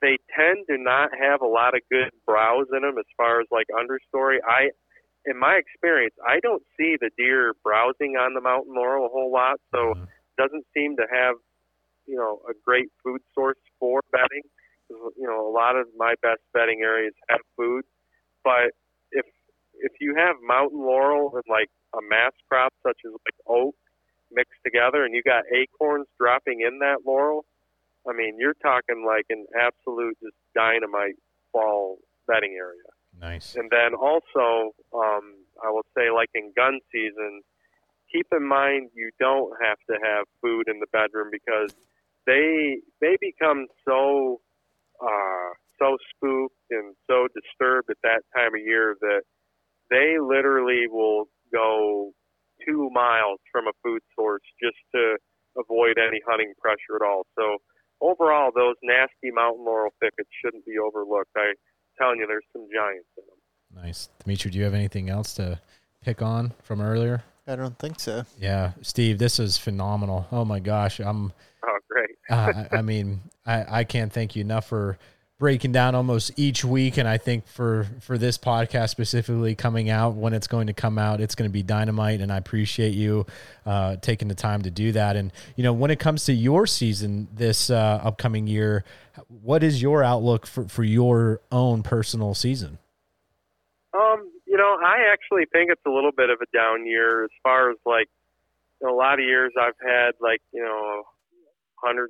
they 0.01 0.19
tend 0.37 0.67
to 0.69 0.77
not 0.79 1.11
have 1.19 1.41
a 1.41 1.47
lot 1.47 1.75
of 1.75 1.81
good 1.91 2.11
browse 2.27 2.67
in 2.75 2.83
them 2.83 2.99
as 2.99 3.07
far 3.17 3.41
as 3.41 3.47
like 3.51 3.67
understory. 3.73 4.39
I, 4.47 4.71
in 5.27 5.39
my 5.39 5.59
experience, 5.59 6.15
I 6.27 6.41
don't 6.41 6.63
see 6.77 6.97
the 7.01 7.11
deer 7.17 7.55
browsing 7.63 8.17
on 8.17 8.35
the 8.35 8.41
mountain 8.41 8.75
laurel 8.75 9.07
a 9.07 9.09
whole 9.09 9.33
lot, 9.33 9.57
so 9.73 9.95
mm-hmm. 9.95 10.05
doesn't 10.37 10.67
seem 10.77 10.97
to 10.97 11.07
have, 11.11 11.37
you 12.07 12.17
know, 12.17 12.41
a 12.49 12.53
great 12.65 12.89
food 13.03 13.21
source 13.35 13.59
for 13.79 14.01
bedding. 14.13 14.45
You 14.91 15.27
know, 15.27 15.49
a 15.49 15.53
lot 15.53 15.77
of 15.77 15.87
my 15.97 16.15
best 16.21 16.43
bedding 16.53 16.81
areas 16.83 17.15
have 17.31 17.41
food, 17.57 17.85
but 18.45 18.77
if 19.13 19.25
if 19.75 19.93
you 20.01 20.15
have 20.15 20.37
mountain 20.47 20.81
laurel 20.81 21.33
and 21.35 21.43
like 21.49 21.69
a 21.95 22.03
mass 22.09 22.33
crop 22.49 22.73
such 22.87 22.99
as 23.07 23.13
like 23.13 23.41
oak 23.49 23.75
mixed 24.31 24.61
together, 24.65 25.05
and 25.05 25.15
you 25.15 25.23
got 25.23 25.45
acorns 25.51 26.07
dropping 26.21 26.61
in 26.61 26.81
that 26.81 26.99
laurel, 27.07 27.47
I 28.09 28.13
mean, 28.13 28.37
you're 28.39 28.57
talking 28.63 29.05
like 29.07 29.25
an 29.31 29.47
absolute 29.59 30.19
just 30.23 30.37
dynamite 30.55 31.17
fall 31.51 31.99
bedding 32.29 32.55
area. 32.59 32.94
Nice. 33.21 33.55
And 33.57 33.71
then 33.71 33.95
also, 33.95 34.75
um, 34.95 35.45
I 35.65 35.71
will 35.71 35.87
say, 35.97 36.11
like 36.11 36.31
in 36.35 36.53
gun 36.57 36.81
season, 36.93 37.43
keep 38.13 38.27
in 38.33 38.47
mind 38.47 38.91
you 38.95 39.11
don't 39.19 39.53
have 39.63 39.79
to 39.91 39.97
have 40.03 40.27
food 40.41 40.65
in 40.69 40.79
the 40.81 40.87
bedroom 40.93 41.29
because 41.31 41.75
they 42.27 42.79
they 43.01 43.17
become 43.21 43.67
so 43.87 44.41
uh, 45.03 45.51
so 45.79 45.97
spooked 46.15 46.55
and 46.71 46.95
so 47.07 47.29
disturbed 47.35 47.91
at 47.91 47.99
that 48.03 48.23
time 48.35 48.55
of 48.55 48.61
year 48.61 48.97
that 49.01 49.23
they 49.91 50.17
literally 50.21 50.87
will 50.89 51.27
go 51.53 52.13
two 52.67 52.89
miles 52.93 53.41
from 53.51 53.67
a 53.67 53.73
food 53.83 54.01
source 54.15 54.43
just 54.63 54.79
to 54.95 55.17
avoid 55.59 55.99
any 55.99 56.21
hunting 56.27 56.53
pressure 56.61 56.97
at 56.97 57.05
all. 57.05 57.27
So 57.37 57.59
overall, 58.01 58.51
those 58.55 58.77
nasty 58.83 59.31
mountain 59.31 59.65
laurel 59.65 59.93
thickets 60.01 60.31
shouldn't 60.43 60.65
be 60.65 60.79
overlooked. 60.79 61.31
I 61.37 61.55
telling 61.99 62.19
you, 62.19 62.27
there's 62.27 62.45
some 62.53 62.67
giants 62.73 63.07
in 63.17 63.25
them. 63.27 63.85
Nice, 63.85 64.09
Dimitri. 64.23 64.51
Do 64.51 64.59
you 64.59 64.65
have 64.65 64.75
anything 64.75 65.11
else 65.11 65.35
to 65.35 65.61
pick 66.03 66.23
on 66.23 66.53
from 66.63 66.81
earlier? 66.81 67.23
I 67.47 67.57
don't 67.57 67.79
think 67.79 68.01
so. 68.01 68.25
Yeah, 68.39 68.73
Steve, 68.83 69.19
this 69.19 69.39
is 69.39 69.59
phenomenal. 69.59 70.27
Oh 70.33 70.45
my 70.45 70.61
gosh, 70.61 70.99
I'm. 71.01 71.33
Oh, 71.67 71.79
great. 71.91 72.11
uh, 72.31 72.65
I, 72.73 72.79
I 72.79 72.83
mean, 72.83 73.21
I, 73.45 73.81
I 73.81 73.85
can't 73.85 74.13
thank 74.13 74.35
you 74.37 74.41
enough 74.41 74.67
for 74.67 74.99
breaking 75.39 75.73
down 75.73 75.95
almost 75.95 76.31
each 76.37 76.65
week. 76.65 76.97
And 76.97 77.09
i 77.09 77.19
think 77.19 77.47
for 77.47 77.87
for 78.01 78.17
this 78.19 78.39
podcast 78.39 78.91
specifically 78.91 79.55
coming 79.55 79.91
out 79.91 80.15
when 80.15 80.33
it's 80.33 80.47
going 80.47 80.69
to 80.69 80.73
come 80.73 80.99
out 80.99 81.21
it's 81.21 81.35
going 81.35 81.49
to 81.49 81.53
be 81.53 81.63
dynamite. 81.63 82.21
And 82.21 82.33
i 82.33 82.37
appreciate 82.37 82.95
you 82.95 83.27
uh, 83.67 83.97
taking 83.97 84.29
the 84.29 84.35
time 84.35 84.63
to 84.63 84.71
do 84.71 84.93
that. 84.93 85.17
And 85.17 85.33
you 85.57 85.65
know 85.65 85.73
when 85.73 85.91
it 85.91 85.99
comes 85.99 86.25
to 86.27 86.33
your 86.33 86.67
season 86.67 87.29
this 87.33 87.71
uh, 87.71 88.01
upcoming 88.03 88.47
year 88.47 88.85
what 89.29 89.63
is 89.63 89.81
your 89.81 90.03
outlook 90.03 90.45
for, 90.45 90.69
for 90.69 90.83
your 90.83 91.41
own 91.53 91.85
personal 91.85 92.35
season? 92.35 92.79
Um 93.93 94.31
you 94.55 94.57
know 94.57 94.79
i 94.85 95.11
actually 95.13 95.47
think 95.53 95.71
it's 95.71 95.83
a 95.85 95.91
little 95.91 96.13
bit 96.17 96.31
of 96.31 96.39
a 96.41 96.47
down 96.57 96.87
year 96.87 97.25
as 97.25 97.31
far 97.43 97.71
as 97.71 97.77
like 97.85 98.07
a 98.87 98.93
lot 98.93 99.19
of 99.19 99.25
years 99.25 99.53
i've 99.61 99.75
had 99.83 100.13
like 100.21 100.41
you 100.53 100.63
know 100.63 101.03
160 101.83 102.07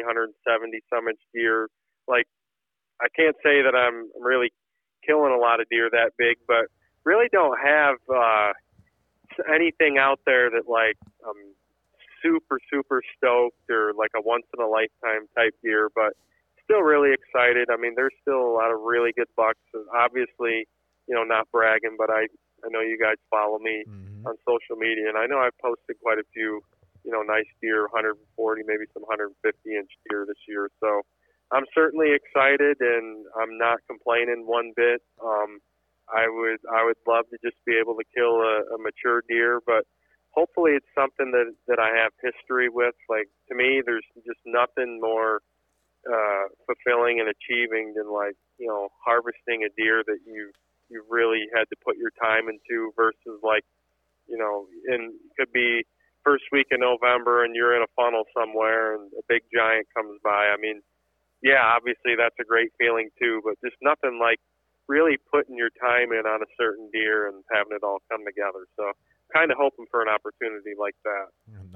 170 0.00 0.80
some 0.88 1.08
inch 1.08 1.20
deer 1.34 1.68
like 2.08 2.26
I 3.04 3.08
can't 3.14 3.36
say 3.44 3.60
that 3.60 3.74
I'm 3.76 4.08
really 4.18 4.52
killing 5.04 5.32
a 5.32 5.38
lot 5.38 5.60
of 5.60 5.68
deer 5.68 5.90
that 5.92 6.12
big, 6.16 6.38
but 6.48 6.72
really 7.04 7.28
don't 7.30 7.58
have 7.60 7.96
uh, 8.08 8.52
anything 9.52 9.98
out 9.98 10.20
there 10.24 10.48
that 10.50 10.64
like 10.68 10.96
I'm 11.20 11.52
super 12.22 12.58
super 12.72 13.02
stoked 13.16 13.68
or 13.70 13.92
like 13.92 14.12
a 14.16 14.22
once 14.22 14.46
in 14.56 14.64
a 14.64 14.66
lifetime 14.66 15.28
type 15.36 15.52
deer. 15.62 15.90
But 15.94 16.16
still 16.64 16.80
really 16.80 17.12
excited. 17.12 17.68
I 17.70 17.76
mean, 17.76 17.92
there's 17.94 18.16
still 18.22 18.40
a 18.40 18.54
lot 18.56 18.72
of 18.72 18.80
really 18.80 19.12
good 19.12 19.28
bucks. 19.36 19.60
Obviously, 19.92 20.66
you 21.06 21.14
know, 21.14 21.22
not 21.22 21.50
bragging, 21.52 21.96
but 21.98 22.08
I 22.08 22.26
I 22.64 22.72
know 22.72 22.80
you 22.80 22.96
guys 22.96 23.20
follow 23.28 23.58
me 23.58 23.84
mm-hmm. 23.86 24.26
on 24.26 24.34
social 24.48 24.80
media, 24.80 25.08
and 25.08 25.18
I 25.18 25.26
know 25.26 25.38
I've 25.38 25.56
posted 25.60 26.00
quite 26.00 26.16
a 26.16 26.24
few, 26.32 26.64
you 27.04 27.12
know, 27.12 27.20
nice 27.20 27.48
deer, 27.60 27.84
140, 27.92 28.16
maybe 28.64 28.88
some 28.96 29.04
150 29.04 29.36
inch 29.68 29.92
deer 30.08 30.24
this 30.26 30.40
year. 30.48 30.70
So 30.80 31.04
I'm 31.52 31.64
certainly 31.74 32.14
excited, 32.14 32.78
and 32.80 33.26
I'm 33.36 33.58
not 33.58 33.78
complaining 33.86 34.44
one 34.46 34.72
bit. 34.76 35.02
Um, 35.22 35.60
I 36.08 36.28
would 36.28 36.60
I 36.70 36.84
would 36.84 37.00
love 37.06 37.24
to 37.30 37.38
just 37.44 37.56
be 37.64 37.76
able 37.80 37.94
to 37.96 38.04
kill 38.14 38.40
a, 38.42 38.74
a 38.74 38.78
mature 38.78 39.22
deer, 39.28 39.60
but 39.64 39.84
hopefully 40.32 40.72
it's 40.72 40.92
something 40.94 41.30
that 41.32 41.54
that 41.68 41.78
I 41.78 41.90
have 41.96 42.12
history 42.20 42.68
with. 42.68 42.94
Like 43.08 43.28
to 43.48 43.54
me, 43.54 43.82
there's 43.84 44.04
just 44.26 44.40
nothing 44.44 45.00
more 45.00 45.40
uh, 46.04 46.44
fulfilling 46.66 47.20
and 47.20 47.28
achieving 47.28 47.94
than 47.96 48.12
like 48.12 48.36
you 48.58 48.68
know 48.68 48.88
harvesting 49.04 49.64
a 49.64 49.70
deer 49.80 50.02
that 50.06 50.18
you 50.26 50.52
you 50.90 51.04
really 51.08 51.48
had 51.56 51.64
to 51.70 51.76
put 51.84 51.96
your 51.96 52.12
time 52.20 52.48
into 52.48 52.92
versus 52.96 53.40
like 53.42 53.64
you 54.28 54.36
know 54.36 54.66
in 54.88 55.14
could 55.38 55.52
be 55.52 55.84
first 56.24 56.44
week 56.52 56.68
in 56.70 56.80
November 56.80 57.44
and 57.44 57.54
you're 57.54 57.76
in 57.76 57.82
a 57.82 57.92
funnel 57.96 58.24
somewhere 58.36 58.94
and 58.94 59.12
a 59.18 59.22
big 59.28 59.42
giant 59.52 59.86
comes 59.94 60.18
by. 60.22 60.52
I 60.52 60.56
mean 60.60 60.82
yeah, 61.44 61.60
obviously 61.76 62.16
that's 62.16 62.34
a 62.40 62.44
great 62.44 62.72
feeling 62.78 63.10
too, 63.20 63.42
but 63.44 63.54
just 63.62 63.76
nothing 63.82 64.18
like 64.18 64.40
really 64.88 65.16
putting 65.30 65.56
your 65.56 65.70
time 65.80 66.10
in 66.12 66.26
on 66.26 66.42
a 66.42 66.50
certain 66.58 66.88
deer 66.90 67.28
and 67.28 67.44
having 67.52 67.76
it 67.76 67.84
all 67.84 67.98
come 68.10 68.24
together. 68.24 68.66
So 68.76 68.92
kind 69.32 69.50
of 69.50 69.58
hoping 69.60 69.84
for 69.90 70.00
an 70.00 70.08
opportunity 70.08 70.72
like 70.78 70.94
that. 71.04 71.26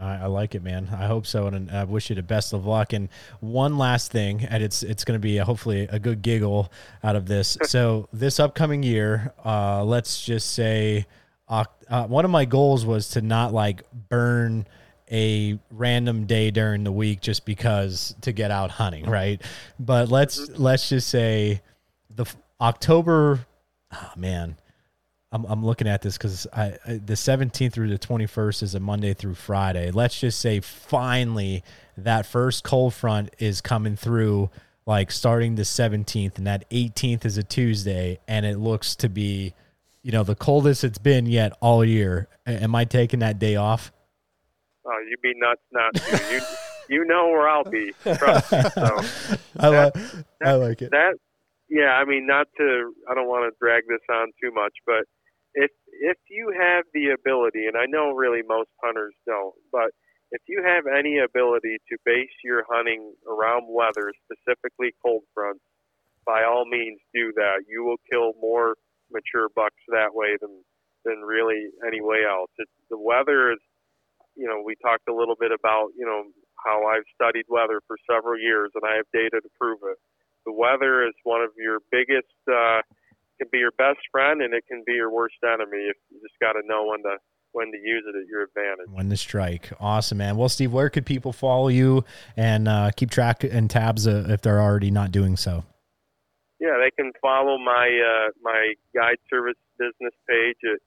I, 0.00 0.24
I, 0.24 0.26
like 0.26 0.54
it, 0.54 0.62
man. 0.62 0.88
I 0.92 1.06
hope 1.06 1.26
so, 1.26 1.46
and 1.46 1.70
I 1.70 1.84
wish 1.84 2.08
you 2.08 2.16
the 2.16 2.22
best 2.22 2.52
of 2.52 2.64
luck. 2.64 2.92
And 2.92 3.08
one 3.40 3.76
last 3.76 4.10
thing, 4.10 4.44
and 4.44 4.62
it's 4.62 4.82
it's 4.82 5.04
going 5.04 5.16
to 5.16 5.22
be 5.22 5.38
a, 5.38 5.44
hopefully 5.44 5.82
a 5.90 5.98
good 5.98 6.22
giggle 6.22 6.72
out 7.02 7.16
of 7.16 7.26
this. 7.26 7.58
so 7.64 8.08
this 8.12 8.40
upcoming 8.40 8.82
year, 8.82 9.32
uh, 9.44 9.84
let's 9.84 10.24
just 10.24 10.52
say, 10.52 11.06
uh, 11.48 11.64
uh, 11.90 12.06
one 12.06 12.24
of 12.24 12.30
my 12.30 12.44
goals 12.44 12.86
was 12.86 13.08
to 13.10 13.20
not 13.20 13.52
like 13.52 13.82
burn 14.08 14.66
a 15.10 15.58
random 15.70 16.26
day 16.26 16.50
during 16.50 16.84
the 16.84 16.92
week 16.92 17.20
just 17.20 17.44
because 17.44 18.14
to 18.22 18.32
get 18.32 18.50
out 18.50 18.70
hunting, 18.70 19.06
right? 19.08 19.40
But 19.78 20.10
let's 20.10 20.40
mm-hmm. 20.40 20.62
let's 20.62 20.88
just 20.88 21.08
say 21.08 21.60
the 22.14 22.26
October. 22.60 23.40
Oh 23.92 24.12
man, 24.16 24.56
I'm 25.32 25.44
I'm 25.44 25.64
looking 25.64 25.88
at 25.88 26.02
this 26.02 26.16
because 26.16 26.46
I, 26.52 26.76
I 26.86 26.92
the 26.94 27.14
17th 27.14 27.72
through 27.72 27.88
the 27.88 27.98
21st 27.98 28.62
is 28.62 28.74
a 28.74 28.80
Monday 28.80 29.14
through 29.14 29.34
Friday. 29.34 29.90
Let's 29.90 30.18
just 30.18 30.40
say 30.40 30.60
finally 30.60 31.62
that 31.96 32.26
first 32.26 32.64
cold 32.64 32.94
front 32.94 33.34
is 33.38 33.60
coming 33.60 33.96
through, 33.96 34.50
like 34.86 35.10
starting 35.10 35.56
the 35.56 35.62
17th, 35.62 36.38
and 36.38 36.46
that 36.46 36.68
18th 36.70 37.24
is 37.24 37.36
a 37.36 37.42
Tuesday, 37.42 38.20
and 38.26 38.46
it 38.46 38.58
looks 38.58 38.96
to 38.96 39.08
be, 39.08 39.52
you 40.02 40.12
know, 40.12 40.22
the 40.22 40.34
coldest 40.34 40.84
it's 40.84 40.98
been 40.98 41.26
yet 41.26 41.52
all 41.60 41.84
year. 41.84 42.28
Am 42.46 42.74
I 42.74 42.84
taking 42.84 43.20
that 43.20 43.38
day 43.38 43.56
off? 43.56 43.92
Oh, 44.88 45.04
you'd 45.08 45.20
be 45.20 45.34
nuts 45.36 45.60
not 45.70 45.94
to. 45.94 46.34
you 46.34 46.40
you 46.88 47.04
know 47.04 47.28
where 47.28 47.48
I'll 47.48 47.64
be. 47.64 47.92
Trust 48.02 48.50
me. 48.50 48.62
So 48.74 49.00
I, 49.60 49.68
like 49.68 49.96
I 50.42 50.52
like 50.54 50.82
it. 50.82 50.90
That 50.90 51.14
yeah, 51.68 51.92
I 52.00 52.04
mean 52.04 52.26
not 52.26 52.46
to 52.56 52.92
I 53.10 53.14
don't 53.14 53.28
want 53.28 53.52
to 53.52 53.56
drag 53.60 53.84
this 53.88 54.00
on 54.10 54.32
too 54.42 54.50
much, 54.52 54.72
but 54.86 55.04
if 55.54 55.70
if 56.00 56.16
you 56.30 56.54
have 56.58 56.84
the 56.94 57.10
ability 57.10 57.66
and 57.66 57.76
I 57.76 57.86
know 57.86 58.12
really 58.12 58.40
most 58.46 58.70
hunters 58.82 59.14
don't, 59.26 59.54
but 59.70 59.90
if 60.30 60.42
you 60.46 60.62
have 60.64 60.84
any 60.86 61.18
ability 61.18 61.78
to 61.88 61.96
base 62.04 62.32
your 62.44 62.64
hunting 62.68 63.14
around 63.26 63.64
weather, 63.68 64.12
specifically 64.24 64.92
cold 65.04 65.22
fronts, 65.34 65.64
by 66.26 66.44
all 66.44 66.66
means 66.68 67.00
do 67.14 67.32
that. 67.36 67.64
You 67.66 67.84
will 67.84 68.00
kill 68.10 68.32
more 68.40 68.76
mature 69.10 69.48
bucks 69.54 69.80
that 69.88 70.14
way 70.14 70.36
than 70.40 70.62
than 71.04 71.20
really 71.20 71.68
any 71.86 72.00
way 72.00 72.24
else. 72.28 72.50
It's, 72.58 72.70
the 72.90 72.98
weather 72.98 73.52
is 73.52 73.60
you 74.38 74.46
know, 74.46 74.62
we 74.62 74.78
talked 74.78 75.10
a 75.10 75.14
little 75.14 75.34
bit 75.34 75.50
about, 75.50 75.90
you 75.98 76.06
know, 76.06 76.30
how 76.64 76.86
I've 76.86 77.06
studied 77.14 77.44
weather 77.50 77.82
for 77.86 77.98
several 78.06 78.38
years 78.38 78.70
and 78.74 78.82
I 78.86 78.96
have 78.96 79.06
data 79.12 79.42
to 79.42 79.50
prove 79.58 79.82
it. 79.82 79.98
The 80.46 80.52
weather 80.54 81.06
is 81.06 81.14
one 81.24 81.42
of 81.42 81.50
your 81.58 81.82
biggest, 81.90 82.32
uh, 82.46 82.80
can 83.38 83.48
be 83.50 83.58
your 83.58 83.74
best 83.76 84.00
friend 84.10 84.42
and 84.42 84.54
it 84.54 84.64
can 84.66 84.82
be 84.86 84.94
your 84.94 85.10
worst 85.10 85.36
enemy 85.42 85.90
if 85.90 85.96
you 86.10 86.18
just 86.22 86.38
got 86.40 86.52
to 86.52 86.62
know 86.64 86.86
when 86.86 87.02
to 87.02 87.18
when 87.52 87.72
to 87.72 87.78
use 87.78 88.04
it 88.06 88.16
at 88.16 88.26
your 88.28 88.42
advantage. 88.42 88.92
When 88.92 89.08
to 89.08 89.16
strike. 89.16 89.72
Awesome, 89.80 90.18
man. 90.18 90.36
Well, 90.36 90.50
Steve, 90.50 90.72
where 90.72 90.90
could 90.90 91.06
people 91.06 91.32
follow 91.32 91.68
you 91.68 92.04
and 92.36 92.68
uh, 92.68 92.90
keep 92.94 93.10
track 93.10 93.42
and 93.42 93.70
tabs 93.70 94.06
uh, 94.06 94.26
if 94.28 94.42
they're 94.42 94.60
already 94.60 94.90
not 94.90 95.12
doing 95.12 95.36
so? 95.36 95.64
Yeah, 96.60 96.76
they 96.78 96.90
can 96.90 97.12
follow 97.22 97.56
my 97.56 97.86
uh, 97.86 98.30
my 98.42 98.74
guide 98.94 99.18
service 99.30 99.56
business 99.78 100.12
page 100.28 100.56
at 100.64 100.80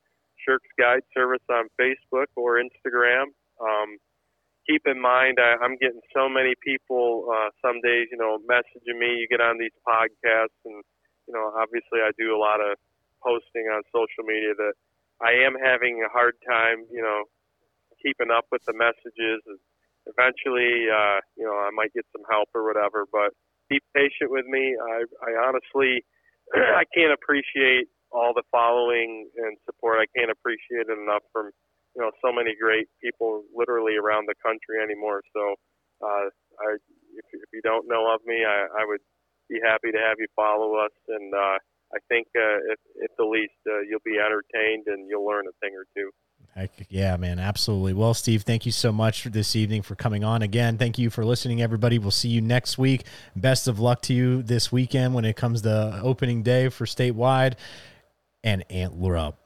Shirks 0.46 0.68
Guide 0.78 1.02
Service 1.16 1.44
on 1.50 1.68
Facebook 1.80 2.28
or 2.36 2.62
Instagram. 2.62 3.26
Um, 3.62 3.98
keep 4.68 4.84
in 4.86 5.00
mind, 5.02 5.38
I, 5.40 5.58
I'm 5.64 5.78
getting 5.78 6.02
so 6.14 6.28
many 6.28 6.54
people 6.64 7.30
uh, 7.30 7.50
some 7.62 7.82
days, 7.82 8.08
you 8.12 8.18
know, 8.18 8.40
messaging 8.50 8.98
me. 9.00 9.22
You 9.22 9.28
get 9.30 9.42
on 9.42 9.58
these 9.58 9.76
podcasts, 9.88 10.58
and 10.66 10.84
you 11.28 11.34
know, 11.34 11.54
obviously, 11.56 12.02
I 12.02 12.12
do 12.18 12.36
a 12.36 12.42
lot 12.42 12.60
of 12.60 12.78
posting 13.24 13.70
on 13.70 13.84
social 13.94 14.26
media 14.26 14.54
that 14.58 14.74
I 15.22 15.46
am 15.46 15.54
having 15.54 16.02
a 16.02 16.10
hard 16.10 16.36
time, 16.48 16.86
you 16.92 17.02
know, 17.02 17.26
keeping 18.02 18.34
up 18.34 18.46
with 18.52 18.66
the 18.66 18.74
messages. 18.74 19.46
And 19.46 19.60
Eventually, 20.08 20.90
uh, 20.90 21.22
you 21.38 21.46
know, 21.46 21.54
I 21.54 21.70
might 21.74 21.94
get 21.94 22.06
some 22.12 22.26
help 22.30 22.50
or 22.56 22.66
whatever, 22.66 23.06
but 23.12 23.38
be 23.70 23.80
patient 23.94 24.32
with 24.34 24.46
me. 24.46 24.76
I, 24.76 25.06
I 25.22 25.32
honestly, 25.46 26.04
I 26.54 26.84
can't 26.90 27.14
appreciate 27.14 27.86
all 28.12 28.34
the 28.34 28.44
following 28.52 29.30
and 29.38 29.58
support. 29.66 30.02
I 30.02 30.10
can't 30.18 30.32
appreciate 30.32 30.90
it 30.90 30.98
enough 30.98 31.22
from 31.32 31.52
you 31.96 32.02
know 32.02 32.12
so 32.24 32.32
many 32.32 32.56
great 32.56 32.88
people 33.04 33.44
literally 33.56 33.96
around 33.96 34.28
the 34.28 34.36
country 34.42 34.82
anymore. 34.82 35.22
So 35.34 35.56
uh, 36.02 36.28
I, 36.60 36.70
if, 37.18 37.26
if 37.34 37.50
you 37.54 37.62
don't 37.64 37.88
know 37.88 38.14
of 38.14 38.22
me, 38.26 38.44
I, 38.46 38.82
I 38.82 38.86
would 38.86 39.02
be 39.50 39.60
happy 39.64 39.92
to 39.92 39.98
have 40.00 40.18
you 40.20 40.28
follow 40.36 40.76
us, 40.76 40.96
and 41.08 41.34
uh, 41.34 41.58
I 41.94 42.00
think 42.08 42.28
uh, 42.36 42.72
if, 42.72 42.80
if 42.96 43.12
the 43.18 43.26
least 43.26 43.60
uh, 43.68 43.82
you'll 43.82 44.06
be 44.06 44.18
entertained 44.18 44.88
and 44.88 45.10
you'll 45.10 45.26
learn 45.26 45.46
a 45.48 45.56
thing 45.60 45.76
or 45.76 45.86
two. 45.96 46.10
Heck 46.56 46.72
yeah, 46.90 47.16
man, 47.18 47.40
absolutely. 47.40 47.94
Well, 47.94 48.14
Steve, 48.14 48.44
thank 48.44 48.66
you 48.66 48.74
so 48.74 48.92
much 48.92 49.22
for 49.22 49.30
this 49.30 49.56
evening 49.56 49.84
for 49.84 49.96
coming 49.96 50.24
on 50.24 50.42
again. 50.42 50.78
Thank 50.78 50.98
you 50.98 51.10
for 51.10 51.24
listening, 51.24 51.62
everybody. 51.62 51.98
We'll 51.98 52.12
see 52.12 52.30
you 52.30 52.42
next 52.42 52.78
week. 52.78 53.06
Best 53.36 53.68
of 53.68 53.80
luck 53.80 54.02
to 54.04 54.14
you 54.14 54.44
this 54.44 54.72
weekend 54.72 55.14
when 55.14 55.24
it 55.24 55.38
comes 55.38 55.62
to 55.62 56.00
opening 56.04 56.44
day 56.44 56.68
for 56.68 56.86
statewide 56.86 57.54
and 58.44 58.66
antler 58.70 59.16
up. 59.16 59.41